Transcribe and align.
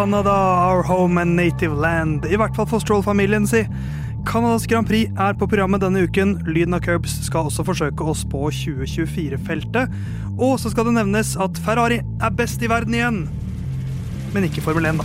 Canada, 0.00 0.30
our 0.30 0.82
home 0.82 1.18
and 1.18 1.36
native 1.36 1.76
land. 1.76 2.24
I 2.24 2.36
hvert 2.36 2.56
fall 2.56 2.64
for 2.64 2.80
Stroll-familien, 2.80 3.44
si. 3.46 3.66
Canadas 4.24 4.64
Grand 4.66 4.88
Prix 4.88 5.10
er 5.12 5.34
på 5.36 5.44
programmet 5.44 5.82
denne 5.84 6.06
uken. 6.08 6.38
Lyden 6.48 6.72
av 6.72 6.80
Curbs 6.86 7.18
skal 7.26 7.50
også 7.50 7.66
forsøke 7.68 8.06
oss 8.08 8.22
på 8.24 8.46
2024-feltet. 8.48 9.92
Og 10.40 10.54
så 10.62 10.72
skal 10.72 10.88
det 10.88 10.94
nevnes 10.96 11.34
at 11.36 11.60
Ferrari 11.66 11.98
er 12.00 12.32
best 12.32 12.64
i 12.64 12.70
verden 12.72 12.96
igjen. 12.96 13.20
Men 14.32 14.48
ikke 14.48 14.64
Formel 14.64 14.88
1, 14.88 15.04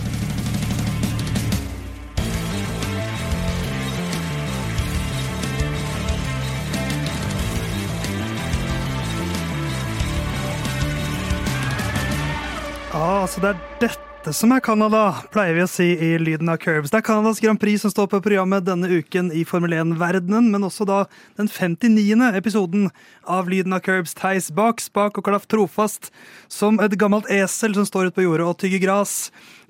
Ah, 12.96 13.28
så 13.28 13.44
det 13.44 13.52
er 13.52 13.62
dette 13.84 14.05
som 14.34 14.50
er 14.50 14.62
Canada, 14.64 15.12
pleier 15.30 15.54
vi 15.54 15.62
å 15.62 15.68
si 15.70 15.84
i 16.02 16.08
Lyden 16.18 16.48
av 16.50 16.56
Curbs. 16.58 16.90
Det 16.90 16.98
er 16.98 17.04
Canadas 17.06 17.38
Grand 17.42 17.60
Prix 17.62 17.84
som 17.84 17.92
står 17.92 18.08
på 18.10 18.18
programmet 18.24 18.64
denne 18.66 18.88
uken 18.90 19.28
i 19.30 19.44
Formel 19.46 19.76
1-verdenen, 19.76 20.48
men 20.50 20.66
også 20.66 20.86
da 20.88 21.04
den 21.38 21.46
59. 21.46 22.34
episoden 22.34 22.88
av 23.22 23.46
Lyden 23.50 23.76
av 23.76 23.84
Curbs. 23.86 24.16
Theis 24.18 24.48
bak, 24.50 24.82
spak 24.82 25.20
og 25.20 25.28
klaff 25.28 25.46
trofast 25.46 26.10
som 26.50 26.80
et 26.82 26.96
gammelt 26.98 27.30
esel 27.30 27.76
som 27.78 27.86
står 27.86 28.08
ute 28.10 28.18
på 28.18 28.26
jordet 28.26 28.48
og 28.50 28.58
tygger 28.62 28.82
gras. 28.82 29.16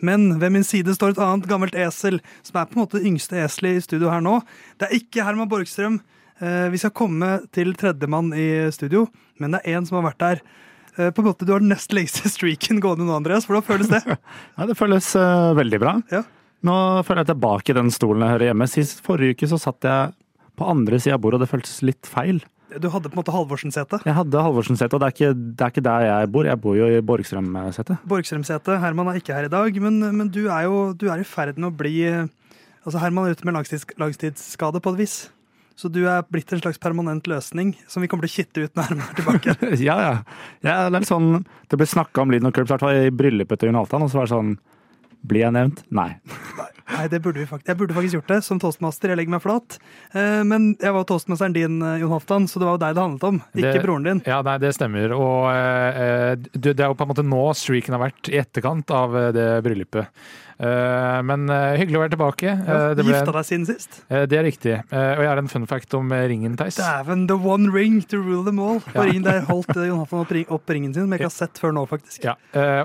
Men 0.01 0.39
ved 0.41 0.55
min 0.57 0.65
side 0.65 0.97
står 0.97 1.17
et 1.17 1.25
annet 1.27 1.49
gammelt 1.51 1.77
esel, 1.77 2.23
som 2.47 2.57
er 2.57 2.71
på 2.71 2.79
en 2.79 2.87
måte 2.87 3.01
det 3.01 3.13
yngste 3.13 3.43
eselet 3.45 3.77
i 3.77 3.85
studio 3.85 4.13
her 4.15 4.25
nå. 4.25 4.39
Det 4.81 4.89
er 4.89 5.01
ikke 5.03 5.27
Herman 5.27 5.53
Borgstrøm. 5.53 6.01
Eh, 6.41 6.69
Vi 6.73 6.81
skal 6.81 6.97
komme 6.97 7.43
til 7.53 7.77
tredjemann 7.77 8.33
i 8.33 8.71
studio, 8.73 9.05
men 9.37 9.53
det 9.53 9.65
er 9.65 9.77
én 9.77 9.85
som 9.85 10.01
har 10.01 10.15
vært 10.15 10.25
der. 10.25 10.47
Eh, 10.97 11.11
På 11.11 11.23
en 11.23 11.29
måte 11.31 11.47
Du 11.47 11.53
har 11.53 11.63
den 11.63 11.73
nest 11.73 11.93
lengste 11.93 12.29
streaken 12.33 12.81
gående 12.81 13.07
nå, 13.09 13.15
Andreas. 13.19 13.49
Hvordan 13.49 13.67
føles 13.67 13.93
det? 13.93 14.03
Ja, 14.59 14.67
det 14.69 14.79
føles 14.79 15.13
uh, 15.19 15.53
veldig 15.59 15.81
bra. 15.83 15.97
Ja. 16.13 16.25
Nå 16.67 16.77
føler 17.07 17.23
jeg 17.23 17.35
tilbake 17.35 17.73
i 17.73 17.79
den 17.79 17.93
stolen 17.95 18.25
jeg 18.25 18.35
hører 18.35 18.51
hjemme. 18.51 18.69
Sist 18.71 19.03
forrige 19.05 19.37
uke 19.37 19.49
så 19.51 19.61
satt 19.61 19.87
jeg 19.87 20.15
på 20.57 20.69
andre 20.73 20.99
sida 21.03 21.19
av 21.19 21.23
bordet, 21.23 21.39
og 21.39 21.45
det 21.45 21.53
føltes 21.53 21.83
litt 21.85 22.09
feil. 22.09 22.41
Du 22.81 22.89
hadde 22.91 23.11
på 23.13 23.15
en 23.15 23.21
måte 23.21 23.35
Halvorsen-sete. 23.35 24.01
Jeg 24.09 24.17
hadde 24.17 24.41
Halvorsen-sete, 24.43 24.97
og 24.97 25.03
det 25.03 25.07
er, 25.07 25.15
ikke, 25.15 25.29
det 25.37 25.67
er 25.67 25.75
ikke 25.75 25.85
der 25.87 26.07
jeg 26.07 26.31
bor. 26.35 26.49
Jeg 26.49 26.61
bor 26.65 26.79
jo 26.79 26.89
i 26.91 27.03
Borgstrøm-setet. 27.11 28.01
Borgstrøm-setet. 28.09 28.81
Herman 28.83 29.13
er 29.13 29.21
ikke 29.21 29.37
her 29.37 29.47
i 29.47 29.53
dag, 29.53 29.79
men, 29.85 30.01
men 30.17 30.33
du 30.33 30.47
er 30.49 30.67
jo 30.67 30.81
du 30.97 31.07
er 31.13 31.23
i 31.23 31.29
ferd 31.29 31.61
med 31.61 31.71
å 31.71 31.77
bli 31.77 31.95
eh, 32.09 32.27
Altså 32.87 33.01
Herman 33.03 33.27
er 33.27 33.35
ute 33.35 33.47
med 33.49 33.57
langtids, 33.57 33.83
langtidsskade 33.99 34.79
på 34.79 34.93
et 34.95 35.01
vis. 35.01 35.15
Så 35.77 35.91
du 35.93 36.01
er 36.09 36.23
blitt 36.33 36.53
en 36.57 36.63
slags 36.63 36.81
permanent 36.81 37.27
løsning 37.29 37.75
som 37.87 38.01
vi 38.01 38.09
kommer 38.09 38.25
til 38.27 38.33
å 38.33 38.37
kitte 38.41 38.65
ut 38.65 38.79
når 38.79 38.95
er 38.97 39.19
tilbake. 39.19 39.57
ja, 39.89 39.97
ja. 40.01 40.15
ja. 40.65 40.65
Det 40.65 40.73
er 40.73 40.95
litt 40.97 41.11
sånn 41.11 41.45
Det 41.69 41.77
ble 41.77 41.87
snakka 41.91 42.25
om 42.25 42.33
Lyden 42.33 42.49
og 42.49 42.57
Curbs, 42.57 42.71
i 42.71 42.75
hvert 42.77 42.87
fall 42.87 43.03
i 43.05 43.13
bryllupet 43.13 43.61
til 43.61 43.69
Jon 43.71 43.83
Halvdan, 43.83 44.07
og 44.07 44.13
så 44.13 44.23
var 44.23 44.31
det 44.31 44.35
sånn 44.37 44.57
Blir 45.27 45.43
jeg 45.45 45.53
nevnt? 45.57 45.81
Nei. 45.91 46.13
Nei, 46.87 47.07
det 47.11 47.19
burde 47.25 47.41
vi 47.41 47.47
faktisk. 47.51 47.67
Jeg 47.67 47.79
burde 47.81 47.95
faktisk 47.97 48.15
gjort 48.15 48.29
det 48.31 48.37
som 48.47 48.61
toastmaster. 48.63 49.11
Jeg 49.11 49.19
legger 49.19 49.33
meg 49.35 49.43
flat. 49.43 49.75
Eh, 50.15 50.45
Men 50.47 50.69
jeg 50.79 50.95
var 50.95 51.07
toastmasteren 51.09 51.57
din, 51.57 51.81
eh, 51.83 51.97
Jon 51.99 52.13
Halvdan, 52.15 52.47
så 52.47 52.61
det 52.63 52.69
var 52.69 52.77
jo 52.77 52.83
deg 52.85 52.95
det 52.95 53.03
handlet 53.03 53.27
om, 53.27 53.41
ikke 53.57 53.73
Det- 53.75 53.83
broren 53.83 54.05
din. 54.07 54.23
Ja, 54.29 54.39
nei, 54.47 54.55
det 54.63 54.71
stemmer. 54.77 55.11
Og 55.17 55.51
eh, 55.51 56.37
det 56.55 56.77
er 56.79 56.87
jo 56.87 56.95
på 56.95 57.03
en 57.03 57.11
måte 57.11 57.27
nå 57.27 57.43
streaken 57.59 57.97
har 57.99 58.05
vært, 58.07 58.31
i 58.31 58.39
etterkant 58.39 58.95
av 58.95 59.19
det 59.35 59.49
bryllupet. 59.67 60.07
Eh, 60.59 61.19
men 61.29 61.43
eh, 61.53 61.75
hyggelig 61.77 61.99
å 61.99 62.03
være 62.05 62.13
tilbake. 62.15 62.49
Ja, 62.49 62.77
Eh, 62.77 62.95
du 62.97 63.03
gifta 63.05 63.33
deg 63.35 63.45
siden 63.45 63.67
sist. 63.69 63.99
det 64.09 64.33
er 64.39 64.45
riktig. 64.47 64.75
Og 64.91 65.21
jeg 65.21 65.29
har 65.29 65.39
en 65.43 65.49
fun 65.53 65.67
fact 65.69 65.93
om 65.99 66.09
ringen, 66.13 66.57
Theis. 66.57 66.77
Dæven, 66.81 67.27
the 67.29 67.37
one 67.37 67.69
ring 67.75 68.01
to 68.09 68.17
rule 68.23 68.45
them 68.45 68.59
all. 68.59 68.81
Ja. 68.95 69.01
Og 69.03 69.11
ringen 69.11 69.23
der 69.27 69.41
holdt 69.51 69.75
Jon 69.77 69.99
Halvdan 70.01 70.21
opp, 70.25 70.33
ring- 70.33 70.49
opp 70.51 70.71
ringen 70.73 70.95
sin, 70.95 71.03
som 71.05 71.13
jeg 71.13 71.21
ikke 71.21 71.29
har 71.31 71.37
sett 71.37 71.61
før 71.61 71.75
nå, 71.77 71.85
faktisk. 71.91 72.25
Ja, 72.25 72.35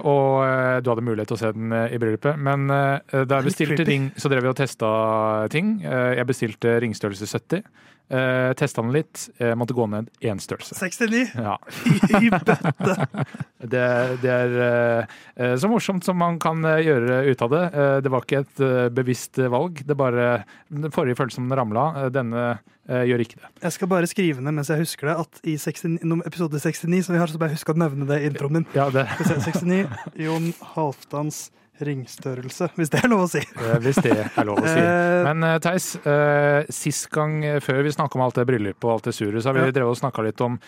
og 0.04 0.84
du 0.84 0.90
hadde 0.92 1.06
mulighet 1.06 1.28
til 1.32 1.38
å 1.38 1.42
se 1.46 1.52
den 1.56 1.72
i 1.72 1.98
bryllupet. 2.02 2.38
Men 2.38 2.68
da 2.68 3.00
jeg 3.40 3.48
bestilte 3.48 3.88
ring, 3.88 4.12
så 4.20 4.30
drev 4.32 4.44
vi 4.44 4.52
og 4.52 4.58
testa 4.60 5.48
ting. 5.54 5.80
Jeg 5.82 6.28
bestilte 6.28 6.76
ringstørrelse 6.84 7.28
70. 7.32 7.64
Uh, 8.12 8.52
testa 8.60 8.84
den 8.84 8.92
litt. 8.96 9.30
Jeg 9.40 9.56
måtte 9.60 9.76
gå 9.78 9.86
ned 9.88 10.10
én 10.20 10.42
størrelse. 10.42 10.76
69. 10.76 11.32
Ja. 11.40 11.56
I 12.22 12.32
bøtte. 12.34 12.58
Det, 13.62 14.18
det 14.24 14.32
er 14.32 14.54
eh, 14.66 15.12
eh, 15.38 15.52
så 15.62 15.70
morsomt 15.70 16.06
som 16.06 16.18
man 16.18 16.40
kan 16.42 16.64
eh, 16.66 16.80
gjøre 16.82 17.20
ut 17.30 17.44
av 17.46 17.52
det. 17.54 17.62
Eh, 17.70 17.98
det 18.02 18.12
var 18.12 18.26
ikke 18.26 18.40
et 18.42 18.64
eh, 18.66 18.88
bevisst 18.94 19.38
eh, 19.38 19.52
valg. 19.54 19.84
Det 19.86 19.98
bare 19.98 20.44
Den 20.68 20.90
forrige 20.94 21.30
som 21.30 21.46
den 21.46 21.58
ramla. 21.60 21.84
Eh, 22.02 22.10
denne 22.14 22.46
eh, 22.90 23.04
gjør 23.06 23.22
ikke 23.26 23.38
det. 23.38 23.52
Jeg 23.68 23.78
skal 23.78 23.92
bare 23.94 24.10
skrive 24.10 24.42
ned 24.42 24.58
mens 24.58 24.74
jeg 24.74 24.82
husker 24.82 25.12
det, 25.12 25.18
at 25.22 25.46
i 25.46 25.58
69, 25.62 26.26
episode 26.26 26.62
69 26.64 27.06
som 27.06 27.16
vi 27.16 27.22
har, 27.22 27.30
så 27.30 27.42
bare 27.42 27.54
husk 27.54 27.70
å 27.70 27.78
nevne 27.78 28.10
det 28.10 28.22
i 28.24 28.30
introen 28.32 28.60
min. 28.60 28.70
Ja, 28.74 28.90
det, 28.94 29.06
Skal 29.14 29.30
vi 29.30 29.46
se, 29.46 29.58
69, 29.62 30.06
Jon 30.26 30.54
Halvdans 30.74 31.44
ringstørrelse, 31.88 32.70
hvis 32.78 32.90
det 32.94 33.00
er 33.04 33.10
lov 33.12 33.24
å 33.26 33.30
si. 33.32 33.42
eh, 33.62 33.78
hvis 33.84 34.00
det 34.04 34.14
er 34.18 34.46
lov 34.48 34.60
å 34.62 34.66
si. 34.68 34.80
Eh, 34.80 35.24
Men 35.28 35.44
eh, 35.48 35.58
Theis, 35.64 35.88
eh, 36.06 36.66
sist 36.74 37.10
gang 37.14 37.40
før 37.64 37.82
vi 37.88 37.94
snakka 37.96 38.18
om 38.20 38.26
alt 38.26 38.38
det 38.40 38.46
bryllupet 38.50 38.88
og 38.88 38.94
alt 38.98 39.10
det 39.10 39.16
surret, 39.18 39.42
så 39.44 39.50
har 39.52 39.60
vi 39.60 39.66
Ja. 39.66 39.72
drevet 39.72 39.96
og 39.96 40.00
snakka 40.02 40.24
litt 40.26 40.42
om 40.42 40.60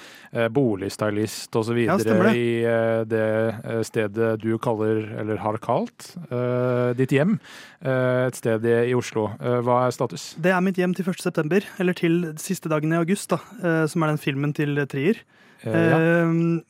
boligstylist 0.53 1.55
osv. 1.59 1.77
Ja, 1.85 1.97
det. 1.97 2.35
i 2.35 2.63
det 3.09 3.27
stedet 3.87 4.33
du 4.41 4.57
kaller, 4.61 5.03
eller 5.21 5.37
har 5.43 5.57
kalt, 5.63 6.13
eh, 6.29 6.93
ditt 6.97 7.13
hjem. 7.13 7.37
Eh, 7.83 8.27
et 8.27 8.35
sted 8.39 8.65
i, 8.65 8.93
Oslo. 8.95 9.29
Hva 9.39 9.87
er 9.87 9.91
status? 9.95 10.33
Det 10.39 10.51
er 10.53 10.61
mitt 10.63 10.77
hjem 10.79 10.93
til 10.95 11.05
1. 11.05 11.21
september, 11.23 11.63
eller 11.79 11.93
til 11.97 12.33
siste 12.41 12.69
dagen 12.71 12.93
i 12.93 12.99
august, 12.99 13.29
da, 13.33 13.39
som 13.89 14.03
er 14.03 14.13
den 14.13 14.21
filmen 14.21 14.53
til 14.55 14.75
Trier. 14.87 15.19
Eh, 15.63 15.71
ja. 15.71 15.97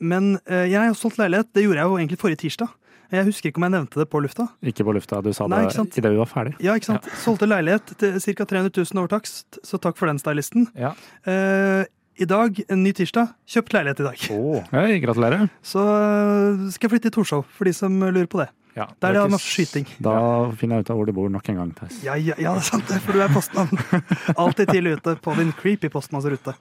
Men 0.00 0.38
jeg 0.46 0.78
har 0.78 0.94
solgt 0.98 1.18
leilighet. 1.18 1.52
Det 1.54 1.64
gjorde 1.66 1.80
jeg 1.82 1.90
jo 1.90 1.98
egentlig 1.98 2.20
forrige 2.20 2.42
tirsdag. 2.44 2.68
Jeg 3.12 3.26
husker 3.28 3.50
ikke 3.50 3.60
om 3.60 3.66
jeg 3.68 3.74
nevnte 3.76 4.00
det 4.00 4.06
på 4.12 4.20
lufta. 4.24 4.46
Ikke 4.64 4.86
på 4.86 4.94
lufta, 4.96 5.20
du 5.24 5.32
sa 5.36 5.48
Nei, 5.50 5.64
det 5.68 5.98
idet 6.00 6.14
vi 6.14 6.20
var 6.20 6.30
ferdig. 6.30 6.54
Ja, 6.64 6.76
ikke 6.78 6.92
sant? 6.92 7.10
Solgte 7.24 7.48
leilighet 7.48 7.92
til 8.00 8.16
ca. 8.20 8.46
300 8.54 8.72
000 8.72 9.02
over 9.02 9.12
takst, 9.12 9.60
så 9.66 9.80
takk 9.82 10.00
for 10.00 10.10
den, 10.10 10.20
stylisten. 10.22 10.68
Ja. 10.78 10.94
Eh, 11.28 11.84
I 12.14 12.26
dag, 12.30 12.60
en 12.70 12.82
ny 12.84 12.92
tirsdag, 12.94 13.32
kjøpt 13.50 13.72
leilighet 13.74 14.00
i 14.04 14.04
dag. 14.06 14.20
Oh, 14.36 14.60
Hei, 14.74 15.00
gratulerer. 15.02 15.48
Så 15.66 15.82
eh, 15.82 16.68
skal 16.74 16.86
jeg 16.86 16.92
flytte 16.92 17.08
til 17.10 17.16
Torshov, 17.16 17.48
for 17.56 17.66
de 17.66 17.72
som 17.74 17.96
lurer 18.04 18.28
på 18.30 18.38
det. 18.38 18.46
ja. 18.78 18.86
Der 19.02 19.08
er 19.08 19.16
det 19.16 19.22
ikke 19.24 19.34
masse 19.34 19.50
skyting. 19.50 19.88
Da 20.02 20.14
finner 20.60 20.78
jeg 20.78 20.86
ut 20.86 20.92
av 20.94 21.00
hvor 21.00 21.08
du 21.10 21.12
bor 21.16 21.32
nok 21.34 21.48
en 21.50 21.58
gang. 21.58 21.72
Theis. 21.80 21.96
Ja, 22.06 22.14
ja, 22.14 22.36
ja, 22.38 22.52
det 22.54 22.62
er 22.62 22.68
sant 22.68 22.92
for 23.02 23.18
du 23.18 23.22
er 23.24 23.34
postmann. 23.34 23.70
Alltid 24.44 24.70
tidlig 24.70 24.96
ute 25.00 25.16
på 25.26 25.34
din 25.40 25.50
creepy 25.58 25.90
postmannsrute. 25.90 26.54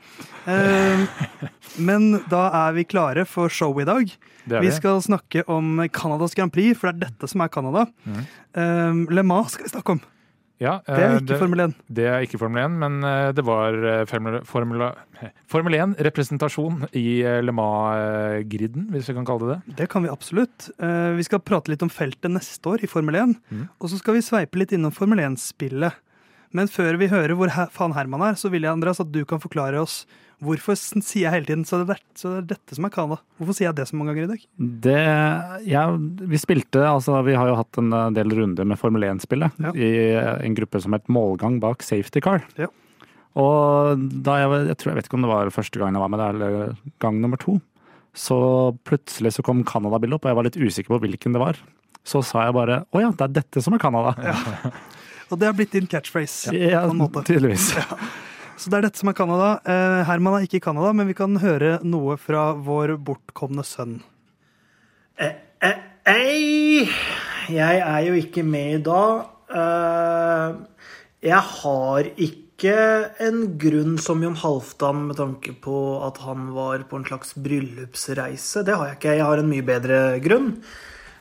Eh, 0.49 1.05
men 1.85 2.09
da 2.33 2.47
er 2.65 2.73
vi 2.79 2.87
klare 2.89 3.25
for 3.29 3.53
show 3.53 3.77
i 3.81 3.85
dag. 3.89 4.09
Det 4.49 4.57
er 4.57 4.65
Vi 4.65 4.71
vi. 4.71 4.75
skal 4.79 5.01
snakke 5.05 5.45
om 5.53 5.83
Canadas 5.93 6.33
Grand 6.37 6.53
Prix, 6.53 6.73
for 6.81 6.89
det 6.89 6.97
er 6.97 7.13
dette 7.13 7.29
som 7.29 7.45
er 7.45 7.53
Canada. 7.53 7.85
Mm. 8.09 8.23
Eh, 8.57 9.03
Le 9.19 9.23
Mans 9.29 9.53
skal 9.53 9.69
vi 9.69 9.73
snakke 9.77 9.97
om. 9.99 10.01
Ja, 10.61 10.77
Det 10.85 11.01
er 11.01 11.15
ikke 11.17 11.25
ikke 11.33 11.39
Formel 11.41 11.61
1. 11.65 11.73
Det 11.89 12.05
er 12.07 12.23
ikke 12.23 12.39
Formel 12.39 12.61
1, 12.63 12.75
men 12.83 13.03
eh, 13.03 13.31
det 13.35 13.43
var 13.45 13.73
eh, 13.73 14.03
Formel, 14.07 14.37
Formel, 14.47 14.83
Formel 15.49 15.73
1-representasjon 15.79 16.85
i 16.95 17.21
eh, 17.25 17.41
Le 17.43 17.51
Mans-griden, 17.55 18.87
hvis 18.93 19.09
vi 19.09 19.15
kan 19.17 19.25
kalle 19.27 19.49
det 19.49 19.57
det. 19.57 19.75
Det 19.81 19.89
kan 19.91 20.05
vi 20.05 20.11
absolutt. 20.13 20.69
Eh, 20.77 21.13
Vi 21.17 21.25
skal 21.27 21.41
prate 21.43 21.73
litt 21.73 21.83
om 21.83 21.91
feltet 21.91 22.31
neste 22.31 22.69
år 22.69 22.83
i 22.85 22.87
Formel 22.87 23.15
1. 23.15 23.35
Mm. 23.49 23.65
Og 23.79 23.89
så 23.91 23.99
skal 23.99 24.17
vi 24.19 24.25
sveipe 24.25 24.61
litt 24.61 24.71
innom 24.75 24.93
Formel 24.95 25.19
1-spillet. 25.25 25.99
Men 26.53 26.69
før 26.69 26.99
vi 27.01 27.09
hører 27.09 27.33
hvor 27.33 27.49
her, 27.49 27.71
faen 27.73 27.95
Herman 27.97 28.21
er, 28.29 28.37
så 28.37 28.51
vil 28.53 28.61
jeg 28.67 28.75
Andreas, 28.75 29.01
at 29.01 29.11
du 29.11 29.23
kan 29.25 29.41
forklare 29.41 29.81
oss 29.81 30.03
hvorfor 30.45 30.75
sier 30.77 31.23
jeg 31.25 31.33
hele 31.33 31.47
tiden 31.47 31.63
så 31.67 31.79
det, 31.87 31.95
er, 31.97 32.03
så 32.19 32.29
det 32.33 32.37
er 32.41 32.47
dette 32.53 32.77
som 32.77 32.85
er 32.87 32.93
Canada. 32.93 33.17
Hvorfor 33.39 33.57
sier 33.57 33.69
jeg 33.69 33.77
det 33.79 33.87
så 33.89 33.97
mange 33.99 34.13
ganger 34.13 34.27
i 34.27 34.31
dag? 34.33 34.45
Det, 34.85 34.99
ja, 35.71 35.83
vi 36.33 36.39
spilte, 36.41 36.83
altså 36.89 37.19
vi 37.27 37.35
har 37.39 37.49
jo 37.51 37.57
hatt 37.59 37.79
en 37.81 37.91
del 38.15 38.33
runder 38.37 38.67
med 38.69 38.79
Formel 38.81 39.05
1-spillet 39.09 39.59
Ja. 39.63 39.73
i 39.75 39.89
en 40.47 40.55
gruppe 40.57 40.81
som 40.83 40.95
het 40.97 41.07
Målgang 41.11 41.59
bak 41.63 41.83
safety 41.85 42.21
car. 42.23 42.43
Ja. 42.59 42.69
Og 43.39 44.01
da 44.25 44.35
jeg, 44.43 44.49
jeg 44.69 44.77
tror 44.77 44.91
jeg 44.93 44.99
vet 45.01 45.07
ikke 45.09 45.17
om 45.17 45.23
det 45.25 45.31
var 45.33 45.53
første 45.55 45.79
gang 45.81 45.95
jeg 45.97 46.03
var 46.03 46.11
med 46.13 46.21
der, 46.21 46.35
eller 46.37 46.75
gang 47.01 47.21
nummer 47.23 47.39
to, 47.41 47.55
så 48.13 48.35
plutselig 48.85 49.31
så 49.33 49.41
kom 49.45 49.63
Canada-bildet 49.65 50.19
opp, 50.19 50.27
og 50.27 50.29
jeg 50.29 50.37
var 50.37 50.45
litt 50.51 50.59
usikker 50.61 50.93
på 50.93 50.99
hvilken 51.07 51.33
det 51.33 51.41
var. 51.41 51.57
Så 52.05 52.19
sa 52.27 52.43
jeg 52.45 52.53
bare 52.53 52.81
å 52.93 53.01
ja, 53.01 53.09
det 53.15 53.25
er 53.25 53.33
dette 53.39 53.63
som 53.63 53.73
er 53.73 53.81
Canada. 53.81 54.11
Og 55.31 55.39
det 55.41 55.47
har 55.47 55.55
blitt 55.57 55.71
din 55.73 55.87
catchphrase. 55.89 56.51
Ja, 56.75 56.83
på 56.85 56.91
en 56.93 56.99
måte. 56.99 57.23
tydeligvis. 57.25 57.71
Så 58.57 58.69
det 58.69 58.77
er 58.77 58.85
dette 58.87 59.01
som 59.01 59.09
er 59.11 59.17
Canada. 59.17 59.49
Eh, 59.65 60.01
Herman 60.07 60.37
er 60.37 60.45
ikke 60.45 60.59
i 60.61 60.63
Canada, 60.63 60.93
men 60.95 61.09
vi 61.09 61.15
kan 61.17 61.35
høre 61.41 61.79
noe 61.83 62.15
fra 62.21 62.51
vår 62.53 62.95
bortkomne 63.01 63.65
sønn. 63.67 63.99
Ei, 66.03 66.83
jeg 67.47 67.79
er 67.79 67.99
jo 68.03 68.15
ikke 68.19 68.43
med 68.43 68.79
i 68.79 68.83
dag. 68.83 69.25
Eh, 69.55 70.55
Jeg 71.23 71.39
har 71.39 72.09
ikke 72.19 72.73
en 73.23 73.37
grunn 73.57 73.93
som 73.99 74.19
Jon 74.23 74.35
Halvdan 74.35 75.05
med 75.07 75.15
tanke 75.15 75.53
på 75.63 75.75
at 76.03 76.17
han 76.25 76.49
var 76.55 76.83
på 76.89 76.99
en 76.99 77.05
slags 77.07 77.31
bryllupsreise. 77.39 78.65
Det 78.67 78.75
har 78.75 78.89
jeg 78.89 78.97
ikke. 78.99 79.15
Jeg 79.15 79.23
har 79.29 79.39
en 79.39 79.47
mye 79.49 79.63
bedre 79.63 80.01
grunn. 80.19 80.57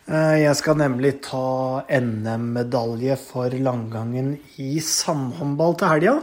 Eh, 0.08 0.42
Jeg 0.42 0.56
skal 0.58 0.74
nemlig 0.82 1.22
ta 1.22 1.84
NM-medalje 1.88 3.16
for 3.22 3.50
langgangen 3.54 4.34
i 4.58 4.80
sandhåndball 4.82 5.78
til 5.78 5.88
helga. 5.94 6.16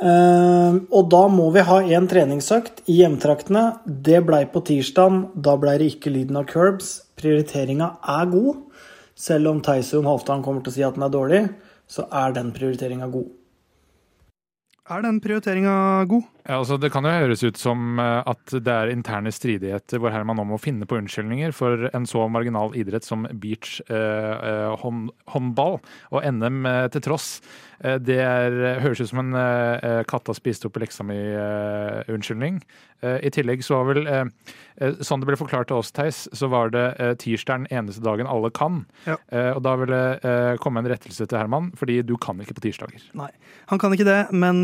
Eh, 0.00 0.76
og 0.96 1.08
da 1.12 1.26
må 1.28 1.50
vi 1.52 1.64
ha 1.66 1.78
en 1.96 2.06
treningsøkt 2.08 2.86
i 2.88 3.00
hjemtraktene. 3.02 3.64
Det 3.84 4.22
blei 4.24 4.46
på 4.48 4.62
tirsdag. 4.64 5.18
Da 5.34 5.56
blei 5.60 5.76
det 5.80 5.90
ikke 5.94 6.12
lyden 6.14 6.40
av 6.40 6.46
curbs. 6.48 6.94
Prioriteringa 7.20 7.92
er 8.08 8.30
god. 8.32 8.62
Selv 9.20 9.50
om 9.52 9.60
Theis 9.60 9.92
og 9.98 10.08
Halvdan 10.08 10.44
kommer 10.46 10.64
til 10.64 10.72
å 10.72 10.76
si 10.78 10.86
at 10.86 10.96
den 10.96 11.04
er 11.04 11.12
dårlig, 11.12 11.42
så 11.90 12.06
er 12.08 12.32
den 12.32 12.54
prioriteringa 12.56 13.10
god. 13.12 13.28
Er 14.90 15.04
den 15.04 15.20
prioriteringa 15.22 15.74
god? 16.08 16.24
Ja, 16.50 16.56
altså 16.58 16.80
Det 16.82 16.90
kan 16.90 17.06
jo 17.06 17.12
høres 17.14 17.44
ut 17.46 17.58
som 17.60 18.00
eh, 18.02 18.26
at 18.26 18.50
det 18.50 18.74
er 18.74 18.90
interne 18.90 19.30
stridigheter 19.30 20.02
hvor 20.02 20.10
Herman 20.10 20.40
nå 20.40 20.48
må 20.50 20.58
finne 20.58 20.88
på 20.88 20.98
unnskyldninger 20.98 21.54
for 21.54 21.86
en 21.94 22.08
så 22.10 22.26
marginal 22.32 22.74
idrett 22.74 23.06
som 23.06 23.28
beach 23.38 23.78
eh, 23.86 24.34
eh 24.50 24.74
hånd, 24.82 25.12
håndball 25.30 25.78
og 26.10 26.26
NM 26.26 26.66
eh, 26.66 26.86
til 26.90 27.04
tross. 27.06 27.28
Eh, 27.84 28.00
det 28.02 28.18
er, 28.24 28.56
høres 28.82 29.04
ut 29.04 29.12
som 29.12 29.22
en 29.22 29.38
eh, 29.38 30.02
katta 30.10 30.34
spiste 30.34 30.66
opp 30.66 30.80
leksa 30.82 31.06
mi-unnskyldning. 31.06 32.62
I 33.00 33.30
tillegg 33.32 33.62
så 33.64 33.78
var 33.78 33.94
vel, 33.94 34.08
sånn 35.00 35.22
det 35.22 35.28
ble 35.30 35.36
forklart 35.40 35.70
til 35.70 35.78
oss, 35.80 35.88
Theis, 35.96 36.18
så 36.36 36.50
var 36.52 36.68
det 36.74 36.82
tirsdag 37.22 37.62
den 37.62 37.78
eneste 37.78 38.02
dagen 38.04 38.28
alle 38.28 38.50
kan. 38.52 38.82
Ja. 39.06 39.14
Og 39.54 39.62
da 39.64 39.72
vil 39.80 39.88
det 39.88 40.58
komme 40.60 40.82
en 40.82 40.90
rettelse 40.92 41.24
til 41.24 41.40
Herman, 41.40 41.70
fordi 41.80 42.02
du 42.04 42.12
kan 42.20 42.36
ikke 42.44 42.58
på 42.58 42.66
tirsdager. 42.66 43.06
Nei, 43.16 43.30
han 43.72 43.80
kan 43.80 43.96
ikke 43.96 44.04
det, 44.04 44.18
men 44.36 44.60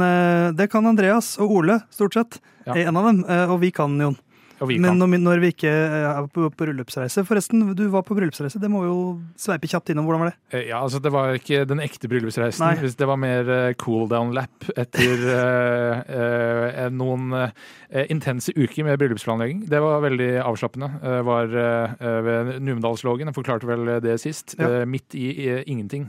det 0.52 0.68
kan 0.68 0.84
Andreas 0.92 1.38
og 1.40 1.56
Ole 1.62 1.75
stort 1.90 2.14
sett. 2.14 2.40
Ja. 2.66 2.74
En 2.76 2.96
av 2.96 3.04
dem. 3.04 3.24
eh, 3.28 3.50
Og 3.52 3.60
vi 3.60 3.70
kan, 3.70 3.98
Jon. 4.00 4.16
Men 4.64 4.96
når, 4.96 5.18
når 5.20 5.40
vi 5.42 5.50
ikke 5.52 5.68
eh, 5.70 6.06
er 6.08 6.28
på, 6.32 6.46
på 6.48 6.64
bryllupsreise 6.64 7.24
Forresten, 7.28 7.60
du 7.76 7.82
var 7.92 8.04
på 8.06 8.16
bryllupsreise. 8.16 8.60
Det 8.62 8.70
må 8.72 8.84
jo 8.86 8.96
sveipe 9.40 9.68
kjapt 9.68 9.92
innom. 9.92 10.06
Hvordan 10.08 10.24
var 10.24 10.32
det? 10.32 10.38
Eh, 10.56 10.64
Ja, 10.70 10.80
altså 10.80 11.00
Det 11.02 11.12
var 11.12 11.36
ikke 11.36 11.64
den 11.68 11.82
ekte 11.84 12.08
bryllupsreisen. 12.08 12.64
Nei. 12.64 12.80
Hvis 12.80 12.96
det 12.96 13.08
var 13.08 13.20
mer 13.20 13.50
eh, 13.52 13.74
cool 13.82 14.08
down 14.08 14.32
lap 14.36 14.68
etter 14.76 15.26
uh, 15.36 16.00
uh, 16.08 16.88
noen 16.92 17.36
uh, 17.36 17.50
intense 18.08 18.54
uker 18.56 18.86
med 18.86 18.98
bryllupsplanlegging. 19.02 19.66
Det 19.70 19.80
var 19.82 20.00
veldig 20.04 20.30
avslappende. 20.42 20.88
Var 21.26 21.52
ved 22.26 22.50
Numedalslågen. 22.64 23.30
Jeg 23.30 23.36
forklarte 23.36 23.68
vel 23.68 23.96
det 24.04 24.16
sist. 24.22 24.56
Ja. 24.58 24.84
Midt 24.88 25.14
i, 25.16 25.28
i 25.46 25.48
ingenting, 25.70 26.08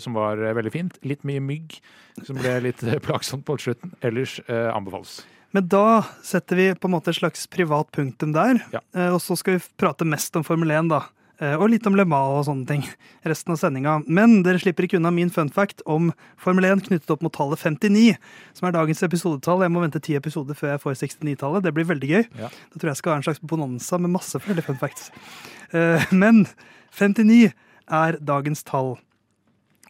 som 0.00 0.16
var 0.16 0.40
veldig 0.56 0.72
fint. 0.72 0.98
Litt 1.06 1.26
mye 1.26 1.42
mygg, 1.44 1.76
som 2.22 2.38
ble 2.38 2.56
litt 2.68 2.84
plagsomt 3.04 3.46
på 3.48 3.58
slutten. 3.66 3.94
Ellers 4.06 4.38
anbefales. 4.48 5.22
Men 5.54 5.68
da 5.70 6.02
setter 6.26 6.58
vi 6.58 6.68
på 6.74 6.88
en 6.90 6.96
måte 6.96 7.12
et 7.12 7.20
slags 7.20 7.46
privat 7.46 7.90
punktum 7.94 8.32
der. 8.34 8.58
Ja. 8.74 8.80
Eh, 8.94 9.12
Og 9.14 9.20
så 9.22 9.36
skal 9.38 9.56
vi 9.60 9.66
prate 9.78 10.04
mest 10.06 10.34
om 10.36 10.42
Formel 10.46 10.72
1, 10.74 10.88
da. 10.90 11.04
Eh, 11.40 11.54
Og 11.58 11.68
litt 11.70 11.86
om 11.86 11.94
Le 11.94 12.04
Mans 12.04 12.40
og 12.40 12.44
sånne 12.48 12.66
ting. 12.66 12.82
Resten 13.30 13.54
av 13.54 13.58
sendinga. 13.62 14.00
Men 14.06 14.42
dere 14.42 14.58
slipper 14.58 14.86
ikke 14.88 14.98
unna 14.98 15.12
min 15.14 15.30
fun 15.30 15.48
fact 15.54 15.82
om 15.86 16.12
Formel 16.42 16.64
1 16.72 16.82
knyttet 16.88 17.10
opp 17.14 17.22
mot 17.22 17.32
tallet 17.34 17.58
59, 17.62 18.16
som 18.54 18.68
er 18.68 18.74
dagens 18.74 19.02
episodetall. 19.06 19.62
Jeg 19.62 19.70
må 19.74 19.82
vente 19.86 20.02
ti 20.02 20.14
episoder 20.18 20.58
før 20.58 20.74
jeg 20.74 20.82
får 20.82 20.98
69-tallet. 21.06 21.62
Det 21.62 21.74
blir 21.74 21.86
veldig 21.90 22.10
gøy. 22.10 22.24
Ja. 22.42 22.50
Da 22.74 22.78
tror 22.82 22.90
jeg 22.92 22.96
skal 23.02 23.12
være 23.14 23.22
en 23.22 23.28
slags 23.30 23.42
bonanza 23.54 23.98
med 24.02 24.10
masse 24.14 24.38
fun 24.42 24.78
facts. 24.82 25.10
Eh, 25.72 26.02
Men 26.10 26.46
59 26.98 27.52
er 27.90 28.18
dagens 28.22 28.62
tall. 28.66 28.96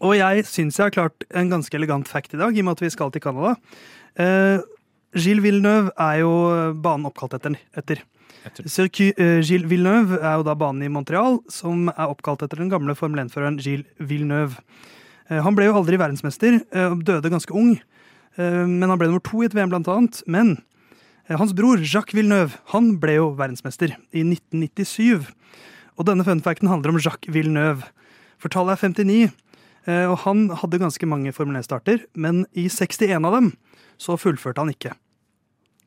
Og 0.03 0.17
jeg 0.19 0.45
syns 0.45 0.77
jeg 0.77 0.89
har 0.91 0.93
klart 0.97 1.25
en 1.33 1.49
ganske 1.53 1.77
elegant 1.79 2.09
fact 2.09 2.35
i 2.35 2.41
dag, 2.41 2.53
i 2.57 2.61
og 2.61 2.67
med 2.67 2.77
at 2.77 2.81
vi 2.85 2.91
skal 2.93 3.13
til 3.15 3.23
Canada. 3.25 3.55
Eh, 5.15 5.21
Gilles 5.23 5.45
Villeneuve 5.45 5.95
er 5.97 6.21
jo 6.21 6.35
banen 6.83 7.07
oppkalt 7.07 7.39
etter. 7.39 7.57
etter. 7.77 8.03
Circuit 8.67 9.17
eh, 9.19 9.41
Gilles 9.41 9.69
Villeneuve 9.71 10.19
er 10.21 10.37
jo 10.37 10.45
da 10.45 10.55
banen 10.59 10.85
i 10.85 10.91
Montreal, 10.93 11.39
som 11.49 11.89
er 11.89 12.11
oppkalt 12.11 12.43
etter 12.45 12.61
den 12.61 12.73
gamle 12.73 12.97
Formel 12.99 13.23
1-føreren 13.25 13.57
Gilles 13.63 13.89
Villeneuve. 13.99 14.61
Eh, 15.31 15.41
han 15.41 15.57
ble 15.57 15.71
jo 15.71 15.79
aldri 15.79 15.97
verdensmester, 16.01 16.61
eh, 16.61 16.97
døde 17.07 17.33
ganske 17.33 17.55
ung. 17.57 17.79
Eh, 18.37 18.65
men 18.67 18.91
han 18.91 18.99
ble 19.01 19.09
nummer 19.09 19.25
to 19.25 19.43
i 19.43 19.49
et 19.49 19.57
VM, 19.57 19.71
blant 19.73 19.89
annet. 19.89 20.21
Men 20.27 20.59
eh, 21.29 21.37
hans 21.39 21.55
bror 21.57 21.81
Jacques 21.81 22.17
Villeneuve 22.17 22.61
han 22.75 22.97
ble 23.01 23.17
jo 23.21 23.31
verdensmester 23.39 23.97
i 24.13 24.25
1997. 24.27 25.31
Og 25.95 26.09
denne 26.09 26.27
funfacten 26.27 26.69
handler 26.69 26.93
om 26.93 27.01
Jacques 27.01 27.33
Villeneuve. 27.33 27.87
For 28.43 28.53
tallet 28.53 28.77
er 28.77 28.93
59, 28.93 29.31
eh, 29.89 30.05
og 30.11 30.19
han 30.27 30.51
hadde 30.61 30.83
ganske 30.83 31.09
mange 31.09 31.33
Formel 31.33 31.57
1-starter, 31.63 32.05
men 32.13 32.45
i 32.53 32.67
61 32.69 33.25
av 33.25 33.39
dem 33.39 33.55
så 33.97 34.19
fullførte 34.21 34.61
han 34.61 34.75
ikke. 34.75 34.93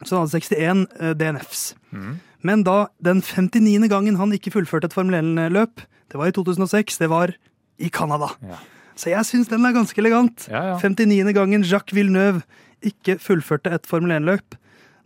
Så 0.05 0.17
han 0.17 0.27
hadde 0.27 0.41
61 0.41 0.88
eh, 0.99 1.13
DNFs. 1.17 1.63
Mm. 1.91 2.17
Men 2.45 2.63
da 2.67 2.88
den 3.03 3.21
59. 3.25 3.88
gangen 3.89 4.19
han 4.19 4.33
ikke 4.35 4.53
fullførte 4.53 4.91
et 4.91 4.95
Formel 4.95 5.17
1-løp, 5.17 5.81
det 6.07 6.19
var 6.19 6.29
i 6.29 6.35
2006, 6.35 6.99
det 7.01 7.09
var 7.11 7.33
i 7.77 7.89
Canada. 7.94 8.29
Ja. 8.45 8.59
Så 8.97 9.11
jeg 9.11 9.29
syns 9.29 9.49
den 9.51 9.65
er 9.65 9.75
ganske 9.75 9.99
elegant. 10.01 10.47
Ja, 10.49 10.73
ja. 10.73 10.77
59. 10.81 11.33
gangen 11.38 11.65
Jacques 11.65 11.95
Villeneuve 11.97 12.45
ikke 12.85 13.17
fullførte 13.21 13.73
et 13.73 13.89
Formel 13.89 14.13
1-løp, 14.19 14.57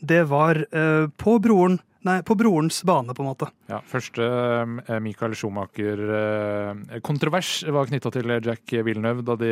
det 0.02 0.24
var 0.32 0.58
uh, 0.74 1.08
på, 1.22 1.38
broren, 1.44 1.80
nei, 2.08 2.18
på 2.26 2.34
brorens 2.40 2.78
bane, 2.88 3.14
på 3.16 3.22
en 3.24 3.30
måte. 3.32 3.48
Ja, 3.72 3.80
første 3.88 4.24
eh, 4.26 5.00
Michael 5.04 5.34
Schumacher-kontrovers 5.38 7.52
var 7.74 7.86
knytta 7.90 8.10
til 8.14 8.28
Jack 8.46 8.66
Villeneuve 8.86 9.24
da 9.28 9.36
de 9.40 9.52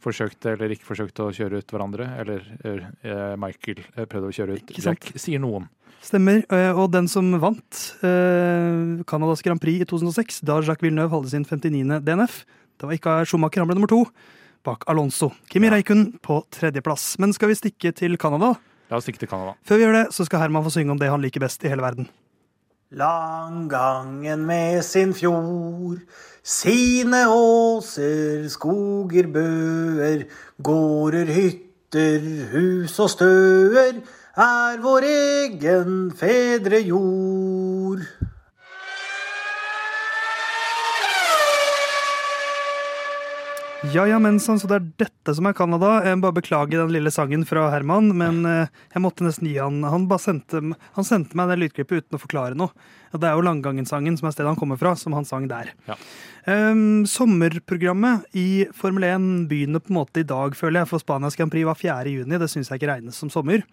forsøkte 0.00 0.46
eller 0.54 0.68
ikke 0.72 0.88
forsøkte 0.88 1.20
å 1.26 1.34
kjøre 1.36 1.58
ut 1.60 1.72
hverandre. 1.74 2.04
Eller 2.22 2.40
eh, 2.64 3.34
Michael 3.40 3.80
eh, 3.96 4.06
prøvde 4.08 4.28
å 4.30 4.36
kjøre 4.38 4.52
ut 4.56 4.66
Ikke? 4.72 4.84
Jack, 4.86 5.02
sier 5.20 5.40
noen. 5.42 5.64
Stemmer. 6.00 6.38
eh, 6.48 6.72
Og 6.72 6.86
den 6.94 7.06
som 7.12 7.26
vant 7.42 7.72
eh, 8.00 9.04
Canadas 9.10 9.42
Grand 9.44 9.60
Prix 9.60 9.82
i 9.84 9.88
2006, 9.90 10.40
da 10.48 10.54
Jacques 10.64 10.84
Villeneuve 10.86 11.12
hadde 11.18 11.32
sin 11.34 11.44
59. 11.44 12.00
DNF, 12.06 12.34
det 12.80 12.84
var 12.88 12.94
ikke 12.96 13.18
Schumacher, 13.28 13.60
han 13.60 13.68
ble 13.68 13.76
nummer 13.76 13.92
to, 13.92 14.00
bak 14.64 14.80
Alonso. 14.92 15.28
Kimi 15.52 15.68
Ja. 15.68 15.74
Reikun 15.76 16.02
på 16.24 16.34
tredjeplass. 16.56 17.04
Men 17.20 17.30
skal 17.36 17.48
vi 17.52 17.58
stikke 17.60 17.92
til 17.96 18.16
Canada? 18.20 18.54
La 18.90 18.98
oss 18.98 19.06
stikke 19.06 19.22
til 19.22 19.30
Canada. 19.30 19.54
Før 19.62 19.78
vi 19.78 19.84
gjør 19.86 19.96
det, 20.00 20.06
så 20.14 20.26
skal 20.26 20.42
Herman 20.42 20.66
få 20.66 20.72
synge 20.74 20.90
om 20.90 20.98
det 20.98 21.10
han 21.12 21.22
liker 21.22 21.42
best 21.44 21.62
i 21.62 21.70
hele 21.70 21.84
verden. 21.84 22.08
Langgangen 22.90 24.42
med 24.48 24.82
sin 24.82 25.12
fjord, 25.14 26.00
sine 26.42 27.20
åser, 27.30 28.48
skoger, 28.50 29.28
bøer, 29.30 30.24
gårder, 30.58 31.30
hytter, 31.30 32.26
hus 32.50 32.98
og 32.98 33.12
støer, 33.14 34.02
er 34.34 34.82
vår 34.82 35.06
egen 35.06 36.10
fedre 36.18 36.82
jord. 36.82 38.02
Ja, 43.90 44.04
ja, 44.06 44.18
mensan, 44.22 44.60
så 44.60 44.68
det 44.70 44.76
er 44.76 44.88
dette 45.02 45.32
som 45.34 45.48
er 45.48 45.54
Canada. 45.56 45.96
Jeg 46.04 46.18
må 46.18 46.28
bare 46.28 46.36
beklage 46.36 46.76
den 46.76 46.92
lille 46.94 47.10
sangen 47.10 47.42
fra 47.48 47.64
Herman, 47.72 48.12
men 48.14 48.44
eh, 48.46 48.70
jeg 48.92 49.02
måtte 49.02 49.24
nesten 49.26 49.48
gi 49.48 49.56
han 49.58 49.80
Han 49.82 50.04
sendte, 50.22 50.60
han 50.94 51.06
sendte 51.06 51.38
meg 51.38 51.50
det 51.50 51.56
lydklippet 51.58 52.04
uten 52.04 52.18
å 52.18 52.20
forklare 52.22 52.58
noe. 52.58 52.70
Det 53.10 53.26
er 53.26 53.34
jo 53.34 53.42
Langgangen-sangen, 53.42 54.18
som 54.20 54.28
er 54.28 54.36
stedet 54.36 54.52
han 54.52 54.60
kommer 54.60 54.78
fra, 54.78 54.92
som 55.00 55.16
han 55.16 55.26
sang 55.26 55.48
der. 55.50 55.72
Ja. 55.88 55.96
Um, 56.46 57.02
sommerprogrammet 57.08 58.30
i 58.38 58.68
Formel 58.76 59.08
1 59.08 59.26
begynner 59.50 59.82
på 59.82 59.90
en 59.90 59.98
måte 59.98 60.22
i 60.22 60.28
dag, 60.28 60.54
føler 60.54 60.84
jeg, 60.84 60.92
for 60.92 61.02
Spanias 61.02 61.38
Grand 61.40 61.50
Prix 61.50 61.66
var 61.66 61.80
4. 61.80 62.14
juni. 62.14 62.38
Det 62.38 62.50
syns 62.52 62.70
jeg 62.70 62.78
ikke 62.78 62.92
regnes 62.92 63.18
som 63.18 63.32
sommer. 63.32 63.66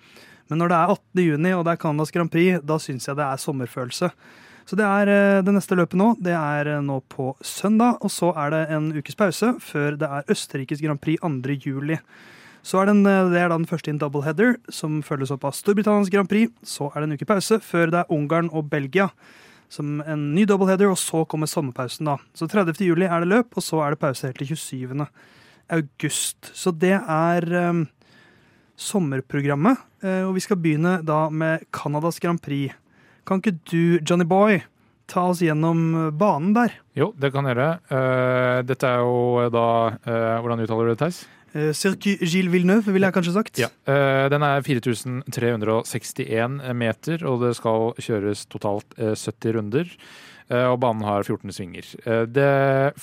Men 0.50 0.64
når 0.64 0.72
det 0.72 0.80
er 0.80 0.98
18. 0.98 1.26
juni, 1.28 1.54
og 1.54 1.68
det 1.68 1.76
er 1.76 1.84
Canadas 1.86 2.16
Grand 2.16 2.34
Prix, 2.34 2.64
da 2.66 2.82
syns 2.82 3.06
jeg 3.06 3.20
det 3.20 3.28
er 3.28 3.46
sommerfølelse. 3.46 4.14
Så 4.68 4.76
det 4.76 4.84
er 4.84 5.10
eh, 5.12 5.42
det 5.48 5.54
neste 5.56 5.78
løpet 5.80 5.96
nå. 6.00 6.10
Det 6.20 6.34
er 6.36 6.68
eh, 6.74 6.84
nå 6.84 7.00
på 7.08 7.32
søndag, 7.40 8.02
og 8.04 8.12
så 8.12 8.34
er 8.36 8.52
det 8.52 8.64
en 8.76 8.90
ukes 8.98 9.16
pause 9.16 9.54
før 9.64 9.96
det 10.00 10.10
er 10.12 10.34
Østerrikes 10.34 10.82
Grand 10.84 11.00
Prix 11.00 11.22
2. 11.24 11.56
juli. 11.64 11.96
Så 12.68 12.82
er 12.82 12.90
det, 12.90 12.98
eh, 13.08 13.30
det 13.32 13.40
er 13.40 13.48
da 13.48 13.56
den 13.56 13.70
første 13.70 13.88
i 13.88 13.96
en 13.96 14.02
doubleheader, 14.02 14.58
som 14.68 15.00
følges 15.08 15.32
opp 15.32 15.46
av 15.48 15.56
Storbritannias 15.56 16.12
Grand 16.12 16.28
Prix. 16.28 16.52
Så 16.68 16.90
er 16.92 17.00
det 17.00 17.08
en 17.08 17.16
uke 17.16 17.30
pause 17.30 17.62
før 17.64 17.94
det 17.94 18.02
er 18.02 18.12
Ungarn 18.12 18.52
og 18.52 18.68
Belgia. 18.74 19.08
Som 19.72 20.02
en 20.04 20.34
ny 20.36 20.44
doubleheader, 20.48 20.92
og 20.92 21.00
så 21.00 21.24
kommer 21.28 21.48
sommerpausen, 21.48 22.08
da. 22.08 22.18
Så 22.36 22.48
30. 22.52 22.76
juli 22.84 23.08
er 23.08 23.24
det 23.24 23.32
løp, 23.32 23.56
og 23.56 23.64
så 23.64 23.80
er 23.84 23.96
det 23.96 24.02
pause 24.04 24.28
helt 24.28 24.40
til 24.40 24.52
27. 24.56 25.08
august. 25.76 26.52
Så 26.56 26.72
det 26.72 26.96
er 26.96 27.48
um, 27.68 27.82
sommerprogrammet. 28.80 29.84
Og 30.24 30.32
vi 30.38 30.44
skal 30.46 30.60
begynne 30.62 31.02
da 31.04 31.26
med 31.28 31.68
Canadas 31.76 32.22
Grand 32.24 32.40
Prix. 32.40 32.72
Kan 33.28 33.42
ikke 33.42 33.58
du, 33.68 34.00
Johnny 34.08 34.24
Boy, 34.28 34.62
ta 35.12 35.26
oss 35.32 35.42
gjennom 35.44 35.88
eh, 35.92 36.12
banen 36.16 36.54
der? 36.56 36.78
Jo, 36.96 37.12
det 37.20 37.34
kan 37.34 37.48
jeg 37.48 37.58
gjøre. 37.58 37.72
Uh, 37.92 38.60
dette 38.68 38.88
er 38.88 39.04
jo 39.04 39.50
da 39.52 39.66
uh, 39.92 40.38
Hvordan 40.44 40.64
uttaler 40.64 40.88
du 40.88 40.94
det, 40.94 41.02
Theis? 41.02 41.26
Cirque 41.74 42.18
Gilles 42.22 42.52
Villeneuve, 42.52 42.92
ville 42.94 43.08
jeg 43.08 43.16
kanskje 43.16 43.34
sagt. 43.34 43.60
Ja. 43.62 43.70
Eh, 43.90 44.28
den 44.30 44.44
er 44.46 44.62
4361 44.62 46.60
meter, 46.78 47.24
og 47.26 47.42
det 47.46 47.54
skal 47.58 47.94
kjøres 48.04 48.46
totalt 48.52 48.98
eh, 49.00 49.16
70 49.16 49.56
runder. 49.56 49.94
Eh, 50.50 50.64
og 50.72 50.80
banen 50.80 51.04
har 51.04 51.26
14 51.28 51.52
svinger. 51.52 51.88
Eh, 52.08 52.24
det, 52.32 52.48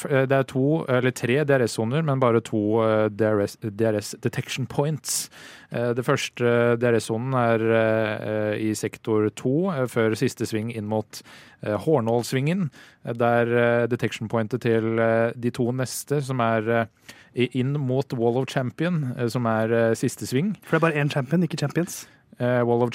eh, 0.09 0.25
det 0.25 0.33
er 0.33 0.47
to, 0.49 0.85
eller 0.89 1.13
tre 1.13 1.43
DRS-soner, 1.45 2.01
men 2.03 2.21
bare 2.23 2.41
to 2.41 2.81
eh, 2.81 3.09
DRS, 3.13 3.59
DRS 3.61 4.15
detection 4.25 4.67
points. 4.67 5.29
Det 5.75 6.05
første 6.07 6.77
DRS-sonen 6.79 7.35
er 7.35 7.63
i 8.63 8.69
sektor 8.79 9.27
to, 9.35 9.73
før 9.91 10.15
siste 10.15 10.47
sving 10.47 10.69
inn 10.71 10.87
mot 10.87 11.19
Hornålsvingen. 11.65 12.69
eh, 13.05 13.13
Der 13.19 13.87
detection 13.91 14.29
pointet 14.29 14.63
til 14.63 14.95
de 15.35 15.51
to 15.51 15.73
neste, 15.73 16.23
som 16.23 16.39
er 16.41 16.87
inn 17.35 17.73
mot 17.73 18.13
Wall 18.15 18.39
of 18.39 18.47
Champion, 18.47 19.13
som 19.29 19.47
er 19.47 19.95
siste 19.99 20.29
sving. 20.31 20.55
For 20.63 20.79
det 20.79 20.83
er 20.83 20.87
bare 20.87 21.03
én 21.03 21.11
champion, 21.11 21.43
ikke 21.43 21.59
champions. 21.59 22.07
Eh, 22.43 22.63
Wall, 22.67 22.83
of 22.83 22.91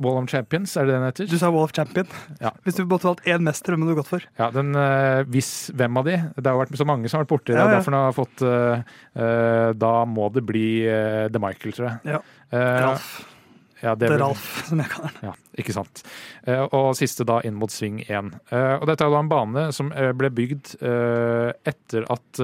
Wall 0.00 0.18
of 0.22 0.28
Champions, 0.30 0.76
er 0.76 0.88
det 0.88 0.94
den 0.94 1.04
heter? 1.04 1.28
Du 1.28 1.36
sa 1.40 1.50
Wall 1.52 1.66
of 1.66 1.74
Champion. 1.76 2.06
Ja. 2.40 2.52
Hvis 2.64 2.78
du 2.78 2.84
måtte 2.88 3.08
valgt 3.10 3.26
én 3.28 3.44
mester, 3.44 3.74
hvem 3.74 3.84
hadde 3.84 3.96
du 3.96 4.00
gått 4.00 4.10
for? 4.10 4.24
Ja, 4.40 4.50
den, 4.54 4.72
uh, 4.76 5.20
hvis, 5.28 5.50
Hvem 5.76 6.00
av 6.00 6.08
de? 6.08 6.16
Det 6.36 6.46
har 6.48 6.60
vært 6.60 6.78
så 6.78 6.86
mange 6.88 7.10
som 7.10 7.20
har 7.20 7.26
vært 7.26 7.34
borti. 7.34 7.52
Ja, 7.52 7.66
det. 7.66 7.66
ja. 7.66 7.74
Derfor 7.78 7.98
har 7.98 8.16
fått 8.16 8.44
uh, 8.46 9.74
Da 9.76 9.92
må 10.08 10.30
det 10.32 10.44
bli 10.48 10.68
uh, 10.88 11.26
The 11.32 11.42
Michael, 11.42 11.76
tror 11.76 11.90
jeg. 11.90 12.16
Ja. 12.16 12.22
Ralf. 12.50 13.12
Ja, 13.82 13.94
Det 13.94 14.10
det 14.10 14.16
er 14.18 14.22
Ralf, 14.24 14.46
som 14.68 14.80
jeg 14.82 14.92
kaller 14.92 15.14
den. 15.14 15.30
Ja, 15.30 15.34
ikke 15.62 15.74
sant. 15.76 16.02
Eh, 16.44 16.62
og 16.66 16.92
siste 16.98 17.24
da 17.28 17.40
inn 17.46 17.56
mot 17.60 17.72
sving 17.72 18.02
1. 18.04 18.32
Eh, 18.52 18.74
og 18.76 18.86
dette 18.90 19.06
er 19.06 19.14
da 19.14 19.22
en 19.22 19.30
bane 19.32 19.66
som 19.76 19.92
eh, 19.92 20.12
ble 20.16 20.30
bygd 20.34 20.74
etter 20.80 22.06
at 22.12 22.40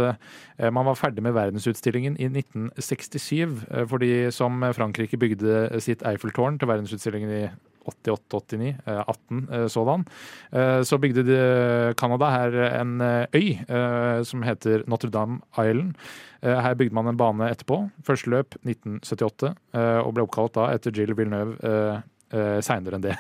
man 0.73 0.87
var 0.89 0.97
ferdig 0.97 1.21
med 1.25 1.35
verdensutstillingen 1.37 2.17
i 2.17 2.29
1967. 2.31 3.67
Eh, 3.71 3.85
fordi 3.91 4.13
som 4.33 4.65
Frankrike 4.77 5.19
bygde 5.21 5.69
sitt 5.85 6.05
Eiffeltårn 6.07 6.59
til 6.61 6.71
verdensutstillingen 6.71 7.35
i 7.37 7.43
88-89, 7.87 8.73
eh, 8.87 9.03
18 9.09 9.41
eh, 9.53 9.67
sådan, 9.73 10.05
eh, 10.53 10.81
så 10.87 10.99
bygde 11.03 11.25
de- 11.27 11.95
Canada 11.97 12.31
her 12.35 12.57
en 12.81 13.01
eh, 13.01 13.27
øy 13.35 13.49
eh, 13.69 14.23
som 14.27 14.43
heter 14.43 14.85
Notre-Dame 14.91 15.41
Island. 15.59 15.95
Eh, 16.43 16.61
Her 16.63 16.75
bygde 16.75 16.95
man 16.95 17.09
en 17.09 17.17
bane 17.17 17.49
etterpå. 17.51 17.81
Første 18.07 18.31
løp 18.31 18.55
1978, 18.67 19.55
eh, 19.75 19.99
og 20.05 20.13
ble 20.15 20.27
oppkalt 20.27 20.55
da 20.59 20.69
etter 20.75 20.93
Jill 20.95 21.15
Villeneuve 21.17 21.57
eh, 21.65 22.01
eh, 22.37 22.59
seinere 22.63 22.99
enn 23.01 23.07
det. 23.09 23.17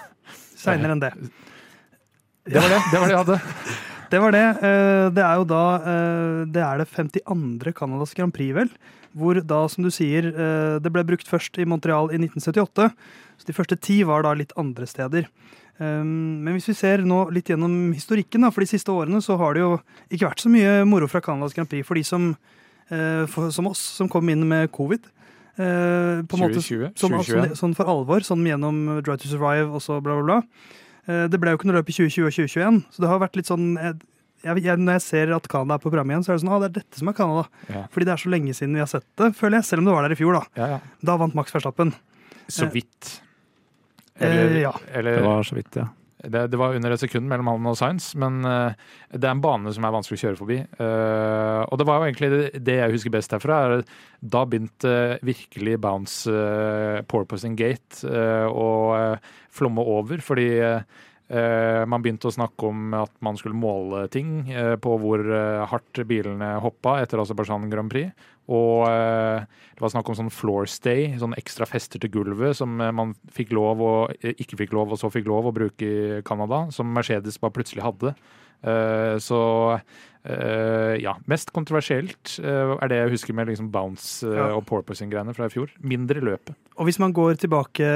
Seinere 0.56 0.92
enn 0.96 1.02
det. 1.06 1.12
Det 2.46 2.60
var 2.62 2.68
det, 2.70 2.76
det 2.92 2.98
var 3.00 3.08
det 3.08 3.14
jeg 3.16 3.24
hadde. 3.24 3.40
Det 4.12 4.18
var 4.22 4.30
det. 4.36 4.44
Eh, 4.62 5.06
Det 5.16 5.22
er 5.26 5.34
jo 5.40 5.46
da 5.50 5.62
eh, 5.82 6.44
Det 6.54 6.62
er 6.62 6.78
det 6.78 6.86
52. 6.94 7.72
Canadas 7.74 8.14
Grand 8.14 8.30
Prix, 8.36 8.52
vel. 8.54 8.70
Hvor 9.16 9.40
da, 9.42 9.62
som 9.72 9.82
du 9.82 9.90
sier, 9.90 10.28
eh, 10.30 10.76
det 10.78 10.92
ble 10.94 11.02
brukt 11.08 11.26
først 11.26 11.58
i 11.58 11.64
Montreal 11.66 12.12
i 12.14 12.20
1978. 12.20 12.86
Så 13.36 13.48
de 13.48 13.54
første 13.56 13.76
ti 13.80 14.02
var 14.08 14.22
da 14.26 14.34
litt 14.34 14.52
andre 14.56 14.86
steder. 14.88 15.26
Um, 15.78 16.42
Men 16.44 16.54
hvis 16.56 16.70
vi 16.70 16.74
ser 16.78 17.02
nå 17.04 17.26
litt 17.34 17.50
gjennom 17.52 17.92
historikken, 17.92 18.46
da, 18.46 18.50
for 18.50 18.64
de 18.64 18.70
siste 18.70 18.88
årene 18.92 19.20
så 19.24 19.36
har 19.36 19.54
det 19.54 19.60
jo 19.60 19.74
ikke 20.08 20.30
vært 20.30 20.40
så 20.40 20.48
mye 20.52 20.78
moro 20.88 21.08
fra 21.10 21.20
Canadas 21.20 21.52
Grand 21.56 21.68
Prix 21.68 21.84
for 21.86 21.94
de 21.98 22.04
som, 22.06 22.30
eh, 22.88 23.26
som 23.52 23.68
oss, 23.68 23.82
som 23.98 24.08
kom 24.08 24.28
inn 24.32 24.46
med 24.48 24.72
covid. 24.72 25.04
Eh, 25.58 26.22
på 26.28 26.36
en 26.36 26.42
måte 26.46 26.60
2020, 26.60 26.94
sånn, 26.96 27.16
sånn, 27.24 27.54
sånn 27.56 27.76
for 27.76 27.88
alvor, 27.88 28.20
sånn 28.24 28.44
gjennom 28.44 29.02
Drive 29.02 29.22
to 29.22 29.28
Survive 29.28 29.68
og 29.72 29.80
så 29.84 30.00
bla, 30.04 30.16
bla, 30.20 30.24
bla. 30.24 30.42
Eh, 31.08 31.28
Det 31.28 31.40
ble 31.40 31.52
jo 31.52 31.58
ikke 31.60 31.68
noe 31.70 31.78
løp 31.78 31.88
i 31.92 31.96
2020 31.96 32.26
og 32.26 32.32
2021, 32.32 32.84
så 32.92 33.00
det 33.04 33.08
har 33.08 33.20
vært 33.20 33.36
litt 33.36 33.48
sånn 33.48 33.76
jeg, 33.76 34.62
jeg, 34.62 34.78
Når 34.78 34.92
jeg 34.98 35.02
ser 35.02 35.32
at 35.34 35.48
Canada 35.48 35.74
er 35.74 35.78
på 35.82 35.90
programmet 35.90 36.12
igjen, 36.12 36.24
så 36.24 36.32
er 36.32 36.36
det 36.36 36.44
sånn 36.44 36.52
ah, 36.52 36.60
det 36.60 36.68
er 36.68 36.80
dette 36.80 37.00
som 37.00 37.08
er 37.08 37.16
Canada. 37.16 37.48
Ja. 37.72 37.86
Fordi 37.90 38.04
det 38.04 38.12
er 38.12 38.20
så 38.20 38.30
lenge 38.30 38.52
siden 38.54 38.76
vi 38.76 38.84
har 38.84 38.90
sett 38.90 39.06
det, 39.16 39.32
føler 39.34 39.58
jeg. 39.58 39.64
Selv 39.64 39.80
om 39.80 39.88
det 39.88 39.94
var 39.96 40.06
der 40.06 40.14
i 40.14 40.18
fjor, 40.20 40.36
da. 40.36 40.44
Ja, 40.60 40.66
ja. 40.76 40.80
Da 41.02 41.16
vant 41.16 41.34
Max 41.34 41.52
Verstappen. 41.56 41.94
Så 42.52 42.68
vidt. 42.70 43.20
Eh, 44.18 44.58
ja. 44.62 44.72
eller 44.92 45.20
Det 45.20 45.26
var 45.26 45.46
så 45.46 45.56
vidt, 45.58 45.78
ja. 45.78 45.86
det, 46.24 46.46
det 46.52 46.60
var 46.60 46.76
under 46.76 46.94
et 46.94 47.02
sekund 47.02 47.28
mellom 47.30 47.50
han 47.52 47.70
og 47.70 47.78
Sainz, 47.78 48.10
men 48.18 48.40
eh, 48.48 48.76
det 49.12 49.24
er 49.28 49.34
en 49.36 49.42
bane 49.44 49.72
som 49.74 49.86
er 49.86 49.94
vanskelig 49.94 50.20
å 50.20 50.22
kjøre 50.24 50.40
forbi. 50.40 50.60
Eh, 50.62 51.62
og 51.66 51.80
det 51.80 51.88
var 51.88 52.00
jo 52.00 52.08
egentlig 52.10 52.30
det, 52.32 52.44
det 52.66 52.78
jeg 52.80 52.96
husker 52.96 53.16
best 53.16 53.36
herfra. 53.36 53.58
er 53.66 53.84
Da 54.20 54.44
begynte 54.48 54.94
virkelig 55.26 55.80
Bounce 55.84 56.32
uh, 56.32 57.02
Porpoising 57.08 57.58
Gate 57.58 58.08
å 58.48 58.70
flomme 59.52 59.84
over, 59.96 60.24
fordi 60.24 60.48
man 61.28 62.02
begynte 62.04 62.28
å 62.30 62.34
snakke 62.34 62.68
om 62.68 62.92
at 62.94 63.10
man 63.24 63.38
skulle 63.38 63.58
måle 63.58 64.04
ting 64.14 64.46
eh, 64.52 64.76
på 64.78 64.92
hvor 65.02 65.24
eh, 65.26 65.64
hardt 65.66 65.98
bilene 66.06 66.52
hoppa 66.62 67.00
etter 67.02 67.18
Aserbajdsjan 67.18 67.66
Grand 67.72 67.90
Prix. 67.90 68.12
Og 68.46 68.86
eh, 68.86 69.42
det 69.74 69.82
var 69.82 69.90
snakk 69.90 70.10
om 70.10 70.18
sånn 70.20 70.30
floor 70.30 70.68
stay, 70.70 71.16
sånn 71.18 71.34
ekstra 71.38 71.66
fester 71.66 72.02
til 72.02 72.12
gulvet 72.14 72.58
som 72.60 72.78
eh, 72.78 72.94
man 72.94 73.16
fikk 73.34 73.50
lov 73.58 73.82
og 73.82 74.14
eh, 74.20 74.36
ikke 74.38 74.60
fikk 74.62 74.76
lov, 74.76 74.94
og 74.94 75.00
så 75.02 75.10
fikk 75.10 75.26
lov 75.30 75.50
å 75.50 75.54
bruke 75.56 75.86
i 75.86 76.20
Canada, 76.26 76.66
som 76.74 76.94
Mercedes 76.94 77.40
bare 77.42 77.56
plutselig 77.58 77.84
hadde. 77.86 78.14
Eh, 78.62 79.16
så 79.22 79.40
eh, 80.26 80.96
ja, 81.02 81.14
mest 81.30 81.52
kontroversielt 81.54 82.36
uh, 82.42 82.74
er 82.82 82.88
det 82.90 82.98
jeg 82.98 83.12
husker 83.14 83.34
med 83.36 83.48
liksom 83.50 83.70
bounce 83.72 84.26
uh, 84.26 84.34
Ja. 84.36 84.46
og 84.56 84.64
porpoising-greiene 84.68 85.34
fra 85.36 85.46
i 85.46 85.52
fjor. 85.52 85.70
Mindre 85.80 86.20
løpet. 86.20 86.54
Og 86.76 86.88
hvis 86.88 86.98
man 86.98 87.14
går 87.16 87.38
tilbake 87.40 87.86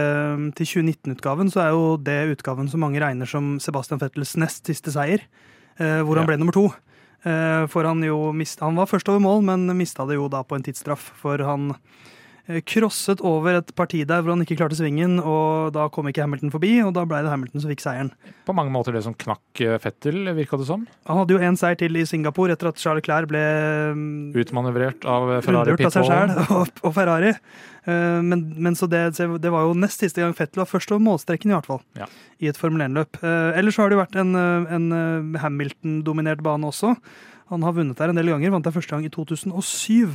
til 0.56 0.66
2019-utgaven, 0.72 1.50
så 1.52 1.64
er 1.66 1.70
jo 1.74 1.96
det 1.98 2.18
utgaven 2.36 2.70
som 2.70 2.80
mange 2.80 3.00
regner 3.02 3.28
som 3.28 3.58
Sebastian 3.60 4.00
Fettels 4.00 4.36
nest 4.40 4.66
siste 4.70 4.94
seier, 4.94 5.26
hvor 5.76 6.16
han 6.16 6.24
Ja. 6.24 6.30
ble 6.30 6.38
nummer 6.38 6.52
to. 6.56 6.68
For 7.68 7.84
han 7.84 8.00
jo 8.02 8.32
mista 8.32 8.64
Han 8.64 8.76
var 8.76 8.86
først 8.88 9.08
over 9.12 9.20
mål, 9.20 9.42
men 9.44 9.66
mista 9.76 10.06
det 10.08 10.16
jo 10.16 10.28
da 10.32 10.40
på 10.42 10.56
en 10.56 10.62
tidsstraff. 10.64 11.10
For 11.20 11.36
han 11.44 11.74
krosset 12.66 13.20
over 13.26 13.58
et 13.60 13.70
parti 13.78 14.00
der 14.08 14.22
hvor 14.24 14.34
han 14.34 14.42
ikke 14.44 14.56
klarte 14.58 14.78
svingen, 14.78 15.18
og 15.22 15.70
da 15.76 15.86
kom 15.92 16.08
ikke 16.10 16.24
Hamilton 16.24 16.52
forbi, 16.54 16.72
og 16.84 16.92
da 16.96 17.04
ble 17.08 17.20
det 17.24 17.30
Hamilton 17.32 17.62
som 17.62 17.70
fikk 17.72 17.82
seieren. 17.84 18.10
På 18.48 18.54
mange 18.56 18.72
måter 18.74 18.96
det 18.96 19.02
som 19.06 19.14
knakk 19.14 19.62
eh, 19.64 19.76
Fettel, 19.82 20.22
virka 20.36 20.58
det 20.60 20.66
som. 20.68 20.86
Han 21.08 21.20
hadde 21.22 21.36
jo 21.36 21.42
én 21.46 21.58
seier 21.60 21.78
til 21.80 21.96
i 22.00 22.06
Singapore 22.08 22.56
etter 22.56 22.70
at 22.72 22.80
Charles 22.82 23.04
Clair 23.06 23.28
ble 23.30 23.42
um, 23.94 24.06
Utmanøvrert 24.34 25.06
av 25.06 25.28
Ferrari 25.46 25.74
rundlurt 25.76 25.86
av 25.86 25.94
seg 25.94 26.08
Pitwall. 26.10 26.72
og, 26.88 26.94
Ferrari. 26.96 27.34
Eh, 27.86 28.18
Men, 28.26 28.42
men 28.60 28.74
så 28.76 28.88
det, 28.90 29.04
det 29.16 29.52
var 29.54 29.68
jo 29.68 29.76
nest 29.78 30.02
siste 30.02 30.20
gang 30.20 30.34
Fettel 30.36 30.64
var 30.64 30.68
først 30.68 30.90
over 30.92 31.04
målstreken, 31.06 31.52
i 31.52 31.56
hvert 31.56 31.68
fall. 31.70 31.80
Ja. 31.98 32.08
I 32.40 32.50
et 32.50 32.58
Formel 32.60 32.82
1-løp. 32.88 33.20
Eh, 33.22 33.58
Ellers 33.60 33.76
så 33.78 33.84
har 33.84 33.92
det 33.92 33.96
jo 33.98 34.02
vært 34.02 34.18
en, 34.20 34.34
eh, 34.36 34.74
en 34.76 34.90
eh, 34.96 35.40
Hamilton-dominert 35.44 36.42
bane 36.44 36.68
også. 36.68 36.96
Han 37.50 37.64
har 37.66 37.74
vunnet 37.74 37.98
der 37.98 38.12
en 38.12 38.18
del 38.20 38.30
ganger. 38.30 38.52
Vant 38.54 38.66
der 38.66 38.74
første 38.74 38.94
gang 38.94 39.06
i 39.08 39.10
2007. 39.12 40.14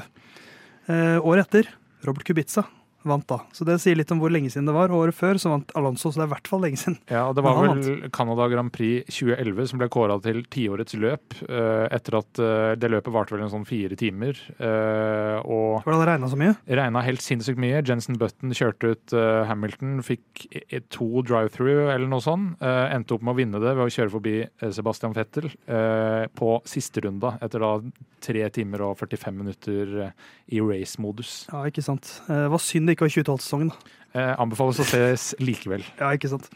Eh, 0.88 1.18
Året 1.20 1.48
etter, 1.50 1.72
Robert 2.06 2.24
Kubica 2.24 2.85
vant 3.10 3.26
da. 3.30 3.38
Så 3.56 3.66
det 3.68 3.78
sier 3.84 3.98
litt 4.00 4.12
om 4.14 4.20
hvor 4.22 4.32
lenge 4.34 4.50
siden 4.54 4.68
det 4.70 4.76
var. 4.76 4.92
Året 4.96 5.16
før 5.18 5.40
så 5.42 5.52
vant 5.54 5.72
Alonso, 5.78 6.12
så 6.12 6.20
det 6.22 6.26
er 6.26 6.30
i 6.30 6.34
hvert 6.36 6.50
fall 6.52 6.64
lenge 6.66 6.80
siden. 6.82 6.98
Ja, 7.12 7.24
og 7.30 7.36
Det 7.38 7.44
var 7.46 7.60
vel 7.62 8.10
Canada 8.16 8.48
Grand 8.52 8.72
Prix 8.74 9.06
2011 9.12 9.70
som 9.72 9.82
ble 9.82 9.90
kåra 9.94 10.18
til 10.24 10.42
tiårets 10.52 10.96
løp, 11.00 11.38
eh, 11.48 11.86
etter 11.96 12.18
at 12.20 12.42
eh, 12.42 12.74
det 12.80 12.92
løpet 12.94 13.14
varte 13.16 13.36
vel 13.36 13.46
en 13.46 13.54
sånn 13.54 13.68
fire 13.68 13.96
timer. 14.00 14.40
eh, 14.60 15.38
og 15.46 15.84
Hvordan 15.86 16.02
det 16.04 16.10
regna 16.12 16.30
så 16.32 16.40
mye. 16.40 16.56
regna 16.68 17.04
helt 17.06 17.24
sinnssykt 17.26 17.62
mye. 17.62 17.84
Jensen 17.86 18.18
Button 18.22 18.54
kjørte 18.56 18.94
ut 18.96 19.16
Hamilton, 19.50 20.00
fikk 20.06 20.46
to 20.90 21.22
drive-through 21.26 21.92
eller 21.94 22.08
noe 22.12 22.24
sånt. 22.24 22.58
endte 22.62 23.16
opp 23.16 23.22
med 23.26 23.36
å 23.36 23.38
vinne 23.38 23.60
det 23.62 23.76
ved 23.78 23.86
å 23.86 23.92
kjøre 23.92 24.12
forbi 24.14 24.36
Sebastian 24.74 25.14
Fettel 25.16 25.50
på 26.36 26.50
siste 26.68 27.02
runda, 27.06 27.36
etter 27.44 27.60
da 27.64 27.72
tre 28.26 28.48
timer 28.50 28.82
og 28.88 28.98
45 28.98 29.36
minutter 29.38 29.92
i 30.52 30.60
race-modus. 30.62 31.46
Ja, 31.52 31.64
ikke 31.70 31.84
sant. 31.86 32.10
Det 32.28 32.50
var 32.52 32.62
synd 32.64 32.90
det 32.90 32.95
ikke 32.96 33.08
var 33.08 33.14
2012-sesongen, 33.16 33.72
da. 33.74 33.96
Eh, 34.16 34.34
anbefales 34.40 34.80
å 34.80 34.88
ses 34.88 35.34
likevel. 35.44 35.84
Ja, 36.00 36.14
ikke 36.16 36.32
sant. 36.32 36.48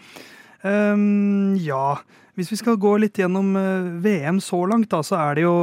Um, 0.64 1.56
ja, 1.60 2.00
hvis 2.40 2.52
vi 2.54 2.58
skal 2.60 2.78
gå 2.80 2.94
litt 3.04 3.18
gjennom 3.20 3.52
eh, 3.60 3.88
VM 4.04 4.38
så 4.44 4.62
langt, 4.72 4.88
da, 4.92 5.02
så 5.04 5.18
er 5.20 5.36
det 5.36 5.44
jo 5.44 5.56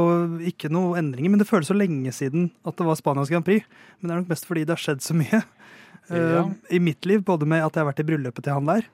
ikke 0.45 0.69
noen 0.73 0.99
endringer. 1.01 1.33
Men 1.33 1.41
det 1.41 1.47
føles 1.49 1.69
så 1.71 1.77
lenge 1.77 2.13
siden 2.13 2.51
at 2.69 2.77
det 2.77 2.85
var 2.85 2.99
Spanias 2.99 3.31
Grand 3.33 3.45
Prix. 3.45 3.65
Men 3.97 4.09
det 4.09 4.13
er 4.13 4.21
nok 4.21 4.33
mest 4.33 4.45
fordi 4.49 4.65
det 4.67 4.75
har 4.75 4.83
skjedd 4.83 5.01
så 5.05 5.17
mye 5.17 5.39
ja. 5.41 6.43
uh, 6.45 6.51
i 6.69 6.81
mitt 6.85 7.07
liv. 7.09 7.23
Både 7.25 7.49
med 7.49 7.65
at 7.65 7.73
jeg 7.73 7.81
har 7.81 7.89
vært 7.89 8.03
i 8.03 8.07
bryllupet 8.11 8.45
til 8.45 8.57
han 8.59 8.69
der, 8.69 8.85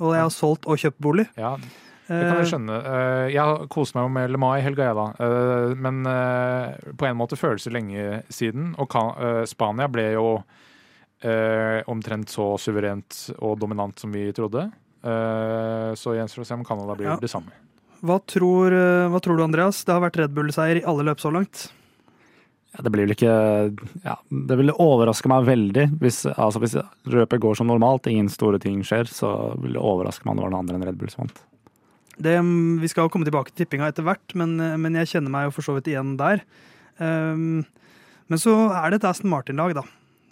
og 0.00 0.12
jeg 0.16 0.26
har 0.26 0.34
solgt 0.36 0.68
og 0.68 0.80
kjøpt 0.84 1.00
bolig. 1.00 1.28
Ja, 1.40 1.54
Det 2.10 2.18
kan 2.26 2.40
jeg 2.40 2.44
Eh, 2.44 2.48
skjønne. 2.50 2.76
Uh, 2.84 3.26
Jeg 3.32 3.68
kost 3.72 3.94
meg 3.96 4.04
jo 4.04 4.12
med 4.12 4.32
Le 4.34 4.40
Mai 4.42 4.58
i 4.58 4.64
helga, 4.66 4.90
jeg, 4.90 4.96
da. 5.00 5.08
Uh, 5.16 5.74
Men 5.80 6.00
på 6.98 7.08
en 7.08 7.16
måte 7.16 7.40
føles 7.40 7.64
det 7.64 7.72
lenge 7.72 8.20
siden. 8.28 8.74
Og 8.82 8.96
Spania 9.48 9.88
ble 9.88 10.10
jo 10.12 10.40
eh, 11.22 11.80
omtrent 11.90 12.28
så 12.32 12.54
suverent 12.60 13.30
og 13.40 13.58
dominant 13.60 13.98
som 13.98 14.12
vi 14.12 14.28
trodde. 14.36 14.70
Eh, 15.02 15.90
Så 15.96 16.14
gjenstår 16.16 16.42
det 16.42 16.46
å 16.46 16.50
se 16.50 16.54
om 16.54 16.64
Canada 16.64 16.94
blir 16.96 17.08
Ja. 17.10 17.16
det 17.16 17.30
samme. 17.30 17.50
hva, 18.02 18.18
tror, 18.26 18.72
eh, 18.72 19.08
hva 19.08 19.20
tror 19.20 19.36
du, 19.36 19.42
Andreas? 19.44 19.84
Det 19.84 19.92
har 19.92 20.00
vært 20.00 20.16
Red 20.16 20.34
Bull-seier 20.34 20.80
i 20.80 20.84
alle 20.84 21.04
løp 21.04 21.20
så 21.20 21.30
langt. 21.32 21.70
Ja, 22.72 22.82
det 22.84 22.92
blir 22.92 23.02
vel 23.04 23.16
ikke 23.16 23.76
ja, 24.04 24.14
Det 24.30 24.56
ville 24.56 24.72
overraske 24.78 25.26
meg 25.26 25.44
veldig 25.44 25.98
hvis, 25.98 26.24
altså 26.38 26.60
hvis 26.62 26.76
løpet 27.04 27.40
går 27.42 27.56
som 27.56 27.66
normalt, 27.66 28.06
ingen 28.06 28.28
store 28.28 28.60
ting 28.60 28.82
skjer, 28.86 29.08
så 29.10 29.58
vil 29.60 29.72
det 29.74 29.82
overraske 29.82 30.24
meg 30.24 30.30
om 30.32 30.36
det 30.36 30.44
var 30.44 30.50
noen 30.52 30.60
andre 30.62 30.76
enn 30.76 30.86
Red 30.86 30.98
Bull 31.00 31.10
som 31.10 31.24
vant. 31.26 31.40
Det, 32.20 32.36
vi 32.80 32.86
skal 32.86 33.08
jo 33.08 33.08
komme 33.08 33.24
tilbake 33.26 33.50
til 33.50 33.64
tippinga 33.66 33.88
etter 33.90 34.04
hvert, 34.04 34.34
men, 34.36 34.60
eh, 34.60 34.76
men 34.76 34.94
jeg 34.94 35.08
kjenner 35.16 35.30
meg 35.30 35.46
jo 35.48 35.50
for 35.56 35.62
så 35.62 35.74
vidt 35.74 35.88
igjen 35.90 36.16
der. 36.16 36.42
Um, 37.00 37.64
men 38.28 38.38
så 38.38 38.52
er 38.70 38.90
det 38.90 39.00
et 39.02 39.08
Aston 39.10 39.30
Martin-lag, 39.30 39.74
da, 39.74 39.82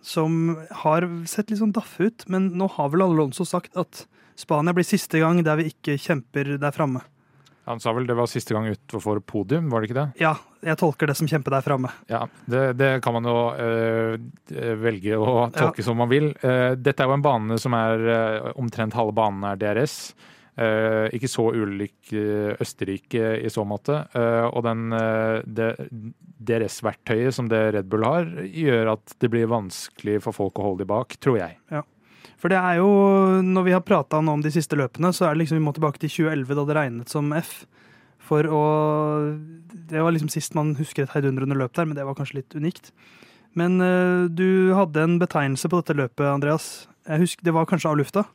som 0.05 0.57
har 0.85 1.07
sett 1.29 1.51
litt 1.51 1.61
sånn 1.61 1.75
daff 1.77 1.97
ut. 2.01 2.27
Men 2.31 2.53
nå 2.59 2.71
har 2.77 2.91
vel 2.93 3.07
Alonso 3.07 3.47
sagt 3.49 3.77
at 3.81 4.07
Spania 4.39 4.75
blir 4.75 4.87
siste 4.87 5.21
gang 5.23 5.43
der 5.47 5.59
vi 5.59 5.73
ikke 5.73 5.99
kjemper 5.99 6.57
der 6.61 6.75
framme. 6.75 7.03
Han 7.69 7.83
sa 7.85 7.93
vel 7.93 8.07
det 8.09 8.15
var 8.17 8.31
siste 8.31 8.55
gang 8.57 8.65
utenfor 8.71 9.19
podium, 9.29 9.67
var 9.69 9.83
det 9.83 9.91
ikke 9.91 9.99
det? 9.99 10.23
Ja, 10.23 10.31
jeg 10.65 10.79
tolker 10.81 11.11
det 11.11 11.19
som 11.19 11.29
kjempe 11.29 11.53
der 11.53 11.65
framme. 11.67 11.91
Ja, 12.09 12.23
det, 12.49 12.63
det 12.81 12.89
kan 13.05 13.13
man 13.19 13.29
jo 13.29 13.35
øh, 13.61 14.15
velge 14.81 15.19
å 15.21 15.51
tolke 15.53 15.85
som 15.85 16.01
man 16.01 16.09
vil. 16.09 16.31
Eh, 16.41 16.73
dette 16.81 17.05
er 17.05 17.11
jo 17.11 17.19
en 17.19 17.27
bane 17.27 17.59
som 17.61 17.77
er 17.77 18.07
eh, 18.15 18.49
omtrent 18.57 18.97
halve 18.97 19.13
banen 19.19 19.45
er 19.51 19.61
DRS. 19.61 19.99
Eh, 20.59 21.07
ikke 21.15 21.31
så 21.31 21.45
ulik 21.55 22.11
eh, 22.19 22.57
Østerrike 22.59 23.37
i 23.39 23.51
så 23.53 23.63
måte. 23.69 24.01
Eh, 24.11 24.47
og 24.49 24.65
den, 24.67 24.89
det 25.47 25.69
DRS-verktøyet 26.49 27.37
som 27.37 27.51
det 27.51 27.61
Red 27.77 27.87
Bull 27.91 28.07
har, 28.07 28.27
gjør 28.43 28.95
at 28.97 29.15
det 29.23 29.31
blir 29.31 29.51
vanskelig 29.51 30.19
for 30.25 30.35
folk 30.35 30.59
å 30.59 30.71
holde 30.71 30.83
de 30.83 30.91
bak, 30.91 31.15
tror 31.23 31.39
jeg. 31.41 31.59
Ja. 31.71 31.85
For 32.39 32.51
det 32.53 32.59
er 32.59 32.79
jo, 32.79 32.91
når 33.43 33.67
vi 33.67 33.75
har 33.75 33.87
prata 33.87 34.21
om 34.21 34.43
de 34.43 34.53
siste 34.55 34.79
løpene, 34.79 35.11
så 35.15 35.27
er 35.27 35.35
det 35.35 35.43
liksom 35.43 35.59
vi 35.59 35.65
må 35.65 35.75
tilbake 35.75 35.99
til 36.03 36.13
2011, 36.29 36.55
da 36.55 36.67
det 36.69 36.77
regnet 36.79 37.15
som 37.15 37.33
F. 37.35 37.61
For 38.29 38.45
å 38.45 38.65
Det 39.89 40.03
var 40.05 40.13
liksom 40.13 40.29
sist 40.29 40.55
man 40.59 40.75
husker 40.77 41.07
et 41.07 41.15
heidundrende 41.15 41.57
løp 41.57 41.75
der, 41.75 41.87
men 41.89 41.97
det 41.97 42.05
var 42.07 42.19
kanskje 42.19 42.43
litt 42.43 42.55
unikt. 42.59 42.93
Men 43.59 43.81
eh, 43.81 44.27
du 44.29 44.75
hadde 44.77 45.03
en 45.03 45.17
betegnelse 45.23 45.71
på 45.71 45.81
dette 45.81 45.97
løpet, 45.97 46.27
Andreas. 46.27 46.89
Jeg 47.09 47.25
husker, 47.25 47.45
Det 47.45 47.55
var 47.55 47.67
kanskje 47.67 47.91
av 47.91 47.99
lufta? 47.99 48.27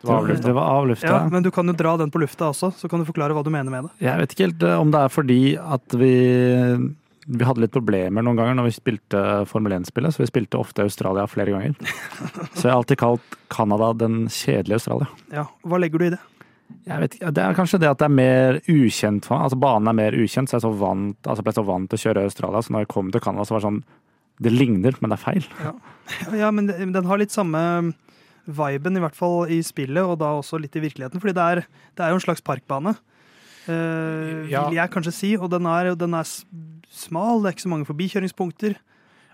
Det 0.00 0.08
var 0.08 0.22
avlufta. 0.22 0.46
Det 0.46 0.54
var 0.56 0.70
av 0.72 0.86
lufta. 0.88 1.10
Ja, 1.12 1.28
Men 1.28 1.44
du 1.44 1.50
kan 1.52 1.68
jo 1.68 1.74
dra 1.76 1.96
den 2.00 2.10
på 2.10 2.22
lufta 2.22 2.48
også, 2.54 2.72
så 2.76 2.88
kan 2.88 3.02
du 3.02 3.08
forklare 3.08 3.36
hva 3.36 3.44
du 3.44 3.50
mener 3.52 3.72
med 3.72 3.84
det. 3.84 3.92
Jeg 4.06 4.22
vet 4.22 4.32
ikke 4.34 4.46
helt 4.48 4.64
eh, 4.64 4.80
om 4.80 4.94
det 4.94 5.02
er 5.04 5.12
fordi 5.12 5.40
at 5.60 6.00
vi 6.00 6.14
vi 7.30 7.44
hadde 7.46 7.62
litt 7.62 7.74
problemer 7.74 8.24
noen 8.24 8.38
ganger 8.38 8.56
når 8.58 8.66
vi 8.70 8.74
spilte 8.74 9.20
Formel 9.46 9.76
1-spillet, 9.76 10.14
så 10.14 10.22
vi 10.22 10.30
spilte 10.30 10.58
ofte 10.58 10.82
Australia 10.82 11.26
flere 11.30 11.52
ganger. 11.54 11.76
Så 12.56 12.64
jeg 12.64 12.72
har 12.72 12.78
alltid 12.80 12.98
kalt 12.98 13.36
Canada 13.52 13.92
den 13.94 14.24
kjedelige 14.32 14.80
Australia. 14.80 15.06
Ja, 15.30 15.44
Hva 15.62 15.78
legger 15.78 16.00
du 16.00 16.06
i 16.08 16.12
det? 16.16 16.20
Jeg 16.88 17.02
vet 17.02 17.14
ikke, 17.16 17.30
Det 17.36 17.44
er 17.44 17.56
kanskje 17.58 17.80
det 17.82 17.90
at 17.90 18.00
det 18.00 18.08
er 18.08 18.16
mer 18.16 18.58
ukjent 18.64 19.26
for 19.28 19.36
meg. 19.36 19.46
Altså 19.46 19.60
Banen 19.62 19.90
er 19.92 19.98
mer 20.00 20.16
ukjent, 20.16 20.50
så 20.50 20.56
jeg 20.56 20.62
er 20.62 20.66
så 20.66 20.74
vant, 20.80 21.18
altså 21.22 21.44
ble 21.46 21.54
så 21.54 21.66
vant 21.66 21.90
til 21.90 22.00
å 22.00 22.04
kjøre 22.06 22.26
Australia. 22.26 22.62
Så 22.64 22.74
når 22.74 22.86
jeg 22.86 22.92
kom 22.96 23.10
til 23.14 23.24
Canada, 23.24 23.46
så 23.46 23.54
var 23.54 23.62
det 23.62 23.68
sånn 23.68 23.82
Det 24.40 24.52
ligner, 24.54 24.96
men 25.00 25.12
det 25.12 25.18
er 25.18 25.22
feil. 25.22 25.48
Ja, 26.40 26.50
men 26.50 26.70
den 26.72 27.04
har 27.04 27.20
litt 27.20 27.34
samme 27.34 27.60
viben, 28.56 28.98
i 28.98 29.02
hvert 29.04 29.16
fall 29.16 29.50
i 29.50 29.60
spillet, 29.66 30.02
og 30.02 30.18
da 30.20 30.34
også 30.38 30.60
litt 30.60 30.76
i 30.76 30.84
virkeligheten. 30.84 31.22
Fordi 31.22 31.36
det 31.36 31.46
er, 31.46 31.64
det 31.96 32.04
er 32.04 32.12
jo 32.12 32.20
en 32.20 32.26
slags 32.26 32.44
parkbane, 32.44 32.96
eh, 33.66 34.50
Ja. 34.50 34.68
vil 34.68 34.78
jeg 34.78 34.90
kanskje 34.90 35.12
si. 35.16 35.36
Og 35.36 35.50
den 35.50 35.66
er, 35.66 35.94
den 35.94 36.14
er 36.14 36.24
smal, 36.90 37.42
det 37.42 37.50
er 37.50 37.56
ikke 37.56 37.68
så 37.68 37.74
mange 37.74 37.90
forbikjøringspunkter. 37.90 38.78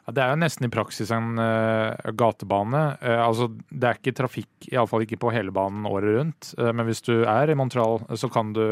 Ja, 0.06 0.12
det 0.14 0.22
er 0.22 0.28
jo 0.30 0.38
nesten 0.38 0.66
i 0.68 0.70
praksis 0.70 1.10
en 1.10 1.34
uh, 1.34 1.90
gatebane. 2.14 2.82
Uh, 3.02 3.22
altså, 3.26 3.48
det 3.74 3.88
er 3.88 3.98
ikke 3.98 4.14
trafikk, 4.14 4.68
iallfall 4.70 5.02
ikke 5.02 5.18
på 5.18 5.32
hele 5.34 5.50
banen 5.50 5.88
året 5.90 6.14
rundt. 6.14 6.52
Uh, 6.54 6.70
men 6.70 6.86
hvis 6.86 7.02
du 7.02 7.24
er 7.26 7.50
i 7.50 7.56
Montreal, 7.58 8.04
så 8.14 8.30
kan 8.30 8.52
du 8.54 8.62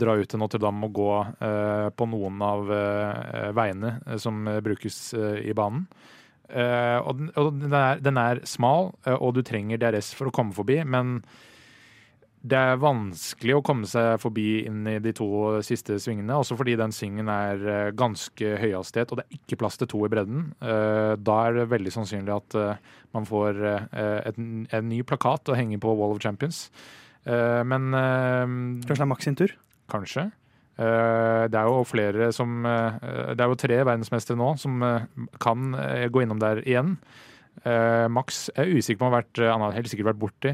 dra 0.00 0.16
ut 0.18 0.26
til 0.30 0.42
Notre-Dame 0.42 0.86
og 0.86 0.92
gå 0.94 1.12
på 1.98 2.06
noen 2.06 2.42
av 2.46 2.68
veiene 3.56 4.18
som 4.22 4.46
brukes 4.62 4.98
i 5.18 5.50
banen. 5.58 5.88
Eh, 6.50 6.98
og 6.98 7.20
den, 7.20 7.30
og 7.38 7.54
den, 7.60 7.74
er, 7.76 8.02
den 8.02 8.18
er 8.20 8.42
smal, 8.48 8.92
eh, 9.06 9.16
og 9.16 9.36
du 9.36 9.44
trenger 9.46 9.80
DRS 9.80 10.12
for 10.16 10.30
å 10.30 10.34
komme 10.34 10.54
forbi, 10.56 10.80
men 10.84 11.20
det 12.40 12.56
er 12.56 12.80
vanskelig 12.80 13.58
å 13.58 13.62
komme 13.64 13.88
seg 13.88 14.14
forbi 14.22 14.62
inn 14.64 14.86
i 14.88 14.96
de 15.04 15.12
to 15.16 15.28
siste 15.66 15.98
svingene, 16.00 16.38
også 16.40 16.56
fordi 16.56 16.78
den 16.80 16.94
svingen 16.96 17.28
er 17.32 17.60
eh, 17.60 17.90
ganske 17.92 18.54
høyhastighet, 18.62 19.12
og 19.12 19.20
det 19.20 19.26
er 19.26 19.38
ikke 19.42 19.60
plass 19.60 19.76
til 19.80 19.90
to 19.92 20.02
i 20.06 20.12
bredden. 20.12 20.48
Uh, 20.62 21.14
Da 21.20 21.36
er 21.44 21.58
det 21.58 21.68
veldig 21.74 21.92
sannsynlig 21.94 22.32
at 22.34 22.56
uh, 22.56 22.96
man 23.12 23.28
får 23.28 23.60
et, 23.92 24.38
en 24.38 24.88
ny 24.88 25.02
plakat 25.04 25.52
å 25.52 25.58
henge 25.58 25.80
på 25.82 25.92
Wall 25.98 26.14
of 26.14 26.22
Champions. 26.22 26.68
Men 27.26 27.90
Kanskje 27.90 28.94
det 28.94 29.02
er 29.02 29.08
Max 29.10 29.26
sin 29.26 29.36
tur? 29.36 29.52
Kanskje. 29.90 30.30
Eh, 30.80 31.48
Det 31.52 31.58
er 31.60 31.68
jo 31.68 31.82
flere 31.84 32.30
som 32.32 32.64
eh, 32.66 33.34
Det 33.36 33.40
er 33.44 33.50
jo 33.50 33.58
tre 33.60 33.80
verdensmestere 33.84 34.38
nå 34.40 34.54
som 34.60 34.80
eh, 34.86 35.08
kan 35.42 35.74
gå 36.10 36.22
innom 36.24 36.40
der 36.40 36.62
igjen. 36.64 36.96
Max 37.60 38.46
er 38.56 38.70
usikker 38.72 39.00
på 39.02 39.08
om 39.10 39.16
han 39.18 39.64
har 39.66 39.74
helt 39.74 39.90
sikkert 39.90 40.12
vært 40.12 40.20
borti. 40.22 40.52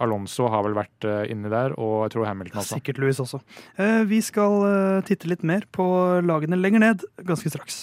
Alonso 0.00 0.46
har 0.48 0.62
vel 0.64 0.78
vært 0.78 1.04
inni 1.28 1.50
der, 1.52 1.74
og 1.76 2.06
jeg 2.06 2.14
tror 2.14 2.30
Hamilton 2.30 2.62
også. 2.62 2.78
Sikkert 2.78 3.02
Louis 3.02 3.20
også. 3.20 3.42
Vi 4.08 4.22
skal 4.24 5.02
titte 5.04 5.28
litt 5.28 5.44
mer 5.44 5.68
på 5.74 5.84
lagene 6.24 6.56
lenger 6.56 6.86
ned 6.86 7.04
ganske 7.28 7.52
straks. 7.52 7.82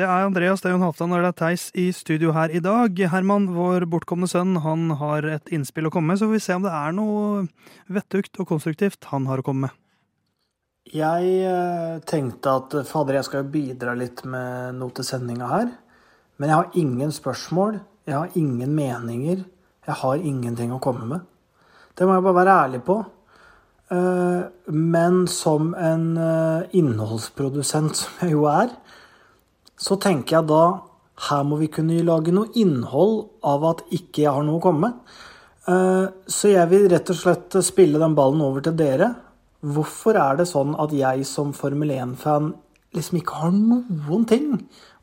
Det 0.00 0.06
er 0.08 0.24
Andreas, 0.24 0.62
det 0.64 0.70
er 0.70 0.72
Jon 0.72 0.84
Halvdan 0.86 1.12
og 1.12 1.18
det 1.20 1.28
er 1.28 1.34
Theis 1.36 1.62
i 1.76 1.82
studio 1.92 2.30
her 2.32 2.48
i 2.56 2.60
dag. 2.64 2.96
Herman, 3.12 3.50
vår 3.52 3.84
bortkomne 3.92 4.24
sønn, 4.30 4.54
han 4.64 4.94
har 4.96 5.26
et 5.28 5.50
innspill 5.52 5.90
å 5.90 5.92
komme 5.92 6.14
med, 6.14 6.16
så 6.16 6.24
får 6.24 6.38
vi 6.38 6.40
se 6.40 6.54
om 6.56 6.64
det 6.64 6.72
er 6.72 6.94
noe 6.96 7.42
vettugt 7.92 8.40
og 8.40 8.48
konstruktivt 8.48 9.10
han 9.10 9.26
har 9.28 9.42
å 9.42 9.44
komme 9.44 9.66
med. 9.66 9.74
Jeg 10.88 11.34
eh, 11.44 12.00
tenkte 12.08 12.54
at 12.62 12.78
eh, 12.80 12.86
fader, 12.88 13.18
jeg 13.18 13.28
skal 13.28 13.52
bidra 13.52 13.92
litt 13.92 14.24
med 14.24 14.78
noe 14.78 14.96
til 14.96 15.04
sendinga 15.04 15.52
her. 15.52 15.68
Men 16.40 16.48
jeg 16.48 16.56
har 16.62 16.80
ingen 16.80 17.12
spørsmål, 17.12 17.76
jeg 18.08 18.16
har 18.16 18.40
ingen 18.40 18.72
meninger, 18.72 19.42
jeg 19.84 20.00
har 20.00 20.28
ingenting 20.32 20.72
å 20.72 20.80
komme 20.80 21.10
med. 21.10 21.26
Det 21.92 22.08
må 22.08 22.16
jeg 22.16 22.24
bare 22.24 22.38
være 22.40 22.60
ærlig 22.62 22.80
på. 22.88 23.02
Eh, 23.92 24.48
Men 24.72 25.26
som 25.28 25.74
en 25.76 26.14
innholdsprodusent 26.72 27.98
som 28.00 28.24
jeg 28.24 28.38
jo 28.38 28.48
er, 28.48 28.72
så 29.80 29.96
tenker 30.00 30.38
jeg 30.38 30.48
da 30.50 30.62
her 31.28 31.42
må 31.44 31.58
vi 31.60 31.68
kunne 31.72 31.98
lage 32.04 32.32
noe 32.32 32.48
innhold 32.56 33.26
av 33.44 33.64
at 33.74 33.82
ikke 33.92 34.24
jeg 34.24 34.32
har 34.32 34.44
noe 34.46 34.60
å 34.60 34.64
komme 34.64 34.88
med. 34.88 35.16
Eh, 35.68 36.06
Så 36.28 36.52
jeg 36.52 36.68
vil 36.70 36.88
rett 36.92 37.10
og 37.12 37.16
slett 37.16 37.56
spille 37.64 38.00
den 38.00 38.14
ballen 38.16 38.40
over 38.44 38.64
til 38.64 38.76
dere. 38.76 39.14
Hvorfor 39.60 40.16
er 40.16 40.38
det 40.40 40.48
sånn 40.48 40.72
at 40.80 40.92
jeg 40.96 41.26
som 41.28 41.52
Formel 41.52 41.92
1-fan 41.92 42.54
liksom 42.96 43.20
ikke 43.20 43.40
har 43.42 43.52
noen 43.52 44.24
ting 44.26 44.54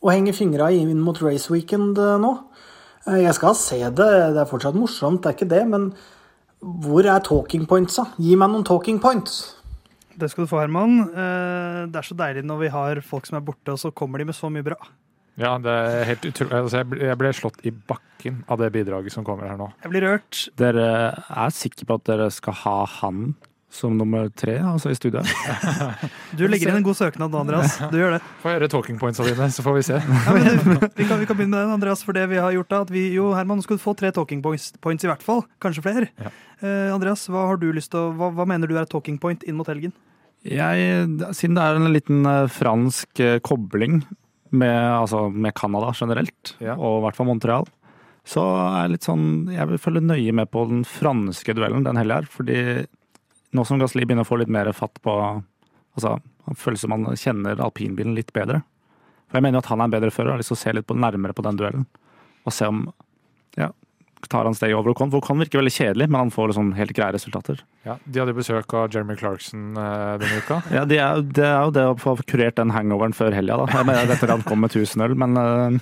å 0.01 0.09
henge 0.11 0.33
fingra 0.35 0.71
i 0.73 0.81
inn 0.81 1.01
mot 1.01 1.21
Race 1.21 1.51
Weekend 1.53 1.97
eh, 2.01 2.17
nå? 2.21 2.33
Eh, 3.07 3.21
Jeg 3.25 3.35
skal 3.37 3.55
se 3.55 3.81
det, 3.83 4.09
det 4.33 4.41
er 4.41 4.49
fortsatt 4.49 4.77
morsomt, 4.77 5.21
det 5.21 5.29
er 5.29 5.37
ikke 5.37 5.53
det, 5.53 5.65
men 5.69 5.91
hvor 6.61 7.05
er 7.05 7.21
talking 7.21 7.67
pointsa? 7.69 8.07
Gi 8.17 8.33
meg 8.35 8.49
noen 8.49 8.65
talking 8.65 8.97
points. 8.99 9.56
Det 10.17 10.29
skal 10.31 10.45
du 10.45 10.49
få, 10.49 10.59
Herman. 10.63 10.99
Eh, 11.11 11.81
Det 11.91 11.99
er 12.01 12.07
så 12.07 12.15
deilig 12.17 12.43
når 12.45 12.59
vi 12.63 12.69
har 12.73 13.01
folk 13.05 13.25
som 13.29 13.37
er 13.37 13.45
borte, 13.45 13.69
og 13.75 13.77
så 13.81 13.91
kommer 13.93 14.17
de 14.19 14.25
med 14.25 14.35
så 14.35 14.49
mye 14.49 14.65
bra. 14.65 14.77
Ja, 15.37 15.51
det 15.61 15.69
er 15.69 16.03
helt 16.09 16.25
utrolig. 16.25 16.53
Altså, 16.57 16.77
jeg 16.81 16.87
ble- 16.89 17.01
jeg 17.05 17.17
ble 17.21 17.29
slått 17.37 17.59
i 17.63 17.69
bakken 17.71 18.39
av 18.49 18.57
det 18.57 18.71
bidraget 18.73 19.11
som 19.13 19.23
kommer 19.23 19.47
her 19.47 19.57
nå. 19.57 19.67
Jeg 19.83 19.91
blir 19.91 20.01
rørt. 20.01 20.49
Dere 20.57 20.87
er 21.29 21.49
sikre 21.53 21.85
på 21.85 21.93
at 21.99 22.03
dere 22.09 22.31
skal 22.33 22.53
ha 22.53 22.85
han 22.85 23.35
som 23.69 23.97
nummer 23.99 24.29
tre 24.31 24.55
altså 24.63 24.89
i 24.93 24.95
studiet. 24.97 25.27
Du 26.37 26.45
legger 26.47 26.69
inn 26.71 26.79
en 26.79 26.85
god 26.85 26.97
søknad 26.99 27.31
nå, 27.33 27.39
Andreas. 27.41 27.77
Du 27.91 27.97
gjør 27.99 28.15
det. 28.17 28.21
Få 28.43 28.51
høre 28.53 28.69
talking 28.71 28.97
pointsa 29.01 29.25
dine, 29.27 29.47
så 29.53 29.63
får 29.65 29.75
vi 29.77 29.83
se. 29.89 29.97
Ja, 29.99 30.33
men 30.35 30.79
vi, 30.95 31.05
kan, 31.07 31.19
vi 31.19 31.27
kan 31.27 31.37
begynne 31.39 31.55
med 31.55 31.63
den, 31.65 31.73
Andreas, 31.77 32.03
for 32.05 32.15
det 32.17 32.25
vi 32.31 32.39
har 32.41 32.53
gjort 32.55 32.71
da, 32.71 32.81
at 32.87 32.91
vi, 32.93 33.05
jo, 33.15 33.29
Herman, 33.35 33.61
skulle 33.65 33.81
få 33.83 33.95
tre 33.99 34.11
talking 34.15 34.41
points, 34.45 34.69
points 34.83 35.03
i 35.07 35.09
hvert 35.11 35.23
fall. 35.25 35.43
Kanskje 35.63 35.83
flere. 35.85 36.09
Ja. 36.21 36.31
Eh, 36.61 36.89
Andreas, 36.95 37.25
hva 37.31 37.47
har 37.51 37.59
du 37.61 37.67
lyst 37.75 37.91
til 37.93 38.01
å, 38.05 38.11
hva, 38.17 38.31
hva 38.37 38.47
mener 38.49 38.69
du 38.71 38.75
er 38.77 38.85
et 38.85 38.91
talking 38.93 39.19
point 39.21 39.43
inn 39.47 39.57
mot 39.59 39.67
helgen? 39.71 39.95
Jeg, 40.47 41.07
siden 41.35 41.57
det 41.57 41.63
er 41.65 41.79
en 41.81 41.91
liten 41.91 42.27
eh, 42.29 42.45
fransk 42.53 43.23
eh, 43.23 43.39
kobling 43.43 44.01
med, 44.55 44.77
altså, 45.01 45.25
med 45.33 45.55
Canada 45.59 45.91
generelt, 45.97 46.55
Ja. 46.63 46.77
og 46.79 47.01
i 47.01 47.07
hvert 47.07 47.17
fall 47.19 47.27
Montreal, 47.27 47.67
så 48.27 48.43
er 48.43 48.81
jeg 48.85 48.91
litt 48.97 49.05
sånn 49.07 49.27
Jeg 49.55 49.69
vil 49.69 49.79
følge 49.79 50.01
nøye 50.03 50.33
med 50.35 50.49
på 50.51 50.65
den 50.67 50.81
franske 50.87 51.53
duellen 51.55 51.85
den 51.87 51.95
helga 51.99 52.17
her. 52.21 52.25
Fordi 52.27 52.57
nå 53.57 53.65
som 53.67 53.81
Gasli 53.81 54.05
begynner 54.05 54.25
å 54.25 54.29
få 54.29 54.39
litt 54.41 54.51
mer 54.53 54.69
fatt 54.77 55.01
på 55.03 55.17
Altså, 55.97 56.11
han 56.45 56.57
føles 56.61 56.83
som 56.83 56.93
han 56.93 57.07
kjenner 57.17 57.57
alpinbilen 57.57 58.13
litt 58.13 58.29
bedre. 58.29 58.59
For 59.27 59.39
jeg 59.39 59.47
mener 59.47 59.57
jo 59.57 59.63
at 59.63 59.69
han 59.71 59.81
er 59.81 59.87
en 59.89 59.93
bedre 59.95 60.11
fører, 60.13 60.29
og 60.29 60.35
har 60.35 60.43
lyst 60.43 60.51
til 60.53 60.57
å 60.57 60.61
se 60.61 60.73
litt 60.77 60.85
på, 60.85 60.93
nærmere 60.93 61.33
på 61.33 61.41
den 61.47 61.57
duellen. 61.57 61.87
Og 62.45 62.53
se 62.53 62.67
om 62.69 62.83
Ja, 63.57 63.71
tar 64.29 64.45
han 64.45 64.53
steget 64.53 64.77
over 64.77 64.93
Ocon? 64.93 65.09
Ocon 65.17 65.41
virker 65.41 65.57
veldig 65.57 65.73
kjedelig, 65.73 66.07
men 66.11 66.19
han 66.21 66.31
får 66.35 66.51
liksom 66.51 66.69
helt 66.77 66.93
greie 66.93 67.15
resultater. 67.15 67.63
Ja, 67.87 67.97
de 68.05 68.21
hadde 68.21 68.37
besøk 68.37 68.77
av 68.77 68.93
Jeremy 68.93 69.17
Clarkson 69.17 69.71
eh, 69.73 70.13
denne 70.21 70.39
uka. 70.45 70.61
Ja, 70.77 70.85
det 70.85 71.01
er, 71.01 71.25
det 71.25 71.49
er 71.49 71.59
jo 71.65 71.73
det 71.75 71.85
å 71.89 71.97
få 72.01 72.13
kurert 72.29 72.61
den 72.61 72.73
hangoveren 72.77 73.17
før 73.17 73.33
helga, 73.33 73.57
da. 73.63 73.67
Jeg 73.79 73.89
mener, 73.89 74.13
etter 74.13 74.29
at 74.29 74.37
han 74.37 74.45
kom 74.45 74.61
med 74.61 74.77
1000 74.77 75.05
øl, 75.07 75.17
men 75.17 75.41
øh, 75.41 75.79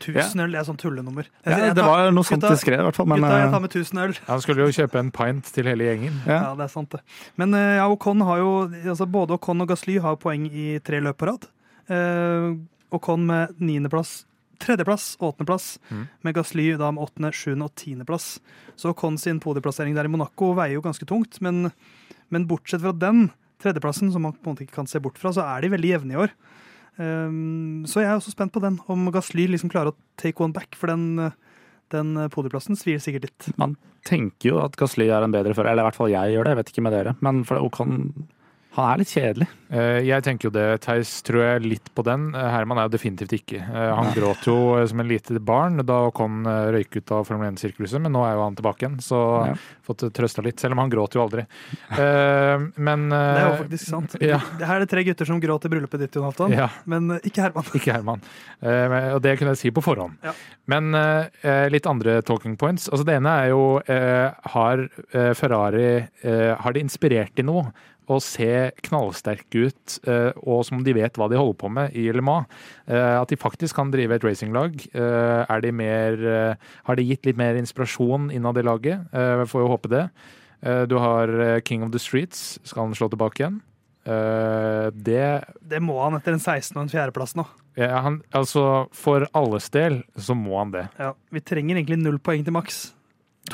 1000 0.00 0.40
øl, 0.42 0.50
det 0.54 0.60
er 0.60 0.64
sånn 0.66 0.78
tullenummer. 0.80 1.26
Jeg- 1.44 1.52
ja, 1.58 1.66
jeg 1.66 1.74
Det 1.76 1.84
var 1.84 2.10
noe 2.10 2.24
sånt 2.24 2.40
de 2.42 2.56
skrev, 2.56 2.80
i 2.80 2.86
hvert 2.88 2.96
fall. 2.96 3.06
Men 3.06 3.20
Gutta, 3.20 3.38
jeg 3.44 3.50
tar 3.52 3.60
med 3.60 3.70
1000 3.70 3.98
øl. 4.04 4.14
Han 4.26 4.40
skulle 4.40 4.64
jo 4.66 4.74
kjøpe 4.80 4.98
en 4.98 5.10
pint 5.10 5.44
til 5.52 5.64
hele 5.64 5.84
gjengen. 5.84 6.14
ja. 6.26 6.40
Ja, 6.42 6.54
det 6.56 6.64
er 6.64 6.72
sant, 6.72 6.90
det. 6.90 7.00
Men 7.36 7.54
eh, 7.54 7.76
ja, 7.76 7.86
Ocon 7.88 8.20
har 8.22 8.38
jo 8.38 8.50
altså 8.90 9.06
Både 9.10 9.36
Ocon 9.38 9.60
og 9.62 9.68
Gasly 9.68 9.98
har 10.00 10.16
poeng 10.16 10.46
i 10.50 10.78
tre 10.80 11.00
løp 11.00 11.18
på 11.18 11.26
rad. 11.30 11.46
Uh, 11.90 12.56
Ocon 12.92 13.24
med 13.26 13.54
niendeplass, 13.60 14.24
tredjeplass 14.60 15.16
åttendeplass. 15.20 15.78
Mm. 15.90 16.08
Med 16.22 16.34
Gasly 16.34 16.76
da 16.78 16.90
med 16.90 17.02
åttende, 17.06 17.30
sjuende 17.32 17.64
og 17.64 17.74
tiendeplass. 17.74 18.38
Så 18.76 18.90
Ocon 18.94 19.18
sin 19.18 19.40
podieplassering 19.40 19.94
der 19.94 20.04
i 20.04 20.08
Monaco 20.12 20.54
veier 20.54 20.74
jo 20.78 20.82
ganske 20.82 21.06
tungt. 21.06 21.40
Men, 21.40 21.72
men 22.30 22.46
bortsett 22.46 22.82
fra 22.82 22.92
den 22.92 23.30
tredjeplassen, 23.62 24.12
som 24.12 24.22
man 24.22 24.32
på 24.32 24.48
en 24.50 24.54
måte 24.56 24.64
ikke 24.66 24.78
kan 24.80 24.86
se 24.88 24.98
bort 25.02 25.18
fra, 25.18 25.30
så 25.32 25.42
er 25.44 25.60
de 25.62 25.68
veldig 25.74 25.90
jevne 25.94 26.12
i 26.14 26.20
år. 26.26 26.30
Um, 26.98 27.86
så 27.88 28.02
jeg 28.02 28.10
er 28.10 28.18
også 28.18 28.34
spent 28.34 28.52
på 28.54 28.62
den, 28.64 28.80
om 28.90 29.06
Gasly 29.14 29.46
liksom 29.50 29.70
klarer 29.72 29.94
å 29.94 29.98
take 30.20 30.42
one 30.42 30.56
back. 30.56 30.74
For 30.78 30.90
den, 30.90 31.32
den 31.94 32.16
podieplassen 32.34 32.78
svir 32.78 33.00
sikkert 33.02 33.28
litt. 33.28 33.48
Man 33.60 33.76
tenker 34.08 34.52
jo 34.52 34.60
at 34.64 34.76
Gasly 34.80 35.10
er 35.10 35.24
en 35.24 35.34
bedre 35.34 35.54
fører, 35.56 35.72
eller 35.72 35.84
i 35.84 35.90
hvert 35.90 36.00
fall 36.00 36.12
jeg 36.12 36.34
gjør 36.34 36.46
det, 36.46 36.54
jeg 36.54 36.60
vet 36.62 36.74
ikke 36.74 36.86
med 36.86 36.96
dere. 36.96 37.16
Men 37.24 37.42
for 37.48 37.62
Ocon 37.62 38.04
Han 38.80 38.92
er 38.94 38.98
litt 39.02 39.12
kjedelig. 39.14 39.46
Eh, 39.70 40.00
Jeg 40.08 40.22
tenker 40.26 40.48
jo 40.48 40.50
det, 40.50 40.80
Theis 40.82 41.10
tror 41.22 41.42
jeg 41.44 41.62
litt 41.68 41.90
på 41.94 42.02
den. 42.06 42.34
Eh, 42.34 42.48
Herman 42.50 42.78
er 42.78 42.88
jo 42.88 42.92
definitivt 42.96 43.32
ikke. 43.36 43.60
Eh, 43.62 43.90
Han 43.94 44.08
gråt 44.16 44.46
jo 44.48 44.56
som 44.90 45.00
en 45.00 45.08
lite 45.08 45.38
barn 45.38 45.76
da 45.86 45.98
Ocon 46.08 46.40
eh, 46.46 46.70
røyk 46.74 46.96
ut 46.98 47.12
av 47.12 47.24
Formel 47.28 47.52
1-sirkuset, 47.52 48.00
men 48.02 48.12
nå 48.12 48.24
er 48.26 48.34
jo 48.34 48.42
han 48.46 48.56
tilbake 48.58 48.82
igjen, 48.86 48.96
så 49.04 49.20
Ja. 49.46 49.54
fått 49.86 50.04
trøsta 50.16 50.42
litt. 50.42 50.58
Selv 50.60 50.72
om 50.72 50.78
han 50.82 50.90
gråt 50.90 51.14
jo 51.14 51.22
aldri. 51.26 51.46
Eh, 51.92 52.58
Men 52.76 53.08
Det 53.10 53.18
er 53.18 53.50
jo 53.50 53.64
faktisk 53.64 53.86
sant. 53.90 54.16
Ja. 54.20 54.38
Her 54.38 54.76
er 54.76 54.80
det 54.86 54.90
tre 54.90 55.04
gutter 55.04 55.26
som 55.26 55.40
gråt 55.40 55.64
i 55.64 55.68
bryllupet 55.68 55.98
ditt, 56.00 56.14
Jon 56.14 56.24
Halvdan. 56.30 56.52
Ja. 56.56 56.68
Men 56.86 57.10
ikke 57.20 57.42
Herman. 57.44 57.64
Ikke 57.78 57.92
Herman. 57.94 58.20
Eh, 58.62 59.14
Og 59.14 59.22
det 59.22 59.38
kunne 59.38 59.54
jeg 59.54 59.58
si 59.62 59.70
på 59.70 59.82
forhånd. 59.84 60.16
Ja. 60.24 60.32
Men 60.66 60.92
litt 61.70 61.86
andre 61.86 62.20
talking 62.22 62.56
points. 62.56 62.88
Altså 62.88 63.04
Det 63.04 63.14
ene 63.18 63.30
er 63.44 63.48
jo 63.50 63.80
Har 64.52 64.88
Ferrari 65.34 66.08
Har 66.22 66.72
det 66.72 66.82
inspirert 66.84 67.34
til 67.34 67.44
noe? 67.48 67.72
Å 68.10 68.16
se 68.18 68.48
knallsterke 68.88 69.68
ut, 69.68 69.96
eh, 70.10 70.32
og 70.42 70.64
som 70.66 70.80
de 70.82 70.94
vet 70.96 71.14
hva 71.14 71.28
de 71.30 71.38
holder 71.38 71.58
på 71.60 71.70
med 71.70 71.94
i 71.94 72.08
Le 72.10 72.24
Mans. 72.26 72.50
Eh, 72.90 73.14
at 73.20 73.30
de 73.30 73.38
faktisk 73.38 73.76
kan 73.78 73.92
drive 73.92 74.16
et 74.16 74.26
racinglag. 74.26 74.80
Eh, 74.90 75.44
er 75.46 75.62
de 75.62 75.70
mer 75.70 76.18
Har 76.88 76.96
de 76.98 77.04
gitt 77.06 77.26
litt 77.28 77.38
mer 77.38 77.54
inspirasjon 77.54 78.30
innad 78.34 78.58
i 78.58 78.66
laget? 78.66 79.06
Får 79.48 79.62
jo 79.62 79.70
håpe 79.70 79.88
det. 79.92 80.04
Du 80.90 80.96
har 80.98 81.60
King 81.64 81.82
of 81.86 81.92
the 81.92 81.98
Streets. 82.02 82.58
Skal 82.64 82.88
han 82.88 82.94
slå 82.94 83.08
tilbake 83.12 83.40
igjen? 83.44 83.60
Det 84.92 85.44
Det 85.62 85.80
må 85.80 85.96
han 86.02 86.16
etter 86.18 86.34
en 86.34 86.40
16. 86.42 86.76
og 86.76 86.82
en 86.82 86.92
4.-plass 86.92 87.36
nå. 87.38 87.46
ja, 87.76 88.00
han, 88.02 88.22
altså, 88.32 88.88
for 88.92 89.26
alles 89.34 89.70
del 89.70 90.02
så 90.18 90.34
må 90.34 90.58
han 90.58 90.72
det. 90.74 90.88
Ja, 90.98 91.12
vi 91.30 91.40
trenger 91.40 91.76
egentlig 91.78 92.00
null 92.02 92.18
poeng 92.18 92.44
til 92.44 92.52
maks. 92.56 92.92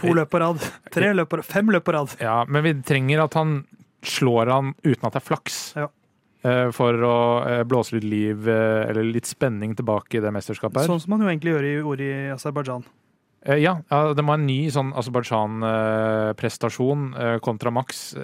To 0.01 0.13
løp 0.17 0.31
på 0.33 0.41
rad. 0.43 0.61
Tre 0.93 1.13
løp 1.15 1.31
på 1.31 1.39
rad. 1.41 1.47
Fem 1.47 1.71
løp 1.73 1.85
på 1.87 1.95
rad. 1.95 2.17
Ja, 2.21 2.45
men 2.49 2.65
vi 2.67 2.75
trenger 2.83 3.23
at 3.27 3.35
han 3.39 3.65
slår 4.09 4.47
han 4.53 4.75
uten 4.83 5.07
at 5.07 5.13
det 5.17 5.23
er 5.23 5.27
flaks. 5.27 5.75
Ja. 5.77 5.89
Eh, 6.47 6.69
For 6.75 6.93
å 7.03 7.45
eh, 7.47 7.65
blåse 7.69 7.95
litt 7.97 8.07
liv, 8.07 8.49
eh, 8.49 8.91
eller 8.91 9.05
litt 9.09 9.27
spenning 9.29 9.75
tilbake 9.77 10.19
i 10.19 10.23
det 10.23 10.33
mesterskapet 10.35 10.77
her. 10.83 10.89
Sånn 10.91 11.03
som 11.03 11.11
man 11.15 11.23
jo 11.25 11.29
egentlig 11.31 11.53
gjør 11.55 11.65
i, 11.67 11.81
gjorde 11.81 12.05
i 12.07 12.33
Aserbajdsjan. 12.37 12.85
Ja, 13.47 13.75
det 13.87 14.25
må 14.27 14.35
en 14.35 14.43
ny 14.43 14.67
sånn 14.75 14.91
Aserbajdsjan-prestasjon 14.99 17.15
kontra 17.47 17.71
Max 17.71 18.19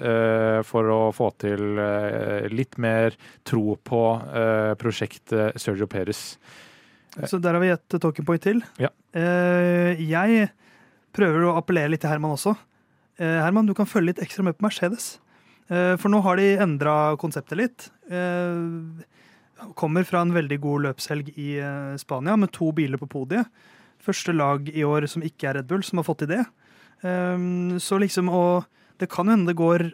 for 0.67 0.83
å 0.91 1.15
få 1.15 1.31
til 1.39 1.79
litt 2.51 2.75
mer 2.75 3.15
tro 3.47 3.79
på 3.87 4.19
prosjektet 4.81 5.55
Sergio 5.63 5.87
Perez. 5.87 6.35
Så 7.23 7.39
der 7.39 7.55
har 7.55 7.63
vi 7.63 7.71
et 7.71 7.87
talking 8.03 8.27
point 8.27 8.43
til. 8.43 8.59
Ja. 8.83 8.91
Jeg 9.15 10.51
prøver 11.15 11.47
å 11.47 11.55
appellere 11.55 11.95
litt 11.95 12.03
til 12.03 12.11
Herman 12.11 12.35
også. 12.35 12.51
Herman, 13.23 13.63
du 13.63 13.71
kan 13.79 13.87
følge 13.87 14.11
litt 14.11 14.19
ekstra 14.27 14.43
med 14.43 14.59
på 14.59 14.67
Mercedes. 14.67 15.22
Eh, 15.73 15.95
for 15.99 16.11
nå 16.11 16.21
har 16.25 16.39
de 16.39 16.53
endra 16.61 16.95
konseptet 17.21 17.59
litt. 17.59 17.87
Eh, 18.11 19.69
kommer 19.79 20.05
fra 20.07 20.23
en 20.23 20.33
veldig 20.35 20.59
god 20.63 20.87
løpshelg 20.89 21.31
i 21.39 21.55
eh, 21.63 21.95
Spania 22.01 22.35
med 22.39 22.51
to 22.55 22.71
biler 22.75 23.01
på 23.01 23.09
podiet. 23.09 23.49
Første 24.03 24.35
lag 24.35 24.67
i 24.69 24.83
år 24.85 25.07
som 25.09 25.23
ikke 25.23 25.49
er 25.49 25.59
Red 25.59 25.69
Bull, 25.69 25.83
som 25.85 26.01
har 26.01 26.07
fått 26.09 26.25
til 26.25 26.33
det. 26.33 26.43
Så 27.83 27.97
liksom, 27.99 28.29
og 28.31 28.65
det 28.99 29.09
kan 29.11 29.27
hende 29.31 29.47
det 29.47 29.59
går 29.59 29.85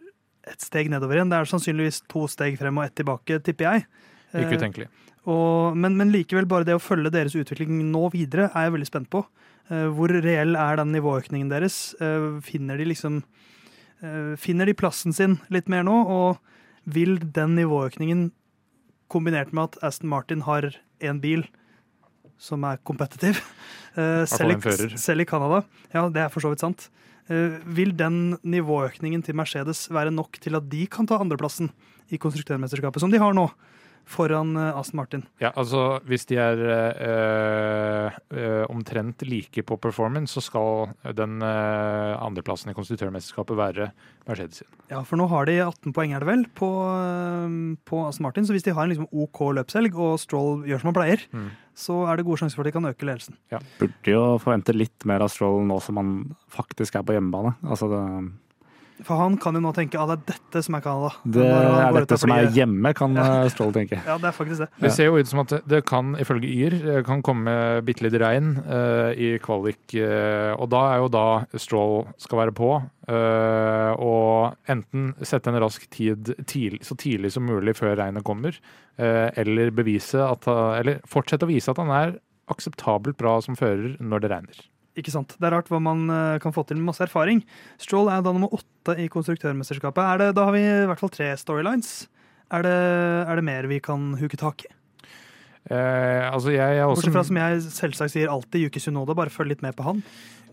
et 0.49 0.65
steg 0.65 0.89
nedover 0.89 1.17
igjen. 1.17 1.29
Det 1.29 1.37
er 1.37 1.49
sannsynligvis 1.49 1.99
to 2.09 2.23
steg 2.29 2.57
frem 2.57 2.77
og 2.81 2.87
ett 2.87 2.95
tilbake, 2.97 3.37
tipper 3.45 3.67
jeg. 3.67 3.85
Ikke 4.33 4.57
utenkelig. 4.57 4.87
og, 5.29 5.77
men, 5.77 5.93
men 5.97 6.09
likevel, 6.13 6.49
bare 6.49 6.65
det 6.65 6.77
å 6.77 6.81
følge 6.81 7.13
deres 7.13 7.37
utvikling 7.37 7.83
nå 7.91 8.09
videre, 8.13 8.49
er 8.49 8.65
jeg 8.65 8.75
veldig 8.79 8.89
spent 8.89 9.11
på. 9.13 9.21
Hvor 9.69 10.15
reell 10.25 10.57
er 10.57 10.81
den 10.81 10.93
nivåøkningen 10.97 11.53
deres? 11.53 11.79
Finner 12.49 12.81
de 12.81 12.89
liksom 12.89 13.21
Finner 14.39 14.65
de 14.69 14.73
plassen 14.77 15.13
sin 15.15 15.37
litt 15.51 15.67
mer 15.69 15.83
nå? 15.83 15.95
Og 16.07 16.37
vil 16.89 17.17
den 17.19 17.55
nivåøkningen, 17.57 18.29
kombinert 19.11 19.51
med 19.53 19.63
at 19.73 19.83
Aston 19.89 20.09
Martin 20.11 20.41
har 20.45 20.69
én 21.01 21.19
bil 21.21 21.43
som 22.39 22.63
er 22.63 22.77
competitive, 22.87 23.41
eh, 23.99 24.23
selv, 24.29 24.55
i- 24.55 25.25
Canada 25.27 25.63
Ja, 25.93 26.07
det 26.09 26.21
er 26.23 26.29
for 26.31 26.39
så 26.45 26.51
vidt 26.53 26.61
sant. 26.63 26.87
Eh, 27.29 27.57
vil 27.65 27.91
den 27.97 28.37
nivåøkningen 28.43 29.23
til 29.25 29.35
Mercedes 29.35 29.87
være 29.91 30.11
nok 30.13 30.39
til 30.39 30.55
at 30.55 30.69
de 30.71 30.85
kan 30.87 31.05
ta 31.09 31.17
andreplassen 31.19 31.69
i 32.09 32.17
konstruktørmesterskapet, 32.17 33.01
som 33.03 33.11
de 33.11 33.19
har 33.21 33.33
nå, 33.35 33.49
foran 34.09 34.55
eh, 34.57 34.77
Aston 34.79 34.97
Martin? 34.97 35.23
Ja, 35.41 35.51
altså 35.55 35.99
hvis 36.09 36.25
de 36.29 36.37
er 36.41 36.61
øh, 36.65 38.17
eh, 38.33 38.63
omtrent 38.69 39.21
like 39.27 39.63
på 39.63 39.77
performance, 39.81 40.33
så 40.33 40.41
skal 40.41 41.13
den 41.17 41.41
øh, 41.45 42.15
andreplassen 42.25 42.71
i 42.71 42.75
konstruktørmesterskapet 42.77 43.57
være 43.59 43.89
Mercedes 44.27 44.61
sin. 44.63 44.67
Ja, 44.89 45.01
for 45.05 45.17
nå 45.21 45.27
har 45.29 45.45
de 45.49 45.59
18 45.61 45.93
poeng, 45.93 46.13
er 46.13 46.23
det 46.25 46.29
vel, 46.29 46.43
på, 46.57 46.69
på 47.85 48.01
Aston 48.07 48.25
Martin. 48.27 48.45
Så 48.49 48.53
hvis 48.55 48.65
de 48.65 48.73
har 48.73 48.85
en 48.87 48.93
liksom 48.93 49.09
OK 49.11 49.41
løpshelg, 49.57 49.95
og 49.97 50.17
Stroll 50.21 50.65
gjør 50.69 50.81
som 50.83 50.91
han 50.91 50.97
pleier, 50.99 51.25
Mm. 51.33 51.49
så 51.77 51.95
er 52.09 52.17
det 52.17 52.25
gode 52.25 52.39
sjanser 52.41 52.57
for 52.57 52.65
at 52.65 52.71
de 52.71 52.75
kan 52.75 52.89
øke 52.89 53.05
ledelsen. 53.05 53.35
Ja. 53.53 53.59
Burde 53.79 54.11
jo 54.11 54.21
forvente 54.41 54.73
litt 54.75 55.05
mer 55.05 55.21
av 55.21 55.29
Stroll 55.31 55.61
nå 55.69 55.77
som 55.83 55.97
han 56.01 56.11
faktisk 56.51 56.95
er 56.97 57.05
på 57.05 57.13
hjemmebane. 57.15 57.53
Altså 57.63 57.89
det, 57.91 58.01
For 59.07 59.15
han 59.15 59.37
kan 59.39 59.55
jo 59.55 59.61
nå 59.63 59.71
tenke 59.75 59.99
at 59.99 60.09
det 60.11 60.17
er 60.17 60.23
dette 60.33 60.63
som 60.65 60.75
er 60.75 60.81
Canada. 60.83 61.11
det 61.23 61.45
er 61.45 61.97
dette 61.99 62.17
som 62.19 62.31
er 62.35 62.49
hjemme, 62.55 62.93
kan 62.97 63.15
Ja. 63.15 63.43
eh, 63.43 63.49
Stroll 63.49 63.71
tenke. 63.73 63.99
Ja, 64.05 64.17
det 64.17 64.27
er 64.27 64.35
faktisk 64.35 64.59
det. 64.59 64.69
Det 64.79 64.91
ser 64.91 65.05
jo 65.05 65.17
ut 65.17 65.27
som 65.27 65.39
at 65.39 65.53
det- 65.67 65.85
kan, 65.85 66.15
ifølge 66.15 66.49
Yr, 66.49 66.73
eh, 66.97 67.03
kan 67.03 67.21
komme 67.21 67.81
bitte 67.85 68.01
litt 68.03 68.19
regn 68.19 68.57
uh, 68.67 69.11
i 69.15 69.37
kvalik. 69.39 69.79
Uh, 69.95 70.53
og 70.59 70.69
da 70.69 70.93
er 70.93 70.97
jo 70.99 71.07
da 71.07 71.45
Stroll 71.55 72.07
skal 72.17 72.39
være 72.39 72.51
på. 72.53 72.71
Uh, 73.09 73.93
og 73.97 74.55
enten 74.67 75.13
sette 75.25 75.47
en 75.47 75.59
rask 75.61 75.89
tid 75.89 76.35
tidlig, 76.45 76.81
så 76.85 76.95
tidlig 76.95 77.31
som 77.31 77.45
mulig 77.47 77.75
før 77.75 77.95
regnet 77.97 78.23
kommer, 78.23 78.53
eh, 78.99 79.31
eller 79.35 79.71
bevise 79.71 80.19
at 80.19 80.45
Eller 80.47 80.99
fortsette 81.07 81.47
å 81.47 81.47
vise 81.47 81.69
at 81.69 81.77
han 81.77 81.89
er 81.89 82.19
akseptabelt 82.49 83.17
bra 83.17 83.39
som 83.41 83.55
fører 83.55 83.97
når 84.01 84.21
det 84.21 84.31
regner. 84.31 84.59
Ikke 84.99 85.13
sant? 85.13 85.35
Det 85.39 85.47
er 85.47 85.53
rart 85.55 85.69
hva 85.71 85.79
man 85.83 86.05
eh, 86.11 86.37
kan 86.43 86.53
få 86.55 86.65
til 86.67 86.79
med 86.79 86.89
masse 86.91 87.03
erfaring. 87.05 87.41
Stroll 87.81 88.09
er 88.11 88.23
da 88.25 88.33
nummer 88.35 88.51
åtte 88.57 88.97
i 88.99 89.07
konstruktørmesterskapet. 89.11 90.01
Er 90.03 90.23
det, 90.23 90.31
da 90.37 90.47
har 90.49 90.55
vi 90.57 90.63
i 90.65 90.87
hvert 90.89 90.99
fall 91.01 91.13
tre 91.13 91.31
storylines. 91.39 91.93
Er 92.51 92.65
det, 92.65 92.75
er 93.29 93.39
det 93.39 93.45
mer 93.45 93.67
vi 93.69 93.79
kan 93.85 94.11
huke 94.19 94.37
tak 94.41 94.65
i? 94.67 94.73
Eh, 95.69 96.25
altså 96.31 96.53
jeg 96.55 96.79
jeg 96.79 96.85
også 96.87 97.03
Bortsett 97.03 97.13
fra 97.13 97.23
som 97.27 97.37
jeg 97.37 97.63
selvsagt 97.75 98.13
sier 98.15 98.31
alltid, 98.31 98.63
Yuki 98.67 98.81
Sunoda. 98.81 99.15
Bare 99.17 99.31
følg 99.33 99.53
litt 99.53 99.63
med 99.65 99.75
på 99.77 99.85
han. 99.85 100.01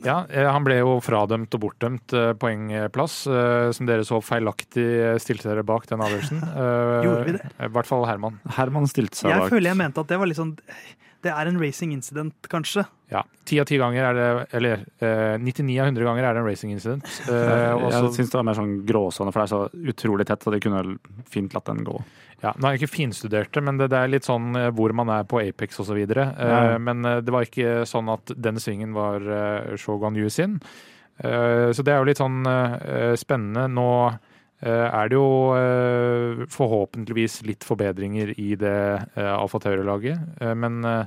Ja, 0.04 0.18
eh, 0.28 0.44
han 0.44 0.64
ble 0.66 0.76
jo 0.82 0.98
fradømt 1.00 1.54
og 1.56 1.62
bortdømt 1.62 2.12
eh, 2.12 2.34
poengplass, 2.36 3.22
eh, 3.32 3.70
som 3.72 3.88
dere 3.88 4.04
så 4.04 4.18
feilaktig 4.20 4.84
stilte 5.24 5.48
dere 5.48 5.64
bak 5.66 5.88
den 5.88 6.04
avgjørelsen. 6.04 6.42
Eh, 6.56 7.00
Gjorde 7.06 7.24
vi 7.30 7.34
det? 7.38 7.48
I 7.64 7.70
hvert 7.72 7.88
fall 7.88 8.04
Herman. 8.08 8.36
Herman 8.58 8.86
stilte 8.90 9.16
seg 9.22 9.32
Jeg 9.32 9.40
bak. 9.46 9.50
føler 9.54 9.70
jeg 9.72 9.78
mente 9.80 10.02
at 10.04 10.12
det 10.12 10.18
var 10.20 10.28
litt 10.28 10.38
sånn 10.38 10.52
Det 11.26 11.32
er 11.34 11.48
en 11.50 11.58
racing 11.60 11.92
incident, 11.96 12.34
kanskje. 12.52 12.86
Ja, 13.10 13.20
Ti 13.46 13.60
av 13.62 13.66
ti 13.68 13.76
ganger 13.78 14.02
er 14.08 14.16
det 14.18 14.28
Eller 14.58 14.80
eh, 14.98 15.36
99 15.38 15.76
av 15.78 15.86
100 15.92 16.06
ganger 16.08 16.24
er 16.26 16.34
det 16.34 16.40
en 16.42 16.48
racing 16.48 16.72
incident. 16.74 17.04
Eh, 17.30 17.82
jeg 17.82 17.92
så- 17.92 18.12
syns 18.16 18.30
det 18.32 18.38
var 18.40 18.46
mer 18.48 18.58
sånn 18.58 18.72
gråsone, 18.86 19.32
for 19.34 19.42
det 19.42 19.46
er 19.46 19.54
så 19.54 19.90
utrolig 19.94 20.26
tett, 20.30 20.42
så 20.46 20.50
de 20.54 20.60
kunne 20.62 20.82
fint 21.30 21.54
latt 21.54 21.66
den 21.70 21.84
gå. 21.86 21.96
ja, 22.42 22.50
nå 22.58 22.66
har 22.66 22.74
jeg 22.76 22.82
ikke 22.84 22.94
finstudert 22.96 23.50
det, 23.56 23.62
men 23.64 23.78
det, 23.80 23.88
det 23.90 23.98
er 23.98 24.10
litt 24.12 24.26
sånn 24.26 24.50
eh, 24.58 24.70
hvor 24.76 24.92
man 24.92 25.08
er 25.14 25.24
på 25.24 25.38
Apex 25.42 25.78
osv. 25.80 25.96
Eh, 26.02 26.26
Ja. 26.38 26.76
Men 26.78 27.04
eh, 27.04 27.20
det 27.24 27.32
var 27.34 27.46
ikke 27.46 27.82
sånn 27.88 28.10
at 28.12 28.34
den 28.36 28.58
svingen 28.62 28.92
var 28.94 29.22
eh, 29.24 29.76
Shogun 29.80 30.16
Yu 30.18 30.28
sin. 30.30 30.58
Eh, 31.18 31.70
så 31.72 31.82
det 31.82 31.94
er 31.94 32.02
jo 32.02 32.08
litt 32.10 32.20
sånn 32.20 32.42
eh, 32.46 33.14
spennende. 33.16 33.66
Nå 33.72 33.88
er 34.64 35.08
det 35.10 35.16
jo 35.18 35.26
eh, 35.56 36.46
forhåpentligvis 36.48 37.42
litt 37.46 37.64
forbedringer 37.66 38.30
i 38.40 38.54
det 38.56 38.76
uh, 39.16 39.34
Alfa 39.36 39.58
Tauri-laget, 39.60 40.18
eh, 40.40 40.54
men 40.56 40.78
eh, 40.84 41.06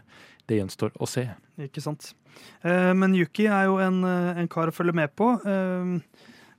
det 0.49 0.59
gjenstår 0.59 0.91
å 1.01 1.07
se. 1.09 1.27
Ikke 1.59 1.81
sant. 1.81 2.13
Eh, 2.63 2.93
Men 2.93 3.13
Yuki 3.17 3.47
er 3.49 3.65
jo 3.65 3.79
en, 3.81 4.03
eh, 4.05 4.37
en 4.39 4.47
kar 4.47 4.69
å 4.69 4.75
følge 4.75 4.93
med 4.95 5.15
på. 5.17 5.31
Eh, 5.45 5.99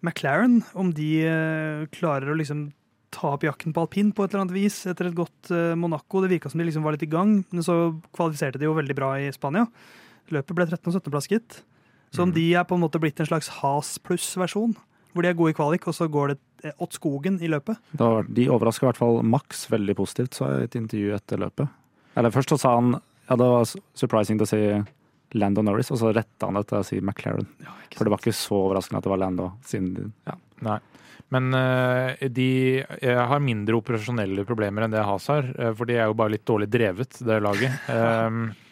McLaren, 0.03 0.63
om 0.75 0.91
de 0.97 1.09
eh, 1.27 1.87
klarer 1.95 2.33
å 2.33 2.37
liksom 2.39 2.73
ta 3.11 3.33
opp 3.35 3.43
jakken 3.43 3.73
på 3.75 3.83
alpin 3.83 4.13
på 4.15 4.23
et 4.25 4.31
eller 4.35 4.45
annet 4.45 4.55
vis 4.55 4.85
etter 4.87 5.09
et 5.09 5.17
godt 5.19 5.51
eh, 5.51 5.75
Monaco. 5.79 6.21
Det 6.23 6.31
virka 6.31 6.51
som 6.51 6.61
de 6.63 6.67
liksom 6.69 6.85
var 6.87 6.95
litt 6.95 7.07
i 7.07 7.11
gang, 7.11 7.41
men 7.51 7.63
så 7.67 7.79
kvalifiserte 8.15 8.59
de 8.61 8.69
jo 8.69 8.75
veldig 8.77 8.95
bra 8.99 9.15
i 9.19 9.31
Spania. 9.35 9.67
Løpet 10.31 10.55
ble 10.55 10.67
13. 10.71 10.87
og 10.91 10.95
17.-plass, 11.01 11.27
gitt. 11.31 11.63
Så 12.15 12.23
om 12.23 12.31
Mhm. 12.31 12.35
de 12.35 12.45
er 12.55 12.65
på 12.67 12.75
en 12.75 12.83
måte 12.83 12.99
blitt 13.03 13.19
en 13.23 13.27
slags 13.27 13.49
Has 13.61 13.99
pluss-versjon, 13.99 14.77
hvor 15.13 15.25
de 15.25 15.31
er 15.31 15.39
gode 15.39 15.55
i 15.55 15.57
kvalik, 15.59 15.89
og 15.91 15.97
så 15.97 16.09
går 16.11 16.33
det 16.33 16.39
eh, 16.65 16.77
åt 16.79 16.97
skogen 16.97 17.41
i 17.43 17.51
løpet. 17.51 17.81
Det 17.93 18.07
var, 18.15 18.29
de 18.29 18.49
overraska 18.53 18.87
i 18.87 18.91
hvert 18.91 19.01
fall 19.01 19.21
Max 19.27 19.67
veldig 19.73 19.97
positivt, 19.99 20.39
sa 20.39 20.53
jeg 20.53 20.63
i 20.63 20.71
et 20.71 20.79
intervju 20.81 21.15
etter 21.17 21.43
løpet. 21.43 21.77
Eller 22.19 22.35
først 22.35 22.55
så 22.55 22.61
sa 22.61 22.75
han 22.79 22.95
ja, 22.97 23.37
det 23.39 23.47
var 23.47 23.69
surprising 23.95 24.41
å 24.43 24.49
si 24.49 24.63
Lando 25.39 25.63
Norris, 25.63 25.93
og 25.95 26.01
så 26.01 26.11
retta 26.15 26.49
han 26.49 26.59
det 26.59 26.67
til 26.71 26.81
å 26.81 26.87
si 26.87 26.99
McLaren. 26.99 27.47
For 27.95 28.07
det 28.07 28.15
var 28.15 28.23
ikke 28.23 28.35
så 28.35 28.57
overraskende 28.67 28.99
at 28.99 29.07
det 29.07 29.13
var 29.13 29.23
Lando, 29.23 29.53
siden 29.67 30.11
ja. 30.27 30.35
Nei. 30.67 30.81
Men 31.31 31.55
uh, 31.55 32.27
de 32.27 32.83
har 33.07 33.43
mindre 33.45 33.79
operasjonelle 33.79 34.43
problemer 34.49 34.83
enn 34.83 34.97
det 34.97 35.05
Has 35.07 35.29
har. 35.31 35.47
eh, 35.55 35.71
for 35.79 35.87
de 35.87 35.95
er 35.95 36.11
jo 36.11 36.17
bare 36.19 36.35
litt 36.35 36.47
dårlig 36.49 36.67
drevet, 36.73 37.21
det 37.23 37.39
laget. 37.45 37.87
Um, 37.87 38.51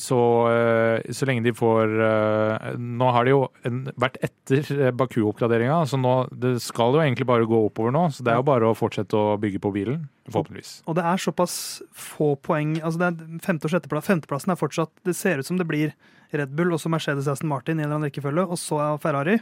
Så, 0.00 0.18
eh, 0.50 1.12
så 1.14 1.26
lenge 1.28 1.44
de 1.44 1.52
får 1.54 1.92
eh, 2.02 2.68
Nå 2.78 3.10
har 3.14 3.26
det 3.26 3.34
jo 3.34 3.42
en, 3.68 3.84
vært 4.00 4.18
etter 4.24 4.70
eh, 4.74 4.92
Baku-oppgraderinga, 4.96 5.80
så 5.86 5.98
nå, 6.00 6.14
det 6.30 6.56
skal 6.64 6.96
jo 6.96 7.02
egentlig 7.04 7.28
bare 7.28 7.48
gå 7.48 7.60
oppover 7.68 7.94
nå. 7.94 8.06
Så 8.14 8.26
det 8.26 8.34
er 8.34 8.40
jo 8.40 8.48
bare 8.48 8.70
å 8.70 8.78
fortsette 8.78 9.18
å 9.18 9.36
bygge 9.40 9.62
på 9.64 9.72
bilen, 9.74 10.06
forhåpentligvis. 10.30 10.76
Og 10.90 10.98
det 10.98 11.06
er 11.10 11.22
såpass 11.22 11.56
få 11.94 12.34
poeng 12.42 12.76
altså 12.80 13.04
det 13.04 13.10
er 13.12 13.44
femte- 13.46 13.68
og 13.68 13.74
sjetteplass. 13.76 14.08
Femteplassen 14.08 14.54
er 14.54 14.60
fortsatt 14.60 14.92
Det 15.06 15.16
ser 15.16 15.40
ut 15.40 15.48
som 15.48 15.60
det 15.60 15.68
blir 15.68 15.94
Red 16.34 16.56
Bull, 16.58 16.74
og 16.74 16.82
så 16.82 16.90
Mercedes 16.90 17.30
Aston 17.30 17.52
Martin 17.52 17.78
i 17.78 17.84
en 17.84 17.88
eller 17.88 18.00
annen 18.00 18.10
rekkefølge, 18.10 18.48
og 18.48 18.58
så 18.58 18.80
er 18.82 19.02
Ferrari. 19.02 19.38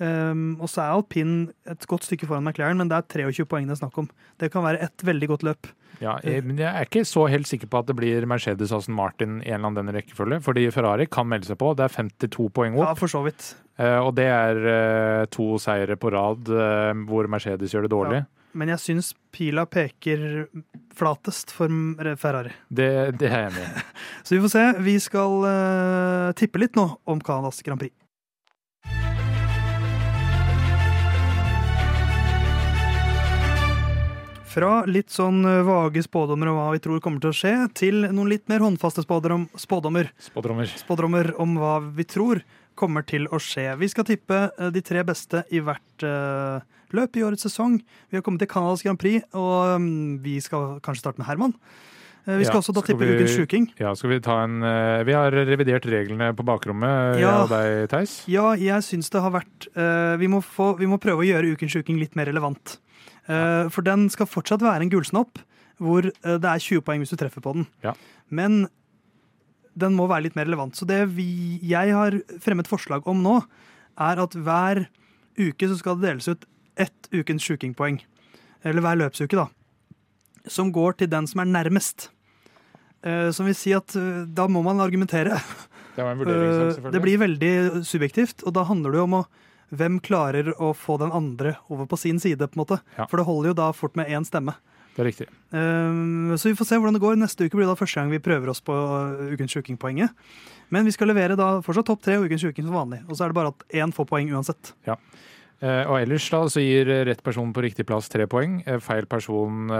Um, 0.00 0.54
og 0.64 0.70
så 0.72 0.80
er 0.80 0.94
alpin 0.94 1.32
et 1.68 1.84
godt 1.88 2.06
stykke 2.06 2.24
foran 2.24 2.46
McLaren, 2.46 2.78
men 2.80 2.88
det 2.88 2.96
er 2.96 3.28
23 3.28 3.44
poeng 3.50 3.66
det 3.68 3.74
er 3.74 3.82
snakk 3.82 3.98
om. 4.00 4.06
Det 4.40 4.48
kan 4.52 4.64
være 4.64 4.80
et 4.86 5.04
veldig 5.04 5.28
godt 5.34 5.44
løp. 5.44 5.68
Ja, 6.00 6.14
jeg, 6.24 6.40
men 6.48 6.56
jeg 6.56 6.70
er 6.70 6.86
ikke 6.88 7.02
så 7.04 7.26
helt 7.28 7.48
sikker 7.48 7.68
på 7.68 7.82
at 7.82 7.90
det 7.90 7.96
blir 7.98 8.24
Mercedes 8.28 8.72
Aston 8.72 8.96
Martin 8.96 9.42
i 9.44 9.50
en 9.50 9.60
eller 9.60 9.74
annen 9.74 9.92
rekkefølge, 9.98 10.40
fordi 10.46 10.64
Ferrari 10.72 11.04
kan 11.12 11.28
melde 11.28 11.50
seg 11.50 11.60
på. 11.60 11.74
Det 11.76 11.84
er 11.84 11.96
52 11.98 12.48
poeng 12.56 12.78
opp. 12.78 12.86
Ja, 12.86 12.96
for 12.96 13.12
så 13.12 13.20
vidt. 13.26 13.50
Uh, 13.76 14.00
og 14.06 14.14
det 14.16 14.28
er 14.32 14.64
uh, 14.64 15.28
to 15.32 15.52
seire 15.60 16.00
på 16.00 16.12
rad 16.16 16.48
uh, 16.48 16.96
hvor 17.10 17.28
Mercedes 17.28 17.76
gjør 17.76 17.84
det 17.84 17.92
dårlig. 17.92 18.24
Men 18.56 18.72
jeg 18.72 18.82
syns 18.82 19.12
pila 19.36 19.66
peker 19.68 20.48
flatest 20.96 21.52
for 21.54 21.70
Ferrari. 22.18 22.56
Det, 22.66 22.90
det 23.20 23.28
er 23.28 23.44
jeg 23.44 23.52
enig 23.52 23.68
i. 23.68 23.84
Så 24.24 24.34
vi 24.34 24.40
får 24.46 24.56
se. 24.56 24.64
Vi 24.88 24.96
skal 25.04 25.36
tippe 26.40 26.64
litt 26.64 26.80
nå 26.80 26.88
om 27.04 27.22
Canadas 27.22 27.62
Grand 27.62 27.78
Prix. 27.78 27.94
Fra 34.50 34.80
litt 34.90 35.12
sånn 35.14 35.44
eh, 35.46 35.60
vage 35.66 36.02
spådommer 36.02 36.50
om 36.50 36.56
hva 36.58 36.70
vi 36.74 36.80
tror 36.82 37.00
kommer 37.04 37.22
til 37.22 37.30
å 37.30 37.36
skje, 37.36 37.52
til 37.78 38.00
noen 38.10 38.30
litt 38.32 38.48
mer 38.50 38.62
håndfaste 38.64 39.04
spådom, 39.04 39.44
spådommer, 39.58 40.08
Spådommer. 40.18 40.72
spådommer 40.80 41.30
om 41.40 41.54
hva 41.60 41.76
vi 41.94 42.06
tror 42.08 42.42
kommer 42.80 43.04
til 43.06 43.28
å 43.30 43.38
skje. 43.42 43.68
Vi 43.78 43.88
skal 43.92 44.08
tippe 44.08 44.40
eh, 44.50 44.72
de 44.74 44.82
tre 44.82 45.04
beste 45.06 45.44
i 45.54 45.60
hvert 45.62 46.02
uh, 46.06 46.58
løp 46.96 47.14
i 47.20 47.22
årets 47.26 47.44
sesong. 47.46 47.76
Vi 48.10 48.18
har 48.18 48.24
kommet 48.26 48.42
til 48.42 48.50
Canadas 48.50 48.82
Grand 48.86 48.98
Prix, 48.98 49.22
og 49.38 49.76
um, 49.76 49.86
vi 50.24 50.38
skal 50.42 50.78
kanskje 50.82 51.04
starte 51.04 51.22
med 51.22 51.28
Herman. 51.30 51.54
Vi 52.26 52.44
skal 52.44 52.58
Ja, 52.58 52.60
også 52.60 52.74
da 52.76 52.82
tippe 52.84 53.06
vi- 53.06 53.14
ukens 53.16 53.32
sjuking. 53.32 53.64
Ja, 53.80 53.94
skal 53.96 54.10
vi 54.12 54.18
ta 54.24 54.42
en 54.44 54.58
Uh, 54.62 55.00
Vi 55.08 55.14
har 55.16 55.30
revidert 55.32 55.86
reglene 55.88 56.32
på 56.36 56.44
bakrommet, 56.44 57.20
Ja. 57.22 57.30
jeg 57.30 57.46
og 57.46 57.48
deg, 57.54 57.88
Theis. 57.94 58.18
Ja, 58.28 58.50
jeg 58.58 58.82
syns 58.84 59.08
det 59.14 59.22
har 59.24 59.30
vært 59.38 59.70
vi, 60.20 60.26
må 60.28 60.42
få, 60.44 60.72
vi 60.78 60.86
må 60.90 60.98
prøve 61.00 61.22
å 61.22 61.28
gjøre 61.30 61.54
Ukens 61.54 61.72
sjuking 61.78 61.98
litt 62.02 62.16
mer 62.18 62.26
relevant. 62.28 62.78
Eh, 63.30 63.70
for 63.70 63.86
den 63.86 64.08
skal 64.12 64.28
fortsatt 64.28 64.64
være 64.64 64.86
en 64.86 64.92
gullsnopp, 64.92 65.40
hvor 65.80 66.08
eh, 66.10 66.36
det 66.42 66.50
er 66.50 66.64
20 66.66 66.84
poeng 66.86 67.02
hvis 67.02 67.14
du 67.14 67.18
treffer 67.20 67.44
på 67.44 67.54
den. 67.56 67.66
Ja. 67.84 67.94
Men 68.28 68.64
den 69.78 69.94
må 69.96 70.08
være 70.10 70.26
litt 70.26 70.38
mer 70.38 70.48
relevant. 70.48 70.76
Så 70.76 70.88
det 70.88 71.02
vi, 71.14 71.60
jeg 71.62 71.94
har 71.94 72.18
fremmet 72.42 72.70
forslag 72.70 73.06
om 73.08 73.22
nå, 73.24 73.38
er 74.00 74.22
at 74.22 74.34
hver 74.34 74.84
uke 75.40 75.68
så 75.70 75.78
skal 75.78 75.98
det 75.98 76.08
deles 76.08 76.30
ut 76.30 76.46
ett 76.80 77.10
Ukens 77.14 77.44
sjukingpoeng. 77.46 78.00
Eller 78.66 78.84
hver 78.84 78.98
løpsuke, 78.98 79.38
da. 79.38 79.48
Som 80.50 80.72
går 80.74 80.98
til 81.00 81.10
den 81.12 81.28
som 81.30 81.42
er 81.42 81.50
nærmest. 81.50 82.08
Eh, 83.06 83.30
som 83.36 83.48
vil 83.48 83.56
si 83.56 83.72
at 83.76 83.94
da 84.34 84.48
må 84.50 84.64
man 84.66 84.82
argumentere. 84.82 85.38
Det 85.96 86.04
var 86.04 86.12
en 86.12 86.20
vurderingssak, 86.20 86.66
Eh, 86.66 86.74
selvfølgelig. 86.74 86.92
Det 86.92 87.02
blir 87.04 87.20
veldig 87.20 87.84
subjektivt, 87.86 88.44
og 88.46 88.54
da 88.54 88.64
handler 88.64 88.92
det 88.92 89.00
jo 89.00 89.06
om 89.08 89.16
å 89.20 89.26
hvem 89.70 90.00
klarer 90.02 90.52
å 90.58 90.72
få 90.76 90.98
den 91.00 91.12
andre 91.14 91.56
over 91.70 91.86
på 91.90 91.98
sin 91.98 92.18
side, 92.22 92.38
på 92.50 92.58
en 92.58 92.62
måte. 92.64 92.80
Ja. 92.98 93.06
For 93.10 93.20
det 93.20 93.26
holder 93.28 93.52
jo 93.52 93.58
da 93.60 93.70
fort 93.76 93.96
med 93.98 94.10
én 94.10 94.26
stemme. 94.26 94.56
Det 94.96 95.04
er 95.04 95.06
riktig. 95.06 95.26
Eh, 95.54 96.36
Så 96.36 96.50
vi 96.50 96.56
får 96.58 96.66
se 96.66 96.76
hvordan 96.80 96.96
det 96.96 97.02
går. 97.04 97.16
Neste 97.20 97.46
uke 97.46 97.54
blir 97.56 97.66
det 97.68 97.72
da 97.74 97.78
første 97.78 98.00
gang 98.00 98.10
vi 98.10 98.18
prøver 98.18 98.50
oss 98.50 98.60
på 98.60 98.74
eh, 98.74 99.34
Ukens 99.34 99.54
sjukingpoenget. 99.54 100.10
Men 100.70 100.84
vi 100.86 100.92
skal 100.94 101.10
levere 101.10 101.38
da 101.38 101.60
fortsatt 101.62 101.86
topp 101.86 102.02
tre 102.02 102.18
og 102.18 102.26
Ukens 102.26 102.42
sjuking 102.42 102.66
som 102.66 102.74
vanlig. 102.74 103.00
Og 103.08 103.14
så 103.16 103.24
er 103.24 103.30
det 103.30 103.38
bare 103.38 103.54
at 103.54 103.64
én 103.82 103.94
får 103.94 104.08
poeng 104.10 104.30
uansett. 104.34 104.72
Eh, 104.86 105.84
og 105.86 105.96
ellers 106.00 106.26
da 106.32 106.42
så 106.50 106.62
gir 106.62 106.90
rett 107.06 107.22
person 107.22 107.52
på 107.54 107.62
riktig 107.62 107.86
plass 107.86 108.08
tre 108.10 108.26
poeng. 108.30 108.60
Feil 108.82 109.06
person 109.06 109.70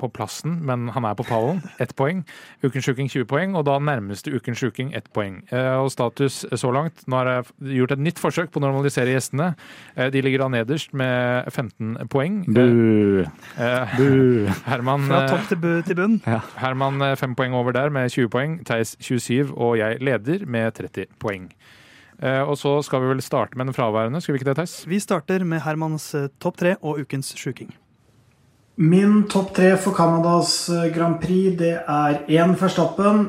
på 0.00 0.08
plassen, 0.10 0.56
men 0.66 0.88
han 0.94 1.04
er 1.06 1.14
på 1.14 1.24
pallen, 1.28 1.60
ett 1.78 1.94
poeng. 1.94 2.24
Ukens 2.64 2.84
sjuking 2.88 3.06
20 3.12 3.24
poeng, 3.30 3.54
og 3.54 3.64
da 3.68 3.76
nærmeste 3.78 4.32
ukens 4.34 4.58
sjuking 4.58 4.90
ett 4.98 5.06
poeng. 5.14 5.38
Eh, 5.54 5.76
og 5.78 5.92
status 5.94 6.40
så 6.58 6.72
langt 6.74 7.04
Nå 7.06 7.16
har 7.20 7.30
jeg 7.30 7.78
gjort 7.78 7.94
et 7.94 8.02
nytt 8.08 8.18
forsøk 8.18 8.50
på 8.50 8.58
å 8.58 8.64
normalisere 8.66 9.14
gjestene. 9.14 9.52
Eh, 9.94 10.10
de 10.10 10.22
ligger 10.26 10.42
da 10.44 10.48
nederst 10.56 10.92
med 10.98 11.46
15 11.54 12.08
poeng. 12.10 12.42
Bu! 12.48 13.24
Eh, 13.56 13.96
Bu! 13.96 14.48
Herman, 14.66 15.06
Fra 15.06 15.22
eh, 15.22 15.30
topp 15.36 15.48
til, 15.52 15.62
bu- 15.62 15.82
til 15.86 15.94
bunn. 16.02 16.18
Herman 16.58 17.02
eh, 17.12 17.14
fem 17.20 17.34
poeng 17.38 17.54
over 17.54 17.72
der 17.78 17.90
med 17.94 18.10
20 18.10 18.28
poeng. 18.34 18.58
Theis 18.68 18.96
27, 19.00 19.54
og 19.54 19.76
jeg 19.78 20.00
leder 20.02 20.46
med 20.46 20.72
30 20.80 21.06
poeng. 21.22 21.50
Eh, 22.18 22.40
og 22.42 22.56
så 22.58 22.80
skal 22.82 23.04
vi 23.04 23.12
vel 23.12 23.20
starte 23.22 23.54
med 23.54 23.68
den 23.70 23.74
fraværende, 23.76 24.18
skal 24.20 24.34
vi 24.34 24.40
ikke 24.40 24.48
det, 24.50 24.56
Theis? 24.58 24.72
Vi 24.90 24.98
starter 24.98 25.44
med 25.46 25.60
Hermans 25.62 26.08
eh, 26.18 26.24
topp 26.42 26.56
tre 26.58 26.72
og 26.82 26.98
Ukens 27.04 27.30
sjuking. 27.38 27.70
Min 28.80 29.24
topp 29.26 29.56
tre 29.56 29.72
for 29.76 29.90
Canadas 29.90 30.68
eh, 30.70 30.84
Grand 30.94 31.16
Prix 31.18 31.56
det 31.58 31.72
er 31.82 32.20
én 32.30 32.52
Verstappen, 32.54 33.24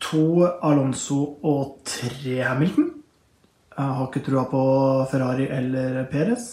to 0.00 0.46
Alonso 0.64 1.18
og 1.44 1.82
tre 1.84 2.38
Hamilton. 2.40 2.86
Jeg 3.76 3.98
har 3.98 4.08
ikke 4.08 4.22
trua 4.24 4.46
på 4.48 4.62
Ferrari 5.10 5.50
eller 5.52 6.06
Perez. 6.08 6.48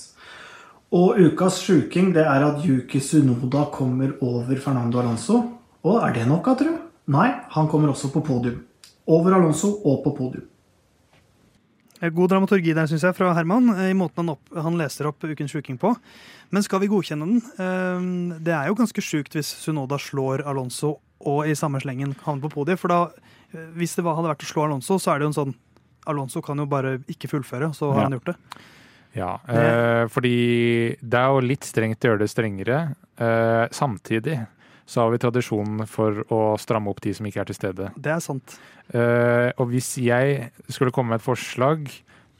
Og 0.91 1.15
ukas 1.23 1.61
sjuking 1.63 2.11
det 2.11 2.27
er 2.27 2.43
at 2.49 2.59
Yuki 2.67 2.99
Sunoda 2.99 3.69
kommer 3.71 4.17
over 4.19 4.59
Fernando 4.59 4.99
Alonso. 4.99 5.39
Og 5.87 6.03
er 6.03 6.19
det 6.19 6.27
nok, 6.27 6.51
jeg 6.51 6.65
tror? 6.65 6.77
Nei, 7.07 7.29
han 7.55 7.71
kommer 7.71 7.95
også 7.95 8.11
på 8.11 8.19
podium. 8.19 8.65
Over 9.07 9.39
Alonso 9.39 9.77
og 9.79 10.03
på 10.03 10.17
podium. 10.19 10.51
Eh, 12.01 12.09
God 12.09 12.31
dramaturgi 12.33 12.73
der, 12.73 12.87
syns 12.89 13.03
jeg, 13.05 13.13
fra 13.13 13.31
Herman, 13.37 13.69
eh, 13.77 13.91
i 13.91 13.97
måten 13.97 14.23
han, 14.23 14.33
opp, 14.33 14.55
han 14.57 14.77
leser 14.79 15.07
opp 15.07 15.21
Ukens 15.23 15.53
sjuking 15.53 15.77
på. 15.79 15.93
Men 16.51 16.63
skal 16.63 16.81
vi 16.83 16.87
godkjenne 16.91 17.27
den? 17.27 17.41
Eh, 17.57 18.39
Det 18.43 18.53
er 18.53 18.67
jo 18.67 18.75
ganske 18.75 19.01
sjukt 19.03 19.33
hvis 19.37 19.47
Sunoda 19.63 19.97
slår 20.01 20.43
Alonso 20.45 20.97
og 21.21 21.45
i 21.47 21.53
samme 21.55 21.79
slengen 21.81 22.15
havner 22.25 22.41
på 22.49 22.49
podiet. 22.65 22.79
For 22.81 22.87
da, 22.91 23.01
eh, 23.53 23.67
hvis 23.77 23.95
det 23.95 24.03
hadde 24.05 24.27
vært 24.27 24.43
å 24.43 24.49
slå 24.51 24.65
Alonso, 24.65 24.97
så 24.99 25.13
er 25.13 25.19
det 25.19 25.27
jo 25.29 25.31
en 25.33 25.39
sånn 25.45 25.55
Alonso 26.07 26.41
kan 26.41 26.57
jo 26.57 26.65
bare 26.65 26.97
ikke 27.07 27.29
fullføre, 27.29 27.73
så 27.77 27.91
har 27.93 28.01
Ja. 28.01 28.03
han 28.09 28.11
gjort 28.19 28.25
det. 28.25 28.35
Ja, 29.13 29.33
eh, 29.47 30.07
fordi 30.07 30.97
det 31.01 31.13
er 31.19 31.27
jo 31.29 31.41
litt 31.41 31.61
strengt 31.61 31.99
å 31.99 32.09
gjøre 32.09 32.19
det 32.19 32.29
strengere. 32.29 32.95
Eh, 33.19 33.67
samtidig 33.69 34.47
så 34.87 35.01
har 35.03 35.11
vi 35.11 35.17
tradisjonen 35.19 35.85
for 35.87 36.23
å 36.31 36.57
stramme 36.57 36.87
opp 36.89 37.01
de 37.01 37.13
som 37.13 37.25
ikke 37.25 37.41
er 37.41 37.45
til 37.45 37.55
stede. 37.55 37.91
Det 38.01 38.11
er 38.11 38.19
sant. 38.19 38.57
Eh, 38.93 39.51
og 39.59 39.69
hvis 39.69 39.95
jeg 40.01 40.51
skulle 40.69 40.91
komme 40.91 41.09
med 41.09 41.21
et 41.21 41.25
forslag, 41.27 41.87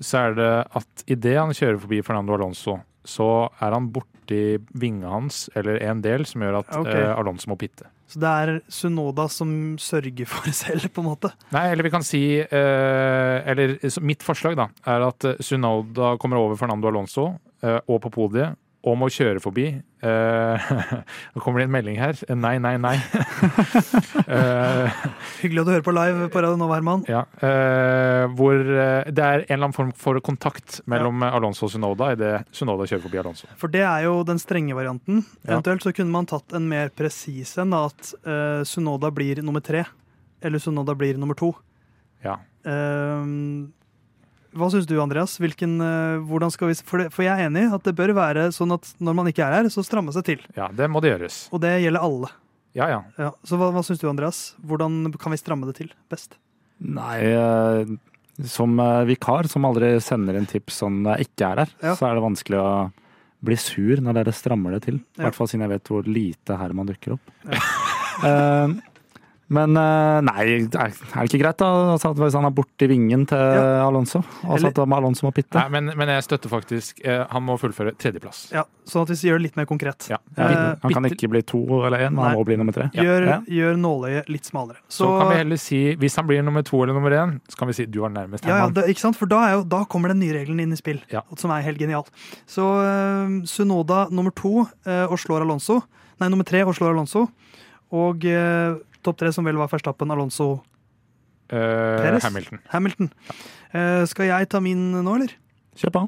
så 0.01 0.31
er 0.31 0.33
det 0.33 0.67
at 0.75 1.03
idet 1.07 1.37
han 1.37 1.51
kjører 1.51 1.79
forbi 1.79 2.01
Fernando 2.03 2.33
Alonso, 2.33 2.81
så 3.07 3.49
er 3.61 3.73
han 3.75 3.89
borti 3.93 4.59
vinga 4.77 5.09
hans, 5.11 5.47
eller 5.57 5.81
en 5.83 6.03
del, 6.03 6.25
som 6.29 6.43
gjør 6.43 6.61
at 6.61 6.71
okay. 6.77 7.01
eh, 7.01 7.15
Alonso 7.17 7.51
må 7.51 7.57
pitte. 7.59 7.89
Så 8.11 8.19
det 8.19 8.31
er 8.43 8.49
Sunoda 8.71 9.27
som 9.31 9.51
sørger 9.79 10.27
for 10.27 10.47
det 10.47 10.55
selv, 10.57 10.89
på 10.91 11.03
en 11.03 11.09
måte. 11.13 11.31
Nei, 11.55 11.69
eller 11.71 11.87
vi 11.87 11.93
kan 11.93 12.03
si 12.03 12.23
eh, 12.43 13.37
Eller 13.51 13.77
mitt 14.03 14.25
forslag, 14.25 14.57
da, 14.59 14.67
er 14.83 15.07
at 15.07 15.27
eh, 15.29 15.39
Sunoda 15.39 16.17
kommer 16.19 16.41
over 16.41 16.59
Fernando 16.59 16.91
Alonso 16.91 17.29
eh, 17.63 17.79
og 17.87 18.01
på 18.03 18.11
podiet. 18.17 18.59
Og 18.81 18.95
må 18.97 19.11
kjøre 19.13 19.37
forbi. 19.43 19.65
Eh, 19.77 20.69
Nå 21.35 21.41
kommer 21.43 21.61
det 21.61 21.67
en 21.67 21.73
melding 21.75 21.99
her. 22.01 22.17
Nei, 22.33 22.55
nei, 22.63 22.73
nei. 22.81 22.95
uh, 24.25 24.89
Hyggelig 25.43 25.61
at 25.61 25.67
du 25.67 25.71
hører 25.75 25.85
på 25.85 25.93
live 25.93 26.29
på 26.33 26.41
Radio 26.41 26.57
Nova, 26.57 26.79
Herman. 26.79 27.03
ja, 27.09 27.21
uh, 27.43 28.25
hvor 28.37 28.57
det 28.57 29.21
er 29.21 29.43
en 29.43 29.45
eller 29.45 29.67
annen 29.67 29.77
form 29.77 29.91
for 29.93 30.17
kontakt 30.25 30.79
mellom 30.89 31.21
Alonso 31.27 31.67
og 31.67 31.73
Sunoda 31.75 32.11
idet 32.15 32.33
Sunoda 32.55 32.87
kjører 32.89 33.05
forbi 33.05 33.21
Alonso. 33.21 33.49
For 33.61 33.69
det 33.73 33.83
er 33.85 34.07
jo 34.07 34.15
den 34.25 34.41
strenge 34.41 34.77
varianten. 34.77 35.21
Ja. 35.43 35.59
Eventuelt 35.59 35.85
så 35.85 35.93
kunne 35.93 36.13
man 36.13 36.29
tatt 36.29 36.57
en 36.57 36.65
mer 36.71 36.89
presis 36.89 37.53
en, 37.61 37.75
at 37.77 38.15
Sunoda 38.67 39.13
blir 39.13 39.43
nummer 39.45 39.61
tre. 39.65 39.85
Eller 40.41 40.61
Sunoda 40.61 40.97
blir 40.97 41.21
nummer 41.21 41.37
to. 41.37 41.53
Ja. 42.25 42.39
Ehm, 42.65 43.71
hva 44.53 44.67
syns 44.73 44.85
du, 44.89 44.95
Andreas? 45.01 45.37
Hvilken, 45.39 45.77
eh, 45.81 46.19
hvordan 46.27 46.51
skal 46.51 46.67
vi, 46.71 46.75
for, 46.83 46.97
det, 47.03 47.11
for 47.13 47.23
jeg 47.23 47.33
er 47.37 47.47
enig 47.49 47.67
at 47.73 47.83
det 47.87 47.95
bør 47.95 48.13
være 48.17 48.49
sånn 48.55 48.73
at 48.75 48.93
når 48.99 49.15
man 49.15 49.27
ikke 49.31 49.45
er 49.45 49.57
her, 49.61 49.69
så 49.71 49.83
stramme 49.85 50.11
seg 50.15 50.23
til. 50.27 50.39
ja, 50.57 50.67
det 50.75 50.89
må 50.91 51.01
det 51.01 51.13
gjøres. 51.13 51.49
Og 51.53 51.61
det 51.63 51.73
gjelder 51.83 52.01
alle. 52.07 52.29
Ja, 52.75 52.87
ja. 52.87 53.01
Ja, 53.19 53.31
så 53.43 53.57
hva, 53.59 53.71
hva 53.75 53.83
syns 53.83 53.99
du, 53.99 54.07
Andreas? 54.09 54.53
Hvordan 54.63 55.11
kan 55.19 55.31
vi 55.33 55.37
stramme 55.41 55.67
det 55.67 55.75
til 55.81 55.91
best? 56.11 56.37
Nei, 56.79 57.17
eh, 57.27 57.85
som 58.47 58.79
eh, 58.79 59.03
vikar 59.11 59.47
som 59.51 59.65
aldri 59.67 59.93
sender 60.01 60.37
inn 60.39 60.47
tips 60.49 60.79
sånn 60.81 61.03
ikke 61.19 61.51
er 61.51 61.63
her, 61.65 61.73
Ja. 61.83 61.95
så 61.95 62.07
er 62.09 62.15
det 62.15 62.23
vanskelig 62.23 62.57
å 62.61 62.69
bli 63.43 63.55
sur 63.57 63.97
når 64.01 64.13
dere 64.19 64.31
strammer 64.33 64.71
det 64.77 64.83
til. 64.87 64.95
I 64.95 65.21
Ja. 65.21 65.23
hvert 65.29 65.35
fall 65.35 65.47
siden 65.47 65.61
jeg 65.67 65.73
vet 65.75 65.83
hvor 65.91 66.03
lite 66.07 66.57
Herman 66.57 66.87
dukker 66.87 67.13
opp. 67.17 67.31
Eh, 68.21 68.67
Men 69.51 69.75
eh, 69.75 70.17
nei, 70.23 70.43
er 70.47 70.61
er 70.71 70.91
det 70.95 71.25
ikke 71.27 71.41
greit 71.41 71.57
da? 71.59 71.67
Altså, 71.97 72.13
hvis 72.15 72.35
han 72.37 72.45
er 72.47 72.53
borti 72.55 72.87
vingen 72.87 73.25
til 73.27 73.37
Ja. 73.37 73.83
Alonso, 73.87 74.21
Altså 74.45 74.69
Eller- 74.69 74.85
at 74.85 74.93
Alonso 74.97 75.25
må 75.27 75.31
pitte. 75.35 75.59
Nei, 75.59 75.67
men, 75.73 75.91
men 75.99 76.07
jeg 76.07 76.23
støtter 76.23 76.47
faktisk 76.49 77.01
eh, 77.03 77.25
Han 77.29 77.43
må 77.43 77.57
fullføre 77.59 77.91
tredjeplass. 77.99 78.45
Ja, 78.55 78.63
sånn 78.87 79.03
at 79.03 79.11
vi 79.11 79.27
gjør 79.27 79.41
det 79.41 79.45
litt 79.49 79.57
mer 79.59 79.67
konkret. 79.67 80.07
Ja. 80.09 80.17
Eh, 80.37 80.75
han 80.81 80.93
kan 80.95 81.03
ikke 81.09 81.27
bli 81.33 81.41
to 81.43 81.59
eller 81.83 82.05
én, 82.07 82.13
men 82.15 82.21
Nei. 82.21 82.29
han 82.29 82.37
må 82.39 82.45
bli 82.47 82.55
nummer 82.61 82.71
tre. 82.77 82.87
Gjør, 82.95 83.27
Ja. 83.27 83.39
gjør 83.45 83.75
nåløyet 83.81 84.29
litt 84.31 84.45
smalere. 84.47 84.77
Så, 84.87 85.05
kan 85.19 85.29
vi 85.33 85.35
heller 85.41 85.57
si, 85.57 85.81
hvis 85.99 86.15
han 86.15 86.27
blir 86.27 86.41
nummer 86.47 86.63
to 86.63 86.81
eller 86.83 86.93
nummer 86.95 87.11
én, 87.11 87.39
så 87.51 87.57
kan 87.59 87.67
vi 87.67 87.73
si 87.73 87.85
du 87.85 88.03
er 88.05 88.09
nærmest 88.09 88.45
ja, 88.47 88.57
ja, 88.63 88.69
det, 88.69 88.87
ikke 88.87 89.03
sant? 89.03 89.17
For 89.19 89.25
da, 89.27 89.41
er 89.49 89.53
jo, 89.59 89.63
da 89.67 89.83
kommer 89.85 90.07
den 90.15 90.19
nye 90.23 90.33
regelen 90.39 90.59
inn 90.63 90.71
i 90.71 90.79
spill, 90.79 91.01
Ja. 91.11 91.21
som 91.37 91.51
er 91.51 91.61
helt 91.67 91.77
genial. 91.77 92.05
Så 92.47 92.63
uh, 92.63 93.41
Sunoda 93.45 94.07
nummer 94.09 94.31
to 94.31 94.65
eh, 94.85 95.05
og 95.11 95.19
slår 95.19 95.41
Alonso. 95.43 95.81
Nei, 96.21 96.29
nummer 96.29 96.45
tre 96.47 96.63
og 96.63 96.73
slår 96.77 96.93
Alonso. 96.95 97.27
Og 97.91 98.23
eh, 98.25 98.75
topp 99.03 99.17
tre, 99.21 99.31
som 99.33 99.45
vel 99.47 99.57
var 99.59 99.67
Verstappen, 99.71 100.11
Alonso, 100.11 100.61
Eh, 101.51 101.57
Perez? 101.99 102.23
Hamilton. 102.23 102.59
Hamilton. 102.71 103.09
Eh, 103.75 104.05
skal 104.07 104.25
jeg 104.29 104.47
ta 104.49 104.61
min 104.63 104.91
nå, 105.03 105.15
eller? 105.17 105.33
Kjør 105.75 105.91
på. 105.91 106.03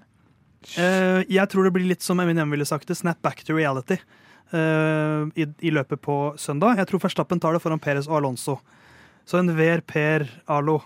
Eh, 0.79 1.25
jeg 1.27 1.49
tror 1.51 1.65
det 1.67 1.73
blir 1.75 1.87
litt 1.89 2.01
som 2.05 2.17
Eminem 2.23 2.49
ville 2.53 2.63
sagt 2.65 2.87
det, 2.87 2.95
snap 2.95 3.19
back 3.21 3.43
to 3.43 3.53
reality. 3.57 3.97
eh, 4.53 5.25
i, 5.35 5.43
I 5.67 5.71
løpet 5.75 5.99
på 5.99 6.37
søndag. 6.39 6.77
Jeg 6.77 6.87
tror 6.87 7.01
Verstappen 7.03 7.39
tar 7.41 7.51
det 7.57 7.61
foran 7.61 7.79
Perez 7.81 8.07
og 8.07 8.21
Alonso. 8.21 8.59
Så 9.25 9.39
en 9.39 9.51
Ver 9.57 9.81
Per 9.81 10.29
Arlo, 10.47 10.81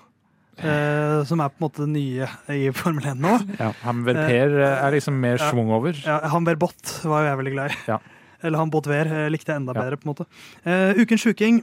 Uh, 0.58 1.22
som 1.30 1.38
er 1.40 1.52
på 1.54 1.60
en 1.60 1.66
måte 1.68 1.84
det 1.86 1.90
nye 1.94 2.26
i 2.50 2.72
Formel 2.74 3.04
1 3.12 3.20
nå. 3.22 3.30
Ja. 3.60 3.68
Han 3.84 4.00
ver 4.08 4.16
Per 4.26 4.56
uh, 4.58 4.88
er 4.88 4.96
liksom 4.96 5.14
mer 5.22 5.38
Ja. 5.38 5.52
schwung 5.52 5.70
over. 5.70 5.94
Ja, 6.02 6.16
han 6.34 6.48
Ver 6.48 6.56
Bott 6.58 6.82
var 7.06 7.22
jo 7.22 7.28
jeg 7.30 7.38
veldig 7.38 7.52
glad 7.54 7.70
i. 7.70 7.76
Ja. 7.86 8.00
Eller 8.42 8.58
han 8.58 8.72
Bott 8.74 8.88
Ver 8.90 9.06
likte 9.30 9.54
jeg 9.54 9.62
enda 9.62 9.76
Ja. 9.76 9.84
bedre. 9.84 9.98
på 10.02 10.08
en 10.10 10.16
måte. 10.16 10.26
Uh, 10.66 10.98
ukens 10.98 11.22
sjuking 11.22 11.60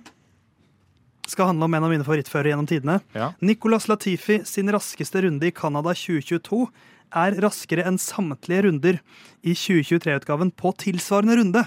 skal 1.31 1.47
handle 1.51 1.65
om 1.69 1.75
en 1.75 1.87
av 1.87 1.93
mine 1.93 2.05
favorittførere 2.07 2.53
gjennom 2.53 2.69
tidene. 2.69 2.99
Ja. 3.17 3.33
Nicolas 3.41 3.89
Latifi 3.89 4.43
sin 4.49 4.71
raskeste 4.73 5.23
runde 5.25 5.49
i 5.49 5.55
Canada 5.55 5.95
2022 5.97 6.67
er 7.15 7.39
raskere 7.45 7.87
enn 7.89 7.99
samtlige 8.01 8.67
runder 8.67 8.99
i 9.47 9.55
2023-utgaven 9.57 10.51
på 10.59 10.75
tilsvarende 10.83 11.39
runde. 11.41 11.65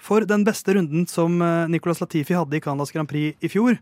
For 0.00 0.24
den 0.24 0.46
beste 0.46 0.74
runden 0.78 1.04
som 1.10 1.40
eh, 1.44 1.66
Nicolas 1.68 2.00
Latifi 2.00 2.36
hadde 2.36 2.56
i 2.56 2.62
Canadas 2.64 2.92
Grand 2.94 3.10
Prix 3.10 3.36
i 3.44 3.50
fjor, 3.52 3.76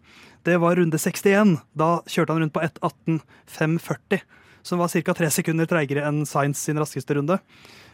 det 0.46 0.56
var 0.58 0.78
runde 0.80 0.98
61. 0.98 1.58
Da 1.78 1.90
kjørte 2.11 2.34
han 2.34 2.42
rundt 2.42 2.56
på 2.56 2.64
1.18,540, 2.64 4.24
som 4.66 4.82
var 4.82 4.90
ca. 4.90 5.14
tre 5.14 5.30
sekunder 5.30 5.68
treigere 5.70 6.08
enn 6.08 6.24
Sainz 6.26 6.64
sin 6.64 6.80
raskeste 6.80 7.14
runde. 7.18 7.38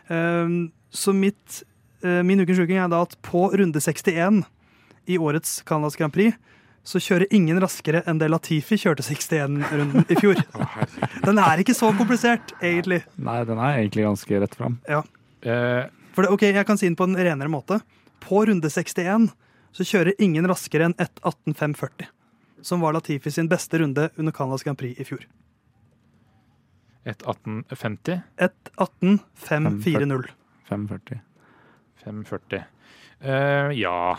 Ehm, 0.09 0.73
Så 0.95 1.13
mitt, 1.13 1.65
eh, 2.05 2.23
min 2.23 2.41
ukens 2.41 2.59
uking 2.63 2.79
er 2.79 2.89
da 2.89 3.03
at 3.03 3.17
på 3.21 3.51
runde 3.51 3.81
61 3.81 4.45
i 5.09 5.19
årets 5.19 5.63
Canadas 5.67 5.97
Grand 5.97 6.13
Prix 6.13 6.37
så 6.85 7.01
kjører 7.01 7.33
ingen 7.33 7.59
raskere 7.63 8.03
enn 8.09 8.19
det 8.21 8.29
Latifi 8.29 8.77
kjørte 8.81 9.05
61-runden 9.07 10.05
i 10.13 10.17
fjor. 10.21 10.41
Den 11.25 11.41
er 11.41 11.63
ikke 11.63 11.77
så 11.77 11.89
komplisert, 11.97 12.53
egentlig. 12.61 13.01
Nei, 13.17 13.39
den 13.49 13.61
er 13.61 13.79
egentlig 13.79 14.05
ganske 14.05 14.41
rett 14.43 14.57
fram. 14.59 14.77
Ja. 14.89 15.01
For 16.15 16.27
det, 16.27 16.31
ok, 16.31 16.45
Jeg 16.51 16.67
kan 16.69 16.79
si 16.81 16.87
den 16.87 16.99
på 16.99 17.09
en 17.09 17.17
renere 17.17 17.49
måte. 17.49 17.81
På 18.21 18.45
runde 18.49 18.69
61 18.71 19.31
så 19.75 19.87
kjører 19.89 20.21
ingen 20.23 20.47
raskere 20.49 20.91
enn 20.91 20.97
1.18,540. 21.01 22.13
Som 22.65 22.85
var 22.85 22.95
Latifi 22.97 23.33
sin 23.33 23.49
beste 23.49 23.81
runde 23.81 24.11
under 24.17 24.33
Canadas 24.33 24.63
Grand 24.65 24.79
Prix 24.79 25.01
i 25.01 25.09
fjor. 25.09 25.25
1.18,50. 27.05 28.21
1.18,540. 28.37 30.31
540. 30.69 31.21
540. 32.05 32.65
Uh, 33.25 33.73
ja, 33.77 34.19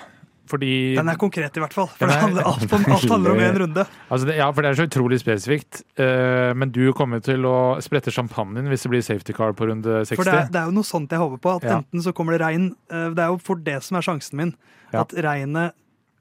fordi 0.50 0.96
Den 0.98 1.10
er 1.10 1.18
konkret, 1.20 1.56
i 1.58 1.64
hvert 1.64 1.74
fall. 1.74 1.88
For 1.98 2.06
er- 2.10 2.22
handler, 2.22 2.46
alt, 2.46 2.66
om, 2.74 2.86
alt 2.94 3.10
handler 3.10 3.34
om 3.36 3.42
én 3.46 3.60
runde. 3.64 3.86
altså 4.12 4.28
det, 4.30 4.38
Ja, 4.38 4.52
for 4.52 4.62
det 4.66 4.72
er 4.72 4.80
så 4.80 4.88
utrolig 4.90 5.20
spesifikt. 5.22 5.82
Uh, 6.00 6.54
men 6.58 6.72
du 6.76 6.84
kommer 6.98 7.22
til 7.26 7.46
å 7.50 7.56
sprette 7.82 8.14
champagnen 8.14 8.70
hvis 8.72 8.86
det 8.86 8.94
blir 8.94 9.06
safety 9.06 9.34
car 9.34 9.56
på 9.58 9.70
runde 9.72 10.02
60. 10.06 10.16
For 10.20 10.30
det 10.30 10.38
er, 10.38 10.50
det 10.54 10.62
er 10.62 10.70
jo 10.70 10.76
noe 10.78 10.88
sånt 10.88 11.12
jeg 11.14 11.22
håper 11.22 11.42
på. 11.42 11.56
At 11.58 11.70
Ja. 11.70 11.78
enten 11.82 12.06
så 12.06 12.14
kommer 12.14 12.38
det 12.38 12.44
regn 12.46 12.72
uh, 12.94 13.10
Det 13.16 13.24
er 13.26 13.32
jo 13.34 13.40
for 13.42 13.56
det 13.56 13.82
som 13.84 13.98
er 13.98 14.06
sjansen 14.06 14.38
min. 14.42 14.56
Ja. 14.94 15.02
At 15.02 15.16
regnet 15.18 15.74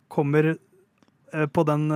kommer 0.09 0.55
eh, 0.55 1.47
på, 1.51 1.63
den, 1.67 1.89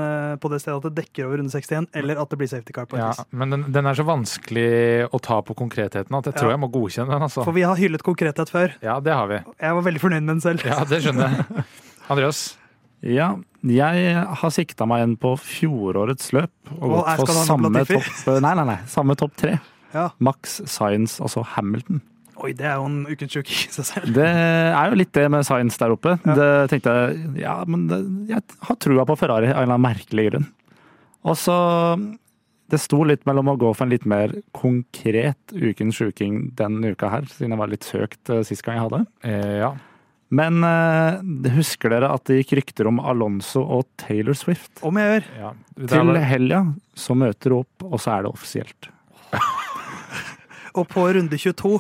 på 0.43 0.51
det 0.51 0.59
stedet 0.61 0.79
at 0.81 0.87
det 0.89 1.05
dekker 1.05 1.29
over 1.29 1.39
runde 1.39 1.53
61, 1.55 1.87
eller 1.97 2.19
at 2.19 2.31
det 2.33 2.39
blir 2.41 2.51
safety 2.51 2.75
car 2.75 2.87
på 2.91 2.99
en 2.99 3.03
ja, 3.05 3.11
vis. 3.15 3.25
men 3.31 3.55
den, 3.55 3.65
den 3.75 3.87
er 3.87 3.95
så 3.99 4.05
vanskelig 4.07 5.07
å 5.15 5.21
ta 5.23 5.39
på 5.47 5.55
konkretheten 5.59 6.19
at 6.19 6.27
jeg 6.31 6.35
tror 6.39 6.51
jeg 6.51 6.61
må 6.63 6.71
godkjenne 6.75 7.15
den. 7.15 7.27
altså. 7.29 7.45
For 7.47 7.55
vi 7.57 7.63
har 7.67 7.79
hyllet 7.79 8.03
konkrethet 8.07 8.51
før. 8.51 8.75
Ja, 8.83 8.99
det 9.01 9.15
har 9.15 9.31
vi. 9.31 9.39
Jeg 9.63 9.79
var 9.79 9.87
veldig 9.87 10.03
fornøyd 10.03 10.25
med 10.27 10.35
den 10.37 10.43
selv. 10.45 10.67
Ja, 10.67 10.83
det 10.89 11.03
skjønner 11.07 11.39
jeg. 11.39 11.69
Andreas? 12.09 12.57
Ja, 13.05 13.37
jeg 13.63 14.13
har 14.41 14.53
sikta 14.55 14.87
meg 14.89 15.05
inn 15.05 15.17
på 15.21 15.35
fjorårets 15.39 16.33
løp 16.35 16.73
og 16.79 16.85
Og 16.89 16.95
gått 17.05 17.31
for 17.31 17.43
samme 17.47 17.71
topp 17.87 18.41
Nei, 18.43 18.55
nei, 18.59 18.65
nei. 18.67 18.79
Samme 18.91 19.15
topp 19.19 19.37
tre. 19.39 19.59
Ja. 19.95 20.09
Max 20.19 20.59
Science, 20.67 21.21
altså 21.23 21.45
Hamilton. 21.55 22.03
Oi, 22.39 22.53
det 22.55 22.69
er 22.71 22.77
jo 22.79 22.87
en 22.87 22.99
ukens 23.09 23.35
sjuk 23.35 23.49
i 23.51 23.71
seg 23.75 23.87
selv. 23.89 24.13
Det 24.15 24.27
er 24.29 24.93
jo 24.93 24.99
litt 25.01 25.11
det 25.17 25.25
med 25.33 25.47
Science 25.47 25.81
der 25.81 25.95
oppe. 25.95 26.15
Ja. 26.23 26.37
Det 26.39 26.51
tenkte 26.73 26.95
jeg 26.95 27.43
Ja, 27.43 27.57
men 27.67 27.89
det, 27.91 27.99
jeg 28.31 28.45
har 28.69 28.79
trua 28.79 29.07
på 29.09 29.19
Ferrari 29.19 29.51
av 29.51 29.57
en 29.57 29.65
eller 29.65 29.75
annen 29.79 29.87
merkelig 29.89 30.29
grunn. 30.31 30.49
Og 31.27 31.35
så 31.39 31.57
Det 32.71 32.79
sto 32.83 33.01
litt 33.09 33.25
mellom 33.27 33.49
å 33.49 33.57
gå 33.59 33.73
for 33.73 33.87
en 33.87 33.95
litt 33.95 34.05
mer 34.05 34.35
konkret 34.53 35.55
ukens 35.57 35.97
sjuking 35.99 36.51
denne 36.59 36.93
uka 36.93 37.09
her, 37.09 37.25
siden 37.33 37.55
jeg 37.55 37.61
var 37.63 37.71
litt 37.73 37.87
søkt 37.89 38.29
eh, 38.29 38.43
sist 38.45 38.63
gang 38.67 38.77
jeg 38.77 38.85
hadde. 38.85 39.01
Eh, 39.25 39.55
ja. 39.63 39.71
Men 40.29 40.61
uh, 40.65 41.23
husker 41.55 41.95
dere 41.95 42.11
at 42.13 42.27
det 42.29 42.43
gikk 42.43 42.59
rykter 42.59 42.91
om 42.91 43.01
Alonso 43.01 43.63
og 43.63 43.87
Taylor 44.01 44.37
Swift? 44.37 44.75
Om 44.85 45.01
jeg 45.01 45.15
gjør. 45.15 45.31
ja. 45.41 45.55
Det 45.79 45.89
Til 45.95 46.19
helga 46.27 46.61
så 46.99 47.17
møter 47.17 47.55
hun 47.55 47.65
opp, 47.65 47.87
og 47.87 48.03
så 48.03 48.17
er 48.17 48.27
det 48.27 48.33
offisielt. 48.35 48.91
Og 50.79 50.85
på 50.91 51.07
runde 51.11 51.39
22 51.41 51.79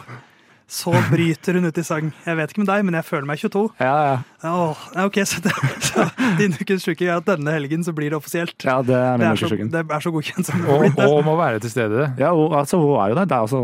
så 0.68 0.92
bryter 1.08 1.56
hun 1.56 1.64
ut 1.64 1.78
i 1.80 1.82
sang. 1.86 2.10
Jeg 2.26 2.36
vet 2.36 2.50
ikke 2.52 2.60
med 2.60 2.68
deg, 2.68 2.82
men 2.84 2.96
jeg 2.98 3.06
føler 3.08 3.24
meg 3.30 3.40
22. 3.40 3.62
Ja, 3.80 3.92
ja. 4.04 4.16
Åh, 4.50 4.82
ok, 5.06 5.14
så, 5.24 5.40
det, 5.40 5.52
så 5.88 6.04
Din 6.36 6.52
ukens 6.60 6.84
sjuking 6.84 7.08
er 7.08 7.22
at 7.22 7.24
denne 7.30 7.54
helgen 7.56 7.86
så 7.86 7.94
blir 7.96 8.12
det 8.12 8.18
offisielt. 8.20 8.52
ja 8.68 8.74
det 8.84 8.92
er 8.98 9.16
Det 9.16 9.22
min 9.22 9.30
er, 9.30 9.40
så, 9.40 9.46
ukens 9.48 9.54
sjuking. 9.54 9.70
det 9.72 9.80
er 9.96 10.04
så 10.04 10.12
godkjent 10.12 10.46
som 10.50 10.60
det 10.60 10.68
og, 10.68 10.82
blir. 10.84 10.92
det. 10.98 11.06
og 11.08 11.24
må 11.24 11.36
være 11.40 11.62
til 11.64 11.72
stede. 11.72 12.10
Ja, 12.20 12.34
og, 12.36 12.52
altså, 12.60 12.76
hun 12.82 12.98
er 13.00 13.14
jo 13.14 13.16
der. 13.16 13.24
Det 13.24 13.32
er 13.38 13.46
altså, 13.48 13.62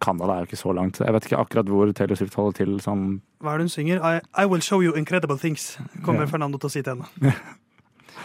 Canada 0.00 0.32
er 0.32 0.38
jo 0.46 0.48
ikke 0.48 0.56
så 0.62 0.72
langt. 0.72 1.00
Jeg 1.04 1.12
vet 1.12 1.24
ikke 1.28 1.36
akkurat 1.44 1.68
hvor 1.68 1.92
Taylor 1.92 2.16
Swift 2.16 2.34
holder 2.40 2.56
til 2.62 2.78
sånn 2.80 3.04
Hva 3.44 3.52
er 3.52 3.60
det 3.60 3.66
hun 3.68 3.74
synger? 3.76 4.00
I, 4.00 4.20
I 4.40 4.46
will 4.48 4.64
show 4.64 4.80
you 4.80 4.96
incredible 4.96 5.36
things, 5.36 5.74
kommer 6.06 6.24
Ja. 6.24 6.30
Fernando 6.32 6.56
til 6.62 6.70
å 6.70 6.72
si 6.72 6.80
til 6.86 6.96
henne. 7.04 7.34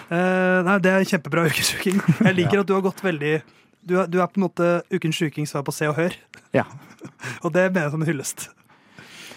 uh, 0.08 0.60
nei, 0.66 0.78
Det 0.84 0.92
er 0.96 1.08
kjempebra 1.10 1.46
ukens 1.50 1.74
sjuking. 1.74 2.00
Jeg 2.24 2.38
liker 2.40 2.64
at 2.64 2.70
du 2.70 2.74
har 2.78 2.86
gått 2.86 3.04
veldig 3.04 3.34
Du 3.90 3.96
er, 4.00 4.08
du 4.12 4.20
er 4.22 4.28
på 4.32 4.40
en 4.40 4.46
måte 4.48 4.70
ukens 4.92 5.20
sjuking 5.20 5.48
svar 5.50 5.64
på 5.68 5.74
Se 5.76 5.88
og 5.90 5.96
Hør, 6.00 6.16
Ja. 6.56 6.66
Og 7.44 7.54
det 7.54 7.70
mener 7.70 7.88
jeg 7.88 7.94
som 7.96 8.02
en 8.02 8.10
hyllest. 8.10 8.50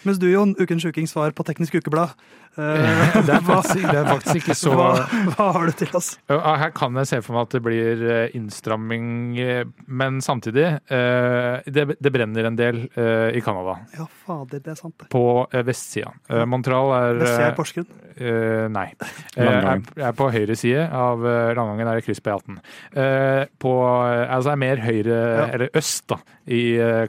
Mens 0.03 0.19
du, 0.19 0.27
Jon, 0.27 0.57
ukens 0.59 0.83
sjuking 0.83 1.07
svar 1.07 1.31
på 1.31 1.45
Teknisk 1.47 1.77
Ukeblad. 1.79 2.17
Eh, 2.59 3.17
Det 3.27 3.35
er 3.37 3.45
faktisk, 3.47 3.85
det 3.87 3.99
er 4.03 4.09
faktisk 4.11 4.41
ikke 4.43 4.57
så 4.59 4.73
hva, 4.77 4.89
hva 5.37 5.47
har 5.57 5.67
du 5.71 5.73
til 5.83 5.97
oss? 5.99 6.11
Her 6.29 6.73
kan 6.77 6.97
jeg 7.01 7.09
se 7.11 7.21
for 7.25 7.37
meg 7.37 7.47
at 7.49 7.57
det 7.57 7.63
blir 7.65 8.03
eh, 8.13 8.35
innstramming, 8.39 9.07
eh, 9.41 9.65
men 9.87 10.21
samtidig 10.25 10.67
eh, 10.93 11.63
Det, 11.67 11.87
det 11.97 12.13
brenner 12.13 12.49
en 12.51 12.59
del 12.59 12.83
i 12.93 13.41
Canada, 13.45 13.79
Ja, 13.97 14.07
fader, 14.27 14.61
det 14.63 14.73
er 14.75 14.79
sant. 14.79 14.95
det. 15.01 15.09
på 15.13 15.23
vestsida. 15.67 16.13
Montreal 16.49 16.93
er 16.97 17.21
Vestsida 17.23 17.47
eh, 17.49 17.53
i 17.53 17.57
Porsgrunn. 17.57 17.91
Nei. 18.73 18.87
Jeg 19.37 19.49
er, 19.49 19.81
er 20.09 20.13
på 20.17 20.29
høyre 20.35 20.57
side 20.59 20.85
av 20.93 21.23
landgangen, 21.57 21.89
er 21.89 21.99
det 22.01 22.05
kryss 22.07 22.21
på 22.23 22.35
E18. 22.35 22.59
Eh, 22.93 23.45
på, 23.63 23.73
altså 23.97 24.53
er 24.53 24.61
mer 24.61 24.83
høyre, 24.85 25.19
Ja. 25.23 25.47
eller 25.57 25.73
øst, 25.79 26.05
da, 26.13 26.19
i 26.47 26.63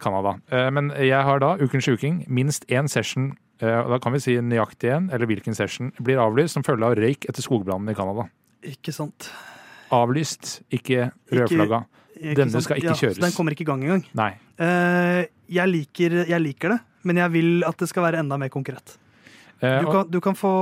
Canada. 0.04 0.36
Men 0.74 0.92
jeg 1.00 1.24
har 1.28 1.40
da 1.44 1.56
ukens 1.62 1.88
Uking 1.90 2.24
Minst 2.28 2.66
én 2.72 2.88
session, 2.92 3.34
da 3.64 3.98
kan 4.04 4.14
vi 4.16 4.22
si 4.24 4.38
nøyaktig 4.44 4.92
en, 4.94 5.10
eller 5.14 5.30
hvilken 5.30 5.56
session, 5.58 5.92
blir 6.04 6.20
avlyst 6.22 6.58
som 6.58 6.66
følge 6.66 6.88
av 6.88 6.96
røyk 7.00 7.28
etter 7.30 7.46
skogbrannen 7.46 7.92
i 7.94 7.98
Canada. 7.98 8.28
Ikke 8.68 8.94
sant. 8.96 9.30
Avlyst, 9.94 10.62
ikke 10.74 11.12
rødflagga. 11.32 11.84
Denne 12.24 12.54
sant? 12.54 12.66
skal 12.66 12.80
ikke 12.80 12.94
ja, 12.94 12.98
kjøres. 12.98 13.20
Så 13.20 13.26
den 13.26 13.36
kommer 13.36 13.56
ikke 13.56 13.66
i 13.66 13.70
gang 13.70 13.84
engang. 13.84 14.04
Nei. 14.18 14.32
Uh, 14.62 15.22
jeg, 15.52 15.68
liker, 15.70 16.18
jeg 16.30 16.42
liker 16.42 16.76
det, 16.76 16.80
men 17.10 17.20
jeg 17.20 17.34
vil 17.34 17.68
at 17.68 17.78
det 17.84 17.90
skal 17.92 18.06
være 18.08 18.22
enda 18.24 18.40
mer 18.42 18.52
konkret. 18.54 18.96
Eh, 19.60 19.80
Du 19.84 19.92
kan, 19.92 20.10
du 20.10 20.20
kan 20.24 20.36
få 20.36 20.54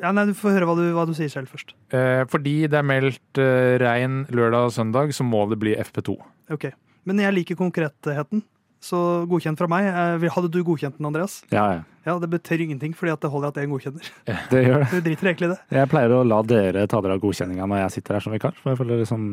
ja, 0.00 0.10
nei, 0.12 0.26
Du 0.28 0.34
får 0.36 0.52
høre 0.58 0.66
hva 0.68 0.74
du, 0.76 0.82
hva 0.92 1.06
du 1.08 1.14
sier 1.16 1.30
selv 1.32 1.48
først. 1.52 1.72
eh, 1.96 2.24
fordi 2.28 2.66
det 2.68 2.76
er 2.80 2.84
meldt 2.84 3.40
eh, 3.40 3.76
regn 3.80 4.26
lørdag 4.28 4.68
og 4.68 4.74
søndag, 4.74 5.14
så 5.16 5.24
må 5.24 5.46
det 5.48 5.56
bli 5.62 5.72
FP2. 5.80 6.16
Ok, 6.52 6.66
Men 7.08 7.22
jeg 7.22 7.32
liker 7.32 7.56
konkretheten, 7.56 8.42
så 8.86 9.00
godkjent 9.30 9.58
fra 9.60 9.68
meg. 9.70 9.88
Eh, 9.90 10.26
Hadde 10.36 10.50
du 10.54 10.60
godkjent 10.66 10.96
den, 11.00 11.08
Andreas? 11.10 11.40
Ja, 11.52 11.66
ja. 11.78 11.84
Ja, 12.06 12.14
Det 12.22 12.28
betyr 12.30 12.62
ingenting, 12.62 12.92
fordi 12.94 13.10
at 13.16 13.20
det 13.24 13.30
holder 13.32 13.50
at 13.50 13.58
én 13.58 13.72
godkjenner. 13.72 14.10
Det 14.52 14.62
gjør 14.62 14.84
det. 14.84 14.88
Du 14.94 15.00
driter 15.02 15.30
egentlig 15.32 15.48
i 15.50 15.52
det. 15.56 15.58
Jeg 15.74 15.90
pleier 15.90 16.14
å 16.14 16.22
la 16.26 16.38
dere 16.46 16.86
ta 16.86 17.00
dere 17.02 17.18
av 17.18 17.22
godkjenninga 17.24 17.66
når 17.66 17.82
jeg 17.82 17.96
sitter 17.98 18.18
her 18.18 18.26
som 18.28 18.36
vikar. 18.36 18.54
For 18.62 18.72
jeg 18.72 18.78
føler 18.80 19.02
liksom 19.02 19.26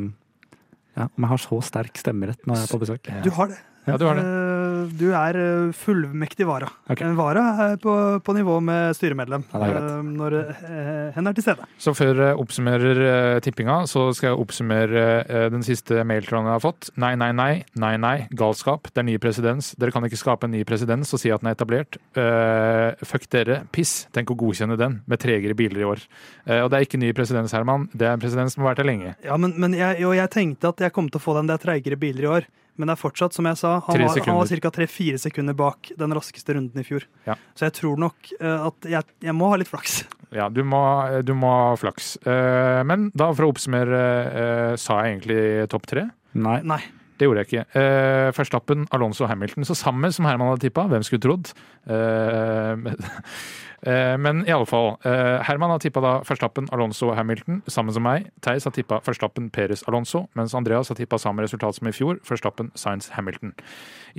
ja, 0.98 1.08
jeg 1.10 1.30
har 1.30 1.42
så 1.42 1.58
sterk 1.66 1.98
stemmerett 1.98 2.42
når 2.46 2.60
jeg 2.60 2.68
er 2.68 2.74
på 2.74 2.82
besøk. 2.82 3.08
Du 3.26 3.30
har 3.38 3.54
det. 3.54 3.60
Ja, 3.88 3.98
du 4.00 4.06
har 4.08 4.18
det. 4.18 4.26
Du 4.92 5.08
er 5.16 5.38
eh, 5.40 5.74
fullmektig 5.78 6.48
vara. 6.48 6.70
Okay. 6.88 7.06
En 7.08 7.18
vara 7.18 7.46
er 7.68 7.78
på, 7.82 7.94
på 8.24 8.36
nivå 8.38 8.60
med 8.64 8.96
styremedlem 8.98 9.46
Ja, 9.54 9.70
eh, 9.70 10.00
når 10.06 10.38
eh, 10.42 11.14
hen 11.16 11.30
er 11.30 11.38
til 11.38 11.46
stede. 11.46 11.68
Så 11.82 11.96
før 11.98 12.22
jeg 12.28 12.40
oppsummerer 12.44 13.40
tippinga, 13.44 13.84
så 13.90 14.08
skal 14.16 14.32
jeg 14.32 14.42
oppsummere 14.44 15.06
den 15.54 15.64
siste 15.66 16.04
mailtråden 16.08 16.50
jeg 16.50 16.58
har 16.58 16.64
fått. 16.64 16.90
Nei, 17.00 17.14
nei, 17.20 17.32
nei, 17.36 17.52
nei, 17.80 17.94
nei, 18.02 18.16
galskap. 18.38 18.90
Det 18.92 19.02
er 19.02 19.08
ny 19.08 19.18
presedens. 19.22 19.74
Dere 19.80 19.94
kan 19.94 20.06
ikke 20.08 20.20
skape 20.20 20.48
en 20.48 20.54
ny 20.56 20.64
presedens 20.68 21.14
og 21.16 21.22
si 21.22 21.32
at 21.34 21.44
den 21.44 21.52
er 21.52 21.58
etablert. 21.58 21.98
Uh, 22.18 22.94
fuck 23.08 23.26
dere, 23.34 23.62
piss. 23.74 24.08
Tenk 24.16 24.34
å 24.34 24.38
godkjenne 24.40 24.78
den 24.80 25.00
med 25.10 25.22
tregere 25.24 25.58
biler 25.58 25.84
i 25.84 25.88
år. 25.88 26.04
Uh, 26.48 26.64
og 26.64 26.72
det 26.72 26.80
er 26.80 26.88
ikke 26.88 27.02
ny 27.02 27.14
presedens, 27.16 27.54
Herman. 27.56 27.88
Det 27.94 28.08
er 28.08 28.18
en 28.18 28.24
presedens 28.24 28.56
som 28.56 28.64
har 28.64 28.74
vært 28.74 28.84
her 28.84 28.90
lenge. 28.90 29.16
Ja, 29.26 29.38
men, 29.40 29.56
men 29.62 29.78
jeg, 29.78 30.02
jo, 30.04 30.14
jeg 30.18 30.32
tenkte 30.34 30.74
at 30.74 30.84
jeg 30.84 30.96
kom 30.96 31.10
til 31.10 31.22
å 31.22 31.24
få 31.24 31.38
den 31.40 31.50
der 31.50 31.60
er 31.60 31.64
treigere 31.64 32.00
biler 32.00 32.28
i 32.28 32.32
år. 32.40 32.52
Men 32.80 32.90
det 32.90 32.96
er 32.96 33.02
fortsatt, 33.04 33.36
som 33.36 33.46
jeg 33.46 33.60
sa, 33.60 33.76
han 33.86 33.98
Tre 33.98 34.08
var, 34.08 34.24
han 34.26 34.40
var 34.40 34.62
ca. 34.66 34.72
tre-fire 34.74 35.20
sekunder 35.22 35.54
bak 35.58 35.92
den 36.00 36.16
raskeste 36.18 36.56
runden 36.58 36.82
i 36.82 36.86
fjor. 36.88 37.06
Ja. 37.28 37.36
Så 37.54 37.68
jeg 37.68 37.76
tror 37.78 38.02
nok 38.02 38.32
eh, 38.40 38.66
at 38.70 38.90
jeg, 38.90 39.10
jeg 39.22 39.38
må 39.38 39.52
ha 39.52 39.60
litt 39.62 39.70
flaks. 39.70 40.02
Ja, 40.34 40.50
du 40.50 40.64
må, 40.66 40.82
du 41.22 41.36
må 41.38 41.52
ha 41.54 41.78
flaks. 41.78 42.16
Eh, 42.26 42.82
men 42.90 43.12
da, 43.14 43.30
for 43.38 43.46
å 43.46 43.54
oppsummere, 43.54 44.02
eh, 44.26 44.74
sa 44.82 45.04
jeg 45.04 45.18
egentlig 45.20 45.70
topp 45.70 45.86
tre? 45.94 46.08
Nei. 46.34 46.58
Nei. 46.66 46.82
Det 47.24 47.30
gjorde 47.30 47.44
jeg 47.46 47.48
ikke. 47.54 47.66
Uh, 47.80 48.30
Førstappen, 48.36 48.88
Alonso 48.92 49.24
og 49.24 49.30
Hamilton. 49.32 49.64
Så 49.64 49.78
samme 49.80 50.12
som 50.12 50.28
Herman 50.28 50.50
hadde 50.52 50.66
tippa. 50.66 50.84
Hvem 50.92 51.06
skulle 51.08 51.24
trodd? 51.24 51.54
Eh, 51.88 52.74
eh, 53.92 54.18
men 54.20 54.42
i 54.48 54.52
alle 54.52 54.68
fall. 54.68 54.98
eh, 55.08 55.40
Herman 55.48 55.72
har 55.72 55.80
tippa 55.80 56.04
da 56.04 56.14
Førstappen, 56.28 56.68
Alonso 56.76 57.08
og 57.14 57.16
Hamilton, 57.16 57.62
sammen 57.72 57.96
som 57.96 58.04
meg. 58.04 58.28
Theis 58.44 58.68
har 58.68 58.76
tippa 58.76 59.00
Førstappen, 59.06 59.48
Peres, 59.56 59.86
Alonso. 59.88 60.26
Mens 60.36 60.56
Andreas 60.56 60.92
har 60.92 61.00
tippa 61.00 61.20
samme 61.22 61.46
resultat 61.46 61.80
som 61.80 61.88
i 61.88 61.96
fjor. 61.96 62.20
Førstappen, 62.28 62.74
Science, 62.76 63.14
Hamilton. 63.16 63.56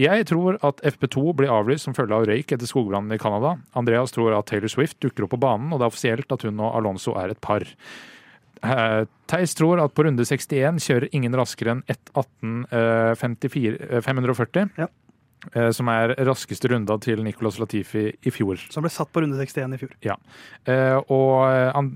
Jeg 0.01 0.25
tror 0.33 0.57
at 0.65 0.81
FP2 0.95 1.37
blir 1.37 1.53
avlyst 1.53 1.85
som 1.85 1.97
følge 1.97 2.17
av 2.17 2.25
røyk 2.31 2.57
etter 2.57 2.71
skogbrannen 2.71 3.13
i 3.13 3.21
Canada. 3.21 3.59
Andreas 3.77 4.17
tror 4.17 4.33
at 4.39 4.49
Taylor 4.49 4.73
Swift 4.73 4.97
dukker 5.05 5.29
opp 5.29 5.37
på 5.37 5.45
banen, 5.45 5.73
og 5.73 5.81
det 5.81 5.89
er 5.89 5.93
offisielt 5.93 6.33
at 6.33 6.49
hun 6.49 6.65
og 6.65 6.73
Alonso 6.81 7.19
er 7.21 7.37
et 7.37 7.45
par. 7.45 7.69
Eh, 8.63 9.05
Theis 9.31 9.55
tror 9.57 9.81
at 9.83 9.95
på 9.97 10.03
runde 10.07 10.25
61 10.25 10.79
kjører 10.85 11.09
ingen 11.17 11.37
raskere 11.39 11.71
enn 11.75 11.83
1.18,540. 11.91 14.69
Ja. 14.79 14.87
Eh, 15.53 15.71
Som 15.77 15.89
er 15.93 16.15
raskeste 16.27 16.71
runda 16.73 16.97
til 17.03 17.23
Nicolas 17.25 17.59
Latifi 17.61 18.07
i 18.25 18.33
fjor. 18.33 18.57
Som 18.73 18.83
ble 18.87 18.91
satt 18.95 19.11
på 19.13 19.23
runde 19.25 19.37
61 19.39 19.75
i 19.77 19.81
fjor. 19.83 19.93
Eh, 20.05 20.97
og 21.13 21.45
eh, 21.51 21.71
an- 21.77 21.93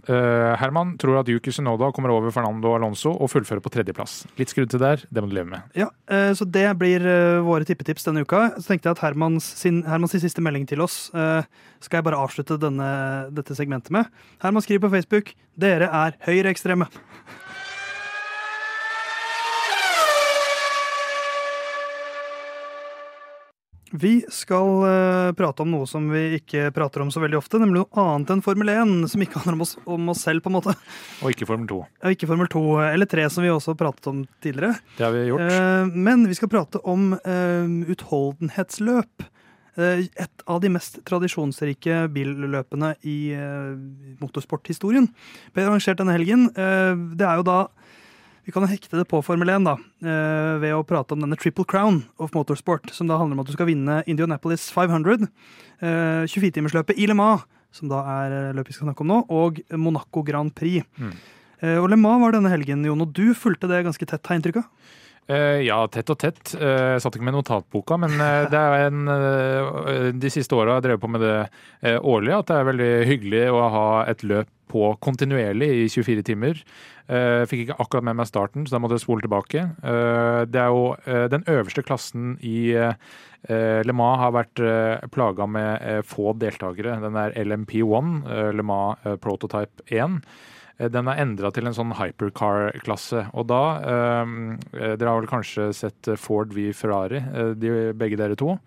Herman 0.61 0.97
tror 1.01 1.21
at 1.21 1.29
Yuki 1.33 1.53
Sunoda 1.55 1.91
kommer 1.95 2.11
over 2.13 2.31
Fernando 2.35 2.75
Alonso 2.77 3.13
og 3.15 3.31
fullfører 3.33 3.63
på 3.65 3.73
tredjeplass. 3.73 4.27
Litt 4.39 4.53
skrudd 4.53 4.71
til 4.73 4.83
der, 4.83 5.03
det 5.11 5.23
må 5.25 5.31
du 5.31 5.37
leve 5.39 5.51
med. 5.53 5.63
Ja, 5.79 5.89
Så 6.35 6.45
det 6.49 6.67
blir 6.81 7.05
våre 7.45 7.65
tippetips 7.69 8.05
denne 8.09 8.23
uka. 8.25 8.55
Så 8.59 8.73
tenkte 8.73 8.89
jeg 8.91 8.97
at 8.99 9.03
Hermans, 9.05 9.45
sin, 9.61 9.83
Hermans 9.87 10.17
siste 10.19 10.43
melding 10.45 10.67
til 10.69 10.81
oss 10.85 11.09
skal 11.13 11.99
jeg 12.01 12.07
bare 12.09 12.19
avslutte 12.19 12.57
denne, 12.61 12.89
dette 13.35 13.55
segmentet 13.55 13.93
med. 13.95 14.09
Herman 14.43 14.65
skriver 14.65 14.87
på 14.87 14.93
Facebook 14.97 15.35
dere 15.59 15.89
er 15.91 16.17
høyreekstreme. 16.27 16.89
Vi 23.91 24.13
skal 24.33 24.73
uh, 24.85 25.31
prate 25.37 25.65
om 25.65 25.71
noe 25.73 25.87
som 25.89 26.11
vi 26.13 26.41
ikke 26.41 26.69
prater 26.77 27.05
om 27.05 27.13
så 27.15 27.23
veldig 27.23 27.39
ofte, 27.41 27.61
nemlig 27.63 27.83
noe 27.85 28.05
annet 28.05 28.35
enn 28.35 28.45
Formel 28.45 28.73
1, 28.75 28.93
som 29.13 29.25
ikke 29.25 29.39
handler 29.41 29.59
om 29.59 29.65
oss, 29.65 29.75
om 29.89 30.13
oss 30.13 30.27
selv, 30.27 30.45
på 30.45 30.53
en 30.53 30.59
måte. 30.59 30.77
Og 31.23 31.33
ikke 31.33 31.49
Formel 31.49 31.71
2. 31.71 31.81
Og 32.05 32.17
ikke 32.17 32.29
Formel 32.31 32.53
2 32.53 32.67
eller 32.91 33.11
3, 33.11 33.31
som 33.33 33.47
vi 33.47 33.55
også 33.55 33.77
pratet 33.79 34.11
om 34.11 34.23
tidligere. 34.45 34.77
Det 34.99 35.07
har 35.07 35.17
vi 35.17 35.25
gjort. 35.31 35.49
Uh, 35.49 35.99
men 36.09 36.29
vi 36.29 36.39
skal 36.39 36.53
prate 36.53 36.83
om 36.85 37.11
uh, 37.17 37.91
utholdenhetsløp. 37.95 39.29
Eh, 39.79 40.07
et 40.19 40.43
av 40.51 40.59
de 40.63 40.71
mest 40.75 40.99
tradisjonsrike 41.07 42.01
billøpene 42.11 42.95
i 43.07 43.19
eh, 43.37 43.75
motorsporthistorien. 44.19 45.07
Ble 45.55 45.67
arrangert 45.69 46.01
denne 46.01 46.17
helgen. 46.17 46.49
Eh, 46.51 46.95
det 47.19 47.29
er 47.29 47.39
jo 47.39 47.47
da 47.47 47.61
Vi 48.49 48.53
kan 48.53 48.65
hekte 48.65 48.97
det 48.97 49.05
på 49.11 49.19
Formel 49.21 49.51
1 49.53 49.67
da, 49.67 49.75
eh, 50.09 50.55
ved 50.57 50.73
å 50.73 50.85
prate 50.89 51.13
om 51.13 51.21
denne 51.21 51.37
Triple 51.37 51.67
Crown 51.69 51.99
of 52.17 52.33
Motorsport, 52.33 52.89
som 52.97 53.07
da 53.07 53.19
handler 53.21 53.37
om 53.37 53.43
at 53.43 53.51
du 53.51 53.53
skal 53.53 53.69
vinne 53.69 53.99
Indianapolis 54.09 54.71
500, 54.73 55.29
eh, 55.83 56.25
24-timersløpet 56.25 56.97
i 56.97 57.05
Le 57.11 57.13
Mans, 57.13 57.45
som 57.71 57.91
da 57.93 57.99
er 58.01 58.33
eh, 58.33 58.55
løpet 58.57 58.73
vi 58.73 58.77
skal 58.79 58.89
snakke 58.89 59.05
om 59.05 59.13
nå, 59.13 59.19
og 59.29 59.61
Monaco 59.77 60.23
Grand 60.25 60.49
Prix. 60.57 60.81
Mm. 60.97 61.13
Eh, 61.61 61.77
og 61.77 61.91
Le 61.91 62.01
Mans 62.01 62.25
var 62.25 62.33
denne 62.33 62.49
helgen, 62.49 62.87
Jon, 62.89 63.05
og 63.05 63.13
du 63.13 63.35
fulgte 63.37 63.69
det 63.69 63.85
ganske 63.85 64.09
tett, 64.09 64.25
har 64.25 64.39
jeg 64.39 64.41
inntrykk 64.41 64.63
av? 64.63 64.97
Eh, 65.29 65.61
ja, 65.67 65.83
tett 65.93 66.09
og 66.09 66.17
tett. 66.23 66.55
Eh, 66.57 66.95
Jeg 66.97 67.03
satt 67.05 67.17
ikke 67.19 67.27
med 67.29 67.35
notatboka, 67.37 67.99
men 68.01 68.15
eh, 68.17 68.55
en, 68.87 69.03
eh, 69.13 70.13
de 70.17 70.31
siste 70.33 70.57
åra 70.57 70.73
har 70.73 70.81
jeg 70.81 70.87
drevet 70.89 71.03
på 71.05 71.11
med 71.13 71.21
det 71.21 71.35
eh, 71.85 71.99
årlig, 72.01 72.33
at 72.33 72.49
det 72.49 72.57
er 72.57 72.69
veldig 72.71 72.93
hyggelig 73.11 73.43
å 73.53 73.61
ha 73.75 73.89
et 74.09 74.25
løp 74.25 74.49
på 74.69 74.95
kontinuerlig 75.05 75.69
i 75.85 75.85
24 75.93 76.25
timer. 76.29 76.59
Jeg 77.09 77.47
Fikk 77.49 77.63
ikke 77.65 77.77
akkurat 77.81 78.05
med 78.05 78.19
meg 78.19 78.27
starten, 78.29 78.67
så 78.69 78.75
da 78.77 78.81
måtte 78.85 78.99
jeg 78.99 79.05
spole 79.07 79.25
tilbake. 79.25 79.63
Eh, 79.81 80.43
Det 80.49 80.61
er 80.61 80.69
jo 80.73 80.91
eh, 81.09 81.25
den 81.33 81.45
øverste 81.49 81.85
klassen 81.89 82.35
i 82.45 82.73
eh, 82.77 82.93
Le 83.49 83.95
Mans 83.97 84.21
har 84.21 84.35
vært 84.37 84.61
plaga 85.15 85.47
med 85.49 85.71
eh, 85.89 86.03
få 86.05 86.35
deltakere. 86.37 86.99
Den 87.05 87.17
er 87.17 87.33
LMP1, 87.41 88.13
eh, 88.29 88.51
Le 88.57 88.65
Mans 88.65 89.01
eh, 89.09 89.17
Prototype 89.25 89.85
1. 89.89 90.21
Eh, 90.79 90.89
Den 90.89 91.09
er 91.11 91.19
endra 91.25 91.51
til 91.55 91.67
en 91.67 91.75
sånn 91.77 91.95
hypercar-klasse. 91.99 93.29
Og 93.35 93.47
da 93.51 93.63
eh, 93.83 94.35
Dere 94.97 95.09
har 95.15 95.21
vel 95.23 95.31
kanskje 95.31 95.71
sett 95.77 96.13
Ford 96.19 96.53
v 96.55 96.71
Ferrari, 96.77 97.19
eh, 97.23 97.55
de, 97.59 97.73
begge 97.99 98.17
dere 98.21 98.37
to? 98.39 98.59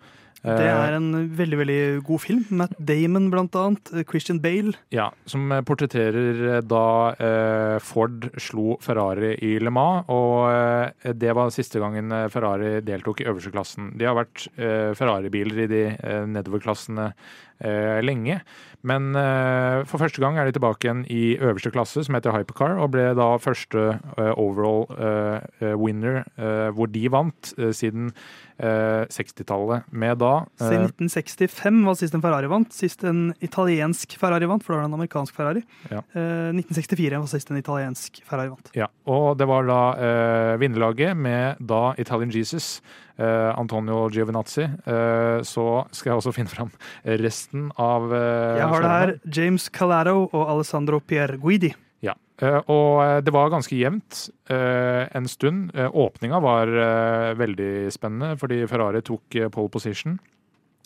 Eh, 0.42 0.56
Det 0.58 0.66
er 0.66 0.96
en 0.96 1.28
veldig 1.38 1.58
veldig 1.60 1.80
god 2.02 2.18
film. 2.20 2.40
Matt 2.50 2.72
Damon, 2.82 3.28
blant 3.30 3.54
annet. 3.54 3.92
eh, 3.94 4.02
Christian 4.02 4.40
Bale. 4.42 4.72
Ja, 4.90 5.10
som 5.24 5.52
eh, 5.54 5.60
portretterer 5.62 6.56
eh, 6.56 6.60
da 6.66 7.14
eh, 7.14 7.76
Ford 7.78 8.26
slo 8.42 8.74
Ferrari 8.82 9.36
i 9.38 9.52
Le 9.62 9.70
Mans. 9.70 10.04
Og 10.10 10.50
eh, 10.50 11.12
det 11.14 11.32
var 11.38 11.50
siste 11.54 11.78
gangen 11.78 12.10
eh, 12.10 12.26
Ferrari 12.28 12.80
deltok 12.82 13.22
i 13.22 13.28
øverste 13.30 13.54
klassen. 13.54 13.92
De 13.96 14.04
har 14.10 14.18
vært 14.18 14.48
eh, 14.58 14.90
Ferrari-biler 14.98 15.62
i 15.62 15.70
de 15.70 15.84
eh, 15.94 16.26
nedoverklassene 16.26 17.06
eh, 17.12 17.14
lenge. 17.60 18.40
Men 18.82 19.14
eh, 19.14 19.84
for 19.86 20.02
første 20.02 20.18
gang 20.22 20.34
er 20.38 20.48
de 20.48 20.56
tilbake 20.56 20.88
igjen 20.88 21.04
i 21.06 21.36
øverste 21.38 21.70
klasse, 21.70 22.02
som 22.02 22.16
heter 22.16 22.34
Hypercar, 22.34 22.74
og 22.82 22.90
ble 22.96 23.12
da 23.14 23.28
første 23.38 23.84
eh, 24.16 24.32
overall 24.34 24.88
eh, 24.96 25.36
eh, 25.62 25.74
winner 25.78 26.24
eh, 26.34 26.70
hvor 26.74 26.90
de 26.90 27.04
vant 27.12 27.52
eh, 27.58 27.70
siden 27.76 28.10
eh, 28.58 29.04
60-tallet. 29.06 29.86
Med 29.94 30.18
da 30.22 30.32
eh, 30.58 30.66
Siden 30.66 30.88
1965 30.90 31.78
var 31.86 32.00
sist 32.00 32.18
en 32.18 32.24
Ferrari 32.24 32.50
vant. 32.50 32.74
Sist 32.74 33.06
en 33.06 33.22
italiensk 33.44 34.18
Ferrari 34.18 34.50
vant, 34.50 34.64
for 34.66 34.74
da 34.74 34.80
var 34.80 34.88
det 34.88 34.92
en 34.92 34.98
amerikansk 34.98 35.38
Ferrari. 35.38 35.62
Ja. 35.92 36.02
Eh, 36.18 36.50
1964 36.58 37.22
var 37.22 37.30
sist 37.30 37.54
en 37.54 37.62
italiensk 37.62 38.18
Ferrari 38.26 38.50
vant. 38.56 38.74
Ja, 38.78 38.90
og 39.06 39.38
det 39.38 39.46
var 39.50 39.70
da 39.70 39.80
eh, 39.94 40.56
vinnerlaget 40.62 41.14
med 41.14 41.62
da 41.62 41.92
Italian 42.02 42.34
Jesus, 42.34 42.80
eh, 42.82 43.01
Antonio 43.20 44.08
Giovinazzi. 44.12 44.64
Eh, 44.64 45.38
så 45.46 45.66
skal 45.92 46.12
jeg 46.12 46.20
også 46.22 46.32
finne 46.38 46.52
fram 46.52 46.70
resten 47.04 47.70
av 47.80 48.12
eh, 48.12 48.58
Jeg 48.60 48.68
har 48.72 48.84
det 48.86 48.92
her. 48.96 49.14
James 49.38 49.68
Calaro 49.72 50.28
og 50.32 50.44
Alessandro 50.56 51.00
Pierguidi. 51.00 51.72
Ja, 52.02 52.16
eh, 52.42 52.58
og 52.66 53.02
eh, 53.04 53.20
det 53.22 53.34
var 53.34 53.52
ganske 53.52 53.76
jevnt 53.78 54.24
eh, 54.50 55.04
en 55.14 55.28
stund. 55.30 55.70
Eh, 55.76 55.86
åpninga 55.92 56.40
var 56.42 56.72
eh, 56.72 57.32
veldig 57.38 57.72
spennende, 57.94 58.34
fordi 58.40 58.64
Ferrari 58.70 59.04
tok 59.06 59.38
eh, 59.38 59.50
pole 59.54 59.70
position. 59.70 60.18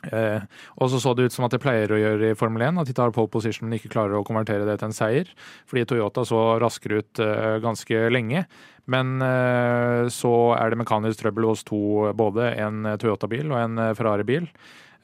Eh, 0.05 0.43
og 0.77 0.91
så 0.93 1.01
så 1.01 1.15
det 1.17 1.27
ut 1.27 1.35
som 1.35 1.47
at 1.47 1.55
det 1.55 1.63
pleier 1.63 1.91
å 1.91 1.99
gjøre 1.99 2.31
i 2.31 2.39
Formel 2.39 2.63
1, 2.69 2.81
at 2.81 2.89
de 2.89 2.95
tar 2.97 3.15
pole 3.15 3.31
position, 3.33 3.67
men 3.67 3.79
ikke 3.79 3.93
klarer 3.95 4.19
å 4.19 4.25
konvertere 4.27 4.67
det 4.69 4.79
til 4.81 4.91
en 4.91 4.97
seier. 4.97 5.31
Fordi 5.69 5.87
Toyota 5.89 6.27
så 6.29 6.43
raskere 6.63 7.03
ut 7.03 7.23
eh, 7.23 7.59
ganske 7.65 8.09
lenge. 8.13 8.47
Men 8.93 9.17
eh, 9.25 10.07
så 10.15 10.33
er 10.57 10.71
det 10.71 10.81
mekanisk 10.83 11.23
trøbbel 11.23 11.49
hos 11.51 11.65
to, 11.67 12.11
både 12.17 12.53
en 12.63 12.85
Toyota-bil 13.01 13.51
og 13.51 13.59
en 13.61 13.81
eh, 13.83 13.95
Ferrari-bil. 13.99 14.47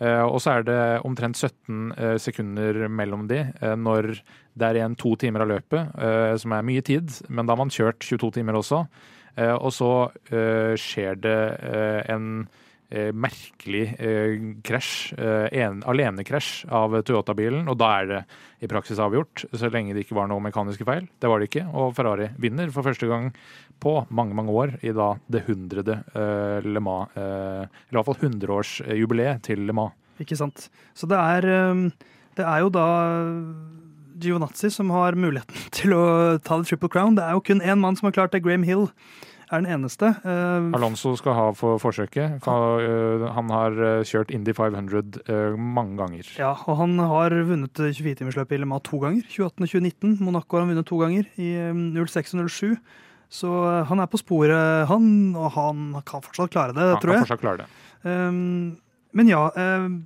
Eh, 0.02 0.22
og 0.22 0.38
så 0.42 0.58
er 0.58 0.68
det 0.68 0.82
omtrent 1.06 1.38
17 1.38 1.94
eh, 1.96 2.16
sekunder 2.22 2.84
mellom 2.90 3.26
de 3.30 3.44
når 3.78 4.14
det 4.52 4.68
er 4.68 4.78
igjen 4.78 4.98
to 4.98 5.14
timer 5.16 5.44
av 5.44 5.48
løpet, 5.48 5.94
som 6.36 6.52
er 6.52 6.64
mye 6.66 6.82
tid, 6.84 7.08
men 7.32 7.48
da 7.48 7.54
har 7.54 7.62
man 7.62 7.70
kjørt 7.72 8.04
22 8.04 8.28
timer 8.36 8.58
også. 8.58 8.82
Og 9.40 9.70
så 9.72 9.88
skjer 10.76 11.16
det 11.24 11.38
en 12.12 12.26
merkelig 13.16 13.84
eh, 13.98 14.34
krasj, 14.64 15.14
eh, 15.16 15.46
en 15.64 15.82
alenekrasj 15.88 16.66
av 16.72 16.98
Toyota-bilen, 17.06 17.66
og 17.70 17.78
da 17.80 17.90
er 17.98 18.08
det 18.10 18.20
i 18.62 18.70
praksis 18.70 19.00
avgjort, 19.02 19.46
så 19.50 19.70
lenge 19.72 19.96
det 19.96 20.04
ikke 20.04 20.18
var 20.18 20.28
noe 20.30 20.42
mekaniske 20.44 20.86
feil. 20.86 21.08
Det 21.20 21.30
var 21.30 21.40
det 21.40 21.50
ikke, 21.50 21.66
og 21.72 21.94
Ferrari 21.96 22.30
vinner 22.42 22.72
for 22.74 22.86
første 22.86 23.08
gang 23.10 23.30
på 23.82 23.96
mange, 24.14 24.36
mange 24.38 24.54
år 24.54 24.76
i 24.84 24.94
da 24.94 25.14
det 25.32 25.44
hundrede 25.48 26.02
eh, 26.12 26.64
Le 26.66 26.82
Mans, 26.84 27.14
eh, 27.16 27.64
eller 27.64 27.94
i 27.94 27.98
hvert 27.98 28.10
fall 28.10 28.22
hundreårsjubileet 28.26 29.44
til 29.48 29.64
Le 29.66 29.76
Mans. 29.76 29.96
Ikke 30.22 30.38
sant? 30.38 30.68
Så 30.94 31.08
det 31.10 31.18
er, 31.18 31.48
det 32.36 32.44
er 32.46 32.58
jo 32.62 32.68
da 32.70 32.86
Giovinazzi 34.22 34.70
som 34.70 34.90
har 34.94 35.16
muligheten 35.18 35.66
til 35.76 35.96
å 35.96 36.04
ta 36.44 36.60
the 36.60 36.68
triple 36.68 36.90
crown. 36.92 37.16
Det 37.16 37.24
er 37.24 37.36
jo 37.36 37.44
kun 37.44 37.64
én 37.64 37.80
mann 37.82 37.98
som 37.98 38.08
har 38.08 38.16
klart 38.16 38.36
det. 38.36 38.44
Graham 38.44 38.66
Hill 38.68 38.88
er 39.52 39.62
den 39.62 39.68
eneste. 39.74 40.08
Eh, 40.24 40.70
Alonso 40.76 41.14
skal 41.20 41.36
ha 41.36 41.44
for 41.56 41.78
forsøket. 41.82 42.38
For, 42.44 42.80
øh, 42.80 43.26
han 43.36 43.50
har 43.52 43.76
øh, 43.76 44.04
kjørt 44.08 44.32
Indy 44.32 44.54
500 44.56 45.22
øh, 45.28 45.58
mange 45.58 45.96
ganger. 46.00 46.32
Ja, 46.38 46.54
og 46.66 46.76
han 46.80 46.98
har 46.98 47.36
vunnet 47.44 47.78
24-timersløpet 47.78 48.56
i 48.56 48.60
Le 48.62 48.66
Mans 48.66 48.82
to 48.88 48.98
ganger. 48.98 49.22
2018 49.28 49.62
og 49.62 49.68
2019. 49.68 50.18
Monaco 50.20 50.56
har 50.56 50.64
han 50.64 50.74
vunnet 50.74 50.88
to 50.88 50.98
ganger, 50.98 51.28
i 51.36 51.52
eh, 51.56 52.06
06 52.06 52.34
og 52.34 52.50
07. 52.50 52.76
Så 53.32 53.48
eh, 53.48 53.86
han 53.88 54.02
er 54.02 54.10
på 54.12 54.20
sporet, 54.20 54.86
han, 54.88 55.06
og 55.36 55.52
han 55.56 55.88
kan 56.04 56.24
fortsatt 56.24 56.52
klare 56.52 56.76
det, 56.76 56.88
Han 56.96 57.00
tror 57.00 57.16
kan 57.16 57.26
fortsatt 57.26 57.44
klare 57.44 57.64
det. 57.64 57.68
Um, 58.02 58.76
men 59.14 59.28
ja, 59.30 59.46
um, 59.54 60.02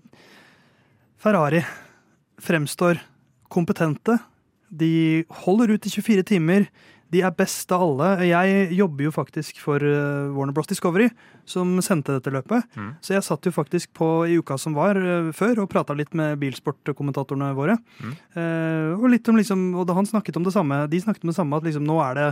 Ferrari 1.22 1.62
fremstår 2.42 3.01
kompetente. 3.49 4.18
De 4.68 5.24
holder 5.47 5.74
ut 5.74 5.86
i 5.86 5.90
24 5.94 6.26
timer. 6.34 6.68
De 7.17 7.23
er 7.25 7.33
best 7.33 7.73
av 7.73 7.81
alle. 7.87 8.11
Jeg 8.29 8.67
jobber 8.77 9.07
jo 9.09 9.12
faktisk 9.14 9.57
for 9.62 9.81
uh, 9.81 10.29
Warner 10.37 10.53
Bros. 10.57 10.69
Discovery, 10.69 11.07
som 11.49 11.73
sendte 11.85 12.19
dette 12.19 12.33
løpet. 12.35 12.67
Mm. 12.77 12.91
Så 13.01 13.14
jeg 13.17 13.25
satt 13.25 13.47
jo 13.49 13.55
faktisk 13.57 13.95
på 13.97 14.09
i 14.29 14.37
uka 14.37 14.59
som 14.61 14.77
var 14.77 14.99
uh, 15.01 15.31
før, 15.37 15.62
og 15.64 15.71
prata 15.73 15.97
litt 15.97 16.12
med 16.19 16.37
bilsportkommentatorene 16.43 17.55
våre. 17.57 17.79
Mm. 18.03 18.12
Eh, 18.37 18.93
og 19.01 19.09
litt 19.12 19.29
om 19.33 19.39
liksom, 19.41 19.67
og 19.81 19.87
da 19.89 19.97
han 19.97 20.09
snakket 20.09 20.37
om 20.37 20.45
det 20.47 20.53
samme, 20.55 20.83
de 20.93 21.01
snakket 21.03 21.25
om 21.25 21.33
det 21.33 21.39
samme, 21.39 21.57
at 21.57 21.64
liksom 21.67 21.87
nå 21.89 21.97
er 22.05 22.19
det 22.21 22.29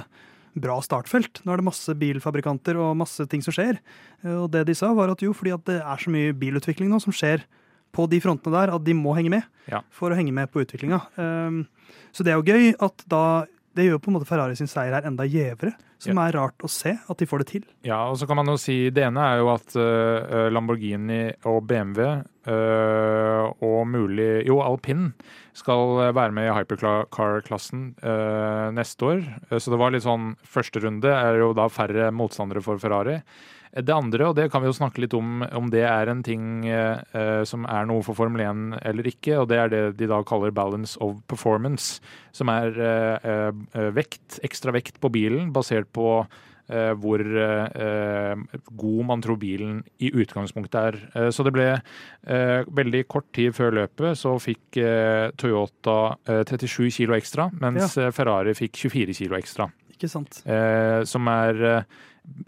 bra 0.65 0.77
startfelt. 0.85 1.41
Nå 1.47 1.51
er 1.55 1.59
det 1.63 1.67
masse 1.67 1.95
bilfabrikanter 1.99 2.77
og 2.79 2.93
masse 3.01 3.25
ting 3.31 3.43
som 3.43 3.55
skjer. 3.57 3.81
Eh, 4.23 4.37
Og 4.37 4.51
det 4.55 4.67
de 4.69 4.77
sa, 4.79 4.93
var 4.95 5.11
at 5.15 5.25
jo, 5.25 5.33
fordi 5.35 5.55
at 5.57 5.65
det 5.71 5.81
er 5.81 6.05
så 6.05 6.13
mye 6.15 6.35
bilutvikling 6.37 6.93
nå 6.93 7.01
som 7.03 7.15
skjer 7.15 7.43
på 7.95 8.09
de 8.11 8.19
frontene 8.23 8.55
der, 8.59 8.75
at 8.75 8.83
de 8.85 8.95
må 8.99 9.15
henge 9.17 9.31
med 9.31 9.45
Ja. 9.71 9.81
for 9.95 10.11
å 10.11 10.17
henge 10.19 10.33
med 10.35 10.51
på 10.51 10.61
utviklinga. 10.65 10.99
Um, 11.17 11.61
så 12.13 12.25
det 12.27 12.33
er 12.35 12.41
jo 12.41 12.49
gøy 12.51 12.75
at 12.83 13.05
da 13.07 13.47
Det 13.75 13.89
gjør 13.89 13.99
på 14.03 14.11
en 14.11 14.17
måte 14.19 14.29
Ferrari 14.29 14.55
sin 14.59 14.71
seier 14.71 14.95
her 14.95 15.07
enda 15.09 15.27
gjevere, 15.27 15.73
som 15.99 16.19
er 16.21 16.35
rart 16.37 16.63
å 16.63 16.69
se 16.71 16.93
at 16.95 17.19
de 17.19 17.27
får 17.27 17.43
det 17.43 17.47
til. 17.51 17.65
Ja, 17.87 18.05
og 18.11 18.19
så 18.21 18.29
kan 18.29 18.39
man 18.39 18.51
jo 18.51 18.59
si 18.61 18.91
Det 18.95 19.03
ene 19.07 19.23
er 19.25 19.41
jo 19.41 19.49
at 19.55 19.75
uh, 19.79 20.51
Lamborghini 20.53 21.23
og 21.49 21.63
BMW 21.71 22.05
uh, 22.51 23.51
og 23.65 23.81
mulig 23.89 24.45
Jo, 24.47 24.61
alpin 24.63 25.09
skal 25.57 26.13
være 26.15 26.35
med 26.37 26.51
i 26.51 26.55
hypercar-klassen 26.55 27.95
uh, 28.05 28.69
neste 28.75 29.11
år. 29.11 29.25
Eh, 29.51 29.59
Så 29.59 29.73
det 29.73 29.81
var 29.81 29.95
litt 29.95 30.05
sånn 30.07 30.35
Første 30.45 30.83
runde 30.85 31.11
er 31.15 31.41
jo 31.41 31.53
da 31.57 31.69
færre 31.73 32.11
motstandere 32.15 32.63
for 32.65 32.83
Ferrari. 32.83 33.21
Det 33.75 33.91
andre, 33.91 34.29
og 34.29 34.37
det 34.39 34.47
kan 34.53 34.63
vi 34.63 34.69
jo 34.69 34.77
snakke 34.77 35.03
litt 35.03 35.15
om, 35.19 35.43
om 35.51 35.67
det 35.73 35.83
er 35.83 36.11
en 36.11 36.21
ting 36.23 36.63
eh, 36.71 37.43
som 37.49 37.65
er 37.67 37.89
noe 37.91 38.05
for 38.07 38.15
Formel 38.15 38.45
1 38.45 38.79
eller 38.87 39.09
ikke, 39.11 39.41
og 39.41 39.49
det 39.51 39.59
er 39.59 39.73
det 39.73 39.83
de 39.99 40.07
da 40.11 40.21
kaller 40.27 40.55
balance 40.55 40.95
of 41.03 41.17
performance, 41.31 41.99
som 42.31 42.53
er 42.53 42.79
eh, 42.79 43.33
eh, 43.75 43.91
vekt, 43.97 44.39
ekstra 44.47 44.75
vekt 44.77 45.01
på 45.03 45.11
bilen 45.17 45.51
basert 45.55 45.91
på 45.91 46.07
eh, 46.23 46.93
hvor 47.03 47.19
eh, 47.27 48.47
god 48.71 49.03
man 49.11 49.27
tror 49.27 49.43
bilen 49.43 49.83
i 49.99 50.13
utgangspunktet 50.23 50.81
er. 50.93 51.03
Eh, 51.19 51.29
så 51.35 51.43
det 51.43 51.57
ble 51.59 51.69
veldig 52.25 53.05
kort 53.11 53.27
tid 53.35 53.53
før 53.59 53.75
løpet 53.83 54.23
så 54.23 54.39
fikk 54.39 54.79
Toyota 55.41 55.99
eh, 56.31 56.45
37 56.47 56.95
kilo 57.01 57.19
ekstra, 57.19 57.51
mens 57.59 57.99
ja. 57.99 58.13
Ferrari 58.15 58.55
fikk 58.55 58.85
24 58.87 59.19
kilo 59.25 59.43
ekstra. 59.43 59.67
Ikke 59.95 60.11
sant? 60.11 60.45
Som 61.07 61.29
er 61.31 61.85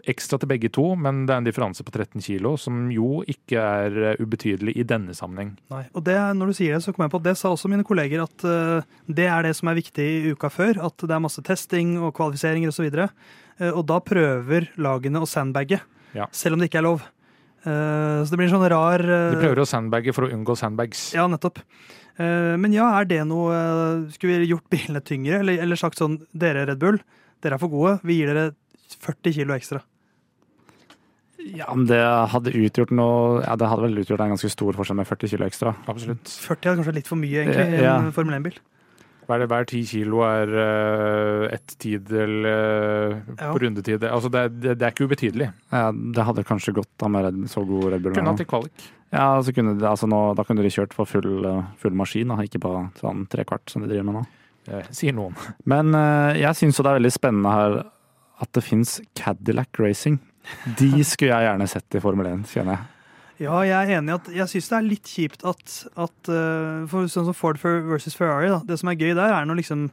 ekstra 0.09 0.39
til 0.41 0.49
begge 0.49 0.69
to, 0.73 0.83
men 0.97 1.25
det 1.27 1.33
er 1.35 1.41
en 1.41 1.47
differanse 1.47 1.83
på 1.85 1.93
13 1.93 2.23
kilo, 2.25 2.55
som 2.57 2.87
jo 2.93 3.21
ikke 3.29 3.61
er 3.61 3.97
eh, 4.13 4.21
ubetydelig 4.23 4.73
i 4.79 4.85
denne 4.87 5.13
sammenheng. 5.17 5.51
Nei. 5.73 5.83
Og 5.93 6.03
det, 6.07 6.15
når 6.37 6.49
du 6.51 6.57
sier 6.57 6.73
det, 6.77 6.83
så 6.85 6.93
kommer 6.95 7.07
jeg 7.09 7.15
på 7.15 7.21
at 7.21 7.27
det 7.29 7.35
sa 7.39 7.51
også 7.53 7.69
mine 7.71 7.85
kolleger 7.87 8.23
at 8.25 8.47
eh, 8.47 8.87
det 9.19 9.27
er 9.29 9.45
det 9.45 9.53
som 9.59 9.69
er 9.71 9.77
viktig 9.77 10.07
i 10.07 10.31
uka 10.33 10.49
før. 10.53 10.79
At 10.89 10.97
det 11.05 11.13
er 11.13 11.21
masse 11.23 11.43
testing 11.45 11.97
og 12.01 12.15
kvalifiseringer 12.17 12.73
osv. 12.73 12.87
Og, 12.89 13.13
uh, 13.61 13.69
og 13.73 13.83
da 13.89 13.99
prøver 14.05 14.71
lagene 14.81 15.21
å 15.21 15.29
sandbagge, 15.29 15.79
Ja. 16.17 16.25
selv 16.31 16.55
om 16.57 16.59
det 16.63 16.71
ikke 16.71 16.81
er 16.81 16.87
lov. 16.89 17.05
Eh, 17.67 18.19
så 18.23 18.29
det 18.31 18.37
blir 18.39 18.47
en 18.47 18.53
sånn 18.53 18.69
rar 18.71 19.01
eh, 19.01 19.31
De 19.33 19.39
prøver 19.41 19.59
å 19.59 19.67
sandbagge 19.67 20.13
for 20.15 20.27
å 20.27 20.31
unngå 20.31 20.53
sandbags. 20.55 21.09
Ja, 21.17 21.25
nettopp. 21.27 21.57
Eh, 22.17 22.53
Men 22.61 22.71
ja, 22.73 22.85
er 22.99 23.05
det 23.09 23.19
noe 23.27 23.53
eh, 23.57 24.11
Skulle 24.13 24.37
vi 24.43 24.51
gjort 24.53 24.69
bilene 24.71 25.01
tyngre, 25.03 25.41
eller, 25.41 25.57
eller 25.65 25.79
sagt 25.79 25.99
sånn 25.99 26.19
Dere 26.37 26.67
Red 26.69 26.79
Bull, 26.79 26.99
dere 27.43 27.57
er 27.57 27.61
for 27.61 27.73
gode. 27.73 27.97
Vi 28.07 28.19
gir 28.21 28.31
dere 28.31 28.45
40 28.95 29.33
kilo 29.33 29.53
ekstra. 29.57 29.81
Ja, 31.47 31.67
men 31.75 31.85
det 31.87 31.99
hadde 32.33 32.51
utgjort 32.57 32.89
noe 32.97 33.43
Ja, 33.45 33.53
det 33.59 33.67
hadde 33.69 33.85
vel 33.85 34.01
utgjort 34.01 34.23
en 34.25 34.33
ganske 34.33 34.49
stor 34.51 34.73
forskjell 34.75 34.97
med 34.99 35.07
40 35.07 35.29
kilo 35.31 35.45
ekstra. 35.47 35.75
Absolutt. 35.87 36.25
40 36.43 36.71
er 36.71 36.79
kanskje 36.79 36.95
litt 36.97 37.07
for 37.11 37.19
mye, 37.21 37.43
egentlig, 37.45 37.77
i 37.77 37.83
Ja. 37.85 37.99
en 38.01 38.11
Formel 38.11 38.35
1-bil. 38.39 38.57
Hver, 39.27 39.43
hver 39.45 39.65
10 39.67 39.83
kilo 39.85 40.21
er 40.23 40.47
uh, 40.55 41.47
ett 41.53 41.75
tidel 41.83 42.45
uh, 42.47 43.15
Ja. 43.37 43.51
på 43.53 43.59
rundetid. 43.59 44.03
Altså 44.07 44.31
det, 44.31 44.43
det, 44.61 44.77
det 44.79 44.85
er 44.87 44.93
ikke 44.95 45.07
ubetydelig. 45.07 45.49
Ja, 45.71 45.91
det 45.91 46.23
hadde 46.25 46.45
kanskje 46.47 46.73
gått 46.79 46.89
da 46.97 47.07
med 47.11 47.43
så 47.51 47.63
god 47.67 47.91
Red 47.91 48.01
Bull. 48.05 48.15
Kunne 48.15 48.31
hatt 48.33 48.43
i 48.45 48.47
kvalik. 48.47 48.87
Ja, 49.11 49.27
så 49.43 49.53
kunne, 49.55 49.77
de- 49.79 49.87
altså 49.87 50.07
nå, 50.07 50.33
Da 50.35 50.43
kunne 50.43 50.63
de 50.63 50.71
kjørt 50.71 50.93
for 50.95 51.05
full, 51.07 51.45
eh, 51.45 51.63
full 51.79 51.91
maskin, 51.95 52.27
da, 52.27 52.35
ikke 52.43 52.59
på 52.59 52.71
sånn 52.99 53.27
trekvart 53.31 53.69
som 53.71 53.83
de 53.83 53.87
driver 53.91 54.03
med 54.09 54.15
nå. 54.21 54.25
Sier 54.91 55.13
noen. 55.15 55.35
Men 55.65 55.93
uh, 55.95 56.33
jeg 56.35 56.55
syns 56.59 56.75
jo 56.79 56.83
det 56.83 56.91
er 56.91 56.99
veldig 56.99 57.13
spennende 57.15 57.51
her 57.55 57.77
at 58.41 58.51
det 58.53 58.63
fins 58.65 58.99
Cadillac 59.17 59.79
Racing. 59.81 60.19
De 60.79 60.91
skulle 61.03 61.33
jeg 61.33 61.47
gjerne 61.49 61.67
sett 61.69 61.97
i 61.97 62.01
Formel 62.03 62.29
1, 62.29 62.45
kjenner 62.51 62.77
jeg. 62.77 62.93
Ja, 63.45 63.57
jeg 63.61 63.77
er 63.77 63.99
enig 63.99 64.09
i 64.09 64.17
at 64.17 64.29
jeg 64.33 64.49
syns 64.49 64.69
det 64.71 64.77
er 64.77 64.85
litt 64.87 65.09
kjipt 65.11 65.43
at, 65.45 65.73
at 65.93 66.29
eh, 66.33 66.85
for 66.89 67.09
Sånn 67.11 67.27
som 67.27 67.35
Ford 67.37 67.59
versus 67.61 68.17
Ferrari, 68.17 68.49
da. 68.49 68.63
Det 68.65 68.79
som 68.81 68.89
er 68.89 68.97
gøy 68.97 69.11
der, 69.11 69.29
er 69.29 69.45
når 69.45 69.59
liksom 69.61 69.89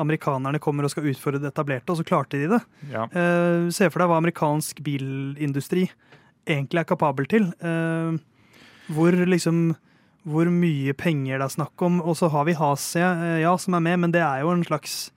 amerikanerne 0.00 0.60
kommer 0.62 0.86
og 0.86 0.92
skal 0.92 1.08
utfordre 1.10 1.40
det 1.40 1.50
etablerte, 1.52 1.92
og 1.92 2.00
så 2.00 2.06
klarte 2.08 2.40
de 2.40 2.50
det. 2.54 2.60
Ja. 2.92 3.06
Eh, 3.08 3.70
se 3.72 3.88
for 3.92 4.02
deg 4.02 4.10
hva 4.10 4.20
amerikansk 4.20 4.82
bilindustri 4.84 5.86
egentlig 6.48 6.82
er 6.82 6.88
kapabel 6.88 7.28
til. 7.30 7.48
Eh, 7.60 8.20
hvor 8.92 9.12
liksom 9.12 9.74
Hvor 10.22 10.46
mye 10.46 10.92
penger 10.94 11.40
det 11.40 11.44
er 11.44 11.50
snakk 11.50 11.82
om. 11.82 11.96
Og 12.00 12.14
så 12.14 12.28
har 12.30 12.44
vi 12.46 12.52
Hasia, 12.54 13.08
eh, 13.24 13.40
ja, 13.42 13.56
som 13.58 13.74
er 13.74 13.80
med, 13.80 13.98
men 13.98 14.12
det 14.12 14.20
er 14.22 14.44
jo 14.44 14.52
en 14.52 14.62
slags 14.62 15.10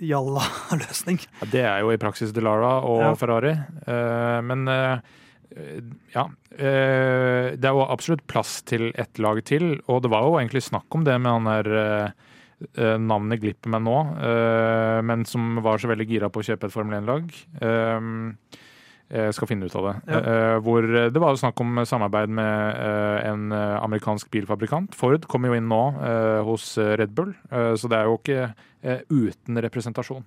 jalla-løsning. 0.00 1.20
Ja, 1.40 1.48
det 1.52 1.64
er 1.68 1.80
jo 1.84 1.92
i 1.94 2.00
praksis 2.00 2.32
Delara 2.36 2.78
og 2.86 3.00
Ja. 3.04 3.14
Ferrari. 3.20 3.52
Eh, 3.86 4.40
men 4.46 4.66
eh, 4.68 5.02
ja. 6.14 6.24
eh, 6.56 7.52
det 7.56 7.68
er 7.68 7.76
jo 7.76 7.86
absolutt 7.86 8.26
plass 8.30 8.60
til 8.68 8.90
ett 8.94 9.18
lag 9.18 9.42
til, 9.44 9.80
og 9.88 10.02
det 10.04 10.10
var 10.12 10.26
jo 10.26 10.38
egentlig 10.40 10.64
snakk 10.66 10.88
om 10.96 11.04
det 11.06 11.18
med 11.20 11.32
han 11.38 11.50
der 11.50 12.12
Navnet 13.00 13.40
glipper 13.40 13.70
meg 13.72 13.80
nå, 13.86 13.94
men 15.08 15.22
som 15.24 15.62
var 15.64 15.80
så 15.80 15.88
veldig 15.88 16.04
gira 16.10 16.28
på 16.28 16.42
å 16.42 16.44
kjøpe 16.44 16.68
et 16.68 16.74
Formel 16.74 16.98
1-lag. 16.98 17.30
Jeg 19.10 19.34
skal 19.34 19.48
finne 19.50 19.66
ut 19.66 19.74
av 19.74 19.86
det. 19.88 19.94
Ja. 20.06 20.18
Eh, 20.20 20.56
hvor 20.62 20.86
det 20.86 21.18
var 21.18 21.34
jo 21.34 21.40
snakk 21.40 21.60
om 21.64 21.80
samarbeid 21.88 22.30
med 22.30 22.76
eh, 22.78 23.30
en 23.30 23.50
eh, 23.50 23.78
amerikansk 23.82 24.30
bilfabrikant. 24.30 24.94
Ford 24.94 25.26
kommer 25.30 25.50
jo 25.50 25.58
inn 25.58 25.70
nå 25.70 25.80
eh, 25.98 26.42
hos 26.46 26.76
eh, 26.78 26.94
Red 27.00 27.16
Bull, 27.16 27.32
eh, 27.50 27.72
så 27.74 27.90
det 27.90 27.98
er 27.98 28.06
jo 28.06 28.20
ikke 28.20 28.44
eh, 28.46 29.02
uten 29.10 29.58
representasjon. 29.66 30.22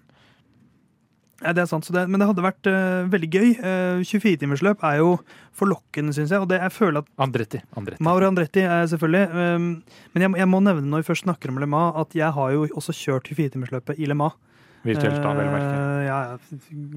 Ja, 1.44 1.52
det 1.52 1.64
er 1.64 1.68
sant, 1.68 1.84
så 1.84 1.94
det, 1.96 2.06
Men 2.08 2.22
det 2.22 2.28
hadde 2.30 2.46
vært 2.46 2.68
uh, 2.72 3.04
veldig 3.12 3.30
gøy. 3.34 3.50
Uh, 3.60 4.04
24-timersløp 4.08 4.84
er 4.88 5.02
jo 5.02 5.10
forlokkende, 5.58 6.14
syns 6.16 6.32
jeg. 6.32 6.44
Og 6.44 6.48
det, 6.52 6.62
jeg 6.62 6.72
føler 6.76 7.04
at 7.04 7.10
Andretti. 7.26 7.60
Andretti. 7.80 8.04
Mauro 8.06 8.30
Andretti 8.30 8.64
er 8.64 8.88
selvfølgelig 8.92 9.26
um, 9.34 9.68
Men 10.14 10.26
jeg, 10.26 10.36
jeg 10.40 10.50
må 10.50 10.62
nevne 10.64 10.88
når 10.88 11.04
vi 11.04 11.10
først 11.10 11.28
snakker 11.28 11.52
om 11.52 11.60
Le 11.60 11.68
Mans, 11.68 12.00
at 12.00 12.16
jeg 12.16 12.32
har 12.38 12.56
jo 12.56 12.68
også 12.72 12.96
kjørt 12.96 13.28
24-timersløpet 13.34 14.00
i 14.00 14.08
Le 14.08 14.18
Mans. 14.20 14.40
Virtuelt, 14.84 15.22
da, 15.24 15.32
vel 15.38 15.48
å 15.48 15.54
merke. 15.54 15.74
Eh, 15.80 16.04
ja, 16.08 16.18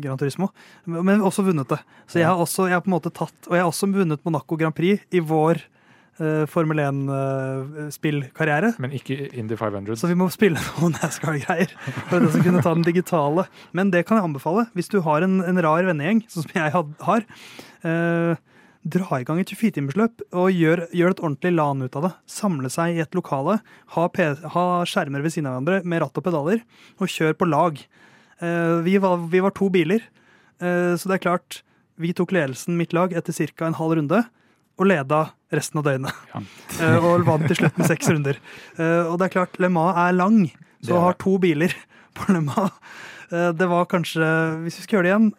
Gran 0.03 0.18
Turismo. 0.20 0.51
Men 0.91 1.22
også 1.24 1.45
vunnet 1.47 1.70
det. 1.70 1.78
Så 2.11 2.18
jeg 2.20 2.26
har 2.28 2.39
også 2.43 2.66
jeg 2.70 2.76
har 2.76 2.84
på 2.84 2.91
en 2.91 2.97
måte 2.97 3.14
tatt 3.14 3.49
Og 3.49 3.55
jeg 3.55 3.62
har 3.62 3.70
også 3.70 3.87
vunnet 3.93 4.24
Monaco 4.26 4.59
Grand 4.59 4.74
Prix 4.74 5.05
i 5.14 5.20
vår 5.22 5.62
eh, 6.18 6.45
Formel 6.51 6.82
1-spillkarriere. 6.82 8.74
Men 8.82 8.91
ikke 8.99 9.14
Indy 9.39 9.57
500. 9.59 10.01
Så 10.01 10.11
vi 10.11 10.18
må 10.18 10.26
spille 10.34 10.59
noen 10.80 10.97
NASCAR-greier 10.99 11.70
for 12.11 12.18
å 12.18 12.34
kunne 12.34 12.64
ta 12.64 12.74
den 12.74 12.87
digitale. 12.87 13.47
Men 13.76 13.95
det 13.95 14.03
kan 14.09 14.18
jeg 14.18 14.26
anbefale. 14.32 14.66
Hvis 14.76 14.91
du 14.93 14.99
har 15.07 15.18
en, 15.26 15.39
en 15.47 15.62
rar 15.68 15.87
vennegjeng, 15.87 16.20
sånn 16.32 16.47
som 16.49 16.55
jeg 16.59 16.70
har, 16.74 17.20
eh, 17.87 18.34
dra 18.87 19.18
i 19.20 19.26
gang 19.26 19.41
et 19.43 19.51
24-timersløp 19.51 20.22
og 20.37 20.55
gjør, 20.55 20.84
gjør 20.95 21.14
et 21.14 21.22
ordentlig 21.22 21.53
LAN 21.57 21.82
ut 21.82 21.99
av 21.99 22.07
det. 22.07 22.12
Samle 22.30 22.70
seg 22.72 22.97
i 22.97 23.03
et 23.03 23.16
lokale, 23.18 23.59
ha, 23.97 24.07
ha 24.55 24.66
skjermer 24.89 25.24
ved 25.24 25.34
siden 25.34 25.49
av 25.51 25.57
hverandre 25.57 25.80
med 25.89 26.03
ratt 26.05 26.20
og 26.20 26.26
pedaler, 26.26 26.62
og 27.01 27.11
kjør 27.11 27.37
på 27.39 27.49
lag. 27.51 27.80
Eh, 28.39 28.76
vi, 28.87 28.97
var, 29.03 29.26
vi 29.32 29.43
var 29.43 29.55
to 29.57 29.70
biler, 29.72 30.05
eh, 30.61 30.93
så 30.95 31.11
det 31.11 31.18
er 31.18 31.24
klart 31.28 31.62
Vi 31.97 32.11
tok 32.12 32.34
ledelsen, 32.37 32.76
mitt 32.76 32.93
lag, 32.93 33.14
etter 33.16 33.32
ca. 33.32 33.64
en 33.64 33.78
halv 33.78 33.95
runde. 33.97 34.18
Og 34.76 34.84
leda 34.84 35.30
resten 35.49 35.80
av 35.80 35.87
døgnet. 35.87 36.24
Ja. 36.34 36.43
Eh, 36.76 37.01
og 37.01 37.22
vant 37.24 37.47
til 37.49 37.57
slutt 37.57 37.78
med 37.80 37.89
seks 37.89 38.11
runder. 38.12 38.37
Eh, 38.76 39.07
og 39.09 39.14
det 39.16 39.30
er 39.30 39.32
klart, 39.32 39.57
Le 39.57 39.70
Mans 39.72 39.97
er 39.97 40.12
lang, 40.12 40.43
så 40.84 40.99
har 41.01 41.16
to 41.16 41.39
biler 41.41 41.72
på 42.18 42.34
Le 42.37 42.43
Mans 42.45 42.74
eh, 43.32 43.49
Det 43.57 43.68
var 43.70 43.89
kanskje, 43.89 44.28
hvis 44.66 44.76
vi 44.76 44.84
skal 44.84 44.99
gjøre 44.99 45.07
det 45.07 45.12
igjen, 45.14 45.30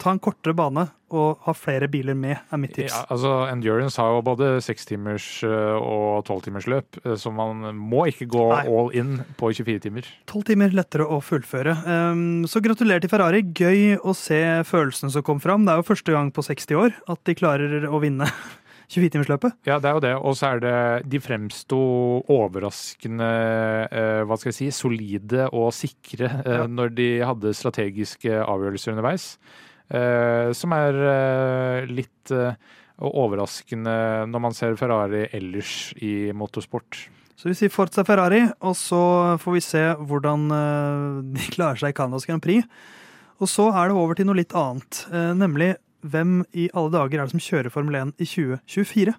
ta 0.00 0.14
en 0.14 0.20
kortere 0.22 0.54
bane 0.56 0.86
og 1.10 1.40
ha 1.44 1.52
flere 1.58 1.88
biler 1.90 2.14
med, 2.14 2.38
er 2.54 2.58
mitt 2.62 2.72
tips. 2.76 2.92
Ja, 2.94 3.00
altså 3.10 3.30
Endurance 3.50 3.98
har 3.98 4.12
jo 4.14 4.20
både 4.22 4.50
sekstimers 4.62 5.24
og 5.44 6.20
tolvtimers 6.28 6.68
løp, 6.70 7.00
eh, 7.04 7.16
så 7.18 7.32
man 7.34 7.64
må 7.76 8.04
ikke 8.10 8.28
gå 8.30 8.44
Nei. 8.52 8.60
all 8.70 8.92
in 8.96 9.16
på 9.40 9.50
24 9.56 9.82
timer. 9.88 10.06
Tolv 10.30 10.46
timer 10.48 10.70
lettere 10.76 11.08
å 11.10 11.18
fullføre. 11.24 11.74
Um, 11.84 12.22
så 12.50 12.62
gratulerer 12.62 13.02
til 13.04 13.10
Ferrari. 13.12 13.42
Gøy 13.42 13.98
å 14.00 14.14
se 14.14 14.38
følelsene 14.70 15.10
som 15.14 15.24
kom 15.26 15.42
fram. 15.42 15.66
Det 15.66 15.74
er 15.74 15.82
jo 15.82 15.88
første 15.90 16.14
gang 16.14 16.30
på 16.32 16.46
60 16.46 16.78
år 16.78 16.94
at 17.10 17.22
de 17.26 17.34
klarer 17.38 17.88
å 17.90 17.98
vinne 18.02 18.28
24-timersløpet. 18.90 19.58
Ja, 19.68 19.76
det 19.82 19.90
er 19.90 19.98
jo 19.98 20.02
det. 20.06 20.14
Og 20.18 20.34
så 20.38 20.48
er 20.54 20.62
det 20.64 20.76
De 21.10 21.20
fremsto 21.22 21.78
overraskende 22.30 23.28
eh, 23.90 24.22
hva 24.26 24.38
skal 24.38 24.50
jeg 24.52 24.58
si, 24.58 24.70
solide 24.74 25.48
og 25.54 25.72
sikre 25.76 26.30
eh, 26.44 26.56
Ja. 26.60 26.66
når 26.70 26.94
de 26.98 27.08
hadde 27.26 27.52
strategiske 27.56 28.40
avgjørelser 28.42 28.94
underveis. 28.94 29.28
Eh, 29.90 30.52
som 30.54 30.70
er 30.76 30.94
eh, 31.02 31.88
litt 31.90 32.30
eh, 32.30 32.54
overraskende 33.02 33.94
når 34.30 34.42
man 34.44 34.54
ser 34.54 34.76
Ferrari 34.78 35.24
ellers 35.34 35.90
i 35.98 36.30
motorsport. 36.36 37.08
Så 37.34 37.48
vi 37.48 37.56
sier 37.56 37.72
Forza 37.72 38.04
Ferrari, 38.06 38.44
og 38.60 38.76
så 38.76 39.00
får 39.40 39.54
vi 39.56 39.62
se 39.64 39.82
hvordan 39.96 40.44
de 41.32 41.46
klarer 41.56 41.80
seg 41.80 41.94
i 41.94 41.96
Canadas 41.96 42.28
Grand 42.28 42.44
Prix. 42.44 42.68
Og 43.40 43.48
så 43.48 43.70
er 43.72 43.88
det 43.88 43.96
over 43.96 44.14
til 44.14 44.28
noe 44.28 44.36
litt 44.36 44.52
annet, 44.52 45.06
nemlig 45.40 45.72
hvem 46.04 46.42
i 46.52 46.68
alle 46.76 46.92
dager 46.92 47.16
er 47.16 47.24
det 47.24 47.32
som 47.32 47.40
kjører 47.40 47.72
Formel 47.72 47.96
1 47.96 48.12
i 48.20 48.28
2024? 48.28 49.16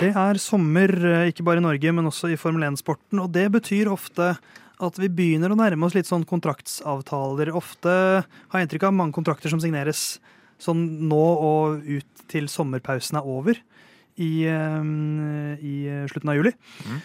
Det 0.00 0.12
er 0.12 0.40
sommer, 0.40 0.92
ikke 1.32 1.44
bare 1.48 1.60
i 1.60 1.64
Norge, 1.64 1.96
men 1.96 2.12
også 2.12 2.28
i 2.28 2.38
Formel 2.40 2.68
1-sporten. 2.68 3.24
Og 3.24 3.32
det 3.32 3.48
betyr 3.56 3.88
ofte 3.88 4.34
at 4.80 4.98
vi 5.00 5.10
begynner 5.12 5.52
å 5.52 5.58
nærme 5.58 5.86
oss 5.86 5.96
litt 5.96 6.08
sånn 6.08 6.26
kontraktsavtaler. 6.28 7.52
Ofte 7.56 7.92
har 8.24 8.56
jeg 8.58 8.68
inntrykk 8.68 8.88
av 8.88 8.96
mange 8.96 9.16
kontrakter 9.16 9.52
som 9.52 9.60
signeres 9.62 10.18
sånn 10.60 10.82
nå 11.08 11.20
og 11.20 11.84
ut 11.84 12.24
til 12.30 12.48
sommerpausen 12.52 13.18
er 13.20 13.28
over 13.28 13.58
i, 14.20 14.44
eh, 14.48 14.84
i 15.60 15.74
slutten 16.12 16.32
av 16.32 16.40
juli. 16.40 16.54
Mm. 16.86 17.02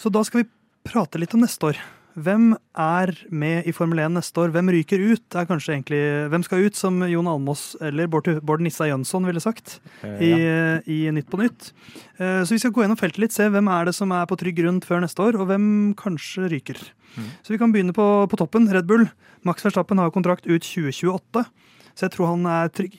Så 0.00 0.12
da 0.12 0.24
skal 0.24 0.44
vi 0.44 0.50
prate 0.88 1.20
litt 1.20 1.34
om 1.36 1.44
neste 1.44 1.72
år. 1.72 1.80
Hvem 2.20 2.50
er 2.76 3.10
med 3.32 3.66
i 3.70 3.72
Formel 3.72 4.00
1 4.02 4.12
neste 4.16 4.40
år? 4.42 4.50
Hvem 4.52 4.68
ryker 4.74 5.00
ut? 5.12 5.24
Er 5.38 5.46
kanskje 5.48 5.72
egentlig, 5.76 6.00
hvem 6.32 6.42
skal 6.44 6.64
ut, 6.66 6.76
som 6.76 6.98
Jon 7.08 7.28
Almås 7.30 7.76
eller 7.80 8.10
Bård, 8.10 8.60
Nissa 8.64 8.88
Jønsson 8.90 9.24
ville 9.28 9.40
sagt 9.40 9.78
Eh, 10.04 10.20
i, 10.26 10.30
ja. 10.36 10.80
i 10.84 10.98
Nytt 11.14 11.30
på 11.30 11.40
Nytt? 11.40 11.70
Eh, 12.18 12.42
Så 12.44 12.50
vi 12.56 12.58
skal 12.58 12.72
gå 12.76 12.82
gjennom 12.84 12.98
feltet 13.00 13.18
litt, 13.22 13.32
se 13.32 13.46
hvem 13.48 13.68
er 13.72 13.86
det 13.88 13.94
som 13.96 14.10
er 14.12 14.26
på 14.26 14.36
trygg 14.40 14.58
grunn 14.58 14.80
før 14.84 15.00
neste 15.04 15.22
år, 15.22 15.38
og 15.40 15.46
hvem 15.48 15.94
kanskje 15.96 16.50
ryker. 16.50 16.78
Mm. 17.16 17.30
Så 17.42 17.54
vi 17.54 17.58
kan 17.58 17.72
begynne 17.72 17.94
på, 17.96 18.06
på 18.28 18.36
toppen. 18.38 18.68
Red 18.70 18.86
Bull. 18.86 19.06
Max 19.44 19.62
Verstappen 19.64 19.98
har 19.98 20.10
kontrakt 20.12 20.44
ut 20.46 20.62
2028, 20.62 21.46
så 21.94 22.06
jeg 22.06 22.12
tror 22.12 22.34
han 22.34 22.44
er 22.46 22.68
trygg. 22.68 22.98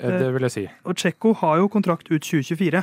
Eh, 0.00 0.18
Det 0.18 0.32
vil 0.34 0.42
jeg 0.48 0.50
si. 0.56 0.66
Og 0.84 0.96
Tsjekko 0.96 1.34
har 1.44 1.58
jo 1.62 1.68
kontrakt 1.68 2.10
ut 2.10 2.20
2024. 2.24 2.82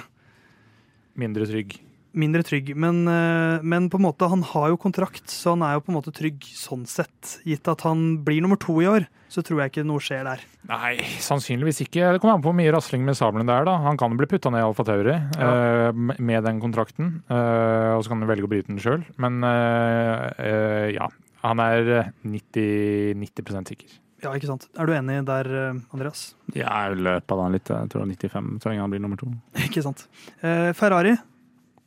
Mindre 1.18 1.46
trygg. 1.50 1.80
Mindre 2.18 2.44
trygg, 2.46 2.72
men, 2.80 3.04
eh, 3.12 3.60
men 3.62 3.90
på 3.92 4.00
en 4.00 4.08
måte, 4.08 4.30
han 4.30 4.42
har 4.42 4.70
jo 4.72 4.80
kontrakt, 4.80 5.28
så 5.30 5.56
han 5.56 5.66
er 5.66 5.76
jo 5.76 5.84
på 5.86 5.92
en 5.92 5.98
måte 6.00 6.14
trygg 6.16 6.42
sånn 6.48 6.86
sett. 6.88 7.40
Gitt 7.46 7.68
at 7.68 7.84
han 7.86 8.24
blir 8.26 8.42
nummer 8.42 8.58
to 8.58 8.80
i 8.82 8.88
år, 8.88 9.08
så 9.28 9.44
tror 9.44 9.62
jeg 9.62 9.74
ikke 9.74 9.86
noe 9.88 10.02
skjer 10.04 10.24
der. 10.28 10.42
Nei, 10.70 10.96
sannsynligvis 11.24 11.84
ikke. 11.86 12.14
Det 12.16 12.22
kommer 12.24 12.38
an 12.38 12.44
på 12.44 12.50
hvor 12.50 12.58
mye 12.58 12.72
rasling 12.74 13.04
med 13.08 13.18
sabelen 13.20 13.48
det 13.50 13.56
er. 13.56 13.68
da. 13.68 13.78
Han 13.84 14.00
kan 14.00 14.16
bli 14.18 14.28
putta 14.30 14.52
ned 14.54 14.64
i 14.64 14.68
Alfa 14.68 14.88
Tauri 14.88 15.14
eh, 15.14 15.92
med 15.94 16.48
den 16.48 16.62
kontrakten, 16.64 17.22
uh, 17.30 17.98
og 17.98 18.04
så 18.04 18.12
kan 18.12 18.24
han 18.24 18.32
velge 18.32 18.48
å 18.48 18.52
bryte 18.52 18.72
den 18.72 18.82
sjøl. 18.82 19.06
Men 19.22 19.40
uh, 19.46 20.28
eh, 20.40 20.90
ja, 20.96 21.10
han 21.44 21.64
er 21.64 22.12
90, 22.24 23.16
90% 23.22 23.74
sikker. 23.74 23.98
Ja, 24.24 24.32
ikke 24.34 24.50
sant? 24.50 24.66
Er 24.74 24.90
du 24.90 24.96
enig 24.98 25.20
der, 25.28 25.48
Andreas? 25.94 26.32
Ja, 26.56 26.88
Jeg 26.88 27.04
løper 27.06 27.38
da 27.38 27.50
litt. 27.54 27.70
Jeg 27.70 27.92
tror 27.94 28.08
95, 28.10 28.56
så 28.64 28.72
lenge 28.72 28.82
han 28.82 28.94
blir 28.96 29.04
nummer 29.04 29.20
to. 29.20 29.30
Ikke 29.68 29.84
sant. 29.86 30.08
Eh, 30.42 30.72
Ferrari. 30.78 31.14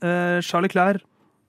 Eh, 0.03 0.41
Charles 0.45 0.71
Leclerc 0.71 1.07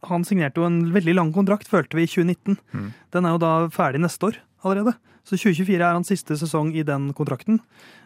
han 0.09 0.23
signerte 0.25 0.57
jo 0.57 0.65
en 0.65 0.79
veldig 0.95 1.13
lang 1.13 1.29
kontrakt, 1.35 1.67
følte 1.69 1.93
vi, 1.99 2.07
i 2.07 2.09
2019. 2.09 2.55
Mm. 2.73 2.87
Den 3.13 3.25
er 3.29 3.35
jo 3.35 3.41
da 3.43 3.51
ferdig 3.69 3.99
neste 4.01 4.31
år 4.31 4.39
allerede. 4.65 4.95
Så 5.21 5.37
2024 5.37 5.75
er 5.77 5.93
hans 5.93 6.09
siste 6.09 6.33
sesong 6.39 6.71
i 6.73 6.81
den 6.87 7.11
kontrakten. 7.13 7.59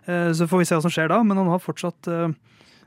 Eh, 0.06 0.34
så 0.36 0.48
får 0.52 0.60
vi 0.60 0.68
se 0.68 0.76
hva 0.76 0.84
som 0.84 0.92
skjer 0.92 1.08
da, 1.14 1.22
men 1.24 1.40
han 1.40 1.48
har 1.54 1.64
fortsatt 1.64 2.10
eh, 2.12 2.34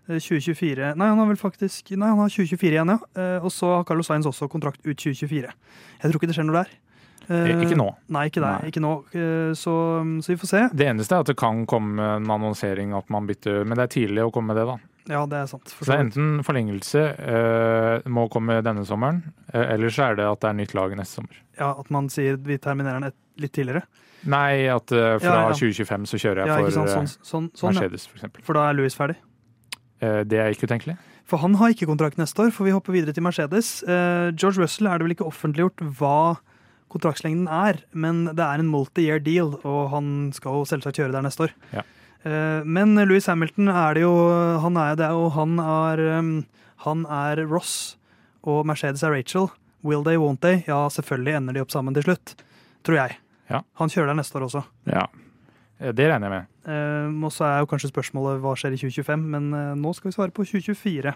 2024 0.09 0.95
Nei, 0.97 1.09
han 1.09 1.19
har 1.21 1.27
vel 1.29 1.37
faktisk 1.41 1.91
Nei, 1.93 2.09
han 2.09 2.21
har 2.23 2.31
2024 2.33 2.77
igjen, 2.77 2.93
ja. 2.95 2.99
Eh, 3.17 3.45
og 3.45 3.53
så 3.53 3.75
har 3.79 3.89
Carlos 3.89 4.09
Sainz 4.09 4.29
også 4.29 4.49
kontrakt 4.53 4.85
ut 4.85 4.97
2024. 4.97 5.49
Jeg 5.49 6.05
tror 6.13 6.21
ikke 6.21 6.29
det 6.31 6.37
skjer 6.37 6.49
noe 6.49 6.61
der. 6.63 6.71
Eh, 6.73 6.85
Eh, 7.29 7.61
Ikke 7.61 7.77
nå. 7.77 7.91
Nei, 8.09 8.23
ikke 8.31 8.41
der. 8.41 8.55
Nei. 8.63 8.69
Ikke 8.71 8.81
nå. 8.81 8.93
Eh, 9.13 9.51
så, 9.53 9.73
så 10.25 10.33
vi 10.33 10.37
får 10.41 10.49
se. 10.49 10.63
Det 10.73 10.87
eneste 10.89 11.13
er 11.17 11.25
at 11.27 11.29
det 11.29 11.37
kan 11.37 11.67
komme 11.69 12.01
en 12.17 12.31
annonsering 12.33 12.95
at 12.97 13.11
man 13.13 13.27
bytter, 13.29 13.67
men 13.69 13.77
det 13.77 13.85
er 13.85 13.93
tidlig 13.99 14.25
å 14.25 14.31
komme 14.33 14.55
med 14.55 14.61
det, 14.63 14.65
da. 14.71 14.79
Ja, 15.09 15.23
det 15.29 15.39
er 15.41 15.47
sant. 15.51 15.71
Så 15.73 15.89
det 15.89 15.95
er 15.95 16.05
enten 16.05 16.43
forlengelse 16.47 17.05
eh, 17.17 18.09
må 18.13 18.27
komme 18.33 18.59
denne 18.65 18.85
sommeren, 18.89 19.23
eh, 19.53 19.75
eller 19.75 19.93
så 19.95 20.11
er 20.11 20.19
det 20.21 20.27
at 20.29 20.43
det 20.45 20.51
er 20.51 20.59
nytt 20.61 20.75
lag 20.77 20.93
neste 20.99 21.21
sommer. 21.23 21.41
Ja, 21.59 21.73
At 21.73 21.89
man 21.95 22.11
sier 22.13 22.37
vi 22.45 22.59
terminerer 22.63 23.01
den 23.01 23.11
et, 23.11 23.19
litt 23.41 23.55
tidligere. 23.57 23.87
Nei, 24.29 24.67
at 24.69 24.93
eh, 24.93 25.17
fra 25.23 25.35
Ja, 25.35 25.47
ja. 25.49 25.57
2025 25.57 26.09
så 26.11 26.21
kjører 26.21 26.43
jeg 26.45 26.67
for 26.67 26.77
Sånn, 26.77 27.13
sånn, 27.23 27.51
sånn 27.57 27.77
ja. 27.77 27.85
Mercedes, 27.85 28.09
f.eks. 28.11 28.43
For 28.45 28.59
da 28.59 28.67
er 28.69 28.79
Louis 28.79 28.97
ferdig. 28.99 29.17
Eh, 30.03 30.23
det 30.29 30.43
er 30.43 30.55
ikke 30.55 30.69
utenkelig. 30.69 30.99
For 31.29 31.43
han 31.43 31.59
har 31.61 31.75
ikke 31.75 31.89
kontrakt 31.91 32.19
neste 32.21 32.47
år, 32.47 32.53
for 32.57 32.69
vi 32.69 32.73
hopper 32.73 32.95
videre 32.95 33.15
til 33.15 33.25
Mercedes. 33.27 33.83
Eh, 33.85 34.31
George 34.33 34.63
Russell 34.63 34.89
er 34.89 34.99
det 34.99 35.07
vel 35.07 35.17
ikke 35.17 35.29
offentliggjort 35.29 35.85
hva 36.01 36.39
kontraktslengden 36.93 37.49
er, 37.53 37.83
men 37.93 38.25
det 38.33 38.45
er 38.45 38.63
en 38.63 38.71
multi-year 38.73 39.21
deal, 39.21 39.53
og 39.61 39.91
han 39.93 40.31
skal 40.37 40.57
jo 40.57 40.69
selvsagt 40.71 40.97
kjøre 40.97 41.13
der 41.13 41.27
neste 41.27 41.49
år. 41.49 41.53
Ja. 41.75 41.85
Eh, 42.27 42.65
men 42.67 42.97
Louis 43.07 43.27
Hamilton 43.31 43.69
er 43.71 43.95
det 43.95 44.03
jo 44.03 44.13
Han 44.65 44.77
er 44.77 44.97
det, 44.99 45.11
og 45.15 45.31
han 45.37 45.59
er, 45.63 46.03
um, 46.19 46.33
han 46.85 47.05
er 47.07 47.45
Ross, 47.47 47.97
og 48.43 48.65
Mercedes 48.67 49.03
er 49.07 49.15
Rachel. 49.15 49.49
Will 49.87 50.03
they, 50.05 50.17
won't 50.19 50.41
they? 50.43 50.65
Ja, 50.67 50.89
selvfølgelig 50.91 51.37
ender 51.39 51.55
de 51.55 51.63
opp 51.63 51.71
sammen 51.71 51.95
til 51.95 52.03
slutt. 52.09 52.35
Tror 52.85 52.97
jeg. 52.99 53.19
Ja. 53.51 53.63
Han 53.79 53.89
kjører 53.93 54.11
der 54.11 54.19
neste 54.19 54.39
år 54.41 54.49
også. 54.49 54.65
Ja. 54.91 55.07
Eh, 55.81 55.93
det 55.95 56.09
regner 56.11 56.29
jeg 56.29 56.35
med. 56.35 56.51
Eh, 56.69 57.25
og 57.25 57.33
så 57.33 57.47
er 57.47 57.63
jo 57.63 57.71
kanskje 57.71 57.93
spørsmålet 57.93 58.43
hva 58.43 58.57
skjer 58.59 58.75
i 58.75 58.83
2025, 58.83 59.25
men 59.37 59.49
nå 59.81 59.95
skal 59.95 60.11
vi 60.11 60.17
svare 60.19 60.35
på 60.35 60.45
2024. 60.49 61.15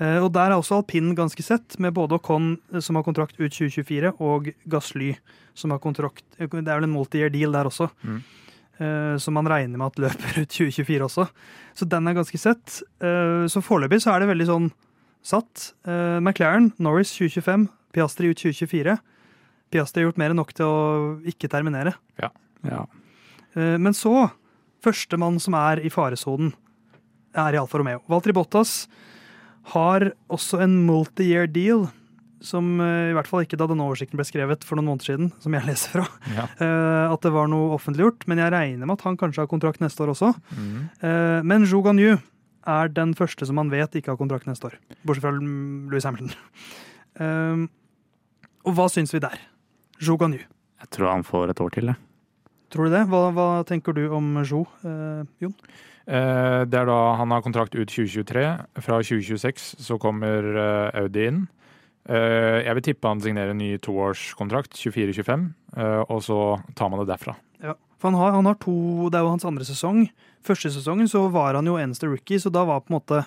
Eh, 0.00 0.18
og 0.18 0.32
der 0.34 0.50
er 0.50 0.56
også 0.56 0.80
alpinen 0.80 1.14
ganske 1.14 1.42
sett, 1.44 1.76
med 1.78 1.94
både 1.94 2.16
Ocon, 2.16 2.56
som 2.82 2.96
har 2.98 3.04
kontrakt 3.06 3.36
ut 3.38 3.52
2024, 3.52 4.14
og 4.24 4.48
Gasly, 4.66 5.12
som 5.54 5.70
har 5.70 5.78
kontrakt 5.78 6.24
Det 6.38 6.48
er 6.50 6.80
vel 6.80 6.88
en 6.88 6.96
multi-year 6.96 7.30
deal 7.30 7.52
der 7.54 7.68
også, 7.70 7.90
Mm. 8.02 8.22
Eh, 8.78 9.16
som 9.22 9.36
man 9.36 9.48
regner 9.50 9.78
med 9.80 9.92
at 9.92 10.00
løper 10.06 10.42
ut 10.42 10.50
2024 10.50 11.06
også. 11.06 11.28
Så 11.74 11.88
den 11.90 12.08
er 12.08 12.16
ganske 12.16 12.40
sett. 12.40 12.80
Eh, 13.02 13.46
så 13.50 13.62
foreløpig 13.64 14.02
så 14.04 14.14
er 14.14 14.22
det 14.22 14.30
veldig 14.32 14.48
sånn 14.50 14.68
satt. 15.24 15.70
Eh, 15.88 16.20
McLaren, 16.20 16.72
Norris 16.82 17.14
2025, 17.16 17.68
Piastri 17.94 18.32
ut 18.32 18.42
2024. 18.42 18.98
Piastri 19.74 20.02
har 20.02 20.10
gjort 20.10 20.20
mer 20.20 20.34
enn 20.34 20.40
nok 20.42 20.52
til 20.56 20.68
å 20.68 20.82
ikke 21.30 21.50
terminere. 21.52 21.96
ja. 22.22 22.32
ja. 22.66 22.84
Men 23.54 23.94
så, 23.94 24.32
førstemann 24.82 25.36
som 25.38 25.54
er 25.54 25.78
i 25.86 25.90
faresonen, 25.92 26.48
er 27.38 27.54
i 27.54 27.58
Alfa 27.60 27.78
Romeo. 27.78 28.00
Valtteri 28.10 28.34
Bottas 28.34 28.88
har 29.74 30.08
også 30.26 30.58
en 30.64 30.74
multi-year 30.88 31.46
deal, 31.46 31.86
som 32.44 32.66
eh, 32.84 33.10
i 33.10 33.14
hvert 33.16 33.26
fall 33.30 33.42
ikke 33.46 33.56
da 33.58 33.66
denne 33.70 33.86
oversikten 33.88 34.20
ble 34.20 34.26
skrevet 34.28 34.64
for 34.68 34.76
noen 34.76 34.90
måneder 34.92 35.08
siden, 35.08 35.30
som 35.40 35.56
jeg 35.56 35.64
leser 35.70 35.96
fra, 35.96 36.06
Ja. 36.36 36.44
eh, 36.60 37.12
at 37.14 37.24
det 37.24 37.32
var 37.34 37.48
noe 37.48 37.72
offentliggjort. 37.78 38.26
Men 38.30 38.38
jeg 38.42 38.52
regner 38.52 38.86
med 38.86 38.98
at 38.98 39.04
han 39.08 39.16
kanskje 39.20 39.42
har 39.44 39.50
kontrakt 39.50 39.80
neste 39.84 40.04
år 40.04 40.12
også. 40.14 40.30
Mm. 40.54 40.76
Eh, 41.00 41.40
Men 41.48 41.64
Zhou 41.66 41.82
Ganyu 41.86 42.18
er 42.66 42.88
den 42.88 43.14
første 43.16 43.44
som 43.48 43.56
man 43.60 43.68
vet 43.72 43.96
ikke 43.98 44.12
har 44.14 44.20
kontrakt 44.20 44.46
neste 44.48 44.70
år. 44.70 44.76
Bortsett 45.04 45.24
fra 45.26 45.32
Louis 45.36 46.04
Hamilton. 46.04 47.68
Og 48.64 48.72
hva 48.78 48.86
syns 48.92 49.12
vi 49.14 49.20
der? 49.24 49.36
Zhou 50.00 50.16
Ganyu. 50.20 50.40
Jeg 50.84 50.90
tror 50.92 51.10
han 51.12 51.24
får 51.26 51.52
et 51.52 51.60
år 51.64 51.72
til, 51.76 51.90
jeg. 51.92 52.00
Tror 52.72 52.88
du 52.88 52.94
det? 52.96 53.04
Hva, 53.10 53.20
hva 53.36 53.48
tenker 53.68 53.94
du 53.96 54.06
om 54.16 54.32
Jo, 54.44 54.64
eh, 54.84 55.22
Jon? 55.44 55.54
Eh, 56.06 56.64
Det 56.64 56.74
er 56.80 56.86
da 56.88 56.96
han 57.20 57.30
har 57.30 57.42
kontrakt 57.44 57.76
ut 57.76 57.88
2023. 57.88 58.44
Fra 58.82 58.98
2026 59.00 59.76
så 59.84 59.98
kommer 60.00 60.42
eh, 60.56 61.00
Audi 61.04 61.26
inn. 61.28 61.44
Eh, 62.08 62.60
Jeg 62.66 62.74
vil 62.76 62.84
tippe 62.90 63.08
han 63.08 63.20
signerer 63.24 63.54
en 63.54 63.58
ny 63.62 63.76
toårskontrakt, 63.78 64.76
24-25, 64.76 65.46
eh, 65.76 66.02
og 66.08 66.20
så 66.22 66.38
tar 66.76 66.90
man 66.92 67.00
det 67.00 67.08
derfra. 67.12 67.36
Ja, 67.64 67.74
for 67.98 68.10
han 68.10 68.18
har, 68.20 68.34
han 68.36 68.44
har 68.50 68.58
to 68.60 69.08
Det 69.08 69.16
er 69.18 69.24
jo 69.24 69.32
hans 69.32 69.46
andre 69.48 69.64
sesong. 69.64 70.08
Første 70.44 70.68
sesongen 70.74 71.08
så 71.08 71.24
var 71.32 71.54
han 71.56 71.64
jo 71.66 71.78
eneste 71.80 72.08
rookie, 72.10 72.36
så 72.38 72.52
da 72.52 72.64
var 72.68 72.82
på 72.84 72.92
en 72.92 72.98
måte 72.98 73.22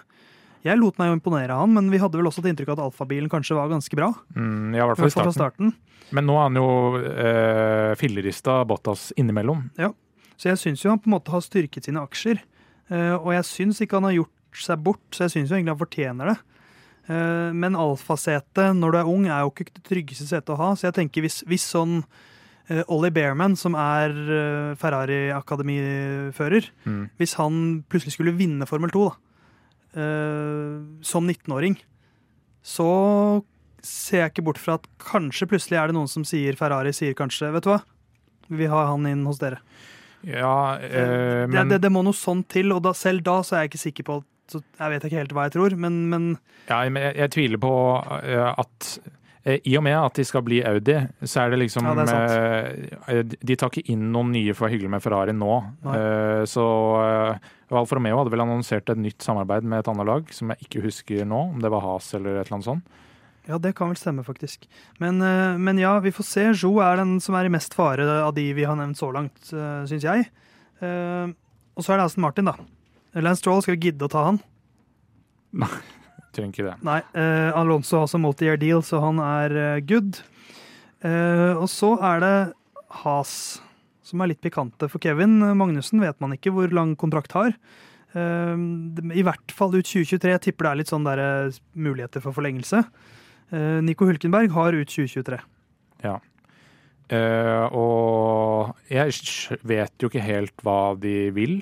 Jeg 0.66 0.78
lot 0.78 0.98
meg 1.00 1.10
jo 1.10 1.18
imponere 1.18 1.54
av 1.54 1.62
han, 1.64 1.74
men 1.74 1.90
vi 1.94 1.98
hadde 2.02 2.18
vel 2.18 2.28
også 2.28 2.42
et 2.44 2.50
inntrykk 2.52 2.74
av 2.74 2.80
at 2.80 2.86
alfabilen 2.92 3.30
kanskje 3.32 3.56
var 3.56 3.70
ganske 3.72 3.96
bra. 3.96 4.10
Mm, 4.36 4.74
ja, 4.76 4.84
i 4.84 4.88
hvert 4.90 4.98
fall 5.00 5.08
i 5.08 5.14
starten. 5.14 5.34
starten. 5.38 5.74
Men 6.12 6.26
nå 6.28 6.36
er 6.36 6.44
han 6.44 6.58
jo 6.60 6.68
eh, 7.08 7.94
fillerista 8.00 8.60
Bottas 8.68 9.10
innimellom. 9.16 9.68
Så 10.38 10.50
jeg 10.52 10.60
syns 10.62 10.84
jo 10.84 10.92
han 10.92 11.00
på 11.00 11.10
en 11.10 11.16
måte 11.16 11.32
har 11.34 11.42
styrket 11.42 11.88
sine 11.88 12.02
aksjer. 12.04 12.42
Eh, 12.90 13.16
og 13.16 13.32
jeg 13.34 13.48
syns 13.48 13.80
ikke 13.82 13.98
han 13.98 14.10
har 14.10 14.18
gjort 14.20 14.62
seg 14.66 14.84
bort, 14.86 15.02
så 15.14 15.26
jeg 15.26 15.34
syns 15.38 15.50
jo 15.54 15.58
egentlig 15.58 15.74
han 15.74 15.82
fortjener 15.82 16.32
det. 16.34 16.38
Eh, 17.10 17.52
Men 17.54 17.76
alfasete 17.80 18.74
når 18.76 18.92
du 18.92 18.98
er 19.00 19.08
ung, 19.12 19.26
er 19.32 19.42
jo 19.46 19.52
ikke 19.54 19.70
det 19.74 19.84
tryggeste 19.88 20.28
setet 20.28 20.50
å 20.54 20.58
ha. 20.60 20.74
Så 20.76 20.88
jeg 20.90 20.94
tenker 20.98 21.22
hvis, 21.24 21.42
hvis 21.48 21.64
sånn 21.72 22.02
eh, 22.70 22.84
Ollie 22.92 23.12
Bearman, 23.16 23.56
som 23.56 23.76
er 23.80 24.12
eh, 24.12 24.76
Ferrari-akademifører, 24.76 26.70
Mm. 26.86 27.10
hvis 27.20 27.34
han 27.40 27.84
plutselig 27.90 28.14
skulle 28.18 28.36
vinne 28.38 28.68
Formel 28.68 28.90
2 28.92 29.06
da, 29.10 29.16
som 31.02 31.26
19-åring, 31.28 31.78
så 32.62 33.44
ser 33.82 34.20
jeg 34.26 34.32
ikke 34.34 34.44
bort 34.46 34.60
fra 34.62 34.76
at 34.78 34.86
kanskje 35.00 35.48
plutselig 35.50 35.78
er 35.80 35.88
det 35.90 35.96
noen 35.96 36.10
som 36.12 36.26
sier 36.28 36.58
Ferrari 36.60 36.92
sier 36.94 37.16
kanskje 37.18 37.50
Vet 37.54 37.64
du 37.64 37.70
hva, 37.72 37.80
vi 38.50 38.68
har 38.70 38.86
han 38.92 39.06
inn 39.10 39.24
hos 39.26 39.40
dere. 39.40 39.60
Ja, 40.28 40.76
eh, 40.78 41.46
det, 41.48 41.50
men 41.54 41.70
det, 41.72 41.82
det 41.82 41.92
må 41.94 42.04
noe 42.06 42.14
sånt 42.18 42.48
til, 42.52 42.72
og 42.76 42.84
da, 42.84 42.94
selv 42.98 43.24
da 43.26 43.40
så 43.46 43.56
er 43.58 43.66
jeg 43.66 43.72
ikke 43.74 43.84
sikker 43.86 44.08
på 44.10 44.20
så 44.52 44.62
Jeg 44.64 44.94
vet 44.94 45.06
ikke 45.08 45.22
helt 45.22 45.36
hva 45.36 45.48
jeg 45.48 45.56
tror, 45.58 45.76
men, 45.80 46.02
men 46.12 46.28
Ja, 46.70 46.84
jeg, 46.88 47.14
jeg 47.20 47.34
tviler 47.36 47.62
på 47.62 47.72
eh, 48.22 48.50
at 48.52 48.90
eh, 49.44 49.60
i 49.68 49.76
og 49.80 49.84
med 49.88 49.98
at 50.00 50.20
de 50.20 50.26
skal 50.28 50.44
bli 50.46 50.62
Audi, 50.68 50.98
så 51.24 51.44
er 51.44 51.54
det 51.54 51.62
liksom 51.64 51.88
Ja, 51.88 51.96
det 51.98 52.06
er 52.14 52.70
eh, 53.14 53.24
De 53.38 53.58
tar 53.60 53.72
ikke 53.72 53.94
inn 53.94 54.10
noen 54.14 54.32
nye 54.36 54.56
for 54.58 54.68
å 54.68 54.72
hyggelig 54.74 54.92
med 54.96 55.04
Ferrari 55.04 55.36
nå. 55.36 55.58
Nei. 55.88 55.98
Så 56.50 56.64
Alfa 57.68 57.98
Romeo 57.98 58.22
hadde 58.22 58.34
vel 58.34 58.46
annonsert 58.46 58.94
et 58.94 59.02
nytt 59.02 59.26
samarbeid 59.26 59.68
med 59.68 59.84
et 59.84 59.92
annet 59.92 60.08
lag, 60.08 60.32
som 60.36 60.54
jeg 60.54 60.68
ikke 60.70 60.86
husker 60.88 61.28
nå, 61.28 61.44
om 61.56 61.60
det 61.64 61.72
var 61.74 61.84
Has 61.84 62.14
eller 62.16 62.38
et 62.38 62.48
eller 62.48 62.60
annet 62.60 62.70
sånt. 62.70 63.04
Ja, 63.48 63.56
det 63.64 63.78
kan 63.78 63.88
vel 63.88 64.00
stemme, 64.00 64.26
faktisk. 64.28 64.66
Men, 65.00 65.24
men 65.64 65.78
ja, 65.80 65.94
vi 66.04 66.12
får 66.12 66.26
se. 66.28 66.48
Jo 66.60 66.74
er 66.84 67.00
den 67.00 67.14
som 67.24 67.36
er 67.40 67.48
i 67.48 67.52
mest 67.52 67.78
fare 67.78 68.04
av 68.20 68.34
de 68.36 68.44
vi 68.56 68.66
har 68.68 68.76
nevnt 68.76 69.00
så 69.00 69.08
langt, 69.16 69.38
syns 69.48 70.04
jeg. 70.04 70.26
Og 70.84 71.86
så 71.86 71.94
er 71.94 72.02
det 72.02 72.10
Aston 72.10 72.26
Martin, 72.26 72.52
da. 72.52 72.58
Lance 73.16 73.40
Stroll, 73.42 73.62
skal 73.64 73.78
vi 73.78 73.88
gidde 73.90 74.06
å 74.08 74.12
ta 74.12 74.26
han? 74.28 74.40
Nei, 75.58 75.70
Trenger 76.36 76.54
ikke 76.54 76.68
det. 76.68 76.76
Nei. 76.86 77.00
eh, 77.18 77.50
Alonso 77.58 77.98
har 77.98 78.06
også 78.08 78.20
multi-year 78.22 78.60
deal, 78.62 78.84
så 78.86 79.00
han 79.02 79.18
er 79.24 79.56
eh, 79.58 79.80
good. 79.88 80.20
Eh, 81.06 81.54
og 81.58 81.66
så 81.72 81.96
er 82.04 82.22
det 82.22 82.36
Has, 83.02 83.32
som 84.06 84.22
er 84.24 84.32
litt 84.32 84.42
pikante 84.44 84.88
for 84.92 85.02
Kevin. 85.04 85.40
Magnussen 85.58 86.00
vet 86.04 86.20
man 86.24 86.36
ikke 86.36 86.54
hvor 86.56 86.72
lang 86.74 86.94
kontrakt 87.00 87.34
har. 87.38 87.56
Eh, 88.14 88.56
I 89.18 89.26
hvert 89.26 89.52
fall 89.56 89.74
ut 89.76 89.86
2023. 89.88 90.34
Jeg 90.36 90.44
tipper 90.50 90.68
det 90.68 90.72
er 90.76 90.82
litt 90.84 90.94
sånn 90.94 91.08
der, 91.08 91.24
eh, 91.50 91.58
muligheter 91.76 92.22
for 92.24 92.38
forlengelse. 92.38 92.84
Eh, 93.52 93.80
Nico 93.82 94.06
Hulkenberg 94.06 94.52
har 94.54 94.78
ut 94.78 94.88
2023. 94.94 95.42
Ja. 96.06 96.20
og 97.74 98.76
jeg 98.92 99.14
vet 99.66 99.94
jo 100.04 100.10
ikke 100.12 100.22
helt 100.26 100.64
hva 100.66 100.94
de 101.00 101.30
vil. 101.32 101.62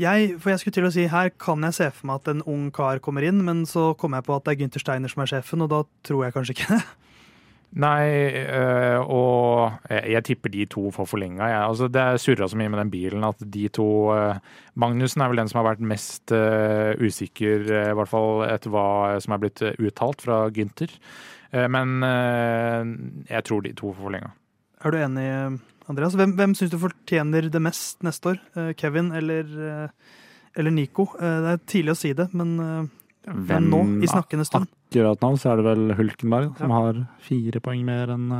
Jeg, 0.00 0.34
for 0.42 0.50
jeg 0.50 0.60
skulle 0.60 0.74
til 0.74 0.88
å 0.88 0.90
si, 0.90 1.06
Her 1.06 1.30
kan 1.38 1.62
jeg 1.68 1.76
se 1.76 1.86
for 1.94 2.08
meg 2.10 2.22
at 2.22 2.32
en 2.32 2.42
ung 2.50 2.66
kar 2.74 2.98
kommer 3.02 3.22
inn, 3.26 3.44
men 3.46 3.62
så 3.68 3.92
kommer 3.98 4.18
jeg 4.18 4.26
på 4.26 4.36
at 4.36 4.46
det 4.46 4.54
er 4.54 4.60
Gunther 4.64 4.82
Steiner 4.82 5.12
som 5.12 5.22
er 5.22 5.30
sjefen, 5.30 5.62
og 5.62 5.70
da 5.70 5.82
tror 6.06 6.24
jeg 6.26 6.34
kanskje 6.34 6.56
ikke 6.56 6.70
det. 6.74 6.84
Nei, 7.74 8.30
øh, 8.54 9.00
og 9.10 9.90
jeg, 9.90 10.22
tipper 10.28 10.52
de 10.54 10.66
to 10.70 10.92
får 10.94 11.08
forlenga. 11.10 11.48
Ja. 11.50 11.62
Altså, 11.66 11.88
det 11.90 12.20
surra 12.22 12.46
så 12.46 12.58
mye 12.58 12.70
med 12.70 12.78
den 12.84 12.92
bilen 12.92 13.26
at 13.26 13.40
de 13.42 13.64
to 13.74 13.88
øh, 14.14 14.38
Magnussen 14.78 15.24
er 15.24 15.32
vel 15.32 15.42
den 15.42 15.50
som 15.50 15.58
har 15.58 15.72
vært 15.72 15.82
mest 15.82 16.30
øh, 16.34 16.94
usikker, 17.02 17.66
eh, 17.66 17.90
i 17.90 17.96
hvert 17.98 18.10
fall 18.10 18.44
etter 18.46 18.70
hva 18.70 18.86
som 19.22 19.34
er 19.34 19.42
blitt 19.42 19.62
eh, 19.66 19.74
uttalt 19.82 20.22
fra 20.22 20.44
Gynter. 20.54 20.94
Eh, 21.50 21.66
men 21.66 21.98
jeg 23.26 23.46
tror 23.46 23.66
de 23.66 23.74
to 23.74 23.90
får 23.90 24.02
forlenga. 24.06 24.30
Er 24.84 24.94
du 24.94 25.00
enig, 25.00 25.28
Andreas? 25.88 26.14
Hvem, 26.16 26.32
hvem 26.38 26.54
syns 26.56 26.72
du 26.72 26.78
fortjener 26.80 27.50
det 27.52 27.60
mest 27.62 28.02
neste 28.06 28.34
år? 28.34 28.38
Eh, 28.56 28.72
Kevin 28.80 29.12
eller, 29.12 29.44
eh, 29.44 29.88
eller 30.56 30.70
Nico? 30.70 31.08
Eh, 31.18 31.40
Det 31.44 31.52
er 31.52 31.60
tidlig 31.66 31.92
å 31.92 31.96
si 32.00 32.12
det, 32.12 32.28
men, 32.34 32.56
hvem, 33.26 33.46
men 33.46 33.70
nå, 33.70 33.82
i 34.02 34.06
snakkende 34.08 34.46
stund. 34.48 34.68
Akkurat 34.94 35.24
nå 35.26 35.32
så 35.42 35.50
er 35.50 35.58
det 35.58 35.66
vel 35.66 35.96
Hulkenberg 35.98 36.52
som 36.60 36.70
har 36.70 37.02
fire 37.26 37.60
poeng 37.64 37.82
mer 37.86 38.14
enn 38.14 38.30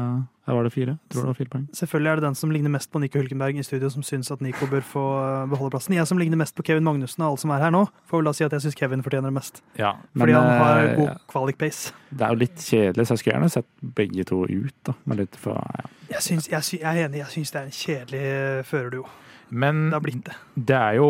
her 0.45 0.55
var 0.59 0.67
det 0.67 0.75
fire? 0.75 0.93
Jeg 1.09 1.15
tror 1.15 1.23
det 1.23 1.31
var 1.31 1.37
fire 1.39 1.51
poeng. 1.55 1.63
Selvfølgelig 1.73 2.11
er 2.11 2.19
det 2.21 2.25
den 2.27 2.35
som 2.37 2.51
ligner 2.53 2.73
mest 2.75 2.91
på 2.93 3.01
Nico 3.01 3.17
Hulkenberg 3.19 3.57
i 3.57 3.63
studio, 3.65 3.89
som 3.89 4.03
syns 4.05 4.29
at 4.31 4.43
Nico 4.45 4.67
bør 4.69 4.83
få 4.85 5.05
eh, 5.23 5.47
beholde 5.49 5.73
plassen. 5.73 5.95
Jeg 5.97 6.05
som 6.11 6.21
ligner 6.21 6.37
mest 6.37 6.53
på 6.59 6.67
Kevin 6.69 6.85
Magnussen 6.85 7.25
av 7.25 7.33
alle 7.33 7.41
som 7.41 7.53
er 7.55 7.65
her 7.65 7.73
nå, 7.73 7.81
får 8.11 8.21
vel 8.21 8.29
da 8.29 8.35
si 8.37 8.45
at 8.45 8.53
jeg 8.53 8.67
syns 8.67 8.77
Kevin 8.77 9.05
fortjener 9.07 9.33
det 9.33 9.39
mest. 9.39 9.63
Ja. 9.81 9.95
Fordi 10.13 10.35
Men, 10.37 10.43
han 10.43 10.61
har 10.61 10.83
god 10.99 10.99
god 11.01 11.25
kvalik 11.33 11.59
pace. 11.63 11.95
Det 12.11 12.27
er 12.27 12.37
jo 12.37 12.43
litt 12.45 12.61
kjedelig, 12.61 13.07
så 13.09 13.17
jeg 13.17 13.23
skulle 13.23 13.39
gjerne 13.39 13.53
sett 13.57 13.71
begge 13.97 14.29
to 14.29 14.43
ut. 14.45 14.77
da. 14.85 14.97
Men 15.09 15.23
litt 15.23 15.41
for, 15.41 15.57
ja. 15.81 15.89
Jeg, 16.13 16.27
syns, 16.29 16.51
jeg, 16.53 16.69
syns, 16.69 16.83
jeg 16.83 16.93
er 16.93 17.09
enig, 17.09 17.23
jeg 17.23 17.33
syns 17.39 17.55
det 17.55 17.61
er 17.63 17.71
en 17.71 17.79
kjedelig 17.81 18.25
eh, 18.35 18.63
førerduo. 18.69 19.07
Men 19.49 19.85
Det 19.95 20.03
det. 20.29 20.37
det 20.57 20.77
er 20.77 21.01
jo 21.01 21.09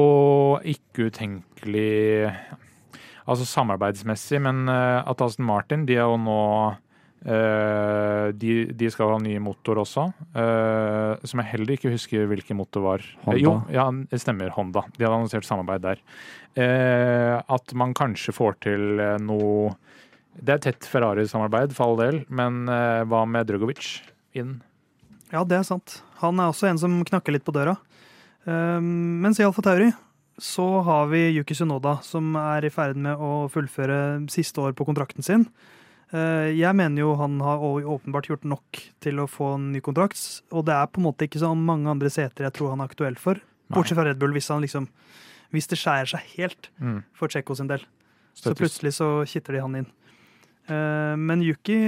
ikke 0.62 1.10
utenkelig 1.10 2.30
Altså 3.24 3.46
samarbeidsmessig, 3.48 4.40
men 4.44 4.66
eh, 4.68 5.00
at 5.00 5.22
Aston 5.24 5.46
Martin 5.48 5.86
de 5.88 5.98
er 5.98 6.04
jo 6.04 6.18
nå 6.20 6.40
Uh, 7.24 8.28
de, 8.36 8.66
de 8.76 8.88
skal 8.92 9.14
ha 9.14 9.20
ny 9.22 9.38
motor 9.40 9.78
også, 9.80 10.02
uh, 10.36 11.14
som 11.24 11.40
jeg 11.40 11.48
heller 11.54 11.72
ikke 11.72 11.92
husker 11.94 12.26
hvilken 12.28 12.58
motor 12.58 12.84
var. 12.84 13.06
Honda. 13.24 13.40
Jo, 13.40 13.54
ja, 13.72 13.86
det 14.10 14.20
stemmer. 14.20 14.52
Honda. 14.52 14.82
De 14.92 15.06
hadde 15.06 15.16
annonsert 15.22 15.48
samarbeid 15.48 15.86
der. 15.86 16.02
Uh, 16.52 17.40
at 17.56 17.72
man 17.80 17.96
kanskje 17.96 18.34
får 18.36 18.60
til 18.66 19.00
noe 19.24 19.72
Det 20.34 20.52
er 20.52 20.62
tett 20.66 20.90
Ferrari-samarbeid, 20.90 21.72
for 21.72 21.94
all 21.94 22.00
del, 22.02 22.20
men 22.28 22.66
hva 22.66 23.20
med 23.24 23.46
Drugovic 23.48 24.02
inn? 24.34 24.56
Ja, 25.30 25.46
det 25.48 25.60
er 25.60 25.64
sant. 25.64 26.02
Han 26.20 26.42
er 26.42 26.50
også 26.50 26.66
en 26.68 26.80
som 26.82 26.96
knakker 27.06 27.32
litt 27.32 27.46
på 27.46 27.54
døra. 27.54 27.76
Mens 28.44 29.38
i 29.38 29.46
Alfa 29.46 29.62
Tauri 29.62 29.92
så 30.38 30.64
har 30.86 31.06
vi 31.12 31.28
Yuki 31.36 31.54
Sunoda, 31.54 31.98
som 32.02 32.34
er 32.40 32.64
i 32.66 32.70
ferd 32.74 32.96
med 33.00 33.16
å 33.22 33.46
fullføre 33.52 33.98
siste 34.32 34.60
år 34.62 34.72
på 34.74 34.86
kontrakten 34.88 35.22
sin. 35.24 35.46
Eh, 36.12 36.50
jeg 36.58 36.74
mener 36.76 37.00
jo 37.04 37.14
han 37.18 37.38
har 37.40 37.58
åpenbart 37.62 38.28
gjort 38.30 38.44
nok 38.44 38.80
til 39.04 39.18
å 39.22 39.28
få 39.30 39.54
en 39.56 39.70
ny 39.72 39.80
kontrakt, 39.80 40.42
og 40.52 40.66
det 40.66 40.74
er 40.74 40.86
på 40.90 41.00
en 41.00 41.06
måte 41.08 41.26
ikke 41.28 41.40
så 41.42 41.52
mange 41.56 41.90
andre 41.90 42.10
seter 42.10 42.44
jeg 42.48 42.54
tror 42.58 42.74
han 42.74 42.82
er 42.84 42.90
aktuell 42.90 43.16
for. 43.18 43.40
Bortsett 43.72 43.96
fra 43.98 44.04
Red 44.06 44.18
Bull, 44.20 44.34
hvis, 44.36 44.48
han 44.52 44.62
liksom, 44.62 44.88
hvis 45.54 45.70
det 45.70 45.78
skjærer 45.80 46.10
seg 46.14 46.20
helt 46.36 46.68
Mm. 46.80 47.02
for 47.14 47.28
Tsjekko 47.28 47.56
sin 47.56 47.66
del. 47.70 47.82
Så 48.34 48.54
plutselig 48.58 48.92
så 48.98 49.24
kitter 49.26 49.54
de 49.54 49.60
han 49.62 49.74
inn. 49.76 49.86
Eh, 50.68 51.14
men 51.16 51.42
Yuki 51.42 51.78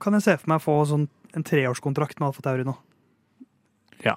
kan 0.00 0.12
jeg 0.16 0.22
se 0.22 0.36
for 0.40 0.48
meg 0.48 0.60
få 0.64 0.80
sånn 0.88 1.08
en 1.36 1.44
treårskontrakt 1.44 2.18
med 2.20 2.28
Alfa 2.28 2.42
Tauri 2.42 2.64
nå. 2.64 2.76
Ja. 4.04 4.16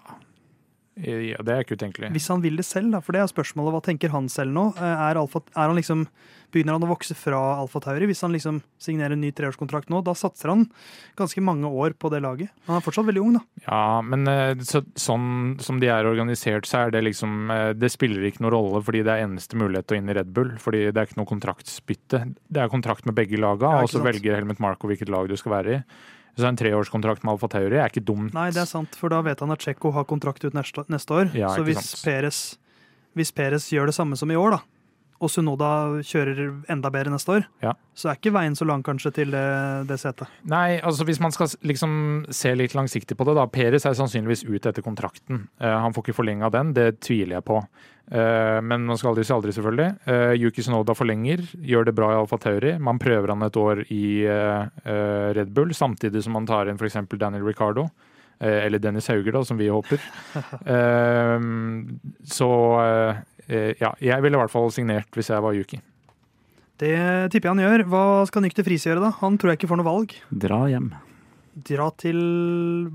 Ja. 0.99 1.37
Det 1.45 1.53
er 1.53 1.63
ikke 1.63 1.77
utenkelig. 1.79 2.11
Hvis 2.15 2.27
han 2.31 2.41
vil 2.43 2.59
det 2.59 2.65
selv, 2.67 2.91
da, 2.95 2.99
for 3.03 3.15
det 3.15 3.21
er 3.23 3.31
spørsmålet. 3.31 3.75
Hva 3.75 3.81
tenker 3.85 4.11
han 4.13 4.27
selv 4.31 4.51
nå? 4.55 4.65
Eh, 4.75 5.05
Er, 5.09 5.19
Alfa, 5.21 5.41
er 5.55 5.71
han 5.71 5.77
liksom, 5.79 6.07
Begynner 6.49 6.73
han 6.73 6.81
å 6.81 6.89
vokse 6.89 7.13
fra 7.13 7.37
Alfa 7.59 7.77
Tauri? 7.83 8.07
Hvis 8.09 8.23
han 8.25 8.33
liksom 8.33 8.55
signerer 8.81 9.13
en 9.13 9.21
ny 9.21 9.29
treårskontrakt 9.37 9.91
nå, 9.93 9.99
da 10.01 10.15
satser 10.17 10.49
han 10.49 10.63
ganske 11.19 11.43
mange 11.45 11.69
år 11.69 11.93
på 11.93 12.09
det 12.09 12.23
laget. 12.25 12.49
Han 12.65 12.79
er 12.79 12.81
fortsatt 12.81 13.05
veldig 13.05 13.21
ung, 13.21 13.35
da. 13.37 13.43
Ja, 13.67 13.81
men 14.01 14.25
eh, 14.27 14.55
så, 14.65 14.81
sånn 14.97 15.59
som 15.61 15.77
de 15.81 15.91
er 15.93 16.09
organisert, 16.09 16.65
så 16.65 16.87
er 16.87 16.95
det 16.95 17.03
liksom 17.05 17.51
eh, 17.53 17.71
Det 17.77 17.91
spiller 17.93 18.25
ikke 18.25 18.41
noen 18.41 18.55
rolle, 18.57 18.81
fordi 18.81 19.03
det 19.05 19.13
er 19.13 19.27
eneste 19.27 19.59
mulighet 19.61 19.89
til 19.91 19.99
å 19.99 20.01
inn 20.01 20.09
i 20.09 20.17
Red 20.17 20.33
Bull. 20.33 20.55
Fordi 20.61 20.87
det 20.89 20.97
er 20.97 21.09
ikke 21.11 21.21
noe 21.21 21.29
kontraktsbytte. 21.29 22.23
Det 22.49 22.63
er 22.65 22.73
kontrakt 22.73 23.05
med 23.05 23.17
begge 23.19 23.37
laga, 23.37 23.75
Ja, 23.77 23.83
og 23.85 23.93
så 23.93 24.01
velger 24.01 24.39
Helmut 24.41 24.63
Marko 24.63 24.89
hvilket 24.89 25.13
lag 25.13 25.29
du 25.29 25.37
skal 25.37 25.59
være 25.59 25.77
i. 25.77 25.83
Så 26.37 26.47
en 26.47 26.57
treårskontrakt 26.59 27.23
med 27.25 27.33
Alfa 27.33 27.49
Tauri 27.51 27.79
er 27.79 27.89
ikke 27.91 28.05
dumt. 28.05 28.33
Nei, 28.35 28.49
det 28.55 28.61
er 28.63 28.69
sant, 28.69 28.95
for 28.99 29.11
da 29.13 29.21
vet 29.25 29.39
han 29.43 29.51
at 29.55 29.63
Tsjekko 29.63 29.91
har 29.95 30.07
kontrakt 30.09 30.43
ut 30.45 30.55
neste, 30.55 30.83
år. 31.15 31.31
Ja, 31.37 31.53
så 31.55 31.65
hvis 31.67 31.95
Peres, 32.05 32.43
hvis 33.17 33.33
Peres, 33.35 33.69
gjør 33.73 33.89
det 33.91 33.97
samme 33.97 34.19
som 34.19 34.31
i 34.31 34.37
år, 34.39 34.57
da, 34.59 34.61
og 35.19 35.27
Sunoda 35.31 35.99
kjører 36.05 36.39
enda 36.71 36.89
bedre 36.93 37.11
neste 37.11 37.33
år, 37.39 37.45
Ja. 37.61 37.73
så 37.93 38.09
er 38.09 38.15
ikke 38.15 38.31
veien 38.31 38.55
så 38.55 38.65
lang 38.65 38.83
kanskje 38.83 39.11
til 39.13 39.31
det, 39.31 39.87
det 39.89 39.99
setet. 39.99 40.27
Nei, 40.47 40.79
altså 40.79 41.03
hvis 41.03 41.19
man 41.19 41.31
skal 41.35 41.47
liksom 41.61 42.25
se 42.31 42.53
litt 42.55 42.71
langsiktig 42.73 43.17
på 43.17 43.25
det, 43.27 43.35
da. 43.35 43.45
Peres 43.47 43.85
er 43.85 43.97
sannsynligvis 43.99 44.45
ute 44.47 44.69
etter 44.71 44.81
kontrakten. 44.85 45.49
Uh, 45.59 45.75
han 45.83 45.93
får 45.93 46.07
ikke 46.07 46.19
forlenga 46.21 46.49
den, 46.55 46.73
det 46.73 47.01
tviler 47.01 47.39
jeg 47.39 47.47
på. 47.51 47.59
Eh, 48.09 48.57
men 48.65 48.87
man 48.89 48.97
skal 48.97 49.11
aldri 49.11 49.23
si 49.27 49.33
aldri, 49.35 49.53
selvfølgelig. 49.53 49.89
Eh, 50.09 50.33
Yuki 50.41 50.63
Sonoda 50.65 50.95
forlenger, 50.97 51.43
gjør 51.61 51.85
det 51.89 51.93
bra 51.97 52.09
i 52.13 52.17
Alfa 52.17 52.39
Tauri. 52.41 52.73
Man 52.81 52.97
prøver 53.01 53.33
han 53.35 53.45
et 53.45 53.59
år 53.61 53.83
i 53.93 54.03
eh, 54.25 54.93
Red 55.37 55.51
Bull, 55.53 55.75
samtidig 55.77 56.23
som 56.25 56.33
man 56.37 56.47
tar 56.49 56.71
inn 56.71 56.79
f.eks. 56.81 56.97
Daniel 57.21 57.45
Ricardo. 57.45 57.85
eh, 58.39 58.63
eller 58.65 58.79
Dennis 58.79 59.09
Hauger, 59.11 59.35
da, 59.35 59.43
som 59.45 59.57
vi 59.59 59.67
håper. 59.69 59.99
Så 62.39 62.49
eh, 62.81 63.73
ja, 63.81 63.91
jeg 63.99 64.23
ville 64.25 64.37
i 64.37 64.41
hvert 64.41 64.53
fall 64.53 64.69
signert 64.73 65.09
hvis 65.17 65.29
jeg 65.33 65.43
var 65.43 65.57
Yuki. 65.57 65.79
Det 66.79 66.93
tipper 67.33 67.49
jeg 67.49 67.55
han 67.57 67.63
gjør. 67.65 67.83
Hva 67.91 68.03
skal 68.29 68.45
Nykter 68.45 68.63
Friis 68.63 68.85
gjøre, 68.87 69.01
da? 69.03 69.09
Han 69.19 69.35
tror 69.37 69.51
jeg 69.51 69.59
ikke 69.59 69.69
får 69.73 69.81
noe 69.81 69.89
valg. 69.89 70.13
Dra 70.31 70.61
hjem. 70.71 70.93
Dra 71.65 71.89
til 71.97 72.19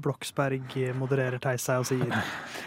Bloksberg, 0.00 0.72
modererer 0.96 1.40
Theis 1.42 1.64
seg 1.66 1.82
og 1.82 1.88
sier. 1.88 2.06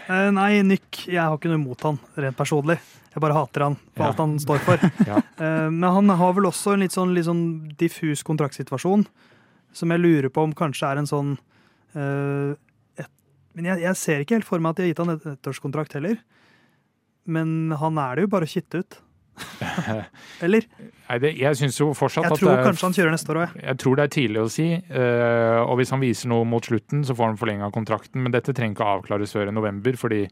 Eh, 0.08 0.28
nei, 0.36 0.60
Nick, 0.66 1.06
jeg 1.08 1.18
har 1.20 1.34
ikke 1.38 1.50
noe 1.50 1.58
imot 1.60 1.82
han, 1.86 1.98
rent 2.20 2.36
personlig. 2.38 2.76
Jeg 3.14 3.22
bare 3.24 3.34
hater 3.34 3.64
han 3.64 3.76
for 3.96 4.04
Ja. 4.04 4.10
alt 4.12 4.20
han 4.22 4.36
står 4.42 4.60
for. 4.66 4.84
Ja. 5.08 5.18
Eh, 5.40 5.68
men 5.72 5.88
han 5.96 6.12
har 6.20 6.32
vel 6.36 6.46
også 6.50 6.74
en 6.76 6.84
litt 6.84 6.94
sånn, 6.94 7.14
litt 7.16 7.26
sånn 7.26 7.42
diffus 7.80 8.22
kontraktsituasjon, 8.28 9.06
som 9.72 9.90
jeg 9.94 10.00
lurer 10.04 10.28
på 10.30 10.44
om 10.44 10.52
kanskje 10.56 10.90
er 10.92 11.00
en 11.02 11.08
sånn 11.08 11.32
eh, 11.96 12.52
et, 13.00 13.08
Men 13.56 13.64
jeg, 13.72 13.82
jeg 13.88 13.96
ser 13.96 14.20
ikke 14.24 14.38
helt 14.38 14.48
for 14.48 14.60
meg 14.62 14.70
at 14.70 14.76
de 14.76 14.86
har 14.86 14.92
gitt 14.92 15.02
han 15.02 15.14
et 15.16 15.26
ettårskontrakt 15.34 15.96
heller. 15.98 16.20
Men 17.26 17.72
han 17.80 17.98
er 17.98 18.16
det 18.16 18.22
jo 18.28 18.32
bare 18.36 18.46
å 18.46 18.52
kitte 18.54 18.84
ut. 18.84 19.00
Eller? 20.44 20.66
Nei, 21.08 21.16
det, 21.22 21.30
jeg 21.40 21.56
syns 21.56 21.78
jo 21.80 21.88
fortsatt 21.96 22.26
Jeg 22.26 22.34
at 22.34 22.40
tror 22.40 22.50
det 22.50 22.56
er, 22.58 22.66
kanskje 22.68 22.86
han 22.88 22.96
kjører 22.98 23.14
neste 23.14 23.32
år 23.32 23.38
òg, 23.40 23.44
jeg. 23.54 23.64
jeg 23.64 23.80
tror 23.82 23.96
det 23.98 24.04
er 24.04 24.12
tidlig 24.12 24.40
å 24.42 24.50
si. 24.52 24.66
Uh, 24.92 25.60
og 25.64 25.74
hvis 25.80 25.92
han 25.94 26.02
viser 26.04 26.30
noe 26.32 26.44
mot 26.48 26.68
slutten, 26.68 27.04
så 27.08 27.16
får 27.16 27.30
han 27.30 27.40
forlenga 27.40 27.70
kontrakten. 27.74 28.20
Men 28.24 28.34
dette 28.34 28.52
trenger 28.56 28.76
ikke 28.76 28.90
avklares 28.98 29.32
før 29.36 29.48
i 29.48 29.54
november, 29.56 29.96
fordi 30.00 30.26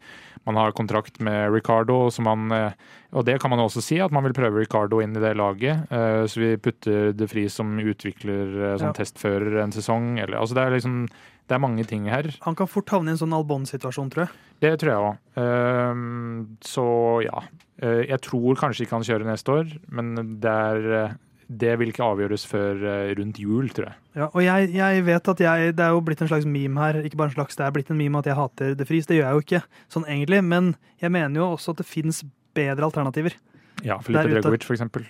man 0.47 0.61
har 0.61 0.77
kontrakt 0.77 1.17
med 1.25 1.49
Ricardo. 1.55 2.11
Så 2.13 2.25
man, 2.27 2.51
uh, 2.53 2.93
og 3.17 3.25
det 3.29 3.39
kan 3.43 3.53
man 3.55 3.63
også 3.65 3.83
si, 3.85 4.01
at 4.05 4.13
man 4.15 4.27
vil 4.29 4.37
prøve 4.37 4.61
Ricardo 4.61 5.01
inn 5.05 5.17
i 5.17 5.23
det 5.25 5.33
laget. 5.41 5.87
Uh, 5.89 6.27
så 6.29 6.45
vi 6.45 6.53
putter 6.61 7.15
De 7.17 7.31
Fri 7.31 7.47
som 7.53 7.73
utvikler 7.81 8.53
eh, 8.73 8.77
som 8.77 8.91
Ja. 8.93 8.97
testfører 9.01 9.63
en 9.65 9.73
sesong. 9.75 10.19
Eller, 10.21 10.39
altså 10.43 10.59
det 10.59 10.67
er 10.67 10.77
liksom 10.77 11.01
det 11.47 11.55
er 11.55 11.63
mange 11.63 11.85
ting 11.87 12.09
her. 12.11 12.29
Han 12.43 12.57
kan 12.59 12.69
fort 12.71 12.91
havne 12.91 13.13
i 13.13 13.15
en 13.15 13.21
sånn 13.21 13.35
Albon-situasjon, 13.37 14.11
tror 14.11 14.27
jeg. 14.27 14.43
Det 14.65 14.73
tror 14.81 14.93
jeg 14.93 15.05
òg. 15.11 16.51
så 16.65 16.87
ja. 17.27 17.45
Eh, 17.85 18.07
jeg 18.09 18.21
tror 18.25 18.57
kanskje 18.57 18.87
ikke 18.87 18.97
han 18.97 19.07
kjører 19.07 19.29
neste 19.29 19.53
år, 19.53 19.73
men 19.93 20.15
det, 20.41 20.53
er, 20.53 20.87
eh, 20.97 21.17
det 21.61 21.75
vil 21.81 21.93
ikke 21.93 22.07
avgjøres 22.07 22.47
før 22.49 22.81
eh, 22.81 23.11
rundt 23.19 23.41
jul, 23.43 23.69
tror 23.77 23.91
jeg. 23.91 23.99
Ja, 24.17 24.31
og 24.31 24.41
jeg, 24.41 24.71
jeg 24.73 25.05
vet 25.05 25.29
at 25.29 25.43
jeg 25.45 25.75
Det 25.77 25.85
er 25.85 25.93
jo 25.93 26.01
blitt 26.01 26.23
en 26.25 26.31
slags 26.31 26.49
meme 26.49 26.81
her. 26.81 27.03
Ikke 27.05 27.21
bare 27.21 27.35
en 27.35 27.37
slags, 27.37 27.59
det 27.59 27.67
er 27.67 27.75
blitt 27.77 27.93
en 27.93 28.01
meme 28.01 28.23
at 28.23 28.31
jeg 28.31 28.39
hater 28.39 28.73
det 28.79 28.89
fris. 28.89 29.09
Det 29.09 29.19
gjør 29.19 29.29
jeg 29.29 29.37
jo 29.37 29.45
ikke 29.45 29.63
sånn 29.93 30.09
egentlig, 30.09 30.41
men 30.49 30.73
jeg 31.03 31.13
mener 31.13 31.43
jo 31.43 31.53
også 31.53 31.77
at 31.77 31.85
det 31.85 31.89
fins 31.91 32.25
bedre 32.57 32.89
alternativer. 32.89 33.37
Ja, 33.85 34.01
Filipe. 34.01 34.33
Dregovic, 34.33 34.65
for 34.65 34.73
eksempel. 34.73 35.05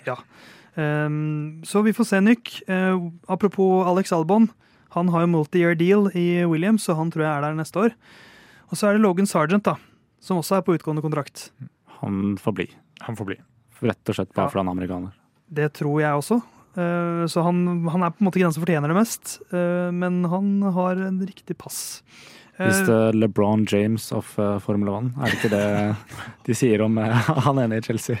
Um, 0.75 1.63
så 1.65 1.81
vi 1.87 1.95
får 1.95 2.09
se, 2.11 2.19
Nyk. 2.21 2.51
Uh, 2.67 3.07
apropos 3.31 3.87
Alex 3.87 4.11
Albon. 4.11 4.49
Han 4.95 5.09
har 5.13 5.25
jo 5.25 5.31
multi-year 5.33 5.75
deal 5.77 6.07
i 6.15 6.45
Williams, 6.47 6.83
så 6.87 6.95
han 6.95 7.11
tror 7.11 7.25
jeg 7.25 7.31
er 7.37 7.41
der 7.47 7.57
neste 7.59 7.81
år. 7.87 7.95
Og 8.71 8.77
så 8.79 8.87
er 8.89 8.93
det 8.97 9.01
Logan 9.03 9.27
Sargent, 9.29 9.63
da, 9.67 9.75
som 10.23 10.37
også 10.41 10.57
er 10.57 10.61
på 10.67 10.75
utgående 10.77 11.01
kontrakt. 11.03 11.49
Han 12.01 12.37
får 12.41 12.53
bli. 12.57 12.67
Han 13.07 13.15
får 13.19 13.25
bli. 13.31 13.37
Rett 13.81 14.09
og 14.09 14.15
slett 14.17 14.33
bare 14.33 14.45
Ja. 14.47 14.49
fordi 14.49 14.63
han 14.63 14.67
er 14.67 14.77
amerikaner. 14.77 15.11
Det 15.53 15.73
tror 15.73 15.99
jeg 16.01 16.11
også. 16.17 16.41
Eh, 16.77 17.25
så 17.27 17.43
han, 17.43 17.61
han 17.89 18.03
er 18.03 18.11
på 18.13 18.21
en 18.21 18.27
måte 18.27 18.37
ikke 18.39 18.47
den 18.47 18.53
som 18.53 18.63
fortjener 18.65 18.87
det 18.91 18.97
mest, 18.99 19.37
eh, 19.51 19.89
men 19.91 20.23
han 20.29 20.61
har 20.75 20.95
en 21.07 21.19
riktig 21.25 21.57
pass. 21.57 22.03
Eh, 22.59 22.67
Hvis 22.67 22.85
det 22.85 22.93
er 22.95 23.13
LeBron 23.17 23.65
James 23.69 24.11
of 24.11 24.35
Formel 24.61 24.89
1, 24.93 25.11
er 25.17 25.25
det 25.25 25.37
ikke 25.39 25.53
det 25.53 25.95
de 26.45 26.53
sier 26.57 26.81
om 26.85 26.97
han 27.47 27.59
ene 27.63 27.77
i 27.79 27.81
Chelsea? 27.85 28.17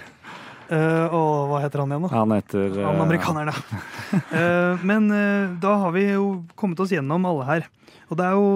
Eh, 0.69 1.13
og 1.15 1.49
hva 1.51 1.61
heter 1.63 1.81
han 1.83 1.93
igjen, 1.93 2.05
da? 2.07 2.11
Han 2.13 2.33
heter 2.35 2.75
uh... 2.75 2.83
Han 2.87 3.01
amerikaneren, 3.05 3.51
ja. 3.53 4.19
uh, 4.33 4.83
men 4.89 5.09
uh, 5.13 5.55
da 5.63 5.73
har 5.85 5.95
vi 5.95 6.05
jo 6.09 6.27
kommet 6.59 6.79
oss 6.83 6.93
gjennom 6.95 7.25
alle 7.29 7.47
her. 7.47 7.67
Og 8.09 8.19
det 8.19 8.27
er 8.27 8.37
jo 8.37 8.51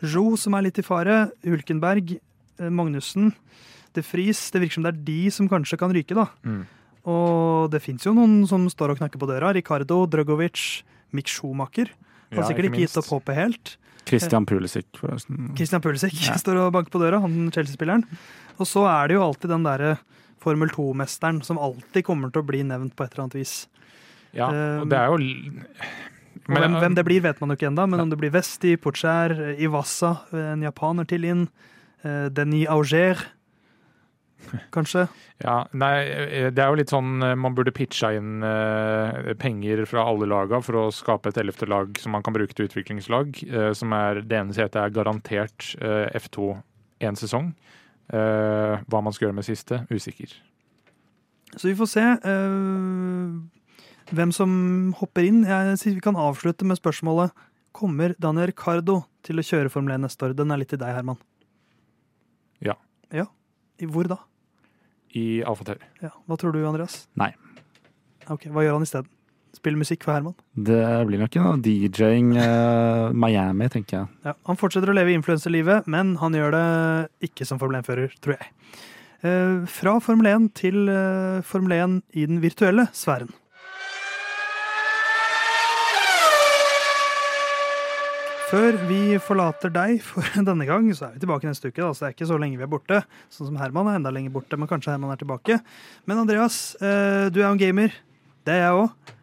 Jo 0.00 0.24
som 0.40 0.54
er 0.56 0.64
litt 0.64 0.78
i 0.80 0.84
fare. 0.84 1.26
Hulkenberg, 1.44 2.14
eh, 2.56 2.70
Magnussen, 2.72 3.34
De 3.92 4.00
Vries. 4.00 4.38
Det 4.52 4.62
virker 4.62 4.78
som 4.78 4.86
det 4.86 4.94
er 4.94 5.02
de 5.04 5.18
som 5.34 5.48
kanskje 5.50 5.76
kan 5.80 5.92
ryke, 5.92 6.16
da. 6.16 6.24
Mm. 6.40 6.62
Og 7.12 7.68
det 7.72 7.82
fins 7.84 8.06
jo 8.08 8.14
noen 8.16 8.46
som 8.48 8.64
står 8.72 8.94
og 8.94 9.00
knakker 9.02 9.20
på 9.20 9.28
døra. 9.28 9.52
Ricardo, 9.52 10.06
Drogovic, 10.08 10.82
Mick 11.12 11.28
Schumacher. 11.28 11.92
Har 12.32 12.44
Ja, 12.44 12.48
sikkert 12.48 12.70
ikke 12.70 12.78
ikke 12.80 12.86
gitt 12.86 12.96
opp 13.00 13.10
håpet 13.12 13.36
helt. 13.36 13.76
Christian 14.08 14.46
Pulisic, 14.48 14.86
forresten. 14.96 15.50
Christian 15.58 15.82
Pulisic 15.84 16.16
Ja. 16.24 16.36
står 16.42 16.56
og 16.64 16.72
banker 16.72 16.90
på 16.94 17.02
døra, 17.02 17.20
han 17.20 17.50
Chelsea-spilleren. 17.52 18.06
Og 18.56 18.66
så 18.68 18.86
er 18.88 19.08
det 19.10 19.18
jo 19.18 19.24
alltid 19.26 19.52
den 19.52 19.66
derre 19.68 19.98
Formel 20.40 20.70
2-mesteren 20.72 21.42
som 21.46 21.58
alltid 21.60 22.04
kommer 22.06 22.32
til 22.32 22.42
å 22.42 22.48
bli 22.48 22.62
nevnt 22.66 22.94
på 22.96 23.04
et 23.06 23.12
eller 23.14 23.26
annet 23.28 23.38
vis. 23.40 23.54
Ja, 24.36 24.46
og 24.80 24.88
det 24.90 24.96
er 24.98 25.10
jo 25.10 25.18
Men, 26.50 26.62
hvem, 26.62 26.78
hvem 26.82 26.94
det 26.96 27.04
blir, 27.06 27.20
vet 27.24 27.40
man 27.42 27.50
jo 27.52 27.58
ikke 27.58 27.68
ennå, 27.70 27.84
men 27.90 28.00
om 28.04 28.10
det 28.10 28.18
blir 28.20 28.32
Vesti, 28.34 28.76
Pocher, 28.80 29.34
Iwasa, 29.60 30.14
en 30.34 30.62
japaner 30.64 31.06
til 31.10 31.26
inn, 31.28 31.44
eh, 32.06 32.28
Denis 32.32 32.68
Auger 32.70 33.18
kanskje. 34.74 35.04
Ja, 35.44 35.66
nei, 35.76 35.94
eh, 36.08 36.48
det 36.54 36.62
er 36.64 36.70
jo 36.72 36.78
litt 36.80 36.92
sånn 36.92 37.20
eh, 37.22 37.34
man 37.38 37.54
burde 37.56 37.74
pitcha 37.76 38.12
inn 38.16 38.40
eh, 38.46 39.34
penger 39.40 39.82
fra 39.90 40.06
alle 40.08 40.28
laga 40.30 40.62
for 40.64 40.78
å 40.80 40.84
skape 40.94 41.28
et 41.32 41.40
ellevte 41.42 41.68
lag 41.68 41.92
som 42.00 42.14
man 42.16 42.24
kan 42.24 42.34
bruke 42.36 42.56
til 42.56 42.70
utviklingslag. 42.70 43.42
eh, 43.50 43.72
som 43.76 43.92
er 43.96 44.22
Det 44.24 44.38
ene 44.40 44.56
setet 44.56 44.80
er 44.80 44.94
garantert 44.96 45.74
eh, 45.80 46.08
F2 46.18 46.54
én 47.04 47.16
sesong. 47.20 47.52
Eh, 48.10 48.80
hva 48.90 49.00
man 49.04 49.14
skal 49.14 49.28
gjøre 49.28 49.38
med 49.38 49.46
siste, 49.46 49.84
usikker. 49.90 50.32
Så 51.54 51.68
vi 51.68 51.76
får 51.78 51.88
se 51.90 52.02
eh, 52.02 53.34
hvem 54.14 54.32
som 54.34 54.50
hopper 54.98 55.26
inn. 55.26 55.44
Jeg 55.46 55.78
synes 55.78 55.98
Vi 55.98 56.02
kan 56.04 56.18
avslutte 56.18 56.66
med 56.66 56.78
spørsmålet 56.78 57.34
Kommer 57.74 58.16
Daniel 58.18 58.50
Ricardo 58.50 59.04
til 59.22 59.38
å 59.38 59.44
kjøre 59.46 59.70
Formel 59.70 59.94
1 59.94 60.02
neste 60.02 60.26
år? 60.26 60.34
Den 60.34 60.50
er 60.50 60.58
litt 60.58 60.72
til 60.72 60.80
deg, 60.80 60.90
Herman. 60.90 61.20
Ja. 62.66 62.74
Ja. 63.14 63.28
I 63.78 63.86
hvor 63.86 64.10
da? 64.10 64.18
I 65.14 65.42
Alfa 65.46 65.66
Tauri. 65.68 65.86
Ja. 66.02 66.10
Hva 66.26 66.38
tror 66.38 66.54
du, 66.54 66.60
Andreas? 66.66 67.04
Nei. 67.18 67.30
Ok, 68.30 68.48
Hva 68.50 68.66
gjør 68.66 68.78
han 68.78 68.86
isteden? 68.86 69.10
Spiller 69.56 69.80
musikk 69.80 70.04
for 70.06 70.14
Herman? 70.14 70.36
Det 70.54 70.78
blir 71.08 71.20
nok 71.20 71.34
noe 71.40 71.56
DJ-ing 71.64 72.30
uh, 72.38 73.10
Miami, 73.10 73.66
tenker 73.72 73.96
jeg. 73.98 74.12
Ja, 74.28 74.36
Han 74.46 74.58
fortsetter 74.60 74.92
å 74.92 74.94
leve 74.94 75.12
influenserlivet, 75.16 75.90
men 75.90 76.14
han 76.20 76.36
gjør 76.38 76.54
det 76.54 76.68
ikke 77.30 77.48
som 77.48 77.58
Formel 77.60 77.80
1-fører, 77.80 78.14
tror 78.22 78.38
jeg. 78.38 78.54
Uh, 79.20 79.66
fra 79.68 79.98
Formel 80.00 80.30
1 80.30 80.48
til 80.56 80.86
uh, 80.86 81.42
Formel 81.44 81.76
1 81.76 81.98
i 82.14 82.28
den 82.30 82.40
virtuelle 82.44 82.86
sfæren. 82.96 83.34
Før 88.50 88.80
vi 88.88 89.18
forlater 89.22 89.70
deg 89.74 90.00
for 90.02 90.26
denne 90.48 90.66
gang, 90.66 90.88
så 90.94 91.10
er 91.10 91.18
vi 91.18 91.26
tilbake 91.26 91.50
neste 91.50 91.68
uke. 91.68 91.82
Da, 91.82 91.90
så 91.90 92.06
det 92.06 92.08
er 92.08 92.16
ikke 92.16 92.32
så 92.32 92.38
lenge 92.40 92.58
vi 92.58 92.66
er 92.66 92.70
borte. 92.70 93.04
Sånn 93.34 93.50
som 93.50 93.58
Herman 93.60 93.90
er 93.90 93.98
enda 93.98 94.14
lenger 94.14 94.34
borte, 94.38 94.58
men 94.58 94.70
kanskje 94.70 94.94
Herman 94.94 95.14
er 95.14 95.20
tilbake. 95.20 95.60
Men 96.10 96.22
Andreas, 96.24 96.64
du 96.80 97.38
er 97.38 97.44
jo 97.44 97.52
en 97.52 97.60
gamer. 97.62 97.94
Det 98.46 98.56
er 98.56 98.64
jeg 98.64 98.84
òg. 98.86 99.18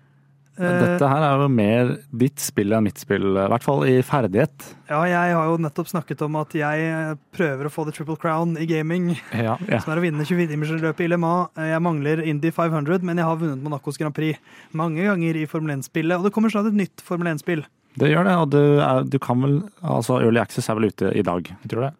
Dette 0.57 1.07
her 1.11 1.23
er 1.23 1.41
jo 1.43 1.47
mer 1.53 1.91
ditt 2.17 2.41
spill 2.41 2.73
enn 2.73 2.87
mitt 2.87 2.97
spill, 3.01 3.27
i 3.37 3.47
hvert 3.53 3.65
fall 3.65 3.83
i 3.85 3.99
ferdighet. 4.05 4.65
Ja, 4.89 5.03
jeg 5.05 5.35
har 5.37 5.45
jo 5.51 5.57
nettopp 5.61 5.89
snakket 5.91 6.23
om 6.25 6.37
at 6.41 6.55
jeg 6.57 7.17
prøver 7.35 7.69
å 7.69 7.71
få 7.73 7.85
the 7.85 7.93
triple 7.93 8.17
crown 8.17 8.55
i 8.57 8.65
gaming. 8.69 9.11
Ja. 9.37 9.53
Ja. 9.69 9.79
Som 9.83 9.93
er 9.93 10.01
å 10.01 10.03
vinne 10.03 10.25
24-timersløpet 10.25 11.05
i 11.05 11.09
Le 11.11 11.19
Mans. 11.21 11.51
Jeg 11.61 11.83
mangler 11.85 12.23
Indy 12.25 12.49
500, 12.55 13.05
men 13.05 13.21
jeg 13.21 13.27
har 13.29 13.37
vunnet 13.39 13.61
Monacos 13.63 13.99
Grand 14.01 14.15
Prix 14.17 14.41
mange 14.75 15.05
ganger 15.05 15.37
i 15.37 15.45
Formel 15.49 15.75
1-spillet. 15.77 16.17
Og 16.17 16.25
det 16.27 16.33
kommer 16.35 16.53
snart 16.53 16.71
et 16.71 16.79
nytt 16.79 17.03
Formel 17.05 17.29
1-spill. 17.35 17.63
Det 17.97 18.11
gjør 18.11 18.27
det, 18.29 18.35
og 18.41 18.51
du, 18.53 18.61
er, 18.81 19.05
du 19.09 19.17
kan 19.21 19.39
vel 19.41 19.55
Altså, 19.81 20.19
Early 20.21 20.41
Access 20.41 20.69
er 20.69 20.77
vel 20.77 20.89
ute 20.91 21.13
i 21.17 21.23
dag. 21.25 21.53
tror 21.69 21.81
du 21.81 21.85
det. 21.87 21.93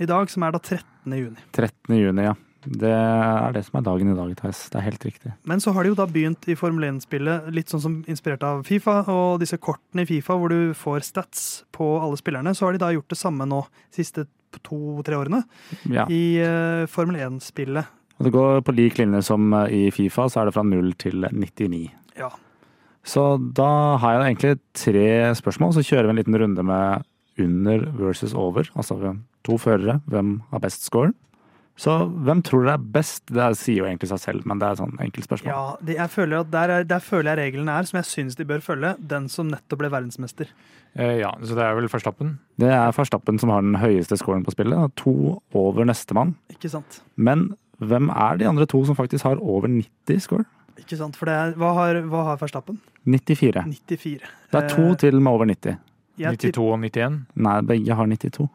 I 0.00 0.08
dag, 0.08 0.30
som 0.32 0.46
er 0.46 0.54
da 0.54 0.60
13. 0.62 1.16
juni. 1.18 1.42
13. 1.56 1.96
juni, 1.98 2.26
ja. 2.30 2.34
Det 2.66 2.90
er 2.92 3.52
det 3.56 3.62
som 3.66 3.78
er 3.80 3.84
dagen 3.86 4.10
i 4.12 4.16
dag, 4.18 4.32
Theis. 4.36 4.66
Det 4.72 4.76
er 4.80 4.84
helt 4.88 5.04
riktig. 5.06 5.32
Men 5.48 5.62
så 5.64 5.72
har 5.72 5.82
de 5.86 5.92
jo 5.92 5.98
da 5.98 6.06
begynt 6.10 6.44
i 6.52 6.56
Formel 6.58 6.84
1-spillet, 6.90 7.48
litt 7.56 7.72
sånn 7.72 7.80
som 7.84 7.94
inspirert 8.10 8.42
av 8.44 8.64
Fifa, 8.68 8.98
og 9.08 9.38
disse 9.40 9.56
kortene 9.62 10.04
i 10.04 10.08
Fifa 10.10 10.36
hvor 10.36 10.52
du 10.52 10.74
får 10.76 11.00
stats 11.08 11.46
på 11.72 11.88
alle 12.02 12.18
spillerne. 12.20 12.52
Så 12.54 12.66
har 12.66 12.76
de 12.76 12.82
da 12.82 12.90
gjort 12.92 13.08
det 13.14 13.18
samme 13.20 13.46
nå, 13.48 13.62
siste 13.94 14.26
to-tre 14.66 15.16
årene, 15.16 15.44
Ja. 15.88 16.04
i 16.10 16.36
eh, 16.42 16.84
Formel 16.90 17.16
1-spillet. 17.16 17.86
Og 18.20 18.26
det 18.26 18.32
går 18.34 18.60
på 18.66 18.74
lik 18.76 18.98
linje 19.00 19.22
som 19.24 19.52
eh, 19.54 19.72
i 19.86 19.90
Fifa, 19.94 20.28
så 20.28 20.42
er 20.42 20.50
det 20.50 20.54
fra 20.58 20.64
0 20.66 20.92
til 21.00 21.24
99. 21.32 21.86
Ja. 22.18 22.28
Så 23.06 23.38
da 23.56 23.96
har 24.02 24.18
jeg 24.18 24.34
egentlig 24.34 24.58
tre 24.76 25.06
spørsmål, 25.38 25.72
så 25.78 25.86
kjører 25.86 26.10
vi 26.10 26.16
en 26.16 26.20
liten 26.20 26.36
runde 26.42 26.62
med 26.68 27.06
under 27.40 27.86
versus 27.96 28.34
over. 28.36 28.68
Altså 28.76 28.98
to 29.46 29.56
førere, 29.56 30.00
hvem 30.10 30.42
har 30.50 30.60
best 30.60 30.84
score? 30.84 31.14
Så 31.80 31.94
hvem 32.26 32.42
tror 32.44 32.66
dere 32.66 32.76
er 32.76 32.88
best? 32.92 33.22
Det 33.32 33.46
sier 33.56 33.80
jo 33.80 33.86
egentlig 33.88 34.10
seg 34.10 34.20
selv, 34.20 34.44
men 34.48 34.60
det 34.60 34.66
er 34.68 34.76
et 34.76 34.82
sånn 34.82 34.98
enkelt 35.00 35.24
spørsmål. 35.24 35.52
Ja, 35.54 35.62
det, 35.80 35.94
jeg 35.96 36.12
føler 36.12 36.42
at 36.42 36.50
der, 36.52 36.74
er, 36.74 36.84
der 36.90 37.00
føler 37.00 37.32
jeg 37.32 37.54
reglene 37.54 37.78
er, 37.80 37.88
som 37.88 37.96
jeg 38.02 38.08
syns 38.10 38.36
de 38.36 38.44
bør 38.48 38.60
følge. 38.64 38.92
Den 39.12 39.30
som 39.32 39.48
nettopp 39.48 39.80
ble 39.80 39.88
verdensmester. 39.94 40.50
Eh, 40.92 41.16
ja, 41.22 41.30
så 41.40 41.56
det 41.56 41.64
er 41.64 41.78
vel 41.78 41.88
Verstappen. 41.88 42.34
Det 42.60 42.68
er 42.68 42.92
Verstappen 42.96 43.40
som 43.40 43.52
har 43.54 43.64
den 43.64 43.78
høyeste 43.80 44.18
scoren 44.20 44.44
på 44.44 44.52
spillet, 44.52 44.92
to 45.00 45.38
over 45.56 45.88
nestemann. 45.88 46.34
Ikke 46.52 46.68
sant? 46.72 47.00
Men 47.16 47.52
hvem 47.80 48.10
er 48.12 48.40
de 48.40 48.48
andre 48.50 48.68
to 48.68 48.82
som 48.84 48.98
faktisk 48.98 49.24
har 49.24 49.40
over 49.40 49.70
90 49.72 50.20
score? 50.26 50.44
Ikke 50.80 50.98
sant? 51.00 51.16
For 51.16 51.28
det 51.28 51.36
er, 51.36 51.56
hva, 51.60 51.72
har, 51.78 52.02
hva 52.12 52.26
har 52.28 52.40
Verstappen? 52.40 52.76
94. 53.08 53.64
94. 53.88 54.28
Det 54.52 54.60
er 54.60 54.68
to 54.68 54.90
Eh, 54.90 54.96
til 55.00 55.20
med 55.20 55.32
over 55.32 55.48
90. 55.48 55.78
jeg 56.20 56.38
92 56.44 56.60
og 56.66 56.78
91. 56.84 57.20
Nei, 57.36 57.60
begge 57.72 57.96
har 57.96 58.06
92. 58.06 58.48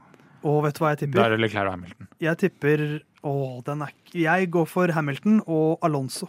og 0.45 0.61
vet 0.61 0.77
du 0.77 0.83
hva 0.83 0.93
jeg 0.93 0.99
tipper? 1.03 1.17
Da 1.17 1.25
er 1.25 1.33
det 1.33 1.41
Leclerc 1.41 1.65
og 1.65 1.73
Hamilton. 1.73 2.07
Jeg 2.21 2.37
tipper 2.37 2.83
Å, 3.25 3.33
den 3.65 3.81
er 3.81 3.93
Jeg 4.13 4.49
går 4.53 4.67
for 4.69 4.91
Hamilton 4.93 5.39
og 5.47 5.79
Alonso. 5.85 6.27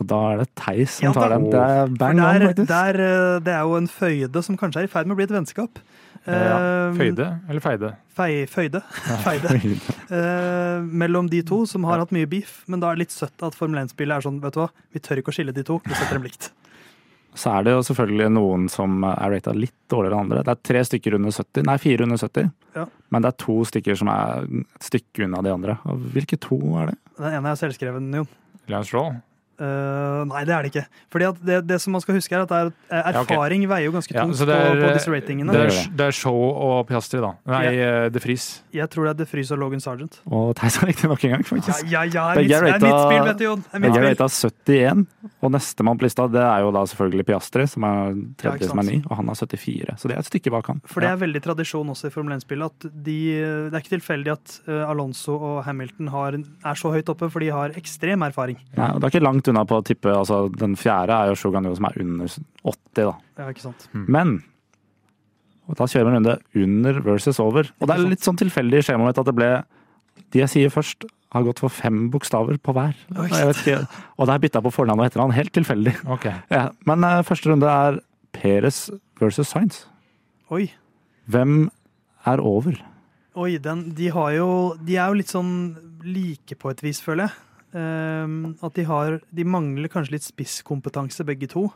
Og 0.00 0.06
da 0.10 0.16
er 0.32 0.40
det 0.42 0.48
Theis 0.58 0.96
som 0.96 1.04
Ja, 1.06 1.12
tar 1.14 1.28
dem. 1.36 1.44
den. 1.44 1.50
Det 1.52 1.60
er 1.60 1.92
bang 2.00 2.16
der, 2.18 2.24
on, 2.40 2.46
faktisk. 2.48 2.68
der, 2.72 2.96
eh, 3.04 3.40
det 3.46 3.52
er 3.54 3.60
jo 3.68 3.76
en 3.78 3.86
føyde 3.92 4.42
som 4.42 4.56
kanskje 4.58 4.80
er 4.82 4.88
i 4.88 4.90
ferd 4.90 5.06
med 5.06 5.14
å 5.14 5.18
bli 5.20 5.26
et 5.28 5.34
vennskap. 5.36 5.78
Ja. 6.24 6.32
Eh, 6.32 6.94
Føyde 6.96 7.26
eller 7.52 7.60
Feide? 7.60 7.90
Fei, 8.16 8.30
føyde. 8.48 8.80
Feide. 9.26 9.52
Eh, 10.08 10.80
mellom 11.04 11.28
de 11.30 11.42
to 11.46 11.60
som 11.68 11.84
har 11.84 12.00
hatt 12.00 12.10
mye 12.16 12.26
beef. 12.26 12.62
Men 12.66 12.80
da 12.80 12.90
er 12.90 12.96
det 12.96 13.04
litt 13.06 13.14
søtt 13.14 13.44
at 13.44 13.54
Formel 13.54 13.82
1-spillet 13.84 14.16
er 14.16 14.24
sånn, 14.24 14.40
vet 14.42 14.56
du 14.56 14.62
hva, 14.64 14.70
vi 14.94 15.02
tør 15.04 15.20
ikke 15.20 15.30
å 15.34 15.36
skille 15.36 15.52
de 15.54 15.62
to. 15.68 15.78
Vi 15.84 15.94
setter 15.94 16.16
dem 16.18 16.24
likt. 16.26 16.50
Så 17.34 17.50
er 17.50 17.66
det 17.66 17.74
jo 17.74 17.82
selvfølgelig 17.88 18.28
noen 18.30 18.68
som 18.70 19.02
er 19.08 19.32
rata 19.34 19.52
litt 19.56 19.74
dårligere 19.90 20.14
enn 20.14 20.28
andre. 20.28 20.44
Det 20.46 20.52
er 20.54 20.62
tre 20.70 20.82
stykker 20.86 21.16
under 21.18 21.34
70, 21.34 21.66
nei 21.66 21.76
fire 21.82 22.06
under 22.06 22.20
70. 22.20 22.50
Ja. 22.76 22.86
Men 23.10 23.24
det 23.24 23.30
er 23.32 23.38
to 23.42 23.56
stykker 23.68 23.98
som 23.98 24.10
er 24.12 24.46
et 24.46 24.88
stykke 24.88 25.26
unna 25.26 25.42
de 25.42 25.54
andre. 25.54 25.76
Og 25.90 26.04
hvilke 26.14 26.38
to 26.40 26.58
er 26.80 26.92
det? 26.92 26.98
Den 27.18 27.38
ene 27.40 27.50
er 27.50 27.58
selvskreven, 27.58 28.10
Jon. 28.20 28.30
Lance 28.70 28.90
Stroll? 28.90 29.16
Eh, 29.54 30.20
nei, 30.30 30.42
det 30.48 30.54
er 30.54 30.66
det 30.66 30.70
ikke. 30.72 30.84
Fordi 31.14 31.26
at 31.28 31.40
det, 31.46 31.58
det 31.68 31.78
som 31.82 31.94
man 31.94 32.02
skal 32.02 32.16
huske, 32.18 32.34
er 32.34 32.42
at 32.42 32.54
er, 32.56 32.72
erfaring 32.90 33.62
Ja, 33.62 33.68
okay. 33.68 33.70
veier 33.74 33.86
jo 33.86 33.94
ganske 33.94 34.14
tungt 34.14 34.40
ja, 34.40 34.48
er, 34.50 34.74
på, 34.74 34.80
på 34.82 34.92
disse 34.96 35.12
ratingene. 35.12 35.54
det, 35.54 35.64
er, 35.68 35.90
Det 36.00 36.08
er 36.08 36.16
Show 36.16 36.40
og 36.50 36.88
Piastri, 36.88 37.20
da. 37.22 37.34
Nei, 37.50 37.62
eh, 37.72 38.08
De 38.14 38.22
Vries. 38.24 38.48
Jeg 38.74 38.90
tror 38.90 39.08
det 39.08 39.14
er 39.14 39.20
De 39.22 39.28
Frys 39.30 39.52
og 39.54 39.60
Logan 39.62 39.84
Sargent. 39.84 40.18
Og 40.26 40.54
Theis 40.58 40.78
har 40.80 40.90
riktig 40.90 41.10
nok 41.10 41.26
en 41.28 41.36
gang, 41.36 41.46
faktisk. 41.46 41.86
ja, 41.92 42.02
ja, 42.08 42.26
Begge 42.34 42.58
er 42.58 42.68
er 42.72 42.82
mitt 42.82 42.98
spill, 42.98 43.28
vet 43.28 43.38
du, 43.38 43.46
Jon. 43.46 43.64
Er 43.70 43.84
Begge 43.86 44.02
er 44.02 44.08
rata 44.10 44.28
71, 44.32 45.06
og 45.44 45.54
nestemann 45.54 46.00
på 46.00 46.08
lista 46.08 46.26
det 46.34 46.42
er 46.42 46.64
jo 46.64 46.72
da 46.74 46.84
selvfølgelig 46.90 47.28
Piastri, 47.30 47.68
som 47.70 47.86
er 47.88 47.94
Ja, 47.94 48.14
tredje 48.40 48.68
som 48.70 48.80
er 48.82 48.88
ny, 48.88 48.98
og 49.06 49.16
han 49.20 49.30
er 49.30 49.38
74. 49.38 49.96
Så 50.00 50.10
det 50.10 50.16
er 50.16 50.24
et 50.24 50.30
stykke 50.30 50.52
bak 50.54 50.68
han. 50.72 50.82
For 50.88 51.04
det 51.04 51.12
er 51.12 51.20
veldig 51.20 51.42
tradisjon 51.44 51.92
også 51.94 52.10
i 52.10 52.14
Formel 52.14 52.34
1-spillet 52.36 52.72
at 52.72 52.88
de, 53.06 53.18
det 53.70 53.76
er 53.76 53.82
ikke 53.82 53.94
tilfeldig 53.96 54.32
at 54.34 54.56
eh, 54.66 54.82
Alonso 54.88 55.36
og 55.36 55.62
Hamilton 55.66 56.10
har, 56.12 56.38
er 56.40 56.80
så 56.80 56.92
høyt 56.94 57.10
oppe, 57.12 57.30
for 57.32 57.44
de 57.44 57.52
har 57.54 57.74
ekstrem 57.78 58.24
erfaring. 58.26 58.58
Nei, 58.74 58.90
og 58.90 59.00
det 59.00 59.08
er 59.08 59.14
ikke 59.14 59.24
langt 59.24 59.43
unna 59.52 59.64
på 59.68 59.78
å 59.80 59.84
tippe 59.86 60.12
altså 60.12 60.46
Den 60.54 60.76
fjerde 60.78 61.16
er 61.16 61.30
jo 61.30 61.38
Shogun 61.38 61.68
Yu, 61.68 61.74
som 61.78 61.88
er 61.88 62.00
under 62.02 62.30
80, 62.30 63.00
da. 63.00 63.14
Ja, 63.40 63.48
ikke 63.50 63.64
sant? 63.66 63.88
Men 63.92 64.38
og 65.64 65.78
da 65.78 65.86
kjører 65.88 66.10
vi 66.10 66.18
en 66.18 66.26
runde 66.26 66.64
under 66.64 67.00
versus 67.06 67.40
over. 67.40 67.70
Og 67.80 67.88
det 67.88 67.94
er 67.94 68.08
litt 68.10 68.24
sånn 68.24 68.38
tilfeldig 68.40 68.82
i 68.82 68.84
skjemaet 68.84 69.12
mitt 69.12 69.20
at 69.22 69.28
det 69.30 69.36
ble 69.36 69.50
De 70.34 70.42
jeg 70.42 70.50
sier 70.52 70.72
først, 70.72 71.06
har 71.34 71.42
gått 71.46 71.62
for 71.62 71.72
fem 71.72 72.08
bokstaver 72.12 72.58
på 72.62 72.74
hver. 72.76 72.94
Jeg 73.10 73.48
vet 73.48 73.60
ikke, 73.62 73.78
og 74.18 74.28
det 74.28 74.34
er 74.34 74.42
bytta 74.44 74.60
på 74.62 74.70
fornavn 74.74 75.00
og 75.02 75.08
etternavn. 75.08 75.34
Helt 75.34 75.50
tilfeldig. 75.56 75.94
Okay. 76.16 76.34
Ja, 76.52 76.68
men 76.86 77.06
uh, 77.06 77.22
første 77.26 77.50
runde 77.50 77.70
er 77.70 77.98
Peres 78.34 78.86
versus 79.18 79.50
Science. 79.50 79.88
Oi. 80.54 80.68
Hvem 81.30 81.70
er 82.30 82.42
over? 82.42 82.78
Oi, 83.34 83.56
den, 83.58 83.88
de 83.98 84.12
har 84.14 84.30
jo 84.36 84.48
De 84.78 84.94
er 84.94 85.10
jo 85.10 85.18
litt 85.18 85.32
sånn 85.32 85.54
like 86.06 86.54
på 86.60 86.70
et 86.70 86.84
vis, 86.84 87.00
føler 87.02 87.26
jeg. 87.26 87.53
Ehm, 87.74 88.54
at 88.62 88.74
de 88.78 88.84
har 88.86 89.20
De 89.34 89.44
mangler 89.44 89.88
kanskje 89.90 90.12
litt 90.14 90.22
spisskompetanse, 90.26 91.24
begge 91.26 91.48
to. 91.50 91.66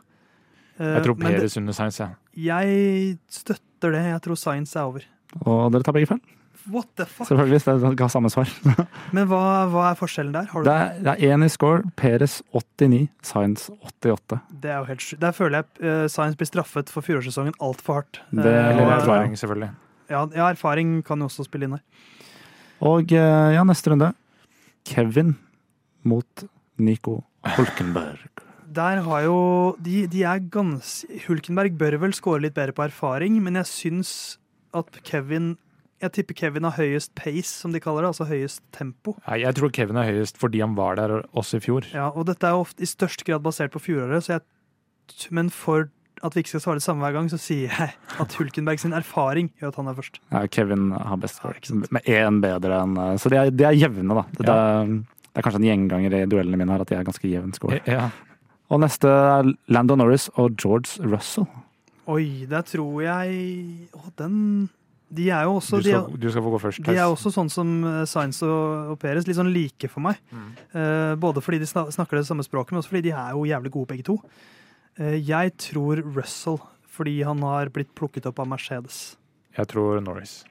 Eh, 0.79 0.95
Jeg 0.95 1.03
tror 1.03 1.17
Peres 1.19 1.57
under 1.59 1.73
Sainz, 1.75 1.97
jeg. 1.99 2.15
Jeg 2.39 3.17
støtter 3.29 3.91
det. 3.91 4.03
Jeg 4.13 4.21
tror 4.21 4.35
science 4.39 4.75
er 4.79 4.83
over. 4.87 5.03
Og 5.45 5.71
dere 5.73 5.83
tar 5.83 5.91
begge 5.93 6.07
feil. 6.07 6.21
What 6.69 6.87
the 6.95 7.05
fuck? 7.05 7.27
Selvfølgelig. 7.27 7.63
Det 7.81 7.95
ga 7.97 8.07
samme 8.11 8.29
svar. 8.29 8.47
Men 9.15 9.27
hva, 9.27 9.41
hva 9.71 9.89
er 9.91 9.95
forskjellen 9.99 10.31
der? 10.35 10.45
Har 10.51 10.63
du 10.63 10.69
Det 10.69 10.75
er, 10.75 11.17
er 11.17 11.35
én 11.35 11.43
i 11.43 11.49
score. 11.49 11.83
Peres 11.97 12.41
89, 12.53 13.07
Science 13.25 13.71
88. 13.81 14.39
Det 14.61 14.69
er 14.71 14.77
jo 14.77 14.85
helt. 14.91 15.05
Der 15.19 15.31
føler 15.35 15.63
jeg 15.63 15.83
uh, 15.83 16.07
Science 16.07 16.37
blir 16.39 16.47
straffet 16.51 16.89
for 16.93 17.01
fjorårssesongen 17.01 17.55
altfor 17.59 17.99
hardt. 18.01 18.21
Det- 18.31 18.45
er 18.45 18.71
Eller 18.71 18.85
og- 18.85 18.95
erfaring, 19.01 19.35
selvfølgelig. 19.39 19.71
ja, 20.09 20.25
ja, 20.35 20.49
erfaring 20.51 21.03
kan 21.03 21.19
jo 21.19 21.25
også 21.31 21.43
spille 21.47 21.63
inn 21.67 21.71
her. 21.75 21.83
Og 22.81 23.11
uh, 23.11 23.51
ja, 23.55 23.63
neste 23.67 23.91
runde. 23.91 24.13
Kevin 24.85 25.35
mot 26.07 26.45
Nico 26.79 27.23
Hulkenberg. 27.57 28.27
Der 28.69 29.01
har 29.01 29.21
jo 29.25 29.37
De, 29.81 30.03
de 30.07 30.21
er 30.29 30.43
ganske 30.53 31.07
Hulkenberg 31.25 31.73
bør 31.79 31.97
vel 32.03 32.13
score 32.13 32.41
litt 32.43 32.53
bedre 32.53 32.75
på 32.77 32.85
erfaring, 32.85 33.39
men 33.43 33.57
jeg 33.57 33.65
syns 33.65 34.11
at 34.77 34.99
Kevin 35.03 35.55
Jeg 35.99 36.13
tipper 36.15 36.37
Kevin 36.37 36.63
har 36.63 36.77
høyest 36.77 37.11
pace, 37.17 37.49
som 37.49 37.73
de 37.73 37.79
kaller 37.83 38.05
det, 38.05 38.13
altså 38.13 38.27
høyest 38.29 38.61
tempo. 38.71 39.17
Nei, 39.27 39.41
jeg 39.41 39.57
tror 39.57 39.71
Kevin 39.75 39.97
er 39.99 40.07
høyest 40.07 40.37
fordi 40.39 40.61
han 40.63 40.77
var 40.77 40.95
der 40.95 41.17
også 41.35 41.57
i 41.59 41.63
fjor. 41.65 41.89
Ja, 41.91 42.05
og 42.13 42.29
dette 42.29 42.47
er 42.47 42.55
jo 42.55 42.61
ofte 42.63 42.85
i 42.85 42.87
størst 42.87 43.25
grad 43.27 43.43
basert 43.43 43.73
på 43.73 43.81
fjoråret, 43.83 44.23
så 44.23 44.37
jeg 44.37 45.31
Men 45.33 45.49
for 45.49 45.89
at 46.23 46.35
vi 46.35 46.41
ikke 46.43 46.51
skal 46.53 46.61
svare 46.61 46.77
det 46.79 46.83
samme 46.83 47.01
hver 47.03 47.15
gang, 47.15 47.27
så 47.31 47.37
sier 47.39 47.71
jeg 47.71 47.93
at 48.19 48.33
Hulkenberg 48.37 48.79
sin 48.79 48.93
erfaring 48.93 49.49
gjør 49.59 49.71
at 49.73 49.77
han 49.79 49.87
er 49.87 49.95
først. 49.97 50.19
Ja, 50.31 50.45
Kevin 50.51 50.91
har 50.91 51.17
best 51.17 51.39
score. 51.39 51.55
Ja. 51.63 51.75
Med 51.95 52.03
én 52.05 52.39
bedre 52.43 52.81
enn 52.83 52.97
Så 53.17 53.31
de 53.31 53.39
er, 53.39 53.49
de 53.51 53.63
er 53.65 53.77
jevne, 53.79 54.13
da. 54.19 54.25
Det, 54.37 54.45
Ja. 54.47 54.83
Det 55.39 55.45
er 55.45 55.47
kanskje 55.47 55.61
en 55.61 55.69
gjenganger 55.69 56.15
i 56.17 56.25
duellene 56.27 56.57
mine 56.59 56.73
her 56.75 56.81
at 56.83 56.89
de 56.91 56.97
er 56.97 57.05
ganske 57.07 57.29
jevn 57.31 57.53
score. 57.55 57.79
Ja. 57.87 58.09
Og 58.69 58.81
neste 58.83 59.07
er 59.07 59.47
Lando 59.71 59.95
Norris 59.95 60.27
og 60.35 60.57
George 60.59 60.99
Russell. 61.07 61.47
Oi, 62.09 62.43
der 62.49 62.65
tror 62.65 62.97
jeg 63.03 63.37
Å, 63.93 64.09
den 64.17 64.35
De 65.13 65.27
er 65.29 65.45
jo 65.45 65.59
også 65.59 65.77
Du 65.77 65.85
de 65.85 65.93
skal, 65.93 66.17
du 66.17 66.27
skal 66.33 66.43
få 66.45 66.51
gå 66.55 66.59
først. 66.63 66.81
de 66.87 66.95
er 66.97 67.05
også 67.05 67.31
sånn 67.31 67.51
som 67.53 67.71
Science 67.85 68.11
Sainz 68.11 68.41
og, 68.45 68.91
og 68.93 68.99
Perez, 69.01 69.29
litt 69.29 69.37
sånn 69.37 69.53
like 69.53 69.89
for 69.93 70.03
meg. 70.05 70.19
Mm. 70.33 70.49
Uh, 70.73 71.13
både 71.21 71.45
fordi 71.45 71.61
de 71.63 71.69
snakker 71.69 72.19
det 72.19 72.25
samme 72.27 72.45
språket, 72.45 72.73
men 72.73 72.83
også 72.83 72.91
fordi 72.91 73.07
de 73.07 73.15
er 73.15 73.31
jo 73.37 73.47
jævlig 73.47 73.73
gode 73.77 73.93
begge 73.93 74.07
to. 74.09 74.19
Uh, 74.99 75.15
jeg 75.15 75.55
tror 75.69 76.03
Russell, 76.03 76.59
fordi 76.89 77.21
han 77.23 77.45
har 77.47 77.71
blitt 77.73 77.95
plukket 77.97 78.27
opp 78.29 78.43
av 78.43 78.51
Mercedes. 78.51 79.01
Jeg 79.55 79.71
tror 79.71 80.01
Norris. 80.03 80.41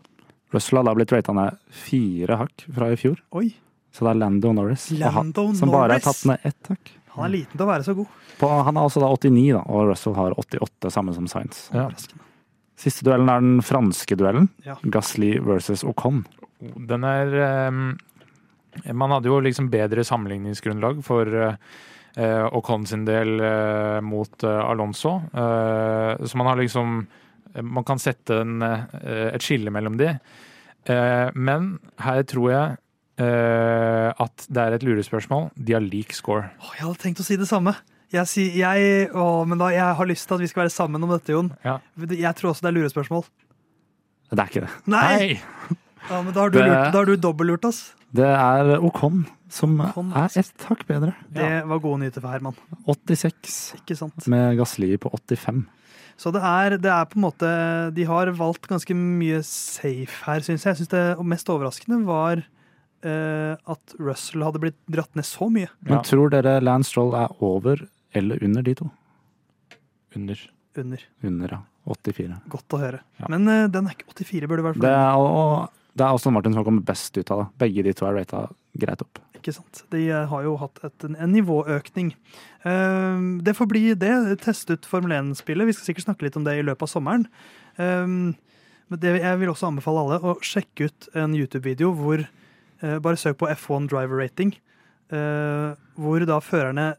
Russell 0.55 0.80
har 0.80 0.89
da 0.89 0.97
blitt 0.97 1.12
rata 1.12 1.34
ned 1.36 1.59
fire 1.84 2.41
hakk 2.41 2.70
fra 2.72 2.95
i 2.95 2.99
fjor. 2.99 3.20
Oi, 3.36 3.51
Så 3.95 4.05
det 4.05 4.12
er 4.12 4.20
Lando 4.20 4.53
Norris 4.55 4.91
Lando 4.93 5.14
han, 5.16 5.32
som 5.34 5.55
som 5.64 5.72
bare 5.72 5.99
er 5.99 6.05
tatt 6.05 6.24
ned 6.28 6.47
ett 6.47 6.72
hakk. 6.72 6.95
Han 7.16 7.26
er 7.26 7.34
liten 7.34 7.57
til 7.57 7.64
å 7.64 7.68
være 7.70 7.86
så 7.86 7.95
god. 7.99 8.16
På, 8.39 8.49
han 8.62 8.76
er 8.76 8.86
altså 8.86 9.03
da 9.03 9.11
89, 9.11 9.45
da, 9.57 9.62
og 9.66 9.89
Russell 9.91 10.14
har 10.14 10.36
88, 10.39 10.91
samme 10.95 11.14
som 11.16 11.26
Science. 11.30 11.64
Ja. 11.74 11.89
Siste 12.78 13.07
duellen 13.09 13.30
er 13.32 13.43
den 13.43 13.62
franske 13.66 14.18
duellen. 14.18 14.47
Ja. 14.66 14.76
Gasly 14.86 15.32
versus 15.43 15.82
Ocon. 15.82 16.22
Den 16.61 17.07
er 17.07 17.34
um, 17.70 17.97
Man 18.95 19.14
hadde 19.14 19.30
jo 19.30 19.41
liksom 19.43 19.70
bedre 19.72 20.05
sammenligningsgrunnlag 20.07 21.01
for 21.07 21.26
uh, 21.26 22.47
Ocon 22.55 22.86
sin 22.86 23.03
del 23.09 23.41
uh, 23.43 23.99
mot 24.05 24.47
uh, 24.47 24.61
Alonso. 24.68 25.16
uh, 25.34 26.14
så 26.22 26.39
man 26.39 26.53
har 26.53 26.61
liksom 26.62 27.01
Man 27.62 27.86
kan 27.86 27.99
sette 27.99 28.43
en, 28.45 28.61
et 28.62 29.43
skille 29.43 29.72
mellom 29.72 29.97
de. 29.99 30.12
Eh, 30.89 31.28
men 31.34 31.74
her 32.01 32.22
tror 32.28 32.53
jeg 32.53 32.76
eh, 33.19 34.09
at 34.25 34.47
det 34.49 34.64
er 34.64 34.77
et 34.79 34.85
lurespørsmål. 34.87 35.51
De 35.59 35.75
har 35.77 35.85
lik 35.85 36.14
score. 36.16 36.51
Å, 36.59 36.73
jeg 36.79 36.87
hadde 36.87 37.03
tenkt 37.03 37.23
å 37.23 37.27
si 37.27 37.37
det 37.41 37.49
samme. 37.51 37.75
Jeg, 38.14 38.25
si, 38.31 38.47
jeg, 38.57 39.11
å, 39.12 39.45
men 39.45 39.61
da, 39.61 39.69
jeg 39.75 39.85
har 39.99 40.09
lyst 40.09 40.29
til 40.31 40.39
at 40.39 40.45
vi 40.47 40.49
skal 40.49 40.64
være 40.64 40.73
sammen 40.73 41.03
om 41.05 41.11
dette, 41.12 41.35
Jon. 41.35 41.51
Ja. 41.66 41.79
Jeg 42.09 42.33
tror 42.39 42.55
også 42.55 42.64
det 42.64 42.71
er 42.73 42.79
lurespørsmål. 42.79 43.27
Det 44.33 44.39
er 44.43 44.49
ikke 44.53 44.64
det. 44.64 44.73
Nei! 44.93 45.39
Ja, 46.09 46.23
men 46.25 46.33
da 46.33 46.41
har 46.47 46.53
du, 46.53 46.57
Det- 46.59 46.66
lurt, 46.69 46.93
da 46.95 46.99
har 47.03 47.09
du 47.11 47.16
dobbeltlurt 47.21 47.66
oss. 47.69 47.81
Det 48.16 48.25
er 48.25 48.79
Okon 48.81 49.27
som 49.53 49.75
Ocon, 49.85 50.12
er 50.16 50.33
ett 50.41 50.64
hakk 50.71 50.87
bedre. 50.89 51.11
Det 51.29 51.49
var 51.69 51.81
gode 51.85 52.01
nyheter 52.01 52.23
for 52.25 52.33
Herman. 52.33 52.57
86 52.89 53.59
Ikke 53.83 53.97
sant? 53.99 54.29
med 54.33 54.57
Gasly 54.57 54.95
på 55.01 55.11
85. 55.12 55.66
Så 56.19 56.33
det 56.33 56.41
er, 56.43 56.79
det 56.81 56.89
er 56.91 57.05
på 57.07 57.19
en 57.21 57.23
måte 57.29 57.49
De 57.95 58.07
har 58.09 58.31
valgt 58.35 58.64
ganske 58.71 58.97
mye 58.97 59.43
safe 59.47 60.25
her, 60.25 60.41
syns 60.41 60.64
jeg. 60.64 60.73
Jeg 60.73 60.81
synes 60.81 60.93
det 60.97 61.05
mest 61.29 61.53
overraskende 61.53 62.01
var 62.09 62.41
at 62.99 63.92
Russell 64.03 64.42
hadde 64.42 64.59
blitt 64.59 64.78
dratt 64.90 65.14
ned 65.14 65.26
så 65.26 65.46
mye. 65.55 65.68
Men 65.86 66.01
tror 66.03 66.32
dere 66.34 66.57
Lance 66.59 66.90
Stroll 66.90 67.12
er 67.14 67.30
over 67.44 67.84
eller 68.18 68.42
under 68.42 68.64
de 68.66 68.74
to? 68.74 68.88
Under. 70.16 70.40
Under. 70.76 71.05
Under, 71.22 71.55
ja. 71.59 71.61
84. 71.88 72.40
Godt 72.53 72.76
å 72.76 72.80
høre. 72.82 73.01
Ja. 73.20 73.30
Men 73.32 73.49
uh, 73.49 73.66
den 73.72 73.88
er 73.88 73.96
ikke 73.96 74.11
84, 74.12 74.49
burde 74.51 74.66
være 74.66 74.80
Det 74.80 74.90
fornøyd. 74.90 75.62
er, 75.62 75.92
det 75.99 76.05
er 76.05 76.18
Aston 76.18 76.36
Martin 76.36 76.55
som 76.55 76.62
har 76.62 76.68
kommet 76.68 76.88
best 76.88 77.16
ut 77.16 77.32
av 77.34 77.44
det. 77.44 77.49
Begge 77.64 77.84
de 77.86 77.94
to 77.96 78.09
er 78.09 78.18
rata 78.18 78.44
greit 78.78 79.05
opp. 79.05 79.22
Ikke 79.38 79.55
sant? 79.55 79.84
De 79.94 80.03
eh, 80.11 80.26
har 80.28 80.42
jo 80.44 80.57
hatt 80.59 80.80
et, 80.86 81.07
en, 81.07 81.30
nivåøkning. 81.32 82.11
Uh, 82.64 83.38
det 83.46 83.55
får 83.57 83.70
bli 83.70 83.84
det. 83.99 84.12
Teste 84.42 84.76
ut 84.76 84.88
Formel 84.90 85.14
1-spillet. 85.16 85.68
Vi 85.68 85.76
skal 85.76 85.90
sikkert 85.90 86.09
snakke 86.09 86.26
litt 86.26 86.38
om 86.38 86.46
det 86.46 86.59
i 86.59 86.66
løpet 86.66 86.88
av 86.88 86.92
sommeren. 86.92 87.26
Uh, 87.78 88.34
men 88.88 89.01
det, 89.03 89.18
jeg 89.20 89.40
vil 89.40 89.53
også 89.53 89.68
anbefale 89.68 90.05
alle 90.05 90.18
å 90.24 90.36
sjekke 90.44 90.88
ut 90.88 91.09
en 91.18 91.34
YouTube-video 91.36 91.92
hvor 91.96 92.22
eh, 92.24 92.28
Bare 92.81 93.16
søk 93.18 93.37
på 93.41 93.49
F1 93.51 93.89
driver 93.91 94.20
rating. 94.22 94.55
eh, 95.11 95.74
hvor 95.97 96.20
da 96.29 96.37
førerne 96.45 96.95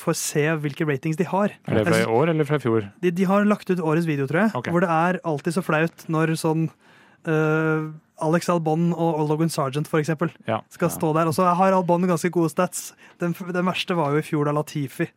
får 0.00 0.14
se 0.16 0.42
hvilke 0.62 0.86
ratings 0.88 1.16
de 1.18 1.24
har. 1.28 1.50
Er 1.68 1.74
det 1.80 1.86
fra 1.86 1.98
i 2.00 2.06
år 2.06 2.30
eller 2.30 2.44
fra 2.48 2.56
i 2.56 2.62
fjor? 2.62 2.86
De, 3.02 3.10
de 3.10 3.24
har 3.26 3.44
lagt 3.44 3.68
ut 3.70 3.78
årets 3.82 4.06
video, 4.06 4.26
tror 4.26 4.46
jeg, 4.46 4.52
Okay. 4.54 4.70
hvor 4.72 4.80
det 4.80 4.88
er 4.88 5.18
alltid 5.26 5.52
så 5.58 5.62
flaut 5.66 6.04
når 6.08 6.32
sånn 6.40 6.70
eh, 7.26 7.90
Alex 8.22 8.48
Albon 8.48 8.92
og 8.94 9.28
Logan 9.28 9.48
Sargent, 9.50 9.88
for 9.88 9.98
eksempel, 10.00 10.30
Ja. 10.46 10.60
skal 10.70 10.88
stå 10.90 11.12
der. 11.14 11.26
Og 11.26 11.34
så 11.34 11.44
har 11.54 11.72
Albon 11.72 12.02
ganske 12.08 12.30
gode 12.30 12.50
stats. 12.50 12.92
Den, 13.18 13.32
den 13.34 13.64
verste 13.66 13.96
var 13.96 14.12
jo 14.12 14.18
i 14.18 14.22
fjor 14.24 14.44
da 14.46 14.52
Latifi 14.52 15.08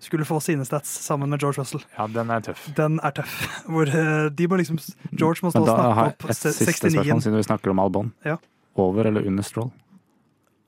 skulle 0.00 0.24
få 0.28 0.40
sine 0.42 0.64
stats 0.68 0.88
sammen 1.06 1.30
med 1.30 1.40
George 1.40 1.60
Russell. 1.62 1.80
Ja, 1.96 2.06
den 2.06 2.28
er 2.30 2.40
tøff. 2.44 2.66
Den 2.76 2.98
er 3.02 3.10
tøff. 3.16 3.36
Hvor 3.72 3.88
eh, 3.88 4.28
de 4.28 4.48
må 4.48 4.58
liksom 4.60 4.76
George 5.16 5.40
må 5.46 5.50
stå 5.52 5.62
Men 5.62 5.68
og 5.68 5.70
da 5.70 5.76
har 5.76 5.94
snakke 5.94 6.04
jeg 6.04 6.12
opp 6.12 6.30
et 6.30 6.36
siste 6.36 6.90
spørsmål, 6.90 7.22
siden 7.22 7.36
vi 7.40 7.46
snakker 7.48 7.70
om 7.72 7.78
Albon. 7.80 8.12
Ja. 8.24 8.36
Over 8.82 9.08
eller 9.10 9.26
under 9.26 9.42
Stroll? 9.46 9.70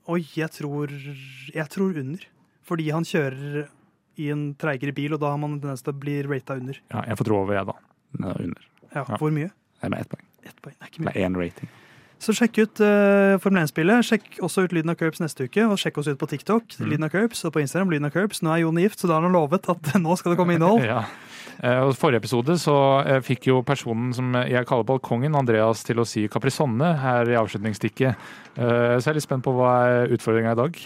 Oi, 0.09 0.23
jeg 0.35 0.49
tror, 0.55 0.89
jeg 1.53 1.67
tror 1.69 1.99
under. 2.01 2.23
Fordi 2.65 2.87
han 2.93 3.05
kjører 3.05 3.67
i 4.19 4.29
en 4.33 4.47
treigere 4.59 4.93
bil, 4.97 5.13
og 5.15 5.21
da 5.21 5.29
har 5.33 5.37
man 5.41 5.55
en 5.55 5.61
tendens 5.63 5.85
til 5.85 5.93
å 5.93 5.99
bli 6.01 6.17
rata 6.25 6.57
under. 6.59 6.79
Ja, 6.91 7.03
jeg 7.07 7.19
får 7.21 7.29
tro 7.29 7.37
over, 7.43 7.55
jeg, 7.59 7.69
da. 7.69 7.75
Under. 8.33 8.65
Ja. 8.95 9.03
Hvor 9.21 9.31
mye? 9.35 9.51
Det 9.79 9.85
er 9.87 9.93
med 9.93 10.01
ett 10.03 10.09
poeng. 10.11 10.25
Ett 10.49 10.57
poeng. 10.65 10.75
Det 10.79 10.87
er 10.87 10.91
ikke 10.91 11.05
mye. 11.05 11.13
Eller 11.13 11.27
én 11.29 11.37
rating. 11.39 11.69
Så 12.19 12.33
sjekk 12.35 12.57
ut 12.59 12.81
uh, 12.83 13.37
Formel 13.39 13.61
1-spillet. 13.63 14.03
Sjekk 14.09 14.41
også 14.43 14.65
ut 14.65 14.73
Lyden 14.75 14.91
av 14.91 14.97
Curbs 14.99 15.21
neste 15.23 15.45
uke. 15.47 15.63
Og 15.71 15.77
sjekk 15.79 16.01
oss 16.01 16.09
ut 16.11 16.19
på 16.19 16.27
TikTok, 16.33 16.75
Mm. 16.81 16.89
Lyden 16.91 17.05
av 17.07 17.13
Curbs, 17.13 17.45
og 17.47 17.53
på 17.55 17.61
Instagram, 17.63 17.93
Lyden 17.93 18.09
av 18.09 18.11
Curbs. 18.17 18.41
Nå 18.43 18.51
er 18.51 18.65
Jon 18.65 18.81
gift, 18.81 18.99
så 18.99 19.07
da 19.07 19.15
har 19.19 19.23
han 19.29 19.37
lovet 19.37 19.69
at 19.71 19.93
nå 20.03 20.17
skal 20.19 20.33
det 20.35 20.39
komme 20.41 20.57
innhold. 20.57 20.83
Ja. 20.89 21.05
Eh, 21.59 21.79
og 21.83 21.95
Forrige 21.99 22.21
episode 22.23 22.55
så 22.61 22.75
eh, 23.03 23.19
fikk 23.25 23.49
jo 23.49 23.57
personen 23.67 24.13
som 24.15 24.31
jeg 24.47 24.67
kaller 24.69 24.87
balkongen, 24.87 25.35
Andreas, 25.35 25.83
til 25.83 25.99
å 25.99 26.07
si 26.07 26.27
Caprisonne 26.31 26.93
her 27.01 27.27
i 27.27 27.35
avslutningsstikket. 27.39 28.15
Eh, 28.55 28.95
Så 28.99 29.09
jeg 29.09 29.11
er 29.11 29.19
litt 29.19 29.27
spent 29.27 29.43
på 29.43 29.55
hva 29.57 29.73
er 29.89 30.15
utfordringa 30.15 30.55
i 30.55 30.59
dag. 30.61 30.79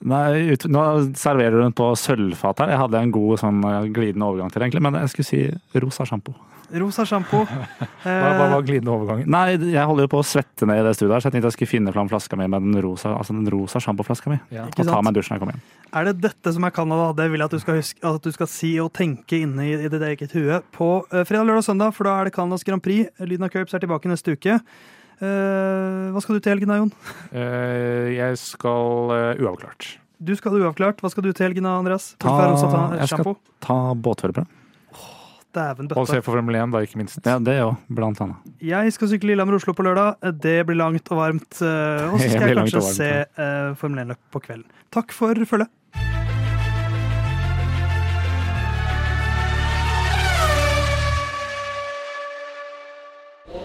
Nei, 0.00 0.54
ut, 0.54 0.62
nå 0.72 0.82
serverer 1.18 1.58
du 1.58 1.64
den 1.64 1.74
på 1.76 1.90
sølvfat 1.98 2.62
her. 2.62 2.72
Jeg 2.72 2.80
hadde 2.80 3.02
en 3.04 3.10
god 3.12 3.42
sånn 3.42 3.58
eh, 3.68 3.90
glidende 3.92 4.30
overgang 4.30 4.48
til 4.48 4.62
det, 4.62 4.70
egentlig, 4.70 4.84
men 4.86 4.96
jeg 5.02 5.12
skulle 5.12 5.28
si 5.28 5.42
rosa 5.82 6.06
sjampo. 6.08 6.32
Rosa 6.80 7.04
sjampo. 7.04 7.42
Hva, 8.04 8.30
hva 8.38 8.46
var 8.52 8.62
glidende 8.64 8.92
overgang? 8.94 9.24
Nei, 9.28 9.58
jeg 9.74 9.82
holder 9.90 10.06
jo 10.06 10.10
på 10.12 10.20
å 10.22 10.24
svette 10.24 10.64
ned 10.68 10.80
i 10.80 10.84
det 10.86 10.94
studioet 10.96 11.16
her, 11.16 11.24
så 11.24 11.28
jeg 11.28 11.34
tenkte 11.34 11.50
jeg 11.50 11.56
skulle 11.58 11.72
finne 11.72 11.92
fram 11.92 12.08
flaska 12.08 12.38
mi 12.38 12.46
med 12.48 12.64
den 12.64 12.78
rosa, 12.84 13.12
altså 13.18 13.34
den 13.36 13.50
rosa 13.52 13.82
sjampoflaska 13.82 14.32
mi. 14.32 14.38
Ja. 14.54 14.68
Og 14.70 14.78
ta 14.78 15.00
meg 15.02 15.10
en 15.10 15.18
dusj 15.18 15.32
når 15.32 15.36
jeg 15.36 15.42
kommer 15.42 15.58
hjem. 15.58 15.66
Er 16.00 16.08
det 16.08 16.14
dette 16.22 16.54
som 16.56 16.64
er 16.64 16.72
Canada? 16.76 17.10
Det 17.18 17.26
vil 17.32 17.42
jeg 17.42 17.50
at 17.50 17.56
du 17.58 17.64
skal, 17.64 17.80
huske, 17.82 18.14
at 18.14 18.24
du 18.24 18.36
skal 18.38 18.50
si 18.54 18.70
og 18.80 18.92
tenke 18.96 19.42
inne 19.42 19.66
i, 19.66 19.74
i 19.74 19.90
ditt 19.90 20.06
eget 20.12 20.32
hue 20.38 20.62
på 20.76 20.88
eh, 21.10 21.26
fredag, 21.26 21.50
lørdag 21.50 21.64
og 21.64 21.68
søndag, 21.68 21.92
for 21.98 22.08
da 22.08 22.16
er 22.20 22.30
det 22.30 22.36
Canadas 22.38 22.64
Grand 22.64 22.86
Prix. 22.86 23.10
Lyden 23.20 23.50
av 23.50 23.52
Curbs 23.52 23.76
er 23.76 23.84
tilbake 23.84 24.12
neste 24.12 24.38
uke. 24.38 24.60
Eh, 25.20 26.06
hva 26.14 26.20
skal 26.24 26.38
du 26.38 26.44
til 26.44 26.54
helgen, 26.54 26.70
da, 26.72 26.78
Jon? 26.80 26.92
Eh, 27.36 28.12
jeg 28.16 28.38
skal 28.40 29.12
eh, 29.16 29.42
uavklart. 29.44 29.90
Du 30.20 30.32
skal 30.36 30.56
uavklart. 30.60 31.02
Hva 31.04 31.10
skal 31.12 31.26
du 31.26 31.32
til 31.32 31.48
helgen, 31.48 31.68
da, 31.68 31.76
Andreas? 31.80 32.14
Ta- 32.20 32.32
jeg 32.96 33.12
skal-? 33.12 33.36
Ta 33.64 33.78
båtførerprøve. 33.96 34.48
Dæven 35.50 35.88
Og 35.98 36.06
se 36.06 36.20
for 36.22 36.36
Formel 36.36 36.54
1, 36.54 36.70
da, 36.70 36.80
ikke 36.86 36.98
minst. 37.00 37.18
Ja, 37.26 37.34
det 37.42 37.56
òg, 37.64 37.74
blant 37.90 38.20
annet. 38.22 38.52
Jeg 38.62 38.92
skal 38.94 39.10
sykle 39.10 39.32
Lillehammer-Oslo 39.32 39.74
på 39.74 39.82
lørdag. 39.82 40.20
Det 40.38 40.60
blir 40.68 40.78
langt 40.78 41.10
og 41.10 41.18
varmt. 41.18 41.58
Og 41.58 42.14
så 42.20 42.28
skal 42.30 42.52
jeg 42.52 42.58
kanskje 42.60 42.78
varmt, 42.78 42.94
se 42.94 43.10
uh, 43.34 43.74
Formel 43.80 44.04
1-løp 44.04 44.20
på 44.30 44.44
kvelden. 44.46 44.68
Takk 44.94 45.10
for 45.16 45.34
følget. 45.50 45.72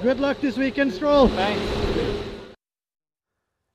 Good 0.05 0.19
luck 0.19 0.39
this 0.39 0.55
weekend, 0.55 0.93
Stroll. 0.93 1.31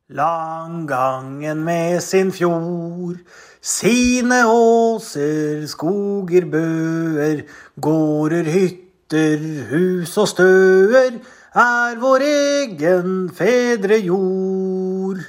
Langgangen 0.08 1.64
med 1.64 2.02
sin 2.02 2.30
fjord, 2.32 3.16
sine 3.60 4.46
åser, 4.46 5.66
skoger, 5.66 6.46
bøer, 6.46 7.42
gårder, 7.80 8.46
hytter, 8.46 9.42
hus 9.72 10.14
og 10.22 10.28
støer, 10.30 11.18
er 11.50 11.98
vår 11.98 12.26
egen 12.30 13.30
fedre 13.34 13.98
jord. 13.98 15.26